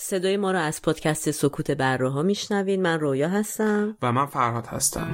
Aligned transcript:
صدای 0.00 0.36
ما 0.36 0.52
رو 0.52 0.58
از 0.58 0.82
پادکست 0.82 1.30
سکوت 1.30 1.70
بره 1.70 2.08
ها 2.08 2.22
میشنوین 2.22 2.82
من 2.82 3.00
رویا 3.00 3.28
هستم. 3.28 3.96
و 4.02 4.12
من 4.12 4.26
فرهاد 4.26 4.66
هستم. 4.66 5.08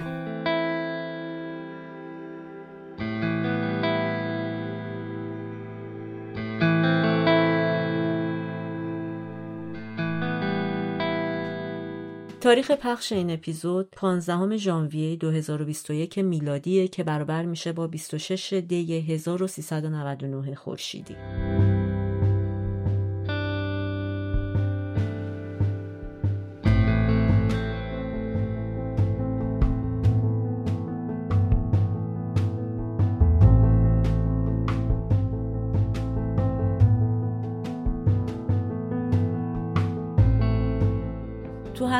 تاریخ 12.41 12.71
پخش 12.71 13.13
این 13.13 13.31
اپیزود 13.31 13.89
15 13.97 14.57
ژانویه 14.57 15.17
2021 15.17 16.19
میلادیه 16.19 16.89
که 16.89 17.05
برابر 17.05 17.45
میشه 17.45 17.73
با 17.73 17.87
26 17.87 18.53
دی 18.53 19.13
1399 19.13 20.55
خورشیدی. 20.55 21.17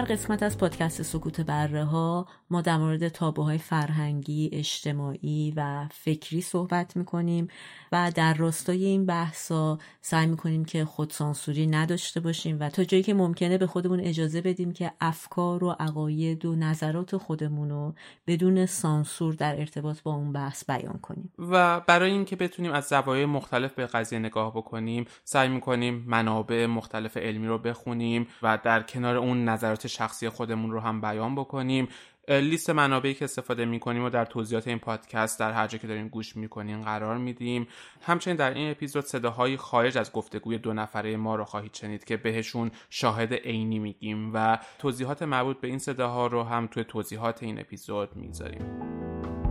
هر 0.05 0.13
قسمت 0.13 0.43
از 0.43 0.59
پادکست 0.59 1.03
سکوت 1.03 1.41
بره 1.41 1.85
ها 1.85 2.27
ما 2.51 2.61
در 2.61 2.77
مورد 2.77 3.09
تابوهای 3.09 3.59
فرهنگی، 3.59 4.51
اجتماعی 4.53 5.53
و 5.57 5.89
فکری 5.93 6.41
صحبت 6.41 6.97
می‌کنیم 6.97 7.49
و 7.93 8.13
در 8.15 8.35
راستای 8.35 8.85
این 8.85 9.07
بحثا 9.07 9.79
سعی 10.01 10.27
می‌کنیم 10.27 10.65
که 10.65 10.85
خودسانسوری 10.85 11.67
نداشته 11.67 12.21
باشیم 12.21 12.57
و 12.61 12.69
تا 12.69 12.85
جایی 12.85 13.03
که 13.03 13.15
ممکنه 13.15 13.59
به 13.59 13.67
خودمون 13.67 14.01
اجازه 14.01 14.41
بدیم 14.41 14.73
که 14.73 14.93
افکار 15.01 15.65
و 15.65 15.71
عقاید 15.71 16.45
و 16.45 16.57
نظرات 16.57 17.17
خودمون 17.17 17.71
رو 17.71 17.95
بدون 18.27 18.67
سانسور 18.67 19.35
در 19.35 19.59
ارتباط 19.61 20.03
با 20.03 20.15
اون 20.15 20.33
بحث 20.33 20.65
بیان 20.71 20.99
کنیم. 21.03 21.33
و 21.39 21.81
برای 21.81 22.11
اینکه 22.11 22.37
بتونیم 22.37 22.73
از 22.73 22.85
زوایای 22.85 23.27
مختلف 23.27 23.75
به 23.75 23.87
قضیه 23.87 24.19
نگاه 24.19 24.53
بکنیم 24.57 25.05
سعی 25.25 25.49
می‌کنیم 25.49 26.05
منابع 26.07 26.67
مختلف 26.67 27.17
علمی 27.17 27.47
رو 27.47 27.59
بخونیم 27.59 28.27
و 28.43 28.59
در 28.65 28.83
کنار 28.83 29.17
اون 29.17 29.45
نظرات 29.45 29.94
شخصی 29.95 30.29
خودمون 30.29 30.71
رو 30.71 30.81
هم 30.81 31.01
بیان 31.01 31.35
بکنیم. 31.35 31.89
لیست 32.29 32.71
منابعی 32.71 33.15
که 33.15 33.25
استفاده 33.25 33.65
می‌کنیم 33.65 34.05
و 34.05 34.11
در 34.11 34.25
توضیحات 34.25 34.69
این 34.69 34.79
پادکست 34.79 35.41
در 35.41 35.53
هر 35.53 35.67
جا 35.67 35.79
که 35.79 35.87
داریم 35.87 36.09
گوش 36.09 36.37
می‌کنیم 36.37 36.83
قرار 36.83 37.19
میدیم. 37.19 37.67
همچنین 38.03 38.37
در 38.37 38.55
این 38.55 38.71
اپیزود 38.71 39.05
صداهای 39.05 39.57
خارج 39.57 39.99
از 39.99 40.13
گفتگوی 40.13 40.59
دو 40.59 40.73
نفره 40.73 41.17
ما 41.17 41.37
رو 41.37 41.45
خواهید 41.45 41.75
شنید 41.75 42.05
که 42.05 42.17
بهشون 42.17 42.71
شاهد 42.91 43.35
عینی 43.35 43.79
میگیم 43.79 44.31
و 44.35 44.59
توضیحات 44.79 45.23
مربوط 45.23 45.61
به 45.61 45.69
این 45.69 45.79
صداها 45.79 46.27
رو 46.27 46.43
هم 46.43 46.67
توی 46.67 46.85
توضیحات 46.85 47.43
این 47.43 47.61
اپیزود 47.61 48.17
می‌ذاریم 48.17 49.44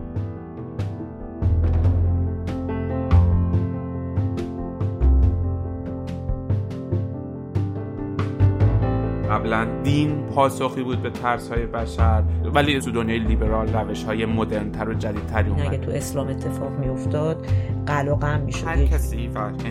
قبلا 9.34 9.66
دین 9.82 10.22
پاسخی 10.26 10.82
بود 10.82 11.02
به 11.02 11.10
ترس 11.10 11.48
های 11.48 11.66
بشر 11.66 12.22
ولی 12.54 12.80
تو 12.80 12.90
دنیای 12.90 13.18
لیبرال 13.18 13.68
روش 13.68 14.04
های 14.04 14.26
مدرن 14.26 14.70
تر 14.70 14.88
و 14.88 14.94
جدیدتری 14.94 15.50
اومد. 15.50 15.66
اگه 15.66 15.78
تو 15.78 15.90
اسلام 15.90 16.28
اتفاق 16.28 16.70
می 16.70 16.88
افتاد 16.88 17.46
قل 17.86 18.08
و 18.08 18.14
غم 18.14 18.40
می‌شد. 18.40 18.66
هر 18.66 18.84
کسی 18.84 19.28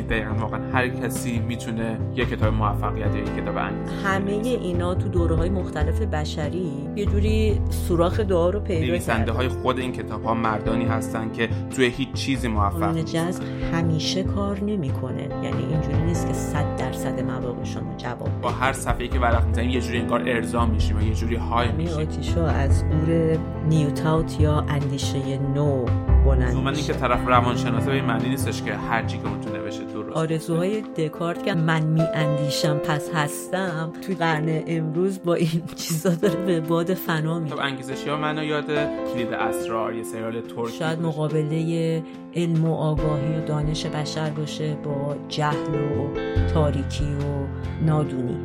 دقیقا 0.10 0.34
واقعا 0.40 0.60
هر 0.74 0.88
کسی 0.88 1.40
می‌تونه 1.40 1.98
یک 2.16 2.30
کتاب 2.30 2.54
موفقیت 2.54 3.16
یا 3.16 3.22
یک 3.22 3.36
کتاب 3.36 3.58
همه 4.04 4.32
اینا 4.32 4.96
تو 4.96 5.10
دوره 5.10 5.36
های 5.36 5.50
مختلف 5.50 6.02
بشری 6.02 6.72
یه 6.96 7.06
جوری 7.06 7.60
سوراخ 7.70 8.20
دعا 8.20 8.50
رو 8.50 8.60
پیدا 8.60 8.88
نویسنده 8.88 9.32
های 9.32 9.48
خود 9.48 9.80
این 9.80 9.92
کتاب 9.92 10.24
ها 10.24 10.34
مردانی 10.34 10.86
هستن 10.86 11.32
که 11.32 11.50
توی 11.76 11.86
هیچ 11.86 12.14
چیزی 12.14 12.48
موفق 12.48 12.98
جذب 12.98 13.44
همیشه 13.74 14.24
کار 14.24 14.64
نمی‌کنه. 14.64 15.22
یعنی 15.44 15.66
اینجوری 15.72 16.02
نیست 16.06 16.28
که 16.28 16.34
100 16.34 16.73
درصد 17.04 17.20
مواقع 17.20 17.64
شما 17.64 17.96
جواب 17.98 18.42
با 18.42 18.50
هر 18.50 18.74
صفحه 18.74 19.08
که 19.08 19.20
ورق 19.20 19.46
می‌زنیم 19.48 19.70
یه 19.70 19.82
جوری 19.82 19.98
انگار 19.98 20.24
ارضا 20.30 20.66
میشیم 20.66 20.98
و 20.98 21.02
یه 21.02 21.14
جوری 21.14 21.36
های 21.36 21.72
میشیم. 21.72 21.98
آتیشا 21.98 22.48
از 22.48 22.84
گور 22.84 23.38
نیوتاوت 23.70 24.40
یا 24.40 24.66
اندیشه 24.70 25.38
نو 25.38 25.86
بلند 26.26 26.56
من 26.56 26.74
که 26.74 26.94
طرف 26.94 27.28
روانشناسه 27.28 27.92
به 27.92 28.02
معنی 28.02 28.30
نیستش 28.30 28.64
که 28.64 28.74
هر 28.74 29.06
چی 29.06 29.18
که 29.18 29.28
اون 29.28 29.42
تو 29.42 29.50
نوشته 29.50 29.86
آرزوهای 30.14 30.82
دکارت 30.82 31.44
که 31.44 31.54
من 31.54 31.84
می 31.84 32.02
اندیشم 32.02 32.78
پس 32.78 33.10
هستم 33.14 33.94
توی 34.02 34.16
قرن 34.16 34.64
امروز 34.68 35.24
با 35.24 35.34
این 35.34 35.64
چیزا 35.88 36.10
داره 36.10 36.46
به 36.46 36.60
باد 36.60 36.94
فنا 36.94 37.40
می 37.40 37.50
خب 37.50 37.60
انگیزشی 37.60 38.10
ها 38.10 38.18
منو 38.18 38.44
یاد 38.44 38.66
کلید 39.14 39.34
اسرار 39.34 39.94
یه 39.94 40.04
سریال 40.04 40.42
ترکی 40.42 40.78
شاید 40.78 41.02
مقابله 41.02 42.04
علم 42.36 42.66
و 42.66 42.76
آگاهی 42.76 43.36
و 43.36 43.46
دانش 43.46 43.86
بشر 43.86 44.30
باشه 44.30 44.78
با 44.84 45.16
جهل 45.30 45.76
و 45.76 46.10
تاریکی 46.54 47.14
و 47.14 47.48
نادونی. 47.86 48.38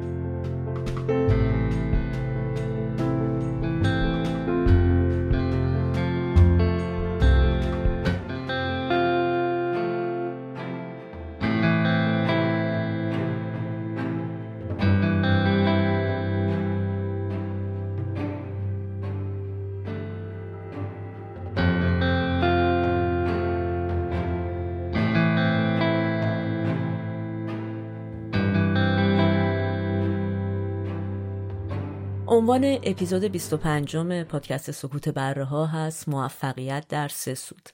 عنوان 32.48 32.78
اپیزود 32.82 33.25
25 33.25 33.97
پادکست 34.22 34.70
سکوت 34.70 35.09
بره 35.09 35.44
ها 35.44 35.66
هست 35.66 36.09
موفقیت 36.09 36.84
در 36.88 37.09
سه 37.09 37.34
سود. 37.34 37.69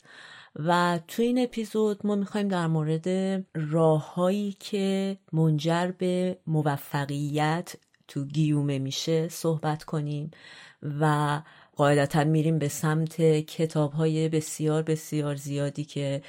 و 0.56 0.98
تو 1.08 1.22
این 1.22 1.42
اپیزود 1.42 2.06
ما 2.06 2.14
می‌خوایم 2.14 2.48
در 2.48 2.66
مورد 2.66 3.08
راههایی 3.54 4.56
که 4.60 5.16
منجر 5.32 5.90
به 5.98 6.38
موفقیت 6.46 7.74
تو 8.08 8.24
گیومه 8.24 8.78
میشه 8.78 9.28
صحبت 9.28 9.84
کنیم 9.84 10.30
و 11.00 11.40
قاعدتا 11.76 12.24
میریم 12.24 12.58
به 12.58 12.68
سمت 12.68 13.22
کتاب 13.40 13.92
های 13.92 14.28
بسیار 14.28 14.82
بسیار 14.82 15.34
زیادی 15.34 15.84
که 15.84 16.22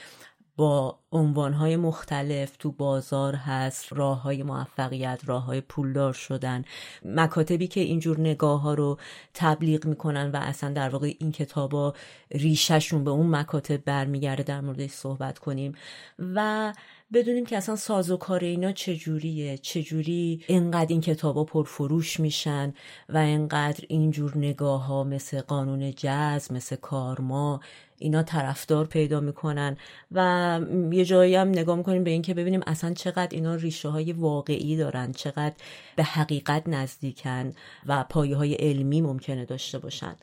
با 0.58 1.00
عنوانهای 1.12 1.78
مختلف 1.78 2.58
تو 2.58 2.72
بازار 2.72 3.36
هست 3.36 3.94
راه 3.94 4.22
های 4.22 4.44
موفقیت 4.44 5.22
راه 5.26 5.44
های 5.44 5.62
پولدار 5.62 6.14
شدن 6.14 6.64
مکاتبی 7.06 7.68
که 7.68 7.80
اینجور 7.82 8.20
نگاه 8.20 8.62
ها 8.62 8.74
رو 8.74 9.00
تبلیغ 9.34 9.86
می‌کنن 9.86 10.32
و 10.32 10.36
اصلا 10.36 10.74
در 10.74 10.90
واقع 10.90 11.14
این 11.20 11.32
کتابا 11.32 11.94
ریشهشون 12.32 13.04
به 13.04 13.12
اون 13.12 13.36
مکاتب 13.36 13.78
برمیگرده 13.78 14.44
در 14.44 14.62
موردش 14.62 14.90
صحبت 14.92 15.40
کنیم. 15.40 15.76
و 16.20 16.74
بدونیم 17.16 17.46
که 17.46 17.58
اصلا 17.58 17.76
سازوکار 17.76 18.44
اینا 18.44 18.72
چجوریه 18.72 19.58
چجوری 19.58 20.44
اینقدر 20.48 20.90
این 20.90 21.02
کتابا 21.02 21.44
پرفروش 21.44 22.20
میشن 22.20 22.74
و 23.09 23.18
اینقدر 23.18 23.84
اینجور 23.88 24.38
نگاه 24.38 24.86
ها 24.86 25.03
مثل 25.03 25.42
قانون 25.42 25.92
جذب 25.92 26.54
مثل 26.54 26.75
کارما 26.75 27.59
اینا 27.98 28.24
طرفدار 28.24 28.86
پیدا 28.86 29.20
می‌کنن 29.20 29.78
و 30.12 30.59
یه 30.92 31.06
جایی 31.06 31.36
هم 31.36 31.48
نگاه 31.48 31.78
می‌کنیم 31.78 32.04
به 32.04 32.12
اینکه 32.12 32.34
ببینیم 32.34 32.62
اصلا 32.68 32.94
چقدر 32.94 33.30
اینا 33.31 33.56
ریشه 33.56 33.90
های 33.90 34.14
واقعی 34.14 34.78
دارن 34.78 35.12
چقدر 35.12 35.56
به 35.96 36.04
حقیقت 36.04 36.64
نزدیکن 36.68 37.54
و 37.86 38.04
پایه 38.10 38.36
های 38.36 38.54
علمی 38.54 39.01
ممکنه 39.01 39.45
داشته 39.45 39.80
باشن. 39.80 40.16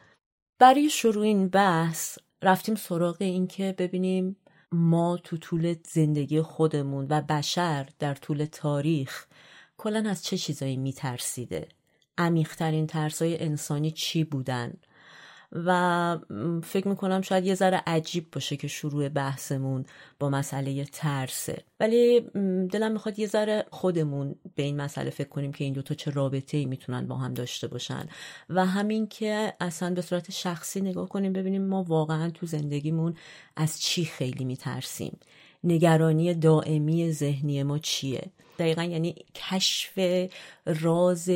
برای 0.58 0.90
شروع 0.90 1.24
این 1.24 1.48
بحث 1.48 2.18
رفتیم 2.42 2.74
سراغ 2.74 3.16
اینکه 3.20 3.74
ببینیم 3.78 4.36
ما 4.72 5.16
تو 5.24 5.36
طول 5.36 5.74
زندگی 5.88 6.42
خودمون 6.42 7.06
و 7.10 7.20
بشر 7.20 7.88
در 7.98 8.14
طول 8.14 8.44
تاریخ 8.44 9.26
کلا 9.76 10.10
از 10.10 10.24
چه 10.24 10.38
چیزایی 10.38 10.76
میترسیده؟ 10.76 11.68
عمیقترین 12.18 12.86
ترسای 12.86 13.38
انسانی 13.38 13.90
چی 13.90 14.24
بودن؟ 14.24 14.72
و 15.52 16.18
فکر 16.64 16.88
می‌کنم 16.88 17.20
شاید 17.20 17.46
یه 17.46 17.54
ذره 17.54 17.82
عجیب 17.86 18.30
باشه 18.32 18.56
که 18.56 18.68
شروع 18.68 19.08
بحثمون 19.08 19.84
با 20.18 20.30
مسئله 20.30 20.84
ترسه. 20.84 21.62
ولی 21.80 22.20
دلم 22.72 22.92
می‌خواد 22.92 23.18
یه 23.18 23.26
ذره 23.26 23.64
خودمون 23.70 24.34
به 24.54 24.62
این 24.62 24.80
مسئله 24.80 25.10
فکر 25.10 25.28
کنیم 25.28 25.52
که 25.52 25.64
این 25.64 25.72
دوتا 25.72 25.94
چه 25.94 26.10
رابطه 26.10 26.56
ای 26.56 26.64
می‌تونن 26.64 27.06
با 27.06 27.16
هم 27.16 27.34
داشته 27.34 27.68
باشن. 27.68 28.06
و 28.50 28.66
همین 28.66 29.06
که 29.06 29.52
اصلا 29.60 29.94
به 29.94 30.02
صورت 30.02 30.30
شخصی 30.30 30.80
نگاه 30.80 31.08
کنیم 31.08 31.32
ببینیم 31.32 31.66
ما 31.66 31.82
واقعا 31.82 32.30
تو 32.30 32.46
زندگیمون 32.46 33.14
از 33.56 33.80
چی 33.80 34.04
خیلی 34.04 34.44
میترسیم. 34.44 35.18
نگرانی 35.64 36.34
دائمی 36.34 37.12
ذهنی 37.12 37.62
ما 37.62 37.78
چیه؟ 37.78 38.30
دقیقا 38.58 38.82
یعنی 38.82 39.14
کشف 39.34 39.98
راز 40.66 41.30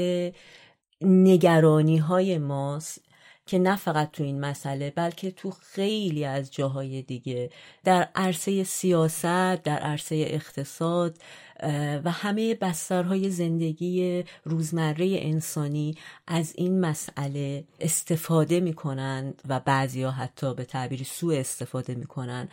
نگرانی 1.01 1.97
های 1.97 2.39
ماست 2.39 3.06
که 3.47 3.59
نه 3.59 3.77
فقط 3.77 4.11
تو 4.11 4.25
این 4.25 4.41
مسئله 4.41 4.91
بلکه 4.91 5.31
تو 5.31 5.51
خیلی 5.51 6.25
از 6.25 6.53
جاهای 6.53 7.03
دیگه 7.03 7.51
در 7.85 8.09
عرصه 8.15 8.65
سیاست 8.65 9.63
در 9.63 9.79
عرصه 9.79 10.25
اقتصاد 10.29 11.19
و 12.05 12.11
همه 12.11 12.55
بسترهای 12.55 13.31
زندگی 13.31 14.25
روزمره 14.45 15.19
انسانی 15.21 15.95
از 16.27 16.53
این 16.57 16.81
مسئله 16.81 17.65
استفاده 17.81 18.61
می‌کنند 18.61 19.43
و 19.49 19.61
بعضیا 19.61 20.11
حتی 20.11 20.55
به 20.55 20.65
تعبیری 20.65 21.05
سوء 21.05 21.37
استفاده 21.39 21.95
می‌کنن 21.95 22.49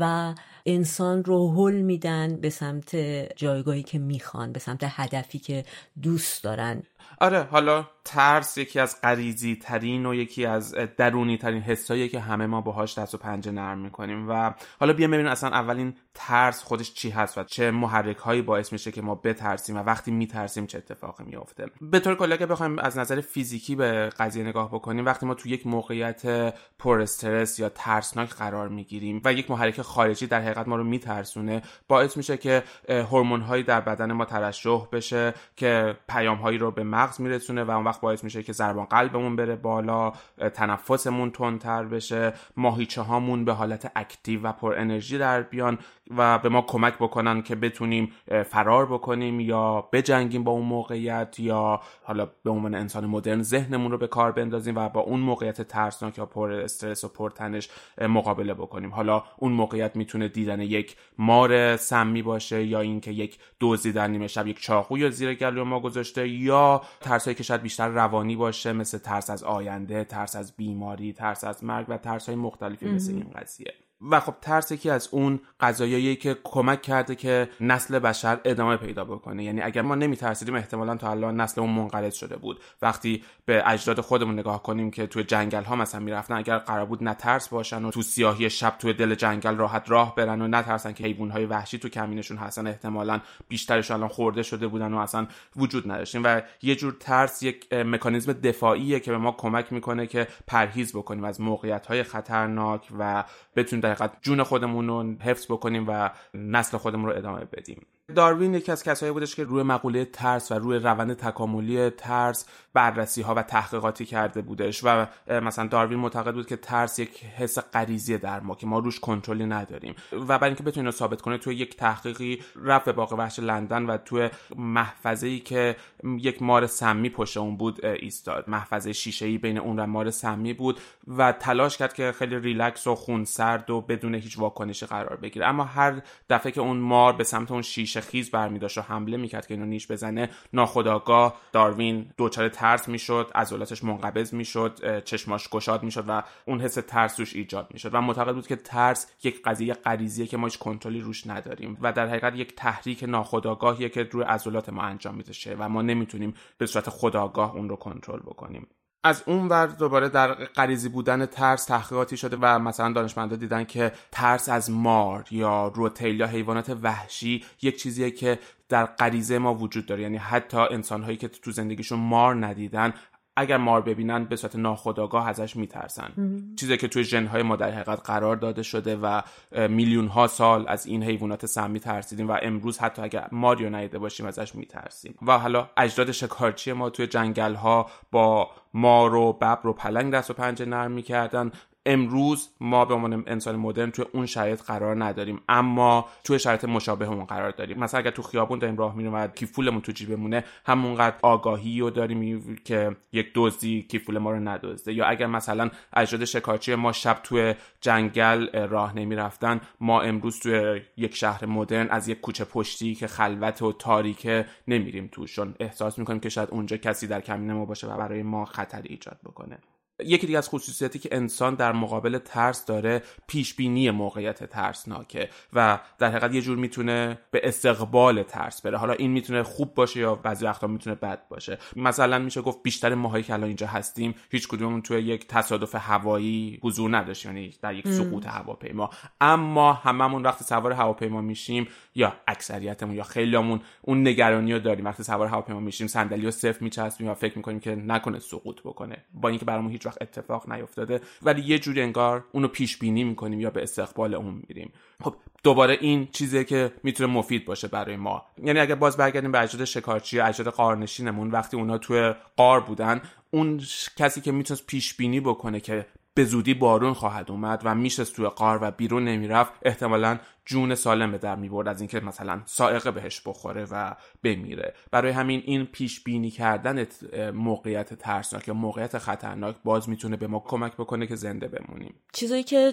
و 0.00 0.34
انسان 0.66 1.24
رو 1.24 1.54
حل 1.54 1.80
میدن 1.80 2.36
به 2.36 2.50
سمت 2.50 2.96
جایگاهی 3.36 3.82
که 3.82 3.98
می‌خوان 3.98 4.52
به 4.52 4.60
سمت 4.60 4.80
هدفی 4.82 5.38
که 5.38 5.64
دوست 6.02 6.44
دارن. 6.44 6.82
آره 7.20 7.42
حالا 7.50 7.86
ترس 8.04 8.58
یکی 8.58 8.80
از 8.80 9.00
غریزی 9.00 9.56
ترین 9.56 10.06
و 10.06 10.14
یکی 10.14 10.46
از 10.46 10.74
درونی 10.96 11.38
ترین 11.38 11.62
حسایی 11.62 12.08
که 12.08 12.20
همه 12.20 12.46
ما 12.46 12.60
باهاش 12.60 12.98
دست 12.98 13.14
و 13.14 13.18
پنجه 13.18 13.50
نرم 13.50 13.78
می‌کنیم. 13.78 14.28
و 14.28 14.52
حالا 14.80 14.92
بیا 14.92 15.08
ببینیم 15.08 15.26
اصلا 15.26 15.50
اولین 15.50 15.94
ترس 16.14 16.62
خودش 16.62 16.94
چی 16.94 17.10
هست 17.10 17.38
و 17.38 17.44
چه 17.44 17.70
محرک 17.70 18.16
هایی 18.16 18.42
باعث 18.42 18.72
میشه 18.72 18.92
که 18.92 19.02
ما 19.02 19.14
بترسیم 19.14 19.76
و 19.76 19.78
وقتی 19.78 20.10
میترسیم 20.10 20.66
چه 20.66 20.78
اتفاقی 20.78 21.24
میافته. 21.24 21.66
به 21.80 22.00
طور 22.00 22.14
کلی 22.14 22.38
که 22.38 22.46
بخوایم 22.46 22.78
از 22.78 22.98
نظر 22.98 23.20
فیزیکی 23.20 23.74
به 23.74 24.10
قضیه 24.18 24.44
نگاه 24.44 24.68
بکنیم 24.68 25.06
وقتی 25.06 25.26
ما 25.26 25.34
تو 25.34 25.48
یک 25.48 25.66
موقعیت 25.66 26.54
پر 26.78 27.00
استرس 27.00 27.58
یا 27.58 27.68
ترسناک 27.68 28.30
قرار 28.30 28.68
می‌گیریم 28.68 29.20
و 29.24 29.32
یک 29.32 29.50
محرک 29.50 29.82
خارجی 29.82 30.26
در 30.26 30.40
حقیقت 30.40 30.68
ما 30.68 30.76
رو 30.76 30.84
میترسونه 30.84 31.62
باعث 31.88 32.16
میشه 32.16 32.36
که 32.36 32.62
هورمون 32.88 33.40
هایی 33.40 33.62
در 33.62 33.80
بدن 33.80 34.12
ما 34.12 34.24
ترشح 34.24 34.86
بشه 34.92 35.34
که 35.56 35.96
پیام 36.08 36.38
هایی 36.38 36.58
رو 36.58 36.70
به 36.70 36.82
مغز 36.94 37.20
میرسونه 37.20 37.64
و 37.64 37.70
اون 37.70 37.84
وقت 37.84 38.00
باعث 38.00 38.24
میشه 38.24 38.42
که 38.42 38.52
ضربان 38.52 38.84
قلبمون 38.84 39.36
بره 39.36 39.56
بالا 39.56 40.12
تنفسمون 40.54 41.30
تندتر 41.30 41.84
بشه 41.84 42.32
ماهیچه 42.56 43.02
هامون 43.02 43.44
به 43.44 43.52
حالت 43.52 43.92
اکتیو 43.96 44.42
و 44.42 44.52
پر 44.52 44.74
انرژی 44.78 45.18
در 45.18 45.42
بیان. 45.42 45.78
و 46.16 46.38
به 46.38 46.48
ما 46.48 46.62
کمک 46.62 46.94
بکنن 46.94 47.42
که 47.42 47.54
بتونیم 47.54 48.12
فرار 48.50 48.86
بکنیم 48.86 49.40
یا 49.40 49.88
بجنگیم 49.92 50.44
با 50.44 50.52
اون 50.52 50.66
موقعیت 50.66 51.36
یا 51.40 51.80
حالا 52.02 52.28
به 52.44 52.50
عنوان 52.50 52.74
انسان 52.74 53.06
مدرن 53.06 53.42
ذهنمون 53.42 53.90
رو 53.92 53.98
به 53.98 54.06
کار 54.06 54.32
بندازیم 54.32 54.76
و 54.76 54.88
با 54.88 55.00
اون 55.00 55.20
موقعیت 55.20 55.62
ترسناک 55.62 56.18
یا 56.18 56.26
پر 56.26 56.52
استرس 56.52 57.04
و 57.04 57.08
پر 57.08 57.30
تنش 57.30 57.68
مقابله 58.00 58.54
بکنیم. 58.54 58.90
حالا 58.90 59.22
اون 59.36 59.52
موقعیت 59.52 59.96
می‌تونه 59.96 60.28
دیدن 60.28 60.60
یک 60.60 60.96
مار 61.18 61.76
سمی 61.76 62.22
باشه 62.22 62.64
یا 62.64 62.80
اینکه 62.80 63.10
یک 63.10 63.38
دزدی 63.60 63.92
در 63.92 64.06
نیمه 64.06 64.26
شب 64.26 64.46
یک 64.46 64.60
چاقوی 64.60 65.10
زیر 65.10 65.34
گلوی 65.34 65.62
ما 65.62 65.80
گذاشته 65.80 66.28
یا 66.28 66.82
ترسایی 67.00 67.34
که 67.34 67.42
شاید 67.42 67.62
بیشتر 67.62 67.88
روانی 67.88 68.36
باشه 68.36 68.72
مثل 68.72 68.98
ترس 68.98 69.30
از 69.30 69.44
آینده 69.44 70.04
ترس 70.04 70.36
از 70.36 70.56
بیماری 70.56 71.12
ترس 71.12 71.44
از 71.44 71.64
مرگ 71.64 71.86
و 71.88 71.96
ترس 71.96 72.26
های 72.26 72.36
مختلفی 72.36 72.86
مثل 72.86 73.14
این 73.14 73.30
قضیه. 73.34 73.74
و 74.10 74.20
خب 74.20 74.34
ترس 74.40 74.72
یکی 74.72 74.90
از 74.90 75.08
اون 75.10 75.40
قضایایی 75.60 76.16
که 76.16 76.36
کمک 76.44 76.82
کرده 76.82 77.14
که 77.14 77.48
نسل 77.60 77.98
بشر 77.98 78.40
ادامه 78.44 78.76
پیدا 78.76 79.04
بکنه. 79.04 79.44
یعنی 79.44 79.62
اگر 79.62 79.82
ما 79.82 79.94
نمیترسیدیم 79.94 80.54
احتمالا 80.54 80.96
تا 80.96 81.10
الان 81.10 81.40
نسلمون 81.40 81.70
منقرض 81.70 82.14
شده 82.14 82.36
بود. 82.36 82.60
وقتی 82.82 83.24
به 83.44 83.62
اجداد 83.66 84.00
خودمون 84.00 84.38
نگاه 84.38 84.62
کنیم 84.62 84.90
که 84.90 85.06
توی 85.06 85.24
جنگل 85.24 85.62
ها 85.62 85.76
مثلا 85.76 86.00
می‌رفتن 86.00 86.34
اگر 86.34 86.58
قرار 86.58 86.86
بود 86.86 87.04
نترس 87.04 87.48
باشن 87.48 87.84
و 87.84 87.90
تو 87.90 88.02
سیاهی 88.02 88.50
شب 88.50 88.74
توی 88.78 88.92
دل 88.92 89.14
جنگل 89.14 89.56
راحت 89.56 89.90
راه 89.90 90.14
برن 90.14 90.42
و 90.42 90.48
نترسن 90.48 90.92
که 90.92 91.04
حیوان 91.04 91.30
های 91.30 91.46
وحشی 91.46 91.78
تو 91.78 91.88
کمینشون 91.88 92.36
هستن 92.36 92.66
احتمالا 92.66 93.20
بیشترشون 93.48 93.96
الان 93.96 94.08
خورده 94.08 94.42
شده 94.42 94.66
بودن 94.66 94.94
و 94.94 94.98
اصلا 94.98 95.26
وجود 95.56 95.90
نداشتیم. 95.90 96.22
و 96.24 96.40
یه 96.62 96.76
جور 96.76 96.96
ترس 97.00 97.42
یک 97.42 97.72
مکانیزم 97.72 98.32
دفاعیه 98.32 99.00
که 99.00 99.10
به 99.10 99.18
ما 99.18 99.32
کمک 99.32 99.72
می‌کنه 99.72 100.06
که 100.06 100.28
پرهیز 100.46 100.96
بکنیم 100.96 101.24
از 101.24 101.40
موقعیت 101.40 101.86
های 101.86 102.02
خطرناک 102.02 102.88
و 102.98 103.24
بتونیم 103.56 103.80
حقیقت 103.92 104.12
جون 104.22 104.42
خودمون 104.42 104.88
رو 104.88 105.14
حفظ 105.22 105.46
بکنیم 105.46 105.84
و 105.88 106.10
نسل 106.34 106.76
خودمون 106.76 107.10
رو 107.10 107.16
ادامه 107.16 107.44
بدیم. 107.44 107.86
داروین 108.14 108.54
یکی 108.54 108.72
از 108.72 108.84
کسایی 108.84 109.12
بودش 109.12 109.36
که 109.36 109.44
روی 109.44 109.62
مقوله 109.62 110.04
ترس 110.04 110.52
و 110.52 110.54
روی 110.54 110.78
روند 110.78 111.12
تکاملی 111.12 111.90
ترس 111.90 112.46
بررسی 112.74 113.22
ها 113.22 113.34
و 113.34 113.42
تحقیقاتی 113.42 114.04
کرده 114.04 114.42
بودش 114.42 114.84
و 114.84 115.06
مثلا 115.28 115.66
داروین 115.66 115.98
معتقد 115.98 116.34
بود 116.34 116.46
که 116.46 116.56
ترس 116.56 116.98
یک 116.98 117.24
حس 117.24 117.58
غریزی 117.58 118.18
در 118.18 118.40
ما 118.40 118.54
که 118.54 118.66
ما 118.66 118.78
روش 118.78 119.00
کنترلی 119.00 119.46
نداریم 119.46 119.94
و 120.12 120.38
برای 120.38 120.48
اینکه 120.48 120.62
بتونه 120.62 120.90
ثابت 120.90 121.20
کنه 121.20 121.38
توی 121.38 121.54
یک 121.54 121.76
تحقیقی 121.76 122.42
رفت 122.64 122.84
به 122.84 122.92
باغ 122.92 123.12
وحش 123.12 123.38
لندن 123.38 123.86
و 123.86 123.96
توی 123.96 124.30
محفظه 124.56 125.26
ای 125.26 125.40
که 125.40 125.76
یک 126.04 126.42
مار 126.42 126.66
سمی 126.66 127.10
پشت 127.10 127.36
اون 127.36 127.56
بود 127.56 127.84
ایستاد. 127.84 128.48
محفظه 128.48 128.92
شیشه 128.92 129.26
ای 129.26 129.38
بین 129.38 129.58
اون 129.58 129.78
و 129.78 129.86
مار 129.86 130.10
سمی 130.10 130.52
بود 130.52 130.80
و 131.08 131.32
تلاش 131.32 131.76
کرد 131.76 131.94
که 131.94 132.12
خیلی 132.12 132.38
ریلکس 132.38 132.86
و 132.86 132.94
خونسرد 132.94 133.70
و 133.70 133.80
بدون 133.82 134.14
هیچ 134.14 134.38
واکنشی 134.38 134.86
قرار 134.86 135.16
بگیره. 135.16 135.46
اما 135.46 135.64
هر 135.64 136.02
دفعه 136.30 136.52
که 136.52 136.60
اون 136.60 136.76
مار 136.76 137.12
به 137.12 137.24
سمت 137.24 137.50
اون 137.50 137.62
شیشه 137.62 138.00
خیز 138.00 138.30
برمیداشت 138.30 138.78
و 138.78 138.80
حمله 138.80 139.16
می‌کرد 139.16 139.46
که 139.46 139.54
اینو 139.54 139.66
نیش 139.66 139.90
بزنه 139.90 140.30
ناخداگاه 140.52 141.40
داروین 141.52 142.10
دچار 142.18 142.48
ترس 142.48 142.88
می‌شد 142.88 143.30
عضلاتش 143.34 143.84
منقبض 143.84 144.34
می‌شد 144.34 145.04
چشماش 145.04 145.48
گشاد 145.48 145.82
می‌شد 145.82 146.04
و 146.08 146.22
اون 146.46 146.60
حس 146.60 146.74
ترس 146.74 147.20
روش 147.20 147.36
ایجاد 147.36 147.68
می‌شد. 147.72 147.94
و 147.94 148.00
معتقد 148.00 148.34
بود 148.34 148.46
که 148.46 148.56
ترس 148.56 149.06
یک 149.24 149.42
قضیه 149.42 149.74
غریزیه 149.74 150.26
که 150.26 150.36
ما 150.36 150.46
هیچ 150.46 150.58
کنترلی 150.58 151.00
روش 151.00 151.26
نداریم 151.26 151.78
و 151.80 151.92
در 151.92 152.06
حقیقت 152.06 152.36
یک 152.36 152.56
تحریک 152.56 153.04
ناخداگاهیه 153.04 153.88
که 153.88 154.02
روی 154.02 154.24
عضلات 154.24 154.68
ما 154.68 154.82
انجام 154.82 155.14
میشه 155.14 155.56
و 155.58 155.68
ما 155.68 155.82
نمی‌تونیم 155.82 156.34
به 156.58 156.66
صورت 156.66 156.90
خداگاه 156.90 157.56
اون 157.56 157.68
رو 157.68 157.76
کنترل 157.76 158.20
بکنیم. 158.20 158.66
از 159.04 159.22
اون 159.26 159.48
ور 159.48 159.66
دوباره 159.66 160.08
در 160.08 160.34
غریزی 160.34 160.88
بودن 160.88 161.26
ترس 161.26 161.64
تحقیقاتی 161.64 162.16
شده 162.16 162.36
و 162.40 162.58
مثلا 162.58 162.92
دانشمندا 162.92 163.36
دیدن 163.36 163.64
که 163.64 163.92
ترس 164.12 164.48
از 164.48 164.70
مار 164.70 165.24
یا 165.30 165.68
روتیل 165.68 166.20
یا 166.20 166.26
حیوانات 166.26 166.76
وحشی 166.82 167.44
یک 167.62 167.82
چیزیه 167.82 168.10
که 168.10 168.38
در 168.68 168.86
غریزه 168.86 169.38
ما 169.38 169.54
وجود 169.54 169.86
داره. 169.86 170.02
یعنی 170.02 170.16
حتی 170.16 170.56
انسانهایی 170.56 171.16
که 171.16 171.28
تو 171.28 171.50
زندگیشون 171.50 171.98
مار 171.98 172.46
ندیدن 172.46 172.94
اگر 173.36 173.56
مار 173.56 173.80
ببینن 173.80 174.24
به 174.24 174.36
صورت 174.36 174.56
ناخودآگاه 174.56 175.28
ازش 175.28 175.56
میترسن. 175.56 176.10
چیزی 176.56 176.76
که 176.76 176.88
توی 176.88 177.04
ژنهای 177.04 177.42
ما 177.42 177.56
در 177.56 177.70
حقیقت 177.70 178.00
قرار 178.06 178.36
داده 178.36 178.62
شده 178.62 178.96
و 178.96 179.20
میلیون 179.68 180.06
ها 180.06 180.26
سال 180.26 180.68
از 180.68 180.86
این 180.86 181.02
حیوانات 181.02 181.46
سمی 181.46 181.80
ترسیدیم 181.80 182.28
و 182.28 182.36
امروز 182.42 182.78
حتی 182.78 183.02
اگر 183.02 183.28
ماریو 183.32 183.70
ندیده 183.70 183.98
باشیم 183.98 184.26
ازش 184.26 184.54
میترسیم. 184.54 185.14
و 185.22 185.38
حالا 185.38 185.68
اجداد 185.76 186.12
شکارچی 186.12 186.72
ما 186.72 186.90
توی 186.90 187.06
جنگل 187.06 187.54
ها 187.54 187.90
با 188.10 188.50
مار 188.74 189.14
و 189.14 189.32
ببر 189.32 189.66
و 189.66 189.72
پلنگ 189.72 190.12
دست 190.12 190.30
و 190.30 190.34
پنجه 190.34 190.64
نرم 190.64 190.90
می‌کردن. 190.90 191.52
امروز 191.86 192.48
ما 192.60 192.84
به 192.84 192.94
عنوان 192.94 193.24
انسان 193.26 193.56
مدرن 193.56 193.90
توی 193.90 194.04
اون 194.12 194.26
شرایط 194.26 194.62
قرار 194.62 195.04
نداریم. 195.04 195.40
اما 195.48 196.08
توی 196.24 196.38
شرایط 196.38 196.64
مشابه 196.64 197.08
اون 197.08 197.24
قرار 197.24 197.50
داریم. 197.50 197.78
مثلا 197.78 198.00
اگر 198.00 198.10
تو 198.10 198.22
خیابون 198.22 198.58
داریم 198.58 198.76
راه 198.76 198.96
میریم 198.96 199.14
و 199.14 199.26
کیفولمون 199.26 199.80
تو 199.80 199.92
جیبمونه 199.92 200.44
همونقدر 200.66 201.16
آگاهی 201.22 201.80
رو 201.80 201.90
داریم 201.90 202.56
که 202.64 202.96
یک 203.12 203.30
دزدی 203.34 203.82
کیفول 203.82 204.18
ما 204.18 204.30
رو 204.30 204.40
ندزده. 204.40 204.92
یا 204.92 205.06
اگر 205.06 205.26
مثلا 205.26 205.70
اجداد 205.92 206.24
شکارچی 206.24 206.74
ما 206.74 206.92
شب 206.92 207.20
توی 207.22 207.54
جنگل 207.80 208.66
راه 208.66 208.96
نمی‌رفتن 208.96 209.60
ما 209.80 210.02
امروز 210.02 210.40
توی 210.40 210.80
یک 210.96 211.14
شهر 211.14 211.46
مدرن 211.46 211.88
از 211.90 212.08
یک 212.08 212.20
کوچه 212.20 212.44
پشتی 212.44 212.94
که 212.94 213.06
خلوت 213.06 213.62
و 213.62 213.72
تاریکه 213.72 214.46
نمیریم 214.68 215.08
توشون. 215.12 215.54
احساس 215.60 215.98
می‌کنیم 215.98 216.20
که 216.20 216.28
شاید 216.28 216.50
اونجا 216.50 216.76
کسی 216.76 217.06
در 217.06 217.20
کمین 217.20 217.52
ما 217.52 217.64
باشه 217.64 217.86
و 217.86 217.96
برای 217.96 218.22
ما 218.22 218.44
خطری 218.44 218.88
ایجاد 218.88 219.18
بکنه. 219.24 219.58
یکی 220.06 220.26
دیگه 220.26 220.38
از 220.38 220.48
خصوصیاتی 220.48 220.98
که 220.98 221.08
انسان 221.12 221.54
در 221.54 221.72
مقابل 221.72 222.18
ترس 222.18 222.66
داره 222.66 223.02
پیش 223.26 223.54
بینی 223.54 223.90
موقعیت 223.90 224.44
ترسناکه 224.44 225.28
و 225.52 225.78
در 225.98 226.08
حقیقت 226.08 226.34
یه 226.34 226.40
جور 226.40 226.58
می‌تونه 226.58 227.18
به 227.30 227.40
استقبال 227.44 228.22
ترس 228.22 228.62
بره. 228.62 228.78
حالا 228.78 228.92
این 228.92 229.10
می‌تونه 229.10 229.42
خوب 229.42 229.74
باشه 229.74 230.00
یا 230.00 230.14
بعضی 230.14 230.44
وقتا 230.44 230.66
می‌تونه 230.66 230.96
بد 230.96 231.28
باشه. 231.28 231.58
مثلا 231.76 232.18
میشه 232.18 232.40
گفت 232.42 232.62
بیشتر 232.62 232.94
ماهایی 232.94 233.24
که 233.24 233.32
الان 233.32 233.46
اینجا 233.46 233.66
هستیم 233.66 234.14
هیچ 234.30 234.48
کدوممون 234.48 234.82
توی 234.82 235.02
یک 235.02 235.26
تصادف 235.26 235.74
هوایی 235.74 236.60
حضور 236.62 236.96
نداشتیم 236.96 237.36
یعنی 237.36 237.54
در 237.62 237.74
یک 237.74 237.88
سقوط 237.88 238.26
هواپیما. 238.26 238.90
اما 239.20 239.72
هممون 239.72 240.22
وقتی 240.22 240.44
سوار 240.44 240.72
هواپیما 240.72 241.20
میشیم 241.20 241.68
یا 241.94 242.12
اکثریتمون 242.26 242.94
یا 242.94 243.02
خیلیامون 243.02 243.60
اون 243.82 244.08
نگرانی 244.08 244.52
رو 244.52 244.58
داریم. 244.58 244.84
وقتی 244.84 245.02
سوار 245.02 245.26
هواپیما 245.26 245.60
میشیم 245.60 245.86
صندلی 245.86 246.24
رو 246.24 246.30
صفر 246.30 246.64
میچسبیم 246.64 247.08
و 247.08 247.14
فکر 247.14 247.36
می‌کنیم 247.36 247.60
که 247.60 247.74
نکنه 247.74 248.18
سقوط 248.18 248.60
بکنه. 248.60 249.04
با 249.14 249.28
اینکه 249.28 249.44
برامون 249.44 249.72
هیچ 249.72 249.86
وقت 249.92 250.02
اتفاق 250.02 250.52
نیفتاده 250.52 251.00
ولی 251.22 251.42
یه 251.42 251.58
جوری 251.58 251.82
انگار 251.82 252.24
اونو 252.32 252.48
پیش 252.48 252.78
بینی 252.78 253.04
می‌کنیم 253.04 253.40
یا 253.40 253.50
به 253.50 253.62
استقبال 253.62 254.14
اون 254.14 254.42
میریم. 254.48 254.72
خب 255.00 255.14
دوباره 255.44 255.78
این 255.80 256.08
چیزی 256.12 256.44
که 256.44 256.72
می‌تونه 256.82 257.12
مفید 257.12 257.44
باشه 257.44 257.68
برای 257.68 257.96
ما. 257.96 258.26
یعنی 258.42 258.60
اگر 258.60 258.74
باز 258.74 258.96
برگردیم 258.96 259.32
به 259.32 259.40
اجداد 259.40 259.64
شکارچی 259.64 260.20
اجداد 260.20 260.54
قارنشینمون 260.54 261.30
وقتی 261.30 261.56
اونا 261.56 261.78
توی 261.78 262.14
قار 262.36 262.60
بودن 262.60 263.00
اون 263.30 263.60
کسی 263.96 264.20
که 264.20 264.32
می‌تونست 264.32 264.66
پیش 264.66 264.94
بینی 264.94 265.20
بکنه 265.20 265.60
که 265.60 265.86
به 266.14 266.24
زودی 266.24 266.54
بارون 266.54 266.92
خواهد 266.92 267.30
اومد 267.30 267.60
و 267.64 267.74
میشه 267.74 268.04
توی 268.04 268.26
قار 268.26 268.58
و 268.62 268.70
بیرون 268.70 269.04
نمی‌رفت. 269.04 269.52
احتمالا 269.62 270.18
جون 270.44 270.74
سالم 270.74 271.12
به 271.12 271.18
در 271.18 271.36
می‌برد 271.36 271.68
از 271.68 271.80
اینکه 271.80 272.00
مثلا 272.00 272.40
سائقه 272.44 272.90
بهش 272.90 273.22
بخوره 273.26 273.66
و 273.70 273.94
بمیره. 274.22 274.74
برای 274.90 275.12
همین 275.12 275.42
این 275.44 275.66
پیش 275.66 276.04
بینی 276.04 276.30
کردن 276.30 276.86
موقعیت 277.34 277.94
ترسناک 277.94 278.48
یا 278.48 278.54
موقعیت 278.54 278.98
خطرناک 278.98 279.56
باز 279.64 279.88
می‌تونه 279.88 280.16
به 280.16 280.26
ما 280.26 280.38
کمک 280.38 280.72
بکنه 280.72 281.06
که 281.06 281.16
زنده 281.16 281.48
بمونیم. 281.48 281.94
چیزایی 282.12 282.42
که 282.42 282.72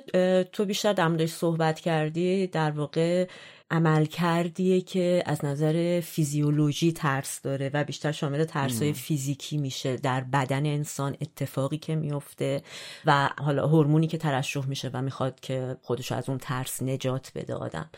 تو 0.51 0.65
بیشتر 0.65 0.93
در 0.93 1.25
صحبت 1.25 1.79
کردی 1.79 2.47
در 2.47 2.71
واقع 2.71 3.27
عمل 3.71 4.05
کردیه 4.05 4.81
که 4.81 5.23
از 5.25 5.45
نظر 5.45 5.99
فیزیولوژی 5.99 6.91
ترس 6.91 7.41
داره 7.41 7.71
و 7.73 7.83
بیشتر 7.83 8.11
شامل 8.11 8.43
ترسای 8.43 8.93
فیزیکی 8.93 9.57
میشه 9.57 9.95
در 9.95 10.21
بدن 10.21 10.65
انسان 10.65 11.17
اتفاقی 11.21 11.77
که 11.77 11.95
میفته 11.95 12.63
و 13.05 13.29
حالا 13.37 13.67
هورمونی 13.67 14.07
که 14.07 14.17
ترشح 14.17 14.65
میشه 14.65 14.89
و 14.93 15.01
می‌خواد 15.01 15.39
که 15.39 15.77
خودش 15.81 16.11
از 16.11 16.29
اون 16.29 16.37
ترس 16.37 16.81
نجات 16.81 17.31
بده 17.35 17.53
آدم. 17.55 17.89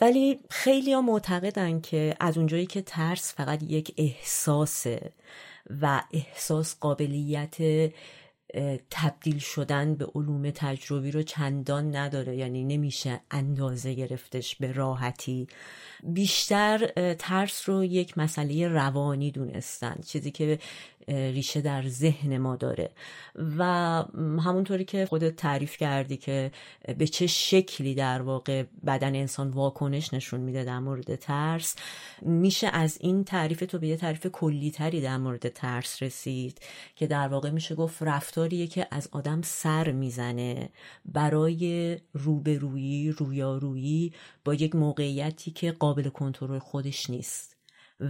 ولی 0.00 0.40
خیلی 0.50 0.92
ها 0.92 1.00
معتقدن 1.00 1.80
که 1.80 2.16
از 2.20 2.38
اونجایی 2.38 2.66
که 2.66 2.82
ترس 2.82 3.34
فقط 3.34 3.62
یک 3.62 3.94
احساسه 3.96 5.12
و 5.82 6.02
احساس 6.12 6.76
قابلیت 6.80 7.56
تبدیل 8.90 9.38
شدن 9.38 9.94
به 9.94 10.06
علوم 10.14 10.50
تجربی 10.50 11.10
رو 11.10 11.22
چندان 11.22 11.96
نداره. 11.96 12.36
یعنی 12.36 12.64
نمیشه 12.64 13.20
اندازه 13.30 13.94
گرفتش 13.94 14.56
به 14.56 14.72
راحتی. 14.72 15.46
بیشتر 16.02 16.86
ترس 17.18 17.68
رو 17.68 17.84
یک 17.84 18.18
مسئله 18.18 18.68
روانی 18.68 19.30
دونستن. 19.30 19.96
چیزی 20.06 20.30
که 20.30 20.58
ریشه 21.08 21.60
در 21.60 21.88
ذهن 21.88 22.38
ما 22.38 22.56
داره. 22.56 22.90
و 23.58 23.64
همونطوری 24.44 24.84
که 24.84 25.06
خودت 25.06 25.36
تعریف 25.36 25.76
کردی 25.76 26.16
که 26.16 26.50
به 26.98 27.06
چه 27.06 27.26
شکلی 27.26 27.94
در 27.94 28.22
واقع 28.22 28.64
بدن 28.86 29.14
انسان 29.14 29.50
واکنش 29.50 30.14
نشون 30.14 30.40
میده 30.40 30.64
در 30.64 30.78
مورد 30.78 31.16
ترس 31.16 31.76
میشه 32.22 32.66
از 32.66 32.98
این 33.00 33.24
تعریف 33.24 33.64
تو 33.68 33.78
به 33.78 33.88
یه 33.88 33.96
تعریف 33.96 34.26
کلی 34.26 34.70
تری 34.70 35.00
در 35.00 35.16
مورد 35.16 35.48
ترس 35.48 36.02
رسید 36.02 36.58
که 36.96 37.06
در 37.06 37.28
واقع 37.28 37.50
میشه 37.50 37.74
گفت 37.74 38.02
رفتاریه 38.02 38.66
که 38.66 38.86
از 38.90 39.08
آدم 39.12 39.42
سر 39.42 39.92
می‌زنه 39.92 40.68
برای 41.04 41.98
روبرویی 42.12 43.10
رویارویی 43.10 44.12
با 44.44 44.54
یک 44.54 44.74
موقعیتی 44.76 45.50
که 45.50 45.72
قابل 45.72 46.08
کنترل 46.08 46.58
خودش 46.58 47.10
نیست. 47.10 47.51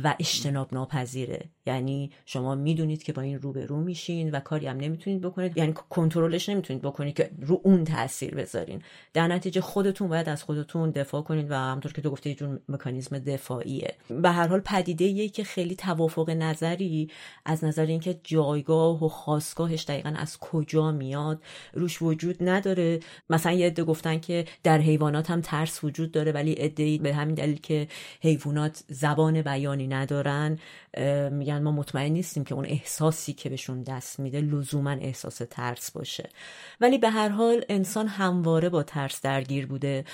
و 0.04 0.14
اجتناب 0.20 0.74
ناپذیره 0.74 1.44
یعنی 1.66 2.10
شما 2.26 2.54
می‌دونید 2.54 3.02
که 3.02 3.12
با 3.12 3.22
این 3.22 3.38
روبرو 3.38 3.76
میشین 3.76 4.30
و 4.30 4.40
کاری 4.40 4.66
هم 4.66 4.76
نمی‌تونید 4.76 5.20
بکنید. 5.20 5.58
یعنی 5.58 5.72
کنترلش 5.72 6.48
نمی‌تونید 6.48 6.82
بکنید 6.82 7.14
که 7.14 7.30
رو 7.40 7.60
اون 7.64 7.84
تاثیر 7.84 8.34
بذارین. 8.34 8.82
در 9.12 9.28
نتیجه 9.28 9.60
خودتون 9.60 10.08
باید 10.08 10.28
از 10.28 10.42
خودتون 10.42 10.90
دفاع 10.90 11.22
کنید 11.22 11.50
و 11.50 11.54
همطور 11.54 11.92
که 11.92 12.02
تو 12.02 12.10
گفته 12.10 12.30
یه 12.30 12.36
جور 12.36 12.60
مکانیزم 12.68 13.18
دفاعیه. 13.18 13.94
به 14.08 14.30
هر 14.30 14.46
حال 14.46 14.60
پدیده 14.60 15.04
یه 15.04 15.28
که 15.28 15.44
خیلی 15.44 15.76
توافق 15.76 16.30
نظری 16.30 17.10
از 17.44 17.64
نظر 17.64 17.86
اینکه 17.86 18.20
جایگاه 18.24 19.04
و 19.04 19.08
خاصگاهش 19.08 19.84
دقیقا 19.84 20.14
از 20.16 20.38
کجا 20.38 20.92
میاد 20.92 21.42
روش 21.72 22.02
وجود 22.02 22.36
نداره. 22.40 23.00
مثلا 23.30 23.52
یه 23.52 23.66
عده 23.66 23.84
گفتن 23.84 24.20
که 24.20 24.44
در 24.62 24.78
حیوانات 24.78 25.30
هم 25.30 25.40
ترس 25.40 25.84
وجود 25.84 26.12
داره 26.12 26.32
ولی 26.32 26.52
عده 26.52 26.98
به 26.98 27.14
همین 27.14 27.34
دلیل 27.34 27.60
که 27.60 27.88
حیوانات 28.20 28.84
زبان 28.88 29.42
بیانی 29.42 29.81
ندارن. 29.86 30.58
میگن 31.32 31.62
ما 31.62 31.72
مطمئن 31.72 32.12
نیستیم 32.12 32.44
که 32.44 32.54
اون 32.54 32.66
احساسی 32.66 33.32
که 33.32 33.48
بهشون 33.48 33.82
دست 33.82 34.20
میده 34.20 34.40
لزوما 34.40 34.90
احساس 34.90 35.42
ترس 35.50 35.90
باشه. 35.90 36.28
ولی 36.80 36.98
به 36.98 37.10
هر 37.10 37.28
حال 37.28 37.64
انسان 37.68 38.06
همواره 38.06 38.68
با 38.68 38.82
ترس 38.82 39.20
درگیر 39.20 39.66
بوده 39.66 40.04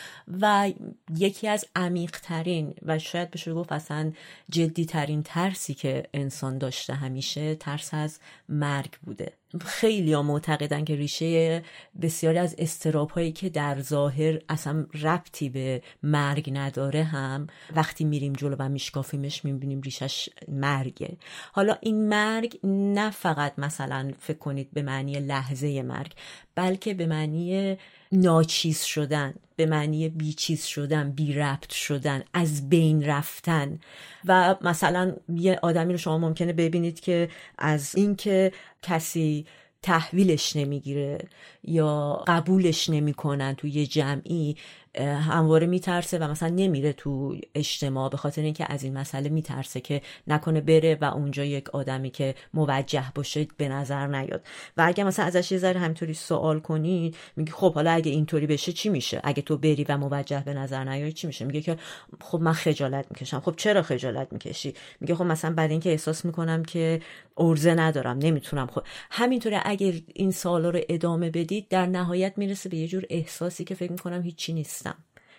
و 0.40 0.72
یکی 1.16 1.48
از 1.48 1.64
عمیقترین 1.76 2.74
و 2.82 2.98
شاید 2.98 3.30
بشه 3.30 3.54
گفت 3.54 3.72
اصلا 3.72 4.12
جدی 4.50 4.84
ترین 4.84 5.22
ترسی 5.22 5.74
که 5.74 6.02
انسان 6.14 6.58
داشته 6.58 6.94
همیشه 6.94 7.54
ترس 7.54 7.94
از 7.94 8.18
مرگ 8.48 8.90
بوده. 9.06 9.32
خیلی 9.60 10.12
ها 10.12 10.22
معتقدن 10.22 10.84
که 10.84 10.96
ریشه 10.96 11.62
بسیاری 12.02 12.38
از 12.38 12.54
استراب 12.58 13.10
هایی 13.10 13.32
که 13.32 13.48
در 13.48 13.80
ظاهر 13.80 14.38
اصلا 14.48 14.86
ربطی 15.02 15.48
به 15.48 15.82
مرگ 16.02 16.50
نداره 16.54 17.02
هم 17.02 17.46
وقتی 17.76 18.04
میریم 18.04 18.32
جلو 18.32 18.56
و 18.58 18.68
میشکافیمش 18.68 19.44
می‌بینیم 19.44 19.80
ریشش 19.80 20.28
مرگه 20.68 21.16
حالا 21.52 21.76
این 21.80 22.08
مرگ 22.08 22.58
نه 22.64 23.10
فقط 23.10 23.52
مثلا 23.58 24.12
فکر 24.20 24.38
کنید 24.38 24.68
به 24.72 24.82
معنی 24.82 25.20
لحظه 25.20 25.82
مرگ 25.82 26.12
بلکه 26.54 26.94
به 26.94 27.06
معنی 27.06 27.76
ناچیز 28.12 28.82
شدن 28.82 29.34
به 29.56 29.66
معنی 29.66 30.08
بیچیز 30.08 30.64
شدن 30.64 31.10
بی 31.10 31.32
ربط 31.32 31.72
شدن 31.72 32.22
از 32.32 32.68
بین 32.68 33.06
رفتن. 33.06 33.78
و 34.24 34.56
مثلا 34.60 35.12
یه 35.28 35.58
آدمی 35.62 35.92
رو 35.92 35.98
شما 35.98 36.18
ممکنه 36.18 36.52
ببینید 36.52 37.00
که 37.00 37.28
از 37.58 37.94
اینکه 37.94 38.52
کسی 38.82 39.46
تحویلش 39.82 40.56
نمی‌گیره 40.56 41.18
یا 41.64 42.24
قبولش 42.26 42.90
نمی‌کنن 42.90 43.54
توی 43.54 43.70
یه 43.70 43.86
جمعی 43.86 44.56
همواره 45.04 45.66
میترسه 45.66 46.18
و 46.18 46.30
مثلا 46.30 46.48
نمیره 46.48 46.92
تو 46.92 47.36
اجتماع 47.54 48.10
به 48.10 48.16
خاطر 48.16 48.42
اینکه 48.42 48.72
از 48.72 48.84
این 48.84 48.98
مسئله 48.98 49.28
میترسه 49.28 49.80
که 49.80 50.02
نکنه 50.26 50.60
بره 50.60 50.98
و 51.00 51.04
اونجا 51.04 51.44
یک 51.44 51.70
آدمی 51.70 52.10
که 52.10 52.34
موجه 52.54 53.04
باشه 53.14 53.46
به 53.56 53.68
نظر 53.68 54.06
نیاد. 54.06 54.42
و 54.76 54.82
اگه 54.86 55.04
مثلا 55.04 55.24
ازش 55.24 55.52
یه 55.52 55.58
ذره 55.58 55.80
همینطوری 55.80 56.14
سوال 56.14 56.60
کنی 56.60 57.14
میگه 57.36 57.52
خب 57.52 57.74
حالا 57.74 57.90
اگه 57.90 58.10
اینطوری 58.10 58.46
بشه 58.46 58.72
چی 58.72 58.88
میشه؟ 58.88 59.20
اگه 59.24 59.42
تو 59.42 59.56
بری 59.56 59.84
و 59.88 59.96
موجه 59.96 60.42
به 60.44 60.54
نظر 60.54 60.84
نیاد 60.84 61.10
چی 61.10 61.26
میشه؟ 61.26 61.44
میگه 61.44 61.60
که 61.60 61.76
خب 62.20 62.40
من 62.40 62.52
خجالت 62.52 63.06
می‌کشم. 63.10 63.40
خب 63.40 63.54
چرا 63.56 63.82
خجالت 63.82 64.32
می‌کشی؟ 64.32 64.74
میگه 65.00 65.14
خب 65.14 65.24
مثلا 65.24 65.54
بعد 65.54 65.70
اینکه 65.70 65.90
احساس 65.90 66.24
می‌کنم 66.24 66.64
که 66.64 67.00
ارزه 67.38 67.74
ندارم 67.74 68.18
نمی‌تونم 68.18 68.66
خب. 68.66 68.82
همینطوری 69.10 69.56
اگه 69.64 70.02
این 70.14 70.30
سوالا 70.30 70.70
رو 70.70 70.80
ادامه 70.88 71.30
بدید 71.30 71.68
در 71.68 71.86
نهایت 71.86 72.32
می‌رسه 72.36 72.68
به 72.68 72.76
یه 72.76 72.88
جور 72.88 73.04
احساسی 73.10 73.64
که 73.64 73.74
فکر 73.74 73.92
می‌کنم 73.92 74.22
هیچی 74.22 74.52
نیستم 74.52 74.96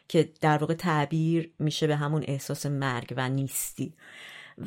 که 0.08 0.30
در 0.42 0.58
واقع 0.58 0.74
تعبیر 0.74 1.52
میشه 1.60 1.88
به 1.88 1.96
همون 1.96 2.24
احساس 2.28 2.66
مرگ 2.66 3.14
و 3.18 3.30
نیستی. 3.30 3.94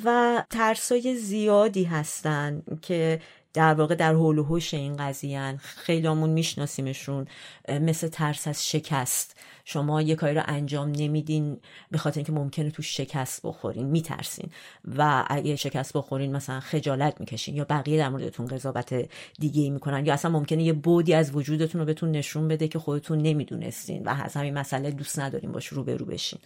و 0.04 0.44
ترسای 0.50 1.16
زیادی 1.16 1.84
هستن 1.84 2.62
که 2.82 3.20
در 3.54 3.74
واقع 3.74 3.94
در 3.94 4.14
حول 4.14 4.38
و 4.38 4.44
حوش 4.44 4.74
این 4.74 4.96
قضیه 4.96 5.56
خیلی 5.56 6.06
همون 6.06 6.30
میشناسیمشون. 6.30 7.26
مثل 7.68 8.08
ترس 8.08 8.48
از 8.48 8.68
شکست. 8.68 9.36
شما 9.64 10.02
یه 10.02 10.14
کاری 10.14 10.34
رو 10.34 10.42
انجام 10.46 10.92
نمیدین 10.96 11.60
به 11.90 11.98
خاطر 11.98 12.18
اینکه 12.18 12.32
ممکنه 12.32 12.70
تو 12.70 12.82
شکست 12.82 13.40
بخورین. 13.44 13.86
میترسین. 13.86 14.50
و 14.96 15.24
اگه 15.28 15.56
شکست 15.56 15.96
بخورین 15.96 16.36
مثلا 16.36 16.60
خجالت 16.60 17.20
می‌کشین 17.20 17.56
یا 17.56 17.64
بقیه 17.64 17.98
در 17.98 18.08
موردتون 18.08 18.46
قضاوت 18.46 19.08
دیگه 19.38 19.62
ای 19.62 19.70
می‌کنن. 19.70 20.06
یا 20.06 20.14
اصلا 20.14 20.30
ممکنه 20.30 20.62
یه 20.62 20.72
بودی 20.72 21.14
از 21.14 21.34
وجودتون 21.34 21.80
رو 21.80 21.84
بهتون 21.84 22.10
نشون 22.10 22.48
بده 22.48 22.68
که 22.68 22.78
خودتون 22.78 23.18
نمی‌دونستین 23.18 24.04
و 24.04 24.16
از 24.24 24.36
همین 24.36 24.58
مسئله 24.58 24.90
دوست 24.90 25.18
ندارین 25.18 25.52
باش 25.52 25.66
روبرو 25.66 26.04
بشین. 26.04 26.38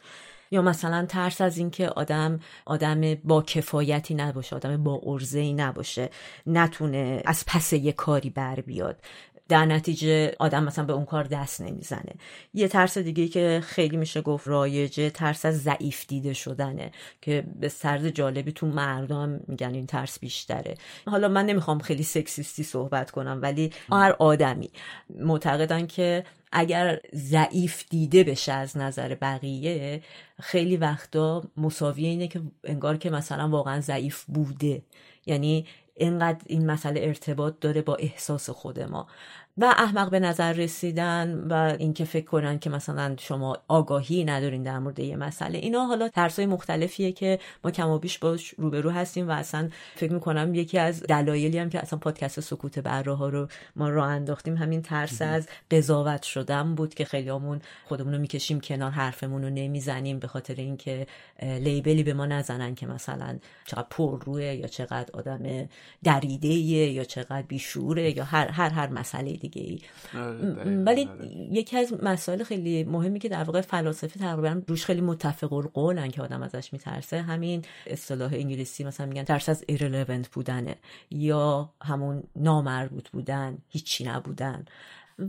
یا 0.50 0.62
مثلا 0.62 1.06
ترس 1.06 1.40
از 1.40 1.58
اینکه 1.58 1.88
آدم 1.88 2.40
آدم 2.64 3.14
با 3.14 3.42
کفایتی 3.42 4.14
نباشه 4.14 4.56
آدم 4.56 4.82
با 4.82 5.00
ارزه 5.06 5.38
ای 5.38 5.52
نباشه 5.52 6.10
نتونه 6.46 7.22
از 7.24 7.44
پس 7.46 7.72
یه 7.72 7.92
کاری 7.92 8.30
بر 8.30 8.60
بیاد. 8.60 9.00
در 9.48 9.64
نتیجه 9.64 10.34
آدم 10.38 10.64
مثلا 10.64 10.84
به 10.84 10.92
اون 10.92 11.04
کار 11.04 11.24
دست 11.24 11.60
نمی‌زنه. 11.60 12.12
یه 12.54 12.68
ترس 12.68 12.98
دیگه 12.98 13.28
که 13.28 13.62
خیلی 13.64 13.96
میشه 13.96 14.20
گفت 14.20 14.48
رایجه 14.48 15.10
ترس 15.10 15.46
از 15.46 15.62
ضعیف 15.62 16.06
دیده 16.06 16.32
شدنه 16.32 16.90
که 17.22 17.44
به 17.60 17.68
سرد 17.68 18.08
جالبی 18.08 18.52
تو 18.52 18.66
مردم 18.66 19.40
میگن 19.48 19.74
این 19.74 19.86
ترس 19.86 20.18
بیشتره. 20.18 20.74
حالا 21.06 21.28
من 21.28 21.46
نمی‌خوام 21.46 21.78
خیلی 21.78 22.02
سکسیستی 22.02 22.62
صحبت 22.62 23.10
کنم 23.10 23.38
ولی 23.42 23.72
هر 23.92 24.16
آدمی 24.18 24.70
معتقدن 25.10 25.86
که 25.86 26.24
اگر 26.58 27.00
ضعیف 27.14 27.84
دیده 27.90 28.24
بشه 28.24 28.52
از 28.52 28.76
نظر 28.76 29.14
بقیه 29.14 30.02
خیلی 30.40 30.76
وقتا 30.76 31.44
مساوی 31.56 32.06
اینه 32.06 32.28
که 32.28 32.40
انگار 32.64 32.96
که 32.96 33.10
مثلا 33.10 33.48
واقعا 33.48 33.80
ضعیف 33.80 34.24
بوده. 34.24 34.82
یعنی 35.26 35.66
اینقدر 35.94 36.40
این 36.46 36.66
مسئله 36.70 37.00
ارتباط 37.00 37.54
داره 37.60 37.82
با 37.82 37.94
احساس 37.94 38.50
خود 38.50 38.80
ما. 38.80 39.06
و 39.58 39.64
احمق 39.78 40.10
به 40.10 40.20
نظر 40.20 40.52
رسیدن 40.52 41.46
و 41.50 41.76
اینکه 41.78 42.04
فکر 42.04 42.24
کنن 42.24 42.58
که 42.58 42.70
مثلا 42.70 43.14
شما 43.18 43.56
آگاهی 43.68 44.24
ندارین 44.24 44.62
در 44.62 44.78
مورد 44.78 44.98
یه 44.98 45.16
مسئله. 45.16 45.58
اینا 45.58 45.86
حالا 45.86 46.08
ترسای 46.08 46.46
مختلفیه 46.46 47.12
که 47.12 47.38
ما 47.64 47.70
کم 47.70 47.88
و 47.88 47.98
بیش 47.98 48.18
باش 48.18 48.54
روبرو 48.58 48.90
هستیم 48.90 49.28
و 49.28 49.30
اصلا 49.30 49.68
فکر 49.94 50.12
می‌کنم 50.12 50.54
یکی 50.54 50.78
از 50.78 51.02
دلایلی 51.02 51.58
هم 51.58 51.70
که 51.70 51.78
اصلا 51.78 51.98
پادکست 51.98 52.40
سکوت 52.40 52.78
بره 52.78 53.14
ها 53.14 53.28
رو 53.28 53.48
ما 53.76 53.88
راه 53.88 54.08
انداختیم 54.08 54.56
همین 54.56 54.82
ترس 54.82 55.22
از 55.22 55.48
قضاوت 55.70 56.22
شدن 56.22 56.74
بود 56.74 56.94
که 56.94 57.04
خیلیامون 57.04 57.60
خودمون 57.84 58.12
رو 58.14 58.20
می‌کشیم 58.20 58.60
کنار 58.60 58.90
حرفمون 58.90 59.42
رو 59.42 59.50
نمی‌زنیم 59.50 60.18
به 60.18 60.26
خاطر 60.26 60.54
اینکه 60.54 61.06
لیبلی 61.42 62.02
به 62.02 62.14
ما 62.14 62.26
نزنن 62.26 62.74
که 62.74 62.86
مثلا 62.86 63.38
چقدر 63.64 63.86
پر 63.90 64.24
روه 64.24 64.44
یا 64.44 64.66
چقدر 64.66 65.08
آدم 65.12 65.68
دریده 66.04 66.48
یا 66.48 67.04
چقدر 67.04 67.42
بیشوره 67.42 68.16
یا 68.16 68.24
هر 68.24 68.48
هر 68.48 68.70
هر 68.70 68.88
مسئله 68.88 69.45
دیگه 69.48 69.62
ای. 69.62 69.80
آره، 70.20 70.82
ولی 70.82 71.08
یکی 71.50 71.76
از 71.76 71.94
مسائل 72.02 72.42
خیلی 72.42 72.84
مهمی 72.84 73.18
که 73.18 73.28
در 73.28 73.44
واقع 73.44 73.60
فلاسفه 73.60 74.18
تقریبا 74.20 74.62
روش 74.68 74.84
خیلی 74.84 75.00
متفق 75.00 75.52
القولن 75.52 76.08
که 76.08 76.22
آدم 76.22 76.42
ازش 76.42 76.72
میترسه 76.72 77.22
همین 77.22 77.62
اصطلاح 77.86 78.32
انگلیسی 78.32 78.84
مثلا 78.84 79.06
میگن 79.06 79.24
ترس 79.24 79.48
از 79.48 79.64
ایرلونت 79.66 80.28
بودنه 80.28 80.76
یا 81.10 81.70
همون 81.82 82.22
نامربوط 82.36 83.08
بودن 83.08 83.58
هیچی 83.68 84.04
نبودن. 84.04 84.64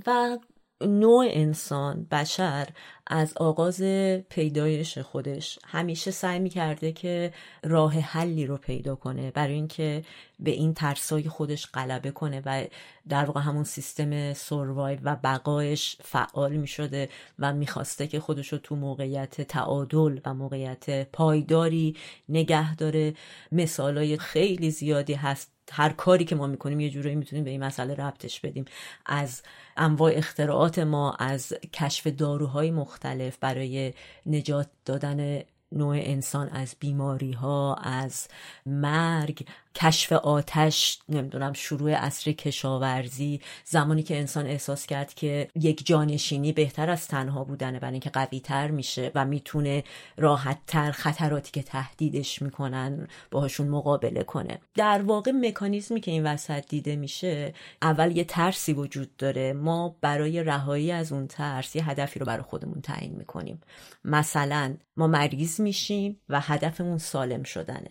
و 0.07 0.37
نوع 0.81 1.25
انسان 1.29 2.07
بشر 2.11 2.67
از 3.07 3.37
آغاز 3.37 3.81
پیدایش 4.29 4.97
خودش. 4.97 5.59
همیشه 5.65 6.11
سعی 6.11 6.39
می‌کرده 6.39 6.91
که 6.91 7.33
راه 7.63 7.93
حلی 7.99 8.45
رو 8.45 8.57
پیدا 8.57 8.95
کنه 8.95 9.31
برای 9.31 9.53
اینکه 9.53 10.03
به 10.39 10.51
این 10.51 10.73
ترسای 10.73 11.23
خودش 11.23 11.67
غلبه 11.71 12.11
کنه 12.11 12.41
و 12.45 12.65
در 13.09 13.25
واقع 13.25 13.41
همون 13.41 13.63
سیستم 13.63 14.33
سوروایو 14.33 14.99
و 15.03 15.15
بقایش 15.23 15.97
فعال 16.03 16.57
می‌شده 16.57 17.09
و 17.39 17.53
می‌خواسته 17.53 18.07
که 18.07 18.19
خودش 18.19 18.53
رو 18.53 18.57
تو 18.57 18.75
موقعیت 18.75 19.41
تعادل 19.41 20.19
و 20.25 20.33
موقعیت 20.33 21.11
پایداری 21.11 21.95
نگه 22.29 22.75
داره. 22.75 23.13
مثالای 23.51 24.17
خیلی 24.17 24.71
زیادی 24.71 25.13
هست 25.13 25.56
هر 25.71 25.89
کاری 25.89 26.25
که 26.25 26.35
ما 26.35 26.47
می‌کنیم 26.47 26.79
یه 26.79 26.89
جورایی 26.89 27.15
می‌تونیم 27.15 27.45
به 27.45 27.51
این 27.51 27.63
مسئله 27.63 27.95
ربطش 27.95 28.39
بدیم. 28.39 28.65
از 29.05 29.41
انواع 29.77 30.11
اختراعات 30.15 30.79
ما 30.79 31.11
از 31.13 31.53
کشف 31.73 32.07
داروهای 32.07 32.71
مختلف 32.71 33.37
برای 33.37 33.93
نجات 34.25 34.69
دادن 34.85 35.41
نوع 35.71 35.95
انسان 35.99 36.49
از 36.49 36.75
بیماری 36.79 37.31
ها 37.31 37.75
از 37.75 38.27
مرگ 38.65 39.47
کشف 39.75 40.11
آتش 40.11 40.99
نمی‌دونم 41.09 41.53
شروع 41.53 41.91
اصر 41.91 42.31
کشاورزی 42.31 43.41
زمانی 43.65 44.03
که 44.03 44.17
انسان 44.17 44.45
احساس 44.45 44.85
کرد 44.85 45.13
که 45.13 45.47
یک 45.55 45.85
جانشینی 45.85 46.51
بهتر 46.51 46.89
از 46.89 47.07
تنها 47.07 47.43
بودنه 47.43 47.79
برای 47.79 47.91
اینکه 47.91 48.09
قوی 48.09 48.39
تر 48.39 48.71
میشه 48.71 49.11
و 49.15 49.25
می‌تونه 49.25 49.83
راحت 50.17 50.57
تر 50.67 50.91
خطراتی 50.91 51.51
که 51.51 51.63
تهدیدش 51.63 52.41
می‌کنن 52.41 53.07
باهاشون 53.31 53.67
مقابله 53.67 54.23
کنه. 54.23 54.59
در 54.75 55.01
واقع 55.01 55.31
مکانیزمی 55.31 56.01
که 56.01 56.11
این 56.11 56.25
وسط 56.25 56.65
دیده 56.69 56.95
میشه 56.95 57.53
اول 57.81 58.17
یه 58.17 58.23
ترسی 58.23 58.73
وجود 58.73 59.17
داره. 59.17 59.53
ما 59.53 59.95
برای 60.01 60.43
رهایی 60.43 60.91
از 60.91 61.11
اون 61.11 61.27
ترس 61.27 61.75
یه 61.75 61.89
هدفی 61.89 62.19
رو 62.19 62.25
برای 62.25 62.43
خودمون 62.43 62.81
تعیین 62.81 63.15
می‌کنیم. 63.15 63.61
مثلا 64.05 64.75
ما 64.97 65.07
مریض 65.07 65.56
میشیم 65.59 66.19
و 66.29 66.41
هدفمون 66.41 66.97
سالم 66.97 67.43
شدنه. 67.43 67.89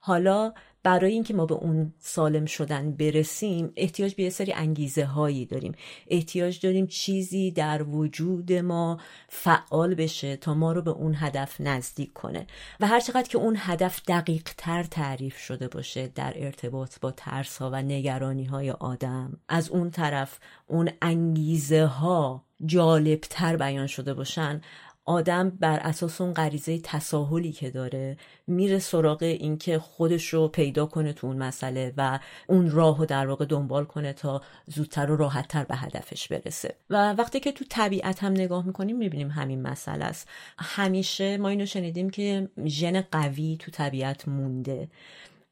حالا 0.00 0.52
برای 0.82 1.12
اینکه 1.12 1.34
ما 1.34 1.46
به 1.46 1.54
اون 1.54 1.94
سالم 1.98 2.44
شدن 2.44 2.92
برسیم 2.92 3.72
احتیاج 3.76 4.14
به 4.14 4.22
یه 4.22 4.30
سری 4.30 4.52
انگیزه 4.52 5.04
هایی 5.04 5.46
داریم. 5.46 5.74
احتیاج 6.08 6.60
داریم 6.60 6.86
چیزی 6.86 7.50
در 7.50 7.82
وجود 7.82 8.52
ما 8.52 9.00
فعال 9.28 9.94
بشه 9.94 10.36
تا 10.36 10.54
ما 10.54 10.72
رو 10.72 10.82
به 10.82 10.90
اون 10.90 11.14
هدف 11.18 11.60
نزدیک 11.60 12.12
کنه. 12.12 12.46
و 12.80 12.86
هر 12.86 13.00
چقدر 13.00 13.28
که 13.28 13.38
اون 13.38 13.56
هدف 13.58 14.00
دقیق 14.08 14.48
تر 14.56 14.82
تعریف 14.82 15.38
شده 15.38 15.68
باشه 15.68 16.06
در 16.06 16.32
ارتباط 16.36 16.98
با 17.00 17.10
ترس 17.10 17.58
ها 17.58 17.70
و 17.70 17.82
نگرانی 17.82 18.44
های 18.44 18.70
آدم 18.70 19.40
از 19.48 19.68
اون 19.68 19.90
طرف 19.90 20.38
اون 20.66 20.90
انگیزه 21.02 21.84
ها 21.84 22.44
جالب 22.66 23.20
تر 23.20 23.56
بیان 23.56 23.86
شده 23.86 24.14
باشن 24.14 24.60
آدم 25.04 25.50
بر 25.50 25.78
اساس 25.78 26.20
اون 26.20 26.32
غریزه 26.32 26.78
تساهلی 26.78 27.52
که 27.52 27.70
داره 27.70 28.16
میره 28.46 28.78
سراغ 28.78 29.22
اینکه 29.22 29.78
خودش 29.78 30.28
رو 30.28 30.48
پیدا 30.48 30.86
کنه 30.86 31.12
تو 31.12 31.26
اون 31.26 31.36
مسئله 31.36 31.92
و 31.96 32.18
اون 32.48 32.70
راه 32.70 32.98
رو 32.98 33.06
در 33.06 33.26
واقع 33.26 33.44
دنبال 33.44 33.84
کنه 33.84 34.12
تا 34.12 34.42
زودتر 34.66 35.10
و 35.10 35.16
راحتتر 35.16 35.64
به 35.64 35.76
هدفش 35.76 36.28
برسه. 36.28 36.74
و 36.90 37.12
وقتی 37.12 37.40
که 37.40 37.52
تو 37.52 37.64
طبیعت 37.68 38.24
هم 38.24 38.32
نگاه 38.32 38.66
می‌کنیم 38.66 38.96
می‌بینیم 38.96 39.30
همین 39.30 39.62
مسئله 39.62 40.04
است. 40.04 40.28
همیشه 40.58 41.36
ما 41.36 41.48
اینو 41.48 41.66
شنیدیم 41.66 42.10
که 42.10 42.48
ژن 42.66 43.00
قوی 43.00 43.56
تو 43.60 43.70
طبیعت 43.70 44.28
مونده. 44.28 44.88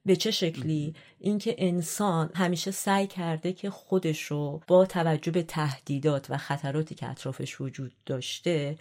به 0.06 0.16
چه 0.16 0.30
شکلی؟ 0.30 0.94
اینکه 1.20 1.54
انسان 1.58 2.30
همیشه 2.34 2.70
سعی 2.70 3.06
کرده 3.06 3.52
که 3.52 3.70
خودش 3.70 4.22
رو 4.22 4.60
با 4.66 4.86
توجه 4.86 5.32
به 5.32 5.42
تهدیدات 5.42 6.30
و 6.30 6.36
خطراتی 6.36 6.94
که 6.94 7.10
اطرافش 7.10 7.60
وجود 7.60 7.92
داشته 8.06 8.76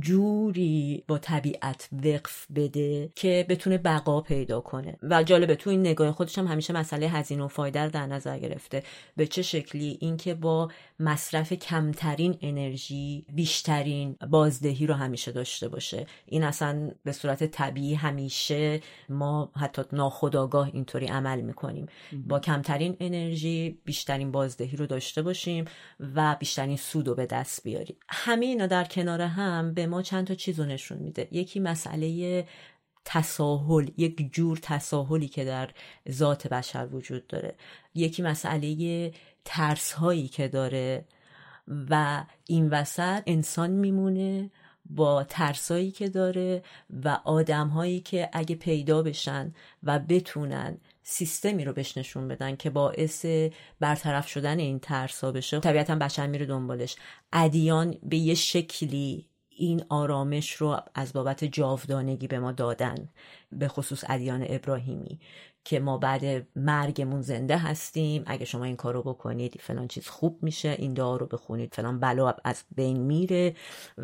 جوری 0.00 1.04
با 1.08 1.18
طبیعت 1.18 1.88
وقف 1.92 2.46
بده 2.54 3.10
که 3.14 3.46
بتونه 3.48 3.78
بقا 3.78 4.20
پیدا 4.20 4.60
کنه. 4.60 4.96
و 5.02 5.22
جالبه 5.22 5.54
تو 5.54 5.70
این 5.70 5.80
نگاه 5.80 6.12
خودش 6.12 6.38
هم 6.38 6.46
همیشه 6.46 6.72
مسئله 6.72 7.08
هزینه 7.08 7.44
و 7.44 7.48
فایده 7.48 7.80
رو 7.80 7.90
در 7.90 8.06
نظر 8.06 8.38
گرفته. 8.38 8.82
به 9.16 9.26
چه 9.26 9.42
شکلی؟ 9.42 9.98
اینکه 10.00 10.34
با 10.34 10.68
مصرف 11.00 11.52
کمترین 11.52 12.38
انرژی 12.40 13.26
بیشترین 13.32 14.16
بازدهی 14.30 14.86
رو 14.86 14.94
همیشه 14.94 15.32
داشته 15.32 15.68
باشه. 15.68 16.06
این 16.26 16.44
اصلا 16.44 16.90
به 17.04 17.12
صورت 17.12 17.44
طبیعی 17.44 17.94
همیشه 17.94 18.80
ما 19.08 19.50
حتی 19.56 19.82
ناخداگاه 19.92 20.70
اینطوری 20.72 21.06
عمل 21.06 21.40
می‌کنیم. 21.40 21.75
با 22.26 22.40
کمترین 22.40 22.96
انرژی 23.00 23.78
بیشترین 23.84 24.32
بازدهی 24.32 24.76
رو 24.76 24.86
داشته 24.86 25.22
باشیم 25.22 25.64
و 26.14 26.36
بیشترین 26.40 26.76
سود 26.76 27.08
رو 27.08 27.14
به 27.14 27.26
دست 27.26 27.64
بیاریم. 27.64 27.96
همه 28.08 28.46
اینا 28.46 28.66
در 28.66 28.84
کنار 28.84 29.22
هم 29.22 29.74
به 29.74 29.86
ما 29.86 30.02
چند 30.02 30.26
تا 30.26 30.34
چیز 30.34 30.60
رو 30.60 30.66
نشون 30.66 30.98
میده. 30.98 31.28
یکی 31.30 31.60
مسئله 31.60 32.44
تساهل 33.04 33.90
یک 33.96 34.32
جور 34.32 34.58
تساهلی 34.62 35.28
که 35.28 35.44
در 35.44 35.70
ذات 36.10 36.46
بشر 36.46 36.88
وجود 36.92 37.26
داره. 37.26 37.54
یکی 37.94 38.22
مسئله 38.22 39.12
ترس 39.44 39.92
هایی 39.92 40.28
که 40.28 40.48
داره 40.48 41.04
و 41.90 42.24
این 42.46 42.68
وسط 42.68 43.22
انسان 43.26 43.70
میمونه 43.70 44.50
با 44.90 45.24
ترسایی 45.24 45.90
که 45.90 46.08
داره 46.08 46.62
و 47.04 47.08
آدمهایی 47.24 48.00
که 48.00 48.30
اگه 48.32 48.56
پیدا 48.56 49.02
بشن 49.02 49.54
و 49.82 49.98
بتونن 49.98 50.78
سیستمی 51.08 51.64
رو 51.64 51.72
بهش 51.72 51.98
نشون 51.98 52.28
بدن 52.28 52.56
که 52.56 52.70
باعث 52.70 53.26
برطرف 53.80 54.28
شدن 54.28 54.58
این 54.58 54.78
ترسا 54.78 55.32
بشه. 55.32 55.60
طبیعتا 55.60 55.94
بشر 55.94 56.26
میره 56.26 56.46
دنبالش. 56.46 56.96
ادیان 57.32 57.98
به 58.02 58.16
یه 58.16 58.34
شکلی 58.34 59.26
این 59.48 59.84
آرامش 59.88 60.52
رو 60.52 60.80
از 60.94 61.12
بابت 61.12 61.44
جاودانگی 61.44 62.26
به 62.26 62.38
ما 62.38 62.52
دادن 62.52 63.08
به 63.52 63.68
خصوص 63.68 64.04
ادیان 64.08 64.46
ابراهیمی. 64.48 65.20
که 65.66 65.80
ما 65.80 65.98
بعد 65.98 66.46
مرگمون 66.56 67.22
زنده 67.22 67.58
هستیم. 67.58 68.22
اگه 68.26 68.44
شما 68.44 68.64
این 68.64 68.76
کارو 68.76 69.02
بکنید 69.02 69.60
فلان 69.60 69.88
چیز 69.88 70.08
خوب 70.08 70.38
میشه 70.42 70.68
این 70.68 70.94
دعا 70.94 71.16
رو 71.16 71.26
بخونید 71.26 71.74
فلان 71.74 72.00
بلا 72.00 72.34
از 72.44 72.64
بین 72.76 72.96
میره 72.98 73.54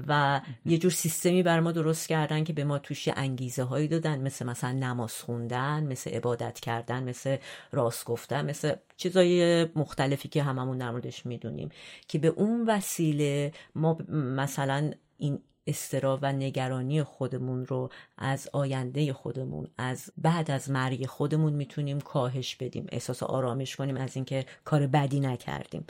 و 0.08 0.40
یه 0.66 0.78
جور 0.78 0.90
سیستمی 0.90 1.42
بر 1.42 1.60
ما 1.60 1.72
درست 1.72 2.08
کردن 2.08 2.44
که 2.44 2.52
به 2.52 2.64
ما 2.64 2.78
توش 2.78 3.08
انگیزه 3.08 3.62
هایی 3.62 3.88
دادن 3.88 4.20
مثل 4.20 4.46
مثلا 4.46 4.72
نماز 4.72 5.12
خوندن 5.12 5.84
مثل 5.84 6.10
عبادت 6.10 6.60
کردن 6.60 7.08
مثل 7.08 7.36
راست 7.72 8.04
گفتن 8.04 8.50
مثل 8.50 8.74
چیزای 8.96 9.64
مختلفی 9.64 10.28
که 10.28 10.42
هممون 10.42 10.78
در 10.78 10.90
موردش 10.90 11.26
می‌دونیم. 11.26 11.68
که 12.08 12.18
به 12.18 12.28
اون 12.28 12.66
وسیله 12.66 13.52
ما 13.74 13.98
مثلا 14.08 14.90
این 15.18 15.40
استرا 15.66 16.18
و 16.22 16.32
نگرانی 16.32 17.02
خودمون 17.02 17.66
رو 17.66 17.90
از 18.18 18.48
آینده 18.52 19.12
خودمون 19.12 19.66
از 19.78 20.12
بعد 20.18 20.50
از 20.50 20.70
مرگ 20.70 21.06
خودمون 21.06 21.52
می‌تونیم 21.52 22.00
کاهش 22.00 22.56
بدیم 22.56 22.86
احساس 22.92 23.22
آرامش 23.22 23.76
کنیم 23.76 23.96
از 23.96 24.16
اینکه 24.16 24.46
کار 24.64 24.86
بدی 24.86 25.20
نکردیم. 25.20 25.84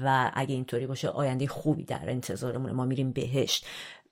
و 0.00 0.30
اگه 0.34 0.54
اینطوری 0.54 0.86
باشه 0.86 1.08
آینده 1.08 1.46
خوبی 1.46 1.84
در 1.84 2.10
انتظارمونه 2.10 2.72
ما 2.72 2.84
میریم 2.84 3.12
بهشت. 3.12 3.66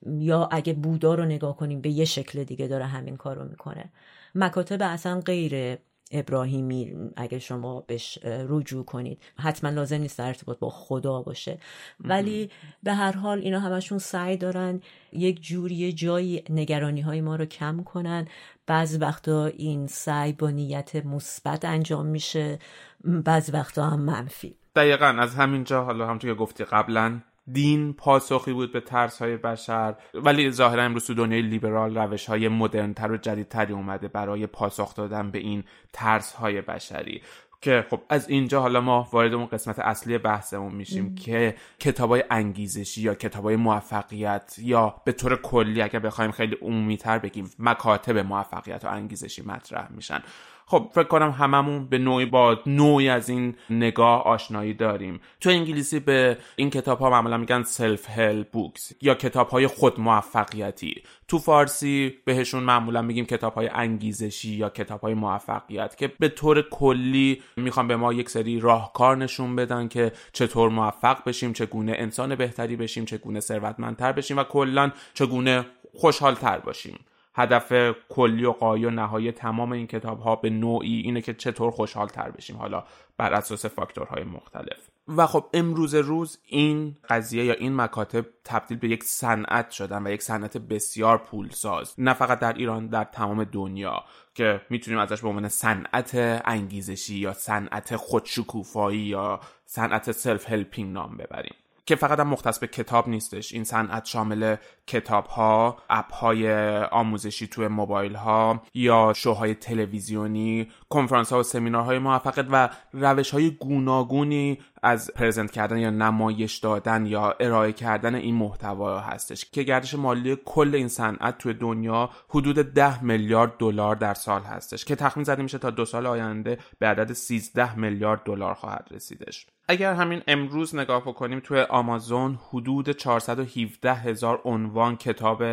یا 0.05 0.49
اگه 0.51 0.73
بودا 0.73 1.15
رو 1.15 1.25
نگاه 1.25 1.57
کنیم 1.57 1.81
به 1.81 1.89
یه 1.89 2.05
شکل 2.05 2.43
دیگه 2.43 2.67
داره 2.67 2.85
همین 2.85 3.17
کار 3.17 3.35
رو 3.35 3.49
می‌کنه. 3.49 3.91
مکاتب 4.35 4.81
اصلا 4.81 5.21
غیر 5.21 5.77
ابراهیمی 6.11 6.93
اگه 7.15 7.39
شما 7.39 7.81
بهش 7.81 8.19
رجوع 8.23 8.85
کنید 8.85 9.23
حتما 9.39 9.69
لازم 9.69 9.97
نیست 9.97 10.17
در 10.17 10.27
ارتباط 10.27 10.59
با 10.59 10.69
خدا 10.69 11.21
باشه. 11.21 11.59
ولی 11.99 12.49
به 12.83 12.93
هر 12.93 13.11
حال 13.11 13.39
اینا 13.39 13.59
همشون 13.59 13.97
سعی 13.97 14.37
دارن 14.37 14.81
یک 15.11 15.41
جوری 15.41 15.93
جایی 15.93 16.43
نگرانی 16.49 17.01
های 17.01 17.21
ما 17.21 17.35
رو 17.35 17.45
کم 17.45 17.83
کنن. 17.83 18.27
بعض 18.67 18.97
وقتا 19.01 19.45
این 19.45 19.87
سعی 19.87 20.33
با 20.33 20.49
نیت 20.49 21.05
مثبت 21.05 21.65
انجام 21.65 22.05
میشه 22.05 22.59
بعض 23.03 23.49
وقتا 23.53 23.85
هم 23.85 23.99
منفی. 23.99 24.55
دقیقا 24.75 25.05
از 25.05 25.35
همینجا 25.35 25.83
حالا 25.83 26.05
همونطور 26.05 26.33
که 26.33 26.39
گفتی 26.39 26.63
قبلا 26.63 27.21
دین 27.51 27.93
پاسخی 27.93 28.53
بود 28.53 28.73
به 28.73 28.81
ترس 28.81 29.21
های 29.21 29.37
بشر. 29.37 29.95
ولی 30.13 30.51
ظاهرا 30.51 30.83
امروز 30.83 31.07
تو 31.07 31.13
دنیای 31.13 31.41
لیبرال 31.41 31.97
روش 31.97 32.25
های 32.25 32.47
مدرن 32.47 32.93
تر 32.93 33.11
و 33.11 33.17
جدیدتری 33.17 33.73
اومده 33.73 34.07
برای 34.07 34.47
پاسخ 34.47 34.95
دادن 34.95 35.31
به 35.31 35.39
این 35.39 35.63
ترس 35.93 36.33
های 36.33 36.61
بشری. 36.61 37.21
که 37.61 37.85
خب 37.89 38.01
از 38.09 38.29
اینجا 38.29 38.61
حالا 38.61 38.81
ما 38.81 39.09
وارد 39.11 39.33
اون 39.33 39.45
قسمت 39.45 39.79
اصلی 39.79 40.17
بحثمون 40.17 40.75
میشیم 40.75 41.15
که 41.15 41.55
کتابای 41.79 42.23
انگیزشی 42.29 43.01
یا 43.01 43.15
کتابای 43.15 43.55
موفقیت 43.55 44.55
یا 44.61 44.95
به 45.05 45.11
طور 45.11 45.35
کلی 45.41 45.81
اگر 45.81 45.99
بخوایم 45.99 46.31
خیلی 46.31 46.57
عمومیتر 46.61 47.19
بگیم 47.19 47.51
مکاتب 47.59 48.17
موفقیت 48.17 48.85
و 48.85 48.87
انگیزشی 48.87 49.41
مطرح 49.41 49.91
میشن. 49.91 50.23
خب 50.69 50.89
فکر 50.93 51.03
کنم 51.03 51.31
هممون 51.31 51.85
به 51.85 51.97
نوعی 51.97 52.25
با 52.25 52.59
نوعی 52.65 53.09
از 53.09 53.29
این 53.29 53.55
نگاه 53.69 54.23
آشنایی 54.23 54.73
داریم. 54.73 55.19
تو 55.39 55.49
انگلیسی 55.49 55.99
به 55.99 56.37
این 56.55 56.69
کتاب 56.69 56.99
ها 56.99 57.09
معمولا 57.09 57.37
میگن 57.37 57.63
سلف 57.63 58.09
هل 58.09 58.43
بوکس 58.43 58.91
یا 59.01 59.15
کتاب 59.15 59.49
های 59.49 59.67
خود 59.67 59.99
موفقیتی 59.99 61.03
تو 61.27 61.39
فارسی 61.39 62.13
بهشون 62.25 62.63
معمولا 62.63 63.01
میگیم 63.01 63.25
کتاب 63.25 63.53
های 63.53 63.67
انگیزشی 63.67 64.55
یا 64.55 64.69
کتاب 64.69 65.01
های 65.01 65.13
موفقیت 65.13 65.97
که 65.97 66.07
به 66.19 66.29
طور 66.29 66.61
کلی 66.61 67.41
می‌خوام 67.57 67.87
به 67.87 67.95
ما 67.95 68.13
یک 68.13 68.29
سری 68.29 68.59
راهکار 68.59 69.17
نشون 69.17 69.55
بدن 69.55 69.87
که 69.87 70.11
چطور 70.33 70.69
موفق 70.69 71.23
بشیم 71.25 71.53
چگونه 71.53 71.93
انسان 71.97 72.35
بهتری 72.35 72.75
بشیم 72.75 73.05
چگونه 73.05 73.39
ثروتمندتر 73.39 74.11
بشیم 74.11 74.37
و 74.37 74.43
کلا 74.43 74.91
چگونه 75.13 75.65
خوشحالتر 75.93 76.59
باشیم. 76.59 76.99
هدف 77.37 77.95
کلی 78.09 78.45
و 78.45 78.51
قایی 78.51 78.85
و 78.85 78.89
نهایی 78.89 79.31
تمام 79.31 79.71
این 79.71 79.87
کتاب 79.87 80.19
ها 80.19 80.35
به 80.35 80.49
نوعی 80.49 81.01
اینه 81.01 81.21
که 81.21 81.33
چطور 81.33 81.71
خوشحال 81.71 82.07
تر 82.07 82.31
بشیم. 82.31 82.57
حالا 82.57 82.83
بر 83.17 83.33
اساس 83.33 83.65
فاکتورهای 83.65 84.23
مختلف. 84.23 84.89
و 85.07 85.27
خب 85.27 85.45
امروز 85.53 85.95
روز 85.95 86.39
این 86.45 86.95
قضیه 87.09 87.45
یا 87.45 87.53
این 87.53 87.75
مکاتب 87.75 88.25
تبدیل 88.43 88.77
به 88.77 88.89
یک 88.89 89.03
صنعت 89.03 89.71
شدن 89.71 90.07
و 90.07 90.11
یک 90.11 90.21
صنعت 90.21 90.57
بسیار 90.57 91.17
پولساز. 91.17 91.93
نه 91.97 92.13
فقط 92.13 92.39
در 92.39 92.53
ایران 92.53 92.87
در 92.87 93.03
تمام 93.03 93.43
دنیا 93.43 94.03
که 94.35 94.61
می‌تونیم 94.69 94.99
ازش 94.99 95.21
به 95.21 95.27
عنوان 95.27 95.47
صنعت 95.47 96.11
انگیزشی 96.45 97.15
یا 97.15 97.33
صنعت 97.33 97.95
خودشکوفایی 97.95 98.99
یا 98.99 99.39
صنعت 99.65 100.11
سلف 100.11 100.51
هلپینگ 100.51 100.93
نام 100.93 101.17
ببریم. 101.17 101.55
که 101.87 101.95
فقط 101.95 102.19
هم 102.19 102.27
مختص 102.27 102.59
به 102.59 102.67
کتاب 102.67 103.09
نیستش. 103.09 103.53
این 103.53 103.63
صنعت 103.63 104.05
شامل 104.05 104.55
کتاب 104.87 105.25
ها 105.25 105.77
اپ 105.89 106.13
های 106.13 106.51
آموزشی 106.83 107.47
توی 107.47 107.67
موبایل 107.67 108.15
ها 108.15 108.61
یا 108.73 109.13
شوهای 109.15 109.55
تلویزیونی 109.55 110.67
کنفرانس 110.89 111.33
ها 111.33 111.39
و 111.39 111.43
سمینارهای 111.43 111.99
موفقیت 111.99 112.45
و 112.51 112.69
روش 112.93 113.31
های 113.31 113.49
گوناگونی 113.49 114.59
از 114.83 115.11
پرزنت 115.15 115.51
کردن 115.51 115.77
یا 115.77 115.89
نمایش 115.89 116.57
دادن 116.57 117.05
یا 117.05 117.35
ارائه 117.39 117.71
کردن 117.71 118.15
این 118.15 118.35
محتوا 118.35 118.99
هستش 118.99 119.45
که 119.45 119.63
گردش 119.63 119.95
مالی 119.95 120.37
کل 120.45 120.75
این 120.75 120.87
صنعت 120.87 121.37
توی 121.37 121.53
دنیا 121.53 122.09
حدود 122.29 122.55
10 122.55 123.03
میلیارد 123.03 123.57
دلار 123.59 123.95
در 123.95 124.13
سال 124.13 124.41
هستش 124.41 124.85
که 124.85 124.95
تخمین 124.95 125.23
زده 125.23 125.43
میشه 125.43 125.57
تا 125.57 125.69
دو 125.69 125.85
سال 125.85 126.05
آینده 126.05 126.57
به 126.79 126.87
عدد 126.87 127.13
13 127.13 127.75
میلیارد 127.75 128.23
دلار 128.23 128.53
خواهد 128.53 128.87
رسیدش. 128.91 129.47
اگر 129.69 129.93
همین 129.93 130.21
امروز 130.27 130.75
نگاه 130.75 131.01
بکنیم 131.01 131.39
توی 131.39 131.59
آمازون 131.59 132.39
حدود 132.49 132.89
417 132.89 133.93
هزار 133.93 134.41
عنوان 134.45 134.95
کتاب 134.95 135.43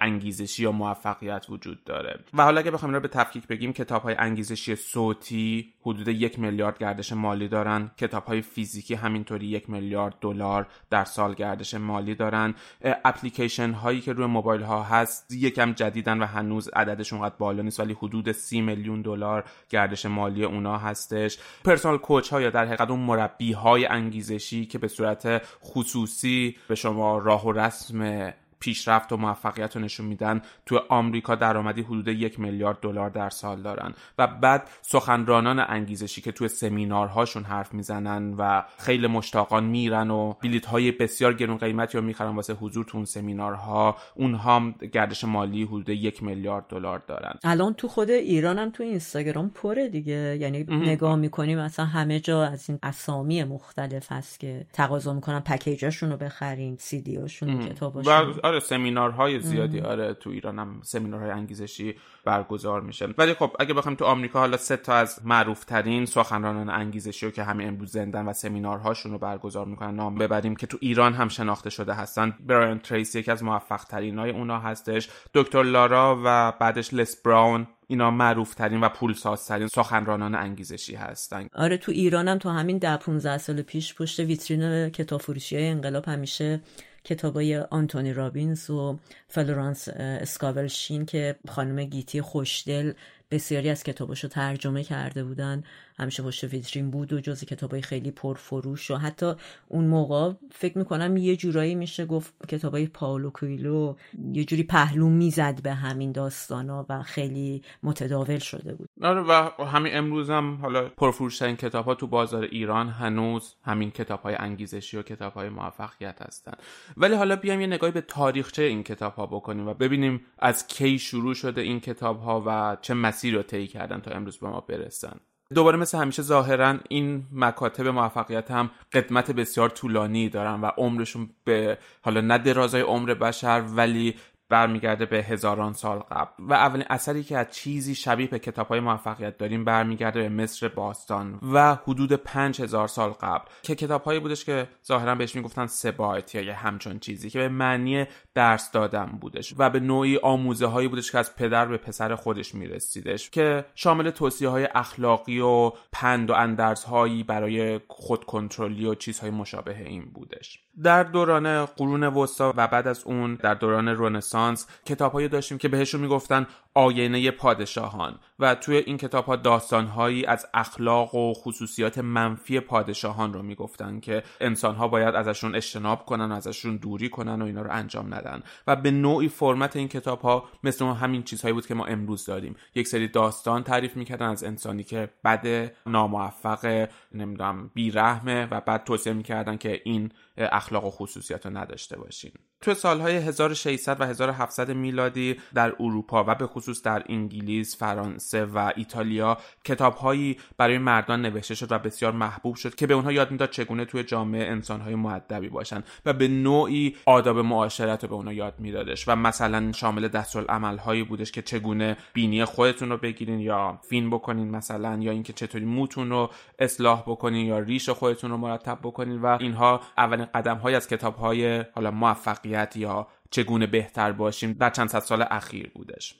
انگیزشی 0.00 0.62
یا 0.62 0.72
موفقیت 0.72 1.46
وجود 1.48 1.84
داره. 1.84 2.18
و 2.34 2.42
حالا 2.42 2.60
اگه 2.60 2.70
بخوایم 2.70 2.94
رو 2.94 3.00
به 3.00 3.08
تفکیک 3.08 3.46
بگیم 3.46 3.72
کتاب 3.72 4.02
های 4.02 4.14
انگیزشی 4.18 4.76
صوتی 4.76 5.72
حدود 5.82 6.08
یک 6.08 6.38
میلیارد 6.38 6.78
گردش 6.78 7.12
مالی 7.12 7.48
دارن. 7.48 7.90
کتاب 7.96 8.24
های 8.24 8.42
فیزیکی 8.42 8.94
همینطوری 8.94 9.46
یک 9.46 9.70
میلیارد 9.70 10.14
دلار 10.20 10.66
در 10.90 11.04
سال 11.04 11.34
گردش 11.34 11.74
مالی 11.74 12.14
دارن. 12.14 12.54
اپلیکیشن 12.82 13.70
هایی 13.70 14.00
که 14.00 14.12
روی 14.12 14.26
موبایل 14.26 14.62
ها 14.62 14.82
هست 14.82 15.32
یکم 15.32 15.72
جدیدن 15.72 16.22
و 16.22 16.26
هنوز 16.26 16.68
عددشون 16.68 17.28
قد 17.28 17.36
بالا 17.36 17.62
نیست 17.62 17.80
ولی 17.80 17.92
حدود 17.92 18.32
سی 18.32 18.60
میلیون 18.60 19.02
دلار 19.02 19.44
گردش 19.68 20.06
مالی 20.06 20.44
اونا 20.44 20.78
هستش. 20.78 21.38
پرسونال 21.64 21.98
کوچ 21.98 22.32
ها 22.32 22.40
یا 22.40 22.50
در 22.50 22.64
حقیقت 22.64 22.90
اون 22.90 23.00
مربی 23.00 23.52
های 23.62 23.86
انگیزشی 23.86 24.66
که 24.66 24.78
به 24.78 24.88
صورت 24.88 25.42
خصوصی 25.64 26.56
به 26.68 26.74
شما 26.74 27.18
راه 27.18 27.46
و 27.46 27.52
رسم 27.52 28.32
پیشرفت 28.62 29.12
و 29.12 29.16
موفقیت 29.16 29.76
رو 29.76 29.82
نشون 29.82 30.06
میدن. 30.06 30.42
تو 30.66 30.80
آمریکا 30.88 31.34
درآمدی 31.34 31.82
حدود 31.82 32.08
یک 32.08 32.40
میلیارد 32.40 32.80
دلار 32.80 33.10
در 33.10 33.30
سال 33.30 33.62
دارن. 33.62 33.94
و 34.18 34.26
بعد 34.26 34.68
سخنرانان 34.82 35.58
انگیزشی 35.58 36.20
که 36.20 36.32
توی 36.32 36.48
سمینارهاشون 36.48 37.42
حرف 37.44 37.74
می‌زنن 37.74 38.34
و 38.38 38.62
خیلی 38.78 39.06
مشتاقان 39.06 39.64
میرن 39.64 40.10
و 40.10 40.34
بلیت 40.42 40.66
های 40.66 40.92
بسیار 40.92 41.34
گرون 41.34 41.56
قیمتی 41.56 41.98
رو 41.98 42.04
می‌خرن 42.04 42.36
واسه 42.36 42.54
حضور 42.54 42.84
تو 42.84 42.98
اون 42.98 43.04
سمینارها 43.04 43.96
اونها 44.14 44.56
هم 44.56 44.74
گردش 44.92 45.24
مالی 45.24 45.62
حدود 45.64 45.88
یک 45.88 46.22
میلیارد 46.22 46.64
دلار 46.68 46.98
دارن. 46.98 47.34
الان 47.44 47.74
تو 47.74 47.88
خود 47.88 48.10
ایران 48.10 48.58
هم 48.58 48.70
تو 48.70 48.82
اینستاگرام 48.82 49.50
پره 49.50 49.88
دیگه. 49.88 50.36
یعنی 50.40 50.64
نگاه 50.68 51.16
می‌کنیم 51.16 51.58
مثلا 51.58 51.84
همه 51.84 52.20
جا 52.20 52.44
از 52.44 52.70
این 52.70 52.78
اسامی 52.82 53.44
مختلف 53.44 54.12
هست 54.12 54.40
که 54.40 54.66
تقاضا 54.72 55.14
می‌کنن 55.14 55.40
پکیجاشون 55.40 56.10
رو 56.10 56.16
بخریم 56.16 56.76
سی 56.78 57.02
دی 57.02 57.16
هاشون 57.16 57.68
کتاباشون 57.68 58.34
آره 58.52 58.60
سمینارهای 58.60 59.40
زیادی. 59.40 59.80
آره 59.80 60.14
تو 60.14 60.30
ایران 60.30 60.58
هم 60.58 60.80
سمینارهای 60.82 61.30
انگیزشی 61.30 61.94
برگزار 62.24 62.80
میشه. 62.80 63.08
ولی 63.18 63.34
خب 63.34 63.56
اگه 63.58 63.74
بخوایم 63.74 63.96
تو 63.96 64.04
آمریکا 64.04 64.38
حالا 64.38 64.56
سه 64.56 64.76
تا 64.76 64.94
از 64.94 65.20
معروف 65.24 65.64
ترین 65.64 66.06
سخنرانان 66.06 66.70
انگیزشی 66.70 67.26
رو 67.26 67.32
که 67.32 67.42
همین 67.42 67.68
امروز 67.68 67.92
زندن 67.92 68.24
و 68.24 68.32
سمینارهاشون 68.32 69.12
رو 69.12 69.18
برگزار 69.18 69.66
می‌کنن 69.66 69.94
نام 69.94 70.14
ببریم 70.14 70.56
که 70.56 70.66
تو 70.66 70.78
ایران 70.80 71.14
هم 71.14 71.28
شناخته 71.28 71.70
شده 71.70 71.94
هستن. 71.94 72.34
برایان 72.46 72.78
تریسی 72.78 73.18
یکی 73.18 73.30
از 73.30 73.42
موفق 73.42 73.84
ترین 73.84 74.18
های 74.18 74.30
اونا 74.30 74.58
هستش. 74.58 75.08
دکتر 75.34 75.62
لارا 75.62 76.20
و 76.24 76.52
بعدش 76.60 76.94
لس 76.94 77.22
براون 77.22 77.66
اینا 77.86 78.10
معروف 78.10 78.54
ترین 78.54 78.80
و 78.80 78.88
پولسازترین 78.88 79.68
سخنرانان 79.68 80.34
انگیزشی 80.34 80.94
هستن. 80.94 81.48
آره 81.54 81.76
تو 81.76 81.92
ایرانم 81.92 82.38
تو 82.38 82.48
همین 82.48 82.78
ده 82.78 82.96
15 82.96 83.38
سال 83.38 83.62
پیش 83.62 83.94
پشت 83.94 84.20
ویترین 84.20 84.90
کتاب 84.90 85.20
فروشی 85.20 85.58
انقلاب 85.58 86.04
همیشه 86.08 86.60
کتابای 87.04 87.56
آنتونی 87.56 88.12
رابینز 88.12 88.70
و 88.70 88.98
فلورانس 89.28 89.88
اسکاول 89.88 90.54
شین 90.54 91.06
که 91.06 91.36
خانم 91.48 91.84
گیتی 91.84 92.22
خوشدل 92.22 92.92
بسیاری 93.32 93.68
از 93.68 93.82
کتاباشو 93.82 94.28
ترجمه 94.28 94.84
کرده 94.84 95.24
بودن. 95.24 95.62
همیشه 95.98 96.22
پشت 96.22 96.44
ویترین 96.44 96.90
بود 96.90 97.12
و 97.12 97.20
جز 97.20 97.44
کتابای 97.44 97.82
خیلی 97.82 98.10
پرفروش 98.10 98.90
و 98.90 98.96
حتی 98.96 99.32
اون 99.68 99.84
موقع 99.84 100.32
فکر 100.50 100.78
می‌کنم 100.78 101.16
یه 101.16 101.36
جورایی 101.36 101.74
میشه 101.74 102.06
گفت 102.06 102.34
کتابای 102.48 102.86
پائولو 102.86 103.30
کوئیلو 103.30 103.94
یه 104.32 104.44
جوری 104.44 104.62
پهلو 104.62 105.08
می‌زد 105.08 105.62
به 105.62 105.74
همین 105.74 106.12
داستانا 106.12 106.86
و 106.88 107.02
خیلی 107.02 107.62
متداول 107.82 108.38
شده 108.38 108.74
بود. 108.74 108.88
آره 109.02 109.20
و 109.20 109.64
همین 109.64 109.96
امروز 109.96 110.30
هم 110.30 110.58
حالا 110.62 110.88
پرفروشترین 110.88 111.56
کتاب 111.56 111.84
ها 111.84 111.94
تو 111.94 112.06
بازار 112.06 112.42
ایران 112.42 112.88
هنوز 112.88 113.54
همین 113.64 113.90
کتاب 113.90 114.22
های 114.22 114.34
انگیزشی 114.34 114.96
و 114.96 115.02
کتاب 115.02 115.32
های 115.32 115.48
موفقیت 115.48 116.22
هستن. 116.22 116.52
ولی 116.96 117.14
حالا 117.14 117.36
بیایم 117.36 117.60
یه 117.60 117.66
نگاهی 117.66 117.92
به 117.92 118.00
تاریخچه 118.00 118.62
این 118.62 118.82
کتاب 118.82 119.14
ها 119.14 119.26
بکنیم 119.26 119.68
و 119.68 119.74
ببینیم 119.74 120.20
از 120.38 120.66
کی 120.66 120.98
شروع 120.98 121.34
شده 121.34 121.60
این 121.60 121.80
کتاب 121.80 122.20
ها 122.20 122.42
و 122.46 122.76
چه 122.82 122.94
مسیر 123.22 123.34
رو 123.34 123.42
طی 123.42 123.66
کردن 123.66 124.00
تا 124.00 124.10
امروز 124.10 124.38
به 124.38 124.48
ما 124.48 124.60
برسن. 124.60 125.20
دوباره 125.54 125.78
مثل 125.78 125.98
همیشه 125.98 126.22
ظاهرا 126.22 126.78
این 126.88 127.26
مکاتب 127.32 127.86
موفقیت 127.86 128.50
هم 128.50 128.70
قدمت 128.92 129.30
بسیار 129.30 129.68
طولانی 129.68 130.28
دارن 130.28 130.60
و 130.60 130.66
عمرشون 130.66 131.30
به 131.44 131.78
حالا 132.02 132.20
نه 132.20 132.38
درازای 132.38 132.82
عمر 132.82 133.14
بشر 133.14 133.64
ولی 133.76 134.14
برمیگرده 134.52 135.06
به 135.06 135.22
هزاران 135.22 135.72
سال 135.72 135.98
قبل. 135.98 136.30
و 136.38 136.52
اولین 136.52 136.86
اثری 136.90 137.22
که 137.22 137.38
از 137.38 137.50
چیزی 137.50 137.94
شبیه 137.94 138.26
به 138.26 138.38
کتاب 138.38 138.68
های 138.68 138.80
موفقیت 138.80 139.38
داریم 139.38 139.64
برمیگرده 139.64 140.22
به 140.22 140.28
مصر 140.28 140.68
باستان 140.68 141.38
و 141.52 141.74
حدود 141.74 142.12
پنج 142.12 142.62
هزار 142.62 142.88
سال 142.88 143.10
قبل. 143.10 143.44
که 143.62 143.74
کتاب 143.74 144.02
هایی 144.02 144.20
بودش 144.20 144.44
که 144.44 144.68
ظاهرا 144.86 145.14
بهش 145.14 145.34
می‌گفتن 145.34 145.66
سبایت 145.66 146.34
یا 146.34 146.42
یه 146.42 146.54
همچون 146.54 146.98
چیزی 146.98 147.30
که 147.30 147.38
به 147.38 147.48
معنی 147.48 148.06
درس 148.34 148.70
دادن 148.70 149.06
بودش 149.06 149.54
و 149.58 149.70
به 149.70 149.80
نوعی 149.80 150.18
آموزه 150.22 150.66
هایی 150.66 150.88
بودش 150.88 151.12
که 151.12 151.18
از 151.18 151.36
پدر 151.36 151.66
به 151.66 151.76
پسر 151.76 152.14
خودش 152.14 152.54
میرسیدش 152.54 153.30
که 153.30 153.64
شامل 153.74 154.10
توصیه 154.10 154.48
های 154.48 154.68
اخلاقی 154.74 155.40
و 155.40 155.72
پند 155.92 156.30
و 156.30 156.34
اندرس 156.34 156.84
هایی 156.84 157.22
برای 157.22 157.80
خود 157.88 158.24
کنترلی 158.24 158.86
و 158.86 158.94
چیزهای 158.94 159.30
مشابه 159.30 159.78
این 159.78 160.04
بودش. 160.04 160.58
در 160.82 161.02
دوران 161.02 161.66
قرون 161.66 162.04
وسطا 162.04 162.54
و 162.56 162.66
بعد 162.66 162.88
از 162.88 163.04
اون 163.04 163.34
در 163.34 163.54
دوران 163.54 163.88
رنسانس 163.88 164.41
کتابهایی 164.86 165.28
داشتیم 165.28 165.58
که 165.58 165.68
بهشون 165.68 166.00
می‌گفتن 166.00 166.46
آینه 166.74 167.30
پادشاهان 167.30 168.18
و 168.38 168.54
توی 168.54 168.76
این 168.76 168.96
کتاب 168.96 169.24
ها 169.24 169.36
داستانهایی 169.36 170.26
از 170.26 170.46
اخلاق 170.54 171.14
و 171.14 171.32
خصوصیات 171.34 171.98
منفی 171.98 172.60
پادشاهان 172.60 173.32
رو 173.32 173.42
می‌گفتن 173.42 174.00
که 174.00 174.22
انسان 174.40 174.74
ها 174.74 174.88
باید 174.88 175.14
ازشون 175.14 175.54
اجتناب 175.54 176.06
کنن 176.06 176.32
و 176.32 176.34
ازشون 176.34 176.76
دوری 176.76 177.08
کنن 177.08 177.42
و 177.42 177.44
اینا 177.44 177.62
رو 177.62 177.70
انجام 177.72 178.14
ندن. 178.14 178.42
و 178.66 178.76
به 178.76 178.90
نوعی 178.90 179.28
فرمت 179.28 179.76
این 179.76 179.88
کتاب 179.88 180.20
ها 180.20 180.48
مثل 180.64 180.84
همین 180.84 181.22
چیزهایی 181.22 181.52
بود 181.52 181.66
که 181.66 181.74
ما 181.74 181.84
امروز 181.84 182.26
داریم. 182.26 182.56
یک 182.74 182.88
سری 182.88 183.08
داستان 183.08 183.62
تعریف 183.62 183.96
می‌کردن 183.96 184.28
از 184.28 184.44
انسانی 184.44 184.84
که 184.84 185.08
بد 185.24 185.72
ناموفق 185.86 186.88
نمی‌دونم 187.12 187.70
بیرحمه 187.74 188.48
و 188.50 188.60
بعد 188.60 188.84
توصیه 188.84 189.12
می‌کردن 189.12 189.56
که 189.56 189.82
این 189.84 190.12
اخلاق 190.36 190.84
و 190.84 190.90
خصوصیت 190.90 191.46
رو 191.46 191.56
نداشته 191.56 191.98
باشین. 191.98 192.32
تو 192.60 192.74
سالهای 192.74 193.16
1600 193.16 194.00
و 194.00 194.04
1700 194.04 194.70
میلادی 194.70 195.40
در 195.54 195.74
اروپا 195.80 196.24
و 196.28 196.34
به 196.34 196.46
خصوص 196.62 196.82
در 196.82 197.02
انگلیس، 197.08 197.76
فرانسه 197.76 198.44
و 198.44 198.72
ایتالیا 198.76 199.38
کتابهایی 199.64 200.36
برای 200.56 200.78
مردان 200.78 201.22
نوشته 201.22 201.54
شد 201.54 201.72
و 201.72 201.78
بسیار 201.78 202.12
محبوب 202.12 202.54
شد 202.54 202.74
که 202.74 202.86
به 202.86 202.94
اونها 202.94 203.12
یاد 203.12 203.30
می‌داد 203.30 203.50
چگونه 203.50 203.84
توی 203.84 204.04
جامعه 204.04 204.50
انسانهای 204.50 204.94
معدبی 204.94 205.48
باشن 205.48 205.84
و 206.06 206.12
به 206.12 206.28
نوعی 206.28 206.96
آداب 207.06 207.38
معاشرت 207.38 208.02
رو 208.02 208.08
به 208.08 208.14
اونها 208.14 208.32
یاد 208.32 208.54
میدادش. 208.58 209.08
و 209.08 209.16
مثلا 209.16 209.72
شامل 209.72 210.08
دستورالعملهایی 210.08 211.02
بودش 211.02 211.32
که 211.32 211.42
چگونه 211.42 211.96
بینی 212.12 212.44
خودتون 212.44 212.90
رو 212.90 212.96
بگیرین 212.96 213.40
یا 213.40 213.80
فین 213.88 214.10
بکنین 214.10 214.50
مثلا 214.50 214.98
یا 215.00 215.12
اینکه 215.12 215.32
چطوری 215.32 215.64
موتون 215.64 216.10
رو 216.10 216.30
اصلاح 216.58 217.02
بکنین 217.06 217.46
یا 217.46 217.58
ریش 217.58 217.88
خودتون 217.88 218.30
رو 218.30 218.36
مرتب 218.36 218.78
بکنین 218.82 219.22
و 219.22 219.36
اینها 219.40 219.80
اولین 219.98 220.26
قدم 220.34 220.56
های 220.56 220.74
از 220.74 220.88
کتاب 220.88 221.16
های 221.16 221.64
حالا 221.74 221.90
موفقیت 221.90 222.76
یا 222.76 223.06
چگونه 223.30 223.66
بهتر 223.66 224.12
باشیم 224.12 224.52
در 224.52 224.70
چند 224.70 224.88
صد 224.88 224.98
سال 224.98 225.24
اخیر 225.30 225.70
بودش. 225.74 226.14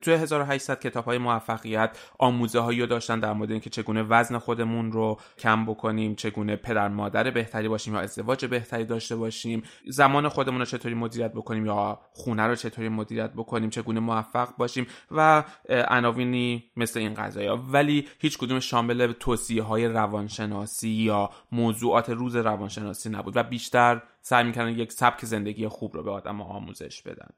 توی 0.00 0.14
1800 0.14 0.80
کتاب 0.80 1.04
های 1.04 1.18
موفقیت 1.18 1.98
آموزه 2.18 2.58
هایی 2.58 2.80
رو 2.80 2.86
داشتن 2.86 3.20
در 3.20 3.32
مورد 3.32 3.50
اینکه 3.50 3.70
چگونه 3.70 4.02
وزن 4.02 4.38
خودمون 4.38 4.92
رو 4.92 5.20
کم 5.38 5.66
بکنیم 5.66 6.14
چگونه 6.14 6.56
پدر 6.56 6.88
مادر 6.88 7.30
بهتری 7.30 7.68
باشیم 7.68 7.94
یا 7.94 8.00
ازدواج 8.00 8.44
بهتری 8.44 8.84
داشته 8.84 9.16
باشیم 9.16 9.62
زمان 9.86 10.28
خودمون 10.28 10.60
رو 10.60 10.66
چطوری 10.66 10.94
مدیریت 10.94 11.32
بکنیم 11.32 11.66
یا 11.66 12.00
خونه 12.12 12.42
رو 12.42 12.54
چطوری 12.54 12.88
مدیریت 12.88 13.30
بکنیم 13.32 13.70
چگونه 13.70 14.00
موفق 14.00 14.56
باشیم 14.56 14.86
و 15.10 15.44
عناوینی 15.68 16.64
مثل 16.76 17.00
این 17.00 17.14
قضايا 17.14 17.56
ولی 17.56 18.08
هیچ 18.18 18.38
کدوم 18.38 18.60
شامل 18.60 19.12
توصیه 19.12 19.62
های 19.62 19.88
روانشناسی 19.88 20.88
یا 20.88 21.30
موضوعات 21.52 22.10
روز 22.10 22.36
روانشناسی 22.36 23.10
نبود 23.10 23.36
و 23.36 23.42
بیشتر 23.42 24.02
سعی 24.22 24.44
می‌کردن 24.44 24.68
یک 24.68 24.92
سبک 24.92 25.24
زندگی 25.24 25.68
خوب 25.68 25.96
رو 25.96 26.02
به 26.02 26.10
آدم 26.10 26.40
آموزش 26.40 27.02
بدن. 27.02 27.28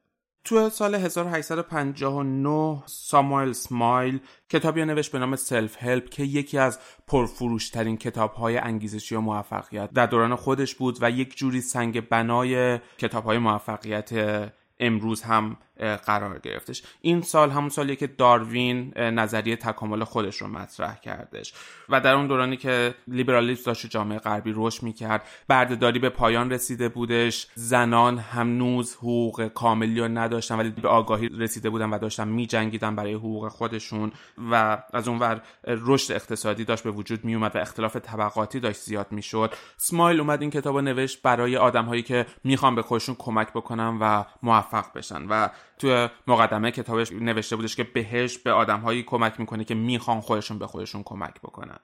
تو 0.44 0.68
سال 0.68 0.94
1859 0.94 2.83
ساموئل 2.87 3.53
سمایل 3.53 4.20
کتابی 4.48 4.85
نوشت 4.85 5.12
به 5.12 5.18
نام 5.18 5.37
سلف 5.37 5.83
هلپ 5.83 6.09
که 6.09 6.22
یکی 6.22 6.59
از 6.59 6.79
پرفروشترین 7.07 7.96
کتاب 7.96 8.33
های 8.33 8.59
انگیزشی 8.59 9.14
و 9.14 9.20
موفقیت 9.20 9.90
در 9.92 10.07
دوران 10.07 10.35
خودش 10.35 10.74
بود 10.74 10.98
و 11.00 11.11
یک 11.11 11.37
جوری 11.37 11.61
سنگ 11.61 12.09
بنای 12.09 12.79
کتاب 12.98 13.24
های 13.24 13.38
موفقیت 13.38 14.11
امروز 14.81 15.22
هم 15.22 15.57
قرار 15.80 16.38
گرفتش. 16.38 16.82
این 17.00 17.22
سال 17.22 17.50
همون 17.50 17.68
سالیه 17.68 17.96
که 17.96 18.06
داروین 18.06 18.92
نظریه 18.98 19.56
تکامل 19.56 20.04
خودش 20.04 20.36
رو 20.36 20.48
مطرح 20.48 21.00
کردش. 21.00 21.54
و 21.88 22.00
در 22.00 22.14
اون 22.14 22.26
دورانی 22.26 22.56
که 22.56 22.94
لیبرالیسم 23.08 23.62
داشت 23.66 23.86
جامعه 23.86 24.18
غربی 24.18 24.52
رشد 24.56 24.82
می‌کرد 24.82 25.22
بردهداری 25.48 25.98
به 25.98 26.08
پایان 26.08 26.52
رسیده 26.52 26.88
بودش. 26.88 27.46
زنان 27.54 28.18
هنوز 28.18 28.94
حقوق 28.94 29.48
کاملی 29.48 30.00
رو 30.00 30.08
نداشتن 30.08 30.58
ولی 30.58 30.70
به 30.70 30.88
آگاهی 30.88 31.28
رسیده 31.28 31.70
بودن 31.70 31.90
و 31.90 31.98
داشتن 31.98 32.28
میجنگیدن 32.28 32.96
برای 32.96 33.14
حقوق 33.14 33.48
خودشون. 33.48 34.12
و 34.50 34.82
از 34.92 35.08
اونور 35.08 35.42
رشد 35.64 36.12
اقتصادی 36.12 36.64
داشت 36.64 36.82
به 36.82 36.90
وجود 36.90 37.24
میومد 37.24 37.56
و 37.56 37.58
اختلاف 37.58 37.96
طبقاتی 37.96 38.60
داشت 38.60 38.80
زیاد 38.80 39.06
می‌شد. 39.10 39.54
سمایل 39.76 40.20
اومد 40.20 40.40
این 40.40 40.50
کتاب 40.50 40.74
رو 40.74 40.80
نوشت 40.80 41.22
برای 41.22 41.56
آدمهایی 41.56 42.02
که 42.02 42.26
می‌خوان 42.44 42.74
به 42.74 42.82
خودشون 42.82 43.14
کمک 43.18 43.52
بکنن 43.52 43.98
و 44.00 44.24
موفق 44.42 44.84
بشن. 44.94 45.26
و 45.28 45.48
توی 45.80 46.08
مقدمه 46.26 46.70
کتابش 46.70 47.12
نوشته 47.12 47.56
بودش 47.56 47.76
که 47.76 47.84
بهش 47.84 48.38
به 48.38 48.52
آدمهایی 48.52 49.02
کمک 49.02 49.40
می‌کنه 49.40 49.64
که 49.64 49.74
می‌خوان 49.74 50.20
خودشون 50.20 50.58
به 50.58 50.66
خودشون 50.66 51.02
کمک 51.02 51.34
بکنن. 51.40 51.78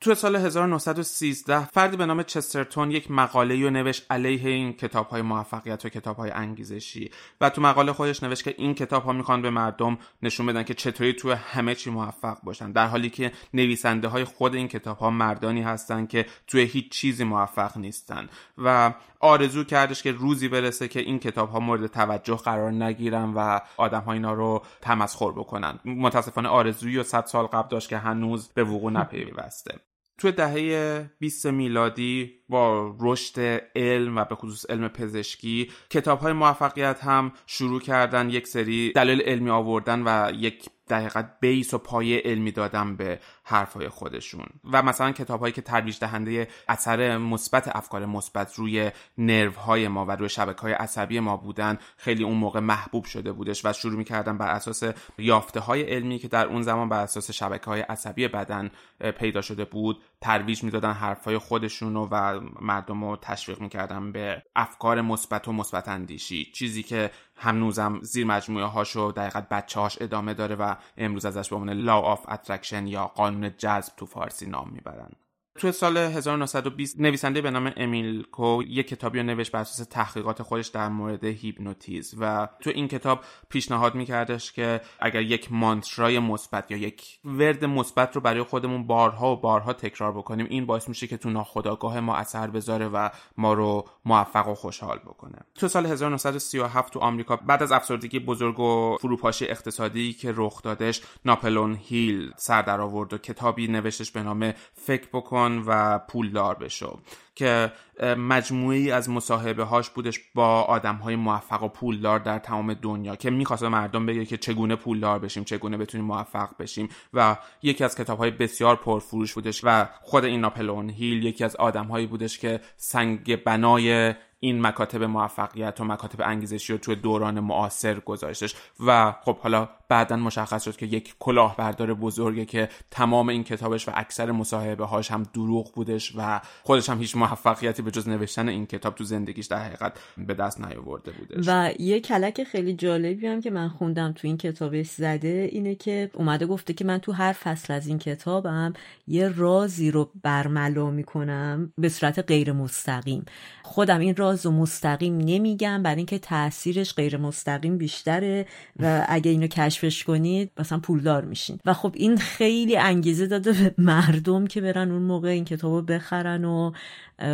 تو 0.00 0.14
سال 0.14 0.36
1913 0.36 1.64
فردی 1.64 1.96
به 1.96 2.06
نام 2.06 2.22
چسترتون 2.22 2.90
یک 2.90 3.10
مقاله 3.10 3.62
رو 3.62 3.70
نوشت 3.70 4.06
علیه 4.10 4.50
این 4.50 4.72
کتاب 4.72 5.08
های 5.08 5.22
موفقیت 5.22 5.84
و 5.84 5.88
کتاب 5.88 6.16
های 6.16 6.30
انگیزشی. 6.30 7.10
و 7.40 7.50
تو 7.50 7.60
مقاله 7.60 7.92
خودش 7.92 8.22
نوشت 8.22 8.44
که 8.44 8.54
این 8.58 8.74
کتاب 8.74 9.04
ها 9.04 9.12
می‌خوان 9.12 9.42
به 9.42 9.50
مردم 9.50 9.98
نشون 10.22 10.46
بدن 10.46 10.62
که 10.62 10.74
چطوری 10.74 11.12
تو 11.12 11.32
همه 11.32 11.74
چی 11.74 11.90
موفق 11.90 12.38
باشن. 12.42 12.72
در 12.72 12.86
حالی 12.86 13.10
که 13.10 13.32
نویسنده 13.54 14.08
های 14.08 14.24
خود 14.24 14.54
این 14.54 14.68
کتاب 14.68 14.98
ها 14.98 15.10
مردانی 15.10 15.62
هستن 15.62 16.06
که 16.06 16.26
توی 16.46 16.62
هیچ 16.62 16.90
چیزی 16.90 17.24
موفق 17.24 17.78
نیستن. 17.78 18.28
و 18.58 18.94
آرزو 19.24 19.64
کردش 19.64 20.02
که 20.02 20.12
روزی 20.12 20.48
برسه 20.48 20.88
که 20.88 21.00
این 21.00 21.18
کتاب 21.18 21.50
ها 21.50 21.60
مورد 21.60 21.86
توجه 21.86 22.36
قرار 22.36 22.72
نگیرن 22.72 23.32
و 23.36 23.60
آدم 23.76 24.00
ها 24.00 24.12
اینا 24.12 24.32
رو 24.32 24.62
تمسخر 24.80 25.30
بکنن. 25.30 25.78
متاسفانه 25.84 26.48
آرزویی 26.48 26.98
و 26.98 27.02
صد 27.02 27.26
سال 27.26 27.46
قبل 27.46 27.68
داشت 27.68 27.88
که 27.88 27.98
هنوز 27.98 28.48
به 28.54 28.64
وقوع 28.64 28.92
نپیوسته. 28.92 29.74
توی 30.18 30.32
دهه 30.32 31.10
20 31.18 31.46
میلادی 31.46 32.32
با 32.48 32.94
رشد 33.00 33.40
علم 33.76 34.18
و 34.18 34.24
به 34.24 34.34
خصوص 34.34 34.70
علم 34.70 34.88
پزشکی 34.88 35.70
کتاب 35.90 36.20
های 36.20 36.32
موفقیت 36.32 37.04
هم 37.04 37.32
شروع 37.46 37.80
کردن 37.80 38.30
یک 38.30 38.46
سری 38.46 38.92
دلیل 38.92 39.22
علمی 39.22 39.50
آوردن 39.50 40.02
و 40.06 40.32
یک 40.34 40.64
در 40.88 40.98
حقیقت 40.98 41.40
بیس 41.40 41.74
و 41.74 41.78
پایه 41.78 42.22
علمی 42.24 42.52
دادن 42.52 42.96
به 42.96 43.20
حرفهای 43.44 43.88
خودشون. 43.88 44.46
و 44.64 44.82
مثلا 44.82 45.12
کتاب 45.12 45.40
هایی 45.40 45.52
که 45.52 45.62
ترویج 45.62 45.98
دهنده 45.98 46.48
اثر 46.68 47.18
مثبت 47.18 47.76
افکار 47.76 48.06
مثبت 48.06 48.54
روی 48.54 48.90
نرو 49.18 49.52
های 49.52 49.88
ما 49.88 50.06
و 50.06 50.10
روی 50.10 50.28
شبکه 50.28 50.60
های 50.60 50.72
عصبی 50.72 51.20
ما 51.20 51.36
بودن 51.36 51.78
خیلی 51.96 52.24
اون 52.24 52.36
موقع 52.36 52.60
محبوب 52.60 53.04
شده 53.04 53.32
بودش 53.32 53.64
و 53.64 53.72
شروع 53.72 53.96
می‌کردن 53.96 54.38
بر 54.38 54.48
اساس 54.48 54.82
یافته 55.18 55.60
های 55.60 55.82
علمی 55.82 56.18
که 56.18 56.28
در 56.28 56.46
اون 56.46 56.62
زمان 56.62 56.88
بر 56.88 57.00
اساس 57.00 57.30
شبکه 57.30 57.66
های 57.66 57.80
عصبی 57.80 58.28
بدن 58.28 58.70
پیدا 59.18 59.40
شده 59.40 59.64
بود 59.64 60.02
ترویج 60.20 60.64
می‌دادن 60.64 60.92
حرفهای 60.92 61.38
خودشون 61.38 61.96
و 61.96 62.40
مردم 62.60 63.04
رو 63.04 63.16
تشویق 63.16 63.60
می‌کردن 63.60 64.12
به 64.12 64.42
افکار 64.56 65.00
مثبت 65.00 65.48
و 65.48 65.52
مثبت 65.52 65.88
اندیشی. 65.88 66.44
چیزی 66.54 66.82
که 66.82 67.10
هنوزم 67.36 67.98
زیر 68.02 68.26
مجموعه 68.26 68.64
هاشو 68.64 69.12
دقیقا 69.16 69.42
بچه 69.50 69.80
هاش 69.80 69.98
ادامه 70.00 70.34
داره 70.34 70.54
و 70.54 70.74
امروز 70.96 71.26
ازش 71.26 71.48
به 71.48 71.56
عنوان 71.56 71.86
Law 71.86 72.18
of 72.18 72.30
Attraction 72.30 72.82
یا 72.86 73.06
قانون 73.06 73.33
جذب 73.42 73.92
تو 73.96 74.06
فارسی 74.06 74.46
نام 74.46 74.70
می‌برن 74.70 75.10
توی 75.58 75.72
سال 75.72 75.96
1920 75.96 77.00
نویسنده 77.00 77.40
به 77.40 77.50
نام 77.50 77.72
امیل 77.76 78.22
کو 78.22 78.62
یک 78.62 78.88
کتابی 78.88 79.18
رو 79.18 79.24
نوشت 79.24 79.52
بر 79.52 79.60
اساس 79.60 79.86
تحقیقات 79.86 80.42
خودش 80.42 80.66
در 80.66 80.88
مورد 80.88 81.24
هیپنوتیزم 81.24 82.16
و 82.20 82.48
تو 82.60 82.70
این 82.70 82.88
کتاب 82.88 83.24
پیشنهاد 83.48 83.94
میکردش 83.94 84.52
که 84.52 84.80
اگر 85.00 85.22
یک 85.22 85.52
مانترای 85.52 86.18
مثبت 86.18 86.70
یا 86.70 86.76
یک 86.76 87.18
ورد 87.24 87.64
مثبت 87.64 88.14
رو 88.14 88.20
برای 88.20 88.42
خودمون 88.42 88.86
بارها 88.86 89.32
و 89.32 89.40
بارها 89.40 89.72
تکرار 89.72 90.12
بکنیم 90.12 90.46
این 90.50 90.66
باعث 90.66 90.88
میشه 90.88 91.06
که 91.06 91.16
تو 91.16 91.30
ناخودآگاه 91.30 92.00
ما 92.00 92.16
اثر 92.16 92.46
بذاره 92.46 92.88
و 92.88 93.08
ما 93.36 93.52
رو 93.52 93.88
موفق 94.04 94.48
و 94.48 94.54
خوشحال 94.54 94.98
بکنه. 94.98 95.38
تو 95.54 95.68
سال 95.68 95.86
1937 95.86 96.92
تو 96.92 97.00
آمریکا 97.00 97.36
بعد 97.36 97.62
از 97.62 97.72
افسردگی 97.72 98.18
بزرگ 98.18 98.60
و 98.60 98.96
فروپاشی 99.00 99.46
اقتصادی 99.46 100.12
که 100.12 100.32
رخ 100.36 100.62
دادش 100.62 101.02
ناپلون 101.24 101.74
هیل 101.74 102.32
سر 102.36 102.62
در 102.62 102.80
آورد 102.80 103.12
و 103.12 103.18
کتابی 103.18 103.68
نوشتش 103.68 104.10
به 104.10 104.22
نام 104.22 104.52
فکر 104.74 105.08
بکن. 105.12 105.43
و 105.66 105.98
پولدار 105.98 106.54
بشو 106.54 106.98
که 107.34 107.72
مجموعی 108.18 108.90
از 108.90 109.10
مصاحبه 109.10 109.64
هاش 109.64 109.90
بودش 109.90 110.20
با 110.34 110.62
آدم 110.62 110.96
های 110.96 111.16
موفق 111.16 111.62
و 111.62 111.68
پولدار 111.68 112.18
در 112.18 112.38
تمام 112.38 112.74
دنیا 112.74 113.16
که 113.16 113.30
می‌خواست 113.30 113.62
مردم 113.62 114.06
بگه 114.06 114.24
که 114.24 114.36
چگونه 114.36 114.76
پولدار 114.76 115.18
بشیم 115.18 115.44
چگونه 115.44 115.76
بتونیم 115.76 116.06
موفق 116.06 116.48
بشیم 116.58 116.88
و 117.14 117.36
یکی 117.62 117.84
از 117.84 117.96
کتاب 117.96 118.18
های 118.18 118.30
بسیار 118.30 118.76
پرفروش 118.76 119.34
بودش 119.34 119.60
و 119.64 119.88
خود 120.02 120.24
این 120.24 120.40
ناپلون 120.40 120.90
هیل 120.90 121.24
یکی 121.24 121.44
از 121.44 121.56
آدم 121.56 121.84
هایی 121.84 122.06
بودش 122.06 122.38
که 122.38 122.60
سنگ 122.76 123.44
بنای 123.44 124.14
این 124.44 124.60
مکاتب 124.60 125.02
موفقیت 125.02 125.80
و 125.80 125.84
مکاتب 125.84 126.20
انگیزشی 126.20 126.72
رو 126.72 126.78
توی 126.78 126.96
دوران 126.96 127.40
معاصر 127.40 128.00
گذاشتش. 128.00 128.54
و 128.86 129.14
خب 129.24 129.38
حالا 129.38 129.68
بعدا 129.88 130.16
مشخص 130.16 130.64
شد 130.64 130.76
که 130.76 130.86
یک 130.86 131.14
کلاهبردار 131.18 131.94
بزرگه 131.94 132.44
که 132.44 132.68
تمام 132.90 133.28
این 133.28 133.44
کتابش 133.44 133.88
و 133.88 133.92
اکثر 133.94 134.32
مصاحبه 134.32 134.84
هاش 134.84 135.10
هم 135.10 135.22
دروغ 135.22 135.72
بودش 135.72 136.12
و 136.16 136.40
خودش 136.62 136.90
هم 136.90 136.98
هیچ 136.98 137.16
موفقیتی 137.16 137.82
به 137.82 137.90
جز 137.90 138.08
نوشتن 138.08 138.48
این 138.48 138.66
کتاب 138.66 138.94
تو 138.94 139.04
زندگیش 139.04 139.46
در 139.46 139.58
حقیقت 139.58 139.92
به 140.18 140.34
دست 140.34 140.60
نیاورده 140.60 141.12
بودش. 141.12 141.44
و 141.48 141.70
یه 141.78 142.00
کلک 142.00 142.44
خیلی 142.44 142.74
جالبی 142.74 143.26
هم 143.26 143.40
که 143.40 143.50
من 143.50 143.68
خوندم 143.68 144.12
تو 144.12 144.26
این 144.26 144.36
کتابش 144.36 144.86
زده 144.86 145.48
اینه 145.52 145.74
که 145.74 146.10
اومده 146.14 146.46
گفته 146.46 146.72
که 146.72 146.84
من 146.84 146.98
تو 146.98 147.12
هر 147.12 147.32
فصل 147.32 147.72
از 147.72 147.86
این 147.86 147.98
کتابم 147.98 148.72
یه 149.06 149.28
رازی 149.28 149.90
رو 149.90 150.10
برملا 150.22 150.90
می‌کنم 150.90 151.72
به 151.78 151.88
صورت 151.88 152.18
غیر 152.18 152.52
مستقیم 152.52 153.24
خودم 153.62 154.00
این 154.00 154.16
راز 154.16 154.33
رو 154.42 154.50
مستقیم 154.50 155.18
نمیگم 155.18 155.82
برای 155.82 155.96
اینکه 155.96 156.18
تاثیرش 156.18 156.94
غیر 156.94 157.16
مستقیم 157.16 157.78
بیشتره 157.78 158.46
و 158.80 159.04
اگه 159.08 159.30
اینو 159.30 159.46
کشفش 159.46 160.04
کنید 160.04 160.50
مثلا 160.58 160.78
پولدار 160.78 161.24
میشین. 161.24 161.58
و 161.64 161.72
خب 161.72 161.92
این 161.94 162.16
خیلی 162.16 162.76
انگیزه 162.76 163.26
داده 163.26 163.52
به 163.52 163.74
مردم 163.78 164.46
که 164.46 164.60
برن 164.60 164.90
اون 164.90 165.02
موقع 165.02 165.28
این 165.28 165.44
کتابو 165.44 165.82
بخرن 165.82 166.44
و 166.44 166.72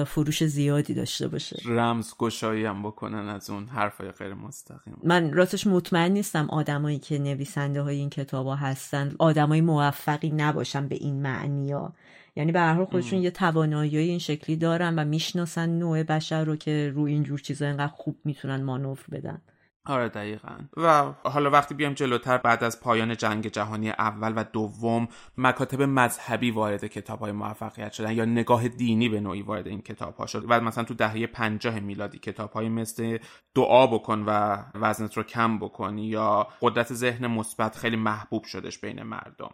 فروش 0.07 0.45
زیادی 0.45 0.95
داشته 0.95 1.29
باشه. 1.29 1.63
رمز 1.67 2.13
گشایی 2.19 2.65
هم 2.65 2.83
بکنن 2.83 3.29
از 3.29 3.51
اون 3.51 3.67
حرفای 3.67 4.11
غیر 4.11 4.35
مستقیم. 4.35 4.97
من 5.05 5.33
راستش 5.33 5.67
مطمئن 5.67 6.13
نیستم 6.13 6.51
آدمایی 6.51 6.99
که 6.99 7.19
نویسنده 7.19 7.83
های 7.83 7.97
این 7.97 8.11
کتابا 8.11 8.57
هستن 8.57 9.15
آدمای 9.19 9.61
موفقی 9.61 10.31
نباشن 10.31 10.89
به 10.89 10.95
این 10.95 11.23
معنی 11.23 11.73
ها. 11.73 11.93
یعنی 12.41 12.53
به 12.53 12.61
هر 12.61 12.75
حال 12.75 12.85
خودشون 12.85 13.23
یه 13.23 13.31
توانایی 13.31 13.97
این 13.97 14.19
شکلی 14.19 14.57
دارن 14.57 14.99
و 14.99 15.05
می‌شناسن 15.05 15.69
نوع 15.69 16.03
بشر 16.03 16.45
رو 16.45 16.57
که 16.57 16.93
روی 16.95 17.13
اینجور 17.13 17.39
چیزا 17.39 17.67
اینقدر 17.67 17.93
خوب 17.93 18.17
می‌تونن 18.25 18.63
مانور 18.63 18.99
بدن. 19.13 19.43
آره 19.85 20.09
دقیقا. 20.09 20.59
و 20.77 21.03
حالا 21.23 21.51
وقتی 21.51 21.75
بیام 21.75 21.95
جلوتر 21.95 22.39
بعد 22.39 22.65
از 22.65 22.81
پایان 22.81 23.17
جنگ 23.17 23.47
جهانی 23.47 23.91
اول 23.91 24.33
و 24.37 24.45
دوم 24.53 25.09
مکاتب 25.39 25.83
مذهبی 25.83 26.51
وارد 26.51 26.87
کتاب 26.87 27.19
های 27.19 27.33
موفقیت 27.33 27.93
شدن 27.93 28.13
یا 28.13 28.25
نگاه 28.25 28.69
دینی 28.69 29.09
به 29.09 29.21
نوعی 29.21 29.43
وارد 29.43 29.67
این 29.67 29.81
کتاب 29.81 30.17
ها 30.17 30.27
شد. 30.27 30.45
و 30.49 30.61
مثلا 30.61 30.85
تو 30.85 30.95
دهه 30.95 31.27
پنجاه 31.27 31.81
میلادی 31.81 32.19
کتاب 32.19 32.53
های 32.53 32.69
مثل 32.69 33.19
دعا 33.55 33.87
بکن 33.87 34.25
و 34.27 34.57
وزنت 34.75 35.17
رو 35.17 35.23
کم 35.23 35.59
بکن 35.59 35.99
یا 35.99 36.47
قدرت 36.61 36.95
ذهن 36.95 37.27
مثبت 37.27 37.77
خیلی 37.77 37.97
محبوب 37.97 38.45
شدش 38.45 38.79
بین 38.79 39.03
مردم. 39.03 39.51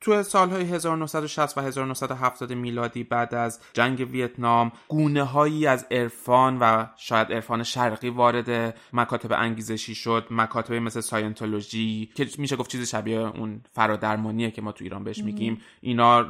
تو 0.00 0.22
سالهای 0.22 0.62
1960 0.62 1.58
و 1.58 1.60
1970 1.60 2.52
میلادی 2.52 3.04
بعد 3.04 3.34
از 3.34 3.60
جنگ 3.72 4.08
ویتنام 4.10 4.72
گونه 4.88 5.22
هایی 5.22 5.66
از 5.66 5.86
عرفان 5.90 6.58
و 6.58 6.86
شاید 6.96 7.32
عرفان 7.32 7.62
شرقی 7.62 8.08
وارد 8.08 8.78
مکاتب 8.92 9.32
انگیزشی 9.32 9.94
شد 9.94 10.26
مکاتب 10.30 10.74
مثل 10.74 11.00
ساینتولوژی 11.00 12.10
که 12.14 12.28
میشه 12.38 12.56
گفت 12.56 12.70
چیز 12.70 12.90
شبیه 12.90 13.18
اون 13.18 13.60
فرادرمانیه 13.72 14.50
که 14.50 14.62
ما 14.62 14.72
تو 14.72 14.84
ایران 14.84 15.04
بهش 15.04 15.18
میگیم. 15.18 15.60
اینا 15.80 16.20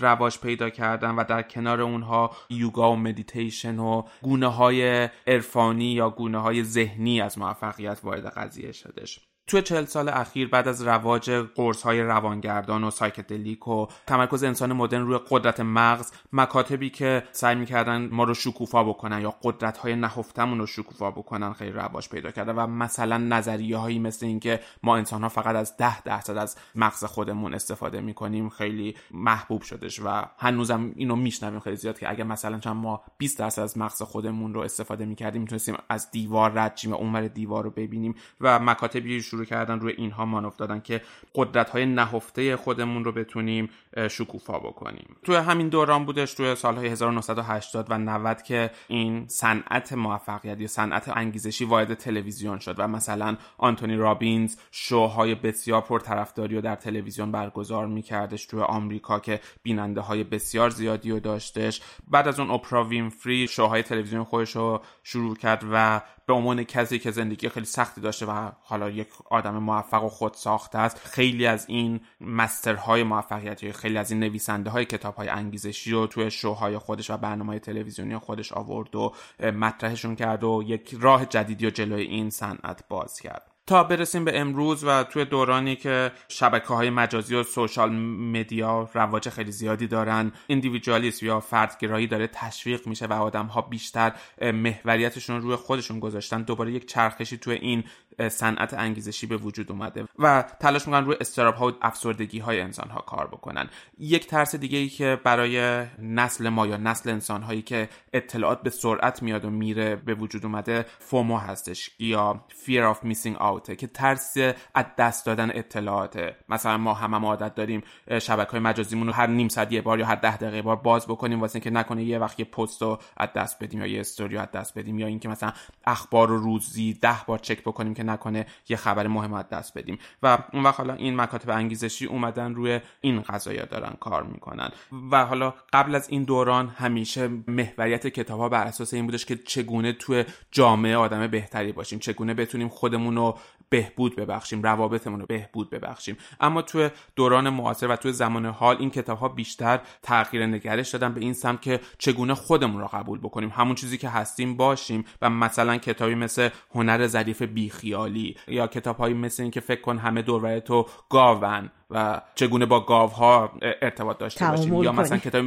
رواج 0.00 0.38
پیدا 0.38 0.70
کردن 0.70 1.10
و 1.10 1.24
در 1.24 1.42
کنار 1.42 1.80
اونها 1.80 2.30
یوگا 2.50 2.92
و 2.92 2.96
مدیتیشن 2.96 3.78
و 3.78 4.02
گونه 4.22 4.46
های 4.46 5.08
عرفانی 5.26 5.92
یا 5.92 6.10
گونه 6.10 6.38
های 6.38 6.64
ذهنی 6.64 7.20
از 7.20 7.38
موفقیت 7.38 8.00
وارد 8.02 8.26
قضیه 8.26 8.72
شدش 8.72 9.20
توی 9.46 9.62
چهل 9.62 9.84
سال 9.84 10.08
اخیر 10.08 10.48
بعد 10.48 10.68
از 10.68 10.82
رواج 10.82 11.30
قرص 11.30 11.82
های 11.82 12.02
روانگردان 12.02 12.84
و 12.84 12.90
سایکدلیک 12.90 13.68
و 13.68 13.86
تمرکز 14.06 14.44
انسان 14.44 14.72
مدرن 14.72 15.02
روی 15.02 15.18
قدرت 15.30 15.60
مغز 15.60 16.12
مکاتبی 16.32 16.90
که 16.90 17.22
سعی 17.32 17.54
می‌کردن 17.54 18.08
ما 18.12 18.24
رو 18.24 18.34
شکوفا 18.34 18.84
بکنن 18.84 19.20
یا 19.20 19.34
قدرت 19.42 19.78
های 19.78 19.96
نهفتمون 19.96 20.58
رو 20.58 20.66
شکوفا 20.66 21.10
بکنن 21.10 21.52
خیلی 21.52 21.72
رواج 21.72 22.08
پیدا 22.08 22.30
کرده 22.30 22.52
و 22.52 22.66
مثلا 22.66 23.18
نظریه 23.18 23.76
هایی 23.76 23.98
مثل 23.98 24.26
اینکه 24.26 24.60
ما 24.82 24.96
انسان 24.96 25.22
ها 25.22 25.28
فقط 25.28 25.56
از 25.56 25.76
ده 25.76 26.02
درصد 26.02 26.36
از 26.36 26.56
مغز 26.74 27.04
خودمون 27.04 27.54
استفاده 27.54 28.00
می‌کنیم 28.00 28.48
خیلی 28.48 28.96
محبوب 29.10 29.62
شدش 29.62 30.00
و 30.04 30.22
هنوزم 30.38 30.92
اینو 30.96 31.16
میشنویم 31.16 31.60
خیلی 31.60 31.76
زیاد 31.76 31.98
که 31.98 32.10
اگه 32.10 32.24
مثلا 32.24 32.58
چند 32.58 32.76
ما 32.76 33.02
20 33.18 33.38
درصد 33.38 33.62
از 33.62 33.78
مغز 33.78 34.02
خودمون 34.02 34.54
رو 34.54 34.60
استفاده 34.60 35.04
می‌کردیم 35.04 35.40
می‌تونستیم 35.40 35.76
از 35.88 36.10
دیوار 36.10 36.50
رد 36.50 36.80
و 36.86 36.94
اونور 36.94 37.28
دیوار 37.28 37.64
رو 37.64 37.70
ببینیم 37.70 38.14
و 38.40 38.58
مکاتبی 38.58 39.20
شروع 39.34 39.44
کردن 39.44 39.80
روی 39.80 39.92
اینها 39.92 40.24
مان 40.24 40.44
افتادن 40.44 40.80
که 40.80 41.00
قدرت 41.34 41.70
های 41.70 41.86
نهفته 41.86 42.56
خودمون 42.56 43.04
رو 43.04 43.12
بتونیم 43.12 43.68
شکوفا 44.10 44.58
بکنیم. 44.58 45.16
توی 45.22 45.36
همین 45.36 45.68
دوران 45.68 46.04
بودش 46.04 46.34
توی 46.34 46.54
سالهای 46.54 46.88
1980 46.88 47.86
و 47.90 47.98
90 47.98 48.42
که 48.42 48.70
این 48.88 49.28
صنعت 49.28 49.92
موفقیت 49.92 50.60
یا 50.60 50.66
صنعت 50.66 51.08
انگیزشی 51.08 51.64
وارد 51.64 51.94
تلویزیون 51.94 52.58
شد 52.58 52.74
و 52.78 52.88
مثلا 52.88 53.36
آنتونی 53.58 53.96
رابینز 53.96 54.56
شوهای 54.70 55.34
بسیار 55.34 55.80
پرطرفداری 55.80 56.54
رو 56.54 56.60
در 56.60 56.74
تلویزیون 56.74 57.32
برگزار 57.32 57.86
میکردش 57.86 58.46
توی 58.46 58.60
آمریکا 58.60 59.20
که 59.20 59.40
بیننده 59.62 60.00
های 60.00 60.24
بسیار 60.24 60.70
زیادی 60.70 61.10
رو 61.10 61.20
داشتش. 61.20 61.82
بعد 62.10 62.28
از 62.28 62.40
اون 62.40 62.50
اپرا 62.50 62.84
وینفری 62.84 63.48
شوهای 63.48 63.82
تلویزیون 63.82 64.24
خودش 64.24 64.56
رو 64.56 64.80
شروع 65.02 65.36
کرد 65.36 65.64
و 65.72 66.00
به 66.26 66.32
عنوان 66.32 66.64
کسی 66.64 66.98
که 66.98 67.10
زندگی 67.10 67.48
خیلی 67.48 67.66
سختی 67.66 68.00
داشته 68.00 68.26
و 68.26 68.50
حالا 68.62 68.90
یک 68.90 69.08
آدم 69.30 69.58
موفق 69.58 70.04
و 70.04 70.08
خود 70.08 70.34
ساخته 70.34 70.78
است 70.78 70.96
خیلی 70.96 71.46
از 71.46 71.66
این 71.68 72.00
مسترهای 72.20 73.02
موفقیتی 73.02 73.72
خیلی 73.72 73.98
از 73.98 74.10
این 74.10 74.20
نویسنده 74.20 74.70
های 74.70 74.84
کتاب 74.84 75.14
های 75.14 75.28
انگیزشی 75.28 75.90
رو 75.90 76.06
توی 76.06 76.30
شوهای 76.30 76.78
خودش 76.78 77.10
و 77.10 77.16
برنامه 77.16 77.50
های 77.50 77.60
تلویزیونی 77.60 78.18
خودش 78.18 78.52
آورد 78.52 78.96
و 78.96 79.12
مطرحشون 79.40 80.16
کرد 80.16 80.44
و 80.44 80.62
یک 80.66 80.96
راه 81.00 81.26
جدیدی 81.26 81.66
و 81.66 81.70
جلوی 81.70 82.02
این 82.02 82.30
صنعت 82.30 82.84
باز 82.88 83.20
کرد. 83.20 83.53
تا 83.66 83.84
برسیم 83.84 84.24
به 84.24 84.40
امروز 84.40 84.84
و 84.84 85.04
توی 85.04 85.24
دورانی 85.24 85.76
که 85.76 86.12
شبکه 86.28 86.66
های 86.66 86.90
مجازی 86.90 87.34
و 87.34 87.42
سوشال 87.42 87.92
مدیا 87.92 88.88
رواج 88.94 89.28
خیلی 89.28 89.52
زیادی 89.52 89.86
دارن 89.86 90.32
ایندیویدوالیسم 90.46 91.26
یا 91.26 91.40
فردگرایی 91.40 92.06
داره 92.06 92.26
تشویق 92.26 92.86
میشه 92.86 93.06
و 93.06 93.12
آدم 93.12 93.46
ها 93.46 93.60
بیشتر 93.62 94.12
محوریتشون 94.42 95.36
رو 95.36 95.42
روی 95.42 95.56
خودشون 95.56 96.00
گذاشتن 96.00 96.42
دوباره 96.42 96.72
یک 96.72 96.86
چرخشی 96.88 97.36
توی 97.38 97.54
این 97.54 97.84
صنعت 98.28 98.74
انگیزشی 98.74 99.26
به 99.26 99.36
وجود 99.36 99.72
اومده 99.72 100.04
و 100.18 100.44
تلاش 100.60 100.86
می‌کنن 100.86 101.04
روی 101.04 101.16
استراب 101.20 101.54
ها 101.54 101.68
و 101.68 101.72
افسردگی 101.82 102.38
های 102.38 102.60
انسان 102.60 102.90
ها 102.90 103.00
کار 103.00 103.26
بکنن. 103.26 103.68
یک 103.98 104.26
ترس 104.26 104.54
دیگه 104.54 104.78
ای 104.78 104.88
که 104.88 105.20
برای 105.24 105.86
نسل 105.98 106.48
ما 106.48 106.66
یا 106.66 106.76
نسل 106.76 107.10
انسان 107.10 107.42
هایی 107.42 107.62
که 107.62 107.88
اطلاعات 108.12 108.62
به 108.62 108.70
سرعت 108.70 109.22
میاد 109.22 109.44
و 109.44 109.50
میره 109.50 109.96
به 109.96 110.14
وجود 110.14 110.44
اومده 110.44 110.86
فومو 110.98 111.38
هستش 111.38 111.90
یا 111.98 112.44
fear 112.48 112.94
of 112.94 113.06
missing 113.06 113.38
out 113.38 113.74
که 113.76 113.86
ترس 113.86 114.36
از 114.74 114.84
دست 114.98 115.26
دادن 115.26 115.50
اطلاعاته. 115.54 116.36
مثلا 116.48 116.78
ما 116.78 116.94
هم, 116.94 117.14
هم 117.14 117.24
عادت 117.24 117.54
داریم 117.54 117.82
شبکه 118.18 118.50
های 118.50 118.60
مجازیمون 118.60 119.06
رو 119.06 119.12
هر 119.12 119.26
نیم 119.26 119.48
ساعت 119.48 119.72
یه 119.72 119.82
بار 119.82 119.98
یا 119.98 120.06
هر 120.06 120.14
ده 120.14 120.36
دقیقه 120.36 120.62
بار 120.62 120.76
باز 120.76 121.06
بکنیم 121.06 121.40
واسه 121.40 121.56
اینکه 121.56 121.70
نکنه 121.70 122.04
یه 122.04 122.18
وقت 122.18 122.40
یه 122.40 122.44
پست 122.44 122.82
رو 122.82 122.98
از 123.16 123.28
دست 123.36 123.62
بدیم 123.62 123.80
یا 123.80 123.86
یه 123.86 124.00
استوری 124.00 124.36
از 124.36 124.50
دست 124.50 124.78
بدیم 124.78 124.98
یا 124.98 125.06
اینکه 125.06 125.28
مثلا 125.28 125.52
اخبار 125.84 126.28
رو 126.28 126.38
روزی 126.38 126.94
ده 126.94 127.16
بار 127.26 127.38
چک 127.38 127.60
بکنیم 127.60 127.94
نکنه 128.04 128.46
یه 128.68 128.76
خبر 128.76 129.06
مهم 129.06 129.42
دست 129.42 129.78
بدیم. 129.78 129.98
و 130.22 130.38
اون 130.52 130.62
وقت 130.62 130.80
حالا 130.80 130.94
این 130.94 131.16
مکاتب 131.16 131.50
انگیزشی 131.50 132.06
اومدن 132.06 132.54
روی 132.54 132.80
این 133.00 133.20
قضايا 133.20 133.64
دارن 133.64 133.92
کار 134.00 134.22
می‌کنن. 134.22 134.70
و 135.10 135.24
حالا 135.26 135.54
قبل 135.72 135.94
از 135.94 136.10
این 136.10 136.24
دوران 136.24 136.68
همیشه 136.68 137.28
محوریت 137.48 138.06
کتاب 138.06 138.40
ها 138.40 138.48
بر 138.48 138.64
اساس 138.64 138.94
این 138.94 139.06
بودش 139.06 139.26
که 139.26 139.36
چگونه 139.36 139.92
توی 139.92 140.24
جامعه 140.50 140.96
آدم 140.96 141.26
بهتری 141.26 141.72
باشیم 141.72 141.98
چگونه 141.98 142.34
بتونیم 142.34 142.68
خودمون 142.68 143.16
رو 143.16 143.38
بهبود 143.68 144.16
ببخشیم 144.16 144.62
روابطمون 144.62 145.20
رو 145.20 145.26
بهبود 145.26 145.70
ببخشیم. 145.70 146.16
اما 146.40 146.62
توی 146.62 146.90
دوران 147.16 147.48
معاصر 147.48 147.88
و 147.88 147.96
توی 147.96 148.12
زمان 148.12 148.46
حال 148.46 148.76
این 148.76 148.90
کتاب 148.90 149.18
ها 149.18 149.28
بیشتر 149.28 149.80
تغییر 150.02 150.46
نگرش 150.46 150.90
دادن 150.90 151.14
به 151.14 151.20
این 151.20 151.32
سمت 151.32 151.62
که 151.62 151.80
چگونه 151.98 152.34
خودمون 152.34 152.80
رو 152.80 152.86
قبول 152.86 153.18
بکنیم. 153.18 153.52
همون 153.56 153.74
چیزی 153.74 153.98
که 153.98 154.08
هستیم 154.08 154.56
باشیم 154.56 155.04
و 155.22 155.30
مثلا 155.30 155.76
کتابی 155.76 156.14
مثل 156.14 156.48
هنر 156.74 157.06
ظریف 157.06 157.42
بیخیالی 157.42 158.36
یا 158.48 158.66
کتابهایی 158.66 159.14
مثل 159.14 159.42
این 159.42 159.52
که 159.52 159.60
فکر 159.60 159.80
کن 159.80 159.98
همه 159.98 160.22
دور 160.22 160.60
تو 160.60 160.86
گاون 161.10 161.70
و 161.94 162.20
چگونه 162.34 162.66
با 162.66 162.80
گاوها 162.80 163.52
ارتباط 163.62 164.18
داشته 164.18 164.46
باشیم. 164.46 164.82
یا 164.82 164.92
مثلا 164.92 165.18
کتاب 165.18 165.44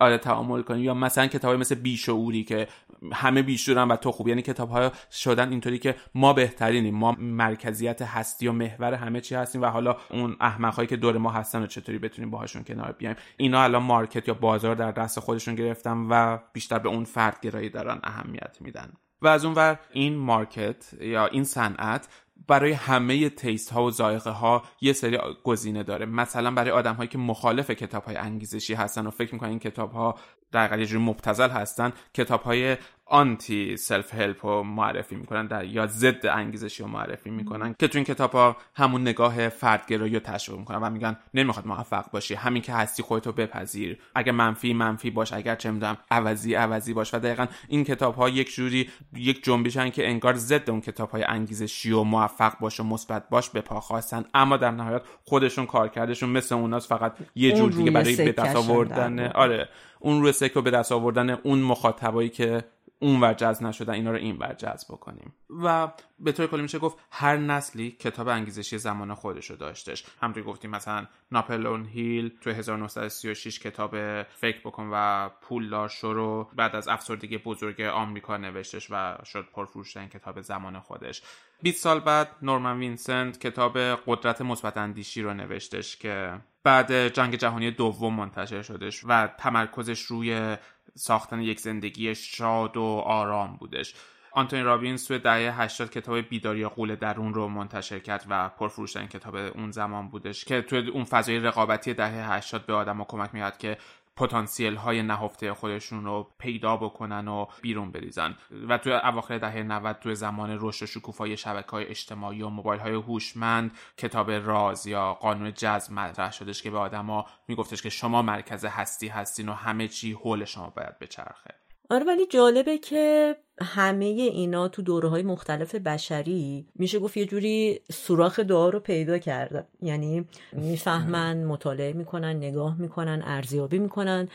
آره 0.00 0.18
تعامل 0.18 0.62
کنیم. 0.62 0.84
یا 0.84 0.94
مثلا 0.94 1.26
کتاب 1.26 1.54
مثل 1.54 1.74
بیشعوری 1.74 2.44
که 2.44 2.68
همه 3.12 3.42
بیشورن 3.42 3.88
و 3.88 3.96
تو 3.96 4.12
خوب. 4.12 4.28
یعنی 4.28 4.42
کتاب 4.42 4.70
ها 4.70 4.92
شدن 5.12 5.50
اینطوری 5.50 5.78
که 5.78 5.94
ما 6.14 6.32
بهترینیم. 6.32 6.94
ما 6.94 7.16
مرکزیت 7.18 8.02
هستی 8.02 8.48
و 8.48 8.52
محور 8.52 8.94
همه 8.94 9.20
چی 9.20 9.34
هستیم 9.34 9.62
و 9.62 9.66
حالا 9.66 9.96
اون 10.10 10.36
احمق 10.40 10.74
هایی 10.74 10.88
که 10.88 10.96
دور 10.96 11.18
ما 11.18 11.30
هستن 11.30 11.62
و 11.62 11.66
چطوری 11.66 11.98
بتونیم 11.98 12.30
باهاشون 12.30 12.64
کنار 12.64 12.92
بیایم. 12.92 13.16
اینا 13.36 13.62
الان 13.62 13.82
مارکت 13.82 14.28
یا 14.28 14.34
بازار 14.34 14.74
در 14.74 14.92
دست 14.92 15.20
خودشون 15.20 15.54
گرفتن 15.54 16.06
و 16.10 16.38
بیشتر 16.52 16.78
به 16.78 16.88
اون 16.88 17.04
فردگرایی 17.04 17.68
دارن 17.68 18.00
اهمیت 18.04 18.56
میدن. 18.60 18.92
و 19.22 19.28
از 19.28 19.44
اونور 19.44 19.78
این 19.92 20.16
market 20.16 20.94
یا 21.00 21.26
این 21.26 21.44
صنعت 21.44 22.08
برای 22.46 22.72
همه 22.72 23.28
taste 23.28 23.70
ها 23.70 23.84
و 23.84 23.90
ذائقه 23.90 24.30
ها 24.30 24.62
یه 24.80 24.92
سری 24.92 25.18
گزینه 25.44 25.82
داره. 25.82 26.06
مثلا 26.06 26.50
برای 26.50 26.70
آدم 26.70 26.94
هایی 26.94 27.08
که 27.08 27.18
مخالف 27.18 27.70
کتاب 27.70 28.04
های 28.04 28.16
انگیزشی 28.16 28.74
هستن 28.74 29.06
و 29.06 29.10
فکر 29.10 29.32
می‌کنن 29.34 29.48
این 29.48 29.58
کتاب 29.58 29.92
ها 29.92 30.14
در 30.52 30.78
یه 30.78 30.86
جوری 30.86 31.04
مبتذل 31.04 31.50
هستن 31.50 31.92
کتاب 32.14 32.42
های 32.42 32.76
anti 33.10 33.76
self-help 33.76 34.46
رو 34.46 34.62
معرفی 34.62 35.16
می‌کنن 35.16 35.46
در 35.46 35.64
یا 35.64 35.86
ضد 35.86 36.26
انگیزشی 36.26 36.82
رو 36.82 36.88
معرفی 36.88 37.30
می‌کنن 37.30 37.74
که 37.78 37.88
تو 37.88 37.98
این 37.98 38.04
کتاب 38.04 38.32
ها 38.32 38.56
همون 38.74 39.00
نگاه 39.00 39.48
فردگرایی 39.48 40.14
رو 40.14 40.20
تشویق 40.20 40.58
می‌کنن 40.58 40.78
و 40.78 40.90
میگن 40.90 41.16
نمی‌خواد 41.34 41.66
موفق 41.66 42.10
باشی 42.10 42.34
همین 42.34 42.62
که 42.62 42.72
هستی 42.72 43.02
خودتو 43.02 43.32
بپذیر. 43.32 43.98
اگر 44.14 44.32
منفی 44.32 44.72
منفی 44.72 45.10
باش 45.10 45.32
اگر 45.32 45.54
چه 45.54 45.70
می‌دونم 45.70 45.96
عوضی 46.10 46.54
عوضی 46.54 46.94
باش. 46.94 47.14
و 47.14 47.18
دقیقا 47.18 47.46
این 47.68 47.84
کتاب 47.84 48.14
ها 48.14 48.28
یک 48.28 48.54
جوری 48.54 48.90
یک 49.16 49.44
جنبشن 49.44 49.90
که 49.90 50.08
انگار 50.08 50.34
ضد 50.34 50.70
اون 50.70 50.80
کتاب 50.80 51.10
های 51.10 51.22
انگیزشی 51.22 51.92
و 51.92 52.02
موفق 52.02 52.58
باش 52.58 52.80
و 52.80 52.84
مثبت 52.84 53.28
باش 53.28 53.50
به 53.50 53.60
پا 53.60 53.80
خواستن. 53.80 54.24
اما 54.34 54.56
در 54.56 54.70
نهایت 54.70 55.02
خودشون 55.24 55.66
کارکردشون 55.66 56.30
مثل 56.30 56.54
اوناست 56.54 56.88
فقط 56.88 57.16
یه 57.34 57.52
جور 57.52 57.70
دیگه 57.70 57.90
برای 57.90 58.16
به 58.16 58.32
دست 58.32 58.56
آوردن. 58.56 59.26
آره 59.26 59.68
اون 60.00 60.22
روی 60.22 60.32
سکو 60.32 60.62
به 60.62 60.70
دست 60.70 60.92
آوردن 60.92 61.30
اون 61.30 61.58
مخاطبایی 61.58 62.28
که 62.28 62.64
اونور 62.98 63.34
جذب 63.34 63.62
نشدن 63.62 63.92
اینا 63.92 64.10
رو 64.10 64.16
اینور 64.16 64.52
جذب 64.52 64.88
بکنیم. 64.88 65.32
و 65.62 65.88
به 66.18 66.32
طور 66.32 66.46
کلی 66.46 66.62
میشه 66.62 66.78
گفت 66.78 66.98
هر 67.10 67.36
نسلی 67.36 67.90
کتاب 67.90 68.28
انگیزشی 68.28 68.78
زمان 68.78 69.14
خودش 69.14 69.50
رو 69.50 69.56
داشتش. 69.56 70.04
همونطور 70.20 70.42
گفتیم 70.42 70.70
مثلا 70.70 71.06
ناپلون 71.32 71.84
هیل 71.86 72.38
تو 72.40 72.50
1936 72.50 73.58
کتاب 73.58 74.22
فکر 74.22 74.60
بکن 74.60 74.90
و 74.92 75.28
پولدار 75.42 75.88
شو 75.88 76.12
رو 76.12 76.50
بعد 76.56 76.76
از 76.76 76.88
افسردگی 76.88 77.38
بزرگ 77.38 77.80
آمریکا 77.80 78.36
نوشتش 78.36 78.88
و 78.90 79.16
شد 79.24 79.48
پرفروشترین 79.52 80.08
کتاب 80.08 80.40
زمان 80.40 80.80
خودش. 80.80 81.22
20 81.62 81.82
سال 81.82 82.00
بعد 82.00 82.28
نورمن 82.42 82.78
وینسنت 82.78 83.40
کتاب 83.40 83.78
قدرت 83.78 84.42
مثبت 84.42 84.76
اندیشی 84.76 85.22
رو 85.22 85.34
نوشتش 85.34 85.96
که 85.96 86.40
بعد 86.64 87.08
جنگ 87.08 87.34
جهانی 87.34 87.70
دوم 87.70 88.14
منتشر 88.14 88.62
شدش 88.62 89.04
و 89.04 89.26
تمرکزش 89.26 90.00
روی 90.00 90.56
ساختن 90.98 91.40
یک 91.40 91.60
زندگی 91.60 92.14
شاد 92.14 92.76
و 92.76 92.82
آرام 93.04 93.56
بودش. 93.56 93.94
آنتونی 94.32 94.62
رابینز 94.62 95.06
توی 95.06 95.18
دهه 95.18 95.60
80 95.62 95.90
کتاب 95.90 96.20
بیداری 96.20 96.64
غول 96.64 96.94
درون 96.94 97.34
رو 97.34 97.48
منتشر 97.48 97.98
کرد 97.98 98.26
و 98.28 98.48
پرفروشترین 98.48 99.08
کتاب 99.08 99.34
اون 99.34 99.70
زمان 99.70 100.08
بودش 100.08 100.44
که 100.44 100.62
توی 100.62 100.88
اون 100.88 101.04
فضای 101.04 101.38
رقابتی 101.38 101.94
دهه 101.94 102.32
80 102.32 102.66
به 102.66 102.74
آدم 102.74 103.04
کمک 103.04 103.34
میاد 103.34 103.58
که 103.58 103.78
پتانسیل 104.18 104.74
های 104.74 105.02
نهفته 105.02 105.54
خودشون 105.54 106.04
رو 106.04 106.30
پیدا 106.38 106.76
بکنن 106.76 107.28
و 107.28 107.46
بیرون 107.62 107.90
بریزن. 107.90 108.36
و 108.68 108.78
توی 108.78 108.92
اواخر 108.92 109.38
دهه 109.38 109.62
90 109.62 109.98
توی 109.98 110.14
زمان 110.14 110.58
رشد 110.60 110.86
شکوفای 110.86 111.36
شبکه 111.36 111.70
های 111.70 111.86
اجتماعی 111.86 112.42
و 112.42 112.48
موبایل 112.48 112.80
های 112.80 112.94
هوشمند 112.94 113.72
کتاب 113.96 114.30
راز 114.30 114.86
یا 114.86 115.14
قانون 115.14 115.52
جذب 115.52 115.92
مطرح 115.92 116.32
شدش 116.32 116.62
که 116.62 116.70
به 116.70 116.78
آدما 116.78 117.26
میگفتش 117.48 117.82
که 117.82 117.90
شما 117.90 118.22
مرکز 118.22 118.64
هستی 118.64 119.08
هستین 119.08 119.48
و 119.48 119.52
همه 119.52 119.88
چی 119.88 120.12
حول 120.12 120.44
شما 120.44 120.70
باید 120.70 120.98
بچرخه. 120.98 121.67
آره 121.90 122.04
ولی 122.04 122.26
جالبه 122.26 122.78
که 122.78 123.36
همه 123.60 124.04
اینا 124.04 124.68
تو 124.68 124.82
دوره 124.82 125.08
های 125.08 125.22
مختلف 125.22 125.74
بشری 125.74 126.66
میشه 126.74 126.98
گفت 126.98 127.16
یه 127.16 127.26
جوری 127.26 127.80
سوراخ 127.92 128.40
دعا 128.40 128.68
رو 128.68 128.80
پیدا 128.80 129.18
کردن. 129.18 129.66
یعنی 129.82 130.28
می‌فهمن 130.52 131.44
مطالعه 131.44 131.92
می‌کنن 131.92 132.36
نگاه 132.36 132.80
می‌کنن 132.80 133.22
ارزیابی 133.24 133.78
می‌کنن 133.78 134.28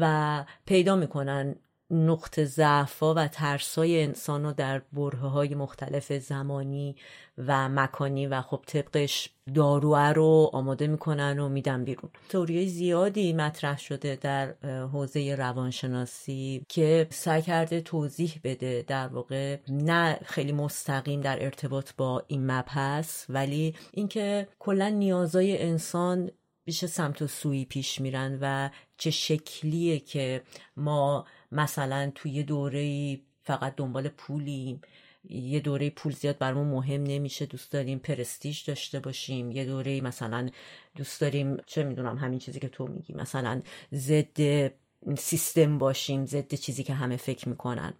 و 0.00 0.44
پیدا 0.66 0.96
می‌کنن 0.96 1.56
نقط 1.90 2.40
ضعفا 2.40 3.14
و 3.14 3.28
ترسای 3.28 4.02
انسان 4.02 4.44
رو 4.44 4.52
در 4.52 4.82
بره 4.92 5.18
های 5.18 5.54
مختلف 5.54 6.12
زمانی 6.12 6.96
و 7.38 7.68
مکانی 7.68 8.26
و 8.26 8.42
خب 8.42 8.62
طبقش 8.66 9.30
داروه 9.54 10.08
رو 10.08 10.50
آماده 10.52 10.86
می‌کنن 10.86 11.38
و 11.38 11.48
میدن 11.48 11.84
بیرون. 11.84 12.10
توریای 12.28 12.68
زیادی 12.68 13.32
مطرح 13.32 13.78
شده 13.78 14.18
در 14.20 14.52
حوزه 14.92 15.34
روانشناسی 15.34 16.64
که 16.68 17.06
سعی 17.10 17.42
کرده 17.42 17.80
توضیح 17.80 18.40
بده 18.44 18.84
در 18.86 19.08
واقع 19.08 19.58
نه 19.68 20.18
خیلی 20.24 20.52
مستقیم 20.52 21.20
در 21.20 21.44
ارتباط 21.44 21.90
با 21.96 22.22
این 22.26 22.50
مبحث 22.50 23.24
ولی 23.28 23.74
اینکه 23.92 24.48
کلا 24.58 24.88
نیازای 24.88 25.62
انسان 25.62 26.30
بیش 26.64 26.84
سمت 26.84 27.22
و 27.22 27.26
سوی 27.26 27.64
پیش 27.64 28.00
میرن 28.00 28.38
و 28.40 28.70
چه 28.96 29.10
شکلیه 29.10 29.98
که 29.98 30.42
ما 30.76 31.24
مثلا 31.52 32.12
توی 32.14 32.42
دوره 32.42 33.18
فقط 33.42 33.76
دنبال 33.76 34.08
پولیم 34.08 34.80
یه 35.28 35.60
دوره 35.60 35.90
پول 35.90 36.12
زیاد 36.12 36.38
برامون 36.38 36.68
مهم 36.68 37.02
نمیشه 37.02 37.46
دوست 37.46 37.72
داریم 37.72 37.98
پرستیج 37.98 38.64
داشته 38.66 39.00
باشیم 39.00 39.50
یه 39.50 39.64
دوره 39.64 40.00
مثلا 40.00 40.48
دوست 40.96 41.20
داریم 41.20 41.56
چه 41.66 41.84
می‌دونم 41.84 42.18
همین 42.18 42.38
چیزی 42.38 42.60
که 42.60 42.68
تو 42.68 42.86
میگی 42.86 43.14
مثلا 43.14 43.62
ضد 43.94 44.72
سیستم 45.18 45.78
باشیم 45.78 46.26
ضد 46.26 46.54
چیزی 46.54 46.82
که 46.82 46.94
همه 46.94 47.16
فکر 47.16 47.48
می‌کنن. 47.48 47.94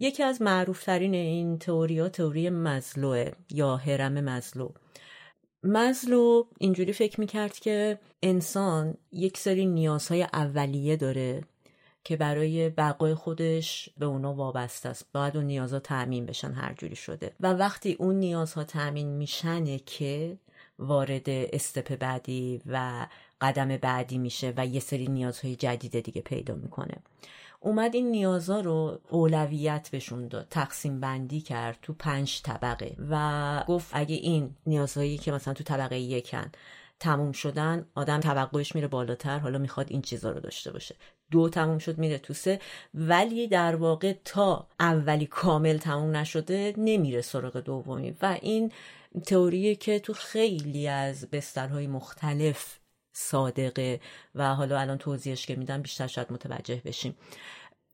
یکی 0.00 0.22
از 0.22 0.42
معروفترین 0.42 1.14
این 1.14 1.58
تئوریا 1.58 2.08
تئوری 2.08 2.50
مزلوه 2.50 3.30
یا 3.50 3.76
هرم 3.76 4.12
مزلو 4.12 4.68
مزلو 5.62 6.44
اینجوری 6.58 6.92
فکر 6.92 7.20
می‌کرد 7.20 7.58
که 7.58 7.98
انسان 8.22 8.96
یک 9.12 9.38
سری 9.38 9.66
نیازهای 9.66 10.22
اولیه 10.22 10.96
داره 10.96 11.42
که 12.04 12.16
برای 12.16 12.68
بقای 12.70 13.14
خودش 13.14 13.88
به 13.98 14.06
اونا 14.06 14.34
وابسته 14.34 14.88
است. 14.88 15.06
باید 15.12 15.36
اون 15.36 15.46
نیازها 15.46 15.78
تأمین 15.78 16.26
بشن 16.26 16.52
هر 16.52 16.74
جوری 16.74 16.96
شده. 16.96 17.32
و 17.40 17.52
وقتی 17.52 17.92
اون 17.92 18.14
نیازها 18.14 18.64
تأمین 18.64 19.08
میشنه 19.08 19.78
که 19.78 20.38
وارد 20.78 21.28
استپ 21.28 21.96
بعدی 21.96 22.62
و 22.66 23.06
قدم 23.40 23.76
بعدی 23.76 24.18
میشه 24.18 24.54
و 24.56 24.66
یه 24.66 24.80
سری 24.80 25.06
نیازهای 25.06 25.56
جدید 25.56 26.00
دیگه 26.00 26.22
پیدا 26.22 26.54
می‌کنه. 26.54 26.94
اومد 27.60 27.94
این 27.94 28.10
نیازها 28.10 28.60
رو 28.60 29.00
اولویت 29.10 29.88
بهشون 29.92 30.28
داد. 30.28 30.46
تقسیم 30.50 31.00
بندی 31.00 31.40
کرد 31.40 31.78
تو 31.82 31.92
پنج 31.92 32.42
طبقه 32.42 32.96
و 33.10 33.64
گفت 33.68 33.90
اگه 33.92 34.16
این 34.16 34.54
نیازهایی 34.66 35.18
که 35.18 35.32
مثلا 35.32 35.54
تو 35.54 35.64
طبقه 35.64 35.98
یکن 35.98 36.52
تموم 37.00 37.32
شدن 37.32 37.86
آدم 37.94 38.20
توقعش 38.20 38.74
میره 38.74 38.88
بالاتر 38.88 39.38
حالا 39.38 39.58
می‌خواد 39.58 39.86
این 39.90 40.02
چیزا 40.02 40.30
رو 40.30 40.40
داشته 40.40 40.72
باشه. 40.72 40.94
دو 41.30 41.48
تموم 41.48 41.78
شد 41.78 41.98
میره 41.98 42.18
تو 42.18 42.34
سه. 42.34 42.60
ولی 42.94 43.48
در 43.48 43.76
واقع 43.76 44.14
تا 44.24 44.66
اولی 44.80 45.26
کامل 45.26 45.78
تموم 45.78 46.16
نشده 46.16 46.74
نمیره 46.76 47.20
سراغ 47.20 47.60
دومی. 47.60 48.16
و 48.22 48.38
این 48.42 48.72
تئوریه 49.26 49.74
که 49.74 49.98
تو 49.98 50.12
خیلی 50.12 50.88
از 50.88 51.26
بسترهای 51.30 51.86
مختلف 51.86 52.78
صادقه. 53.12 54.00
و 54.34 54.54
حالا 54.54 54.80
الان 54.80 54.98
توضیحش 54.98 55.46
که 55.46 55.56
میدم 55.56 55.82
بیشتر 55.82 56.06
شاید 56.06 56.32
متوجه 56.32 56.82
بشیم. 56.84 57.16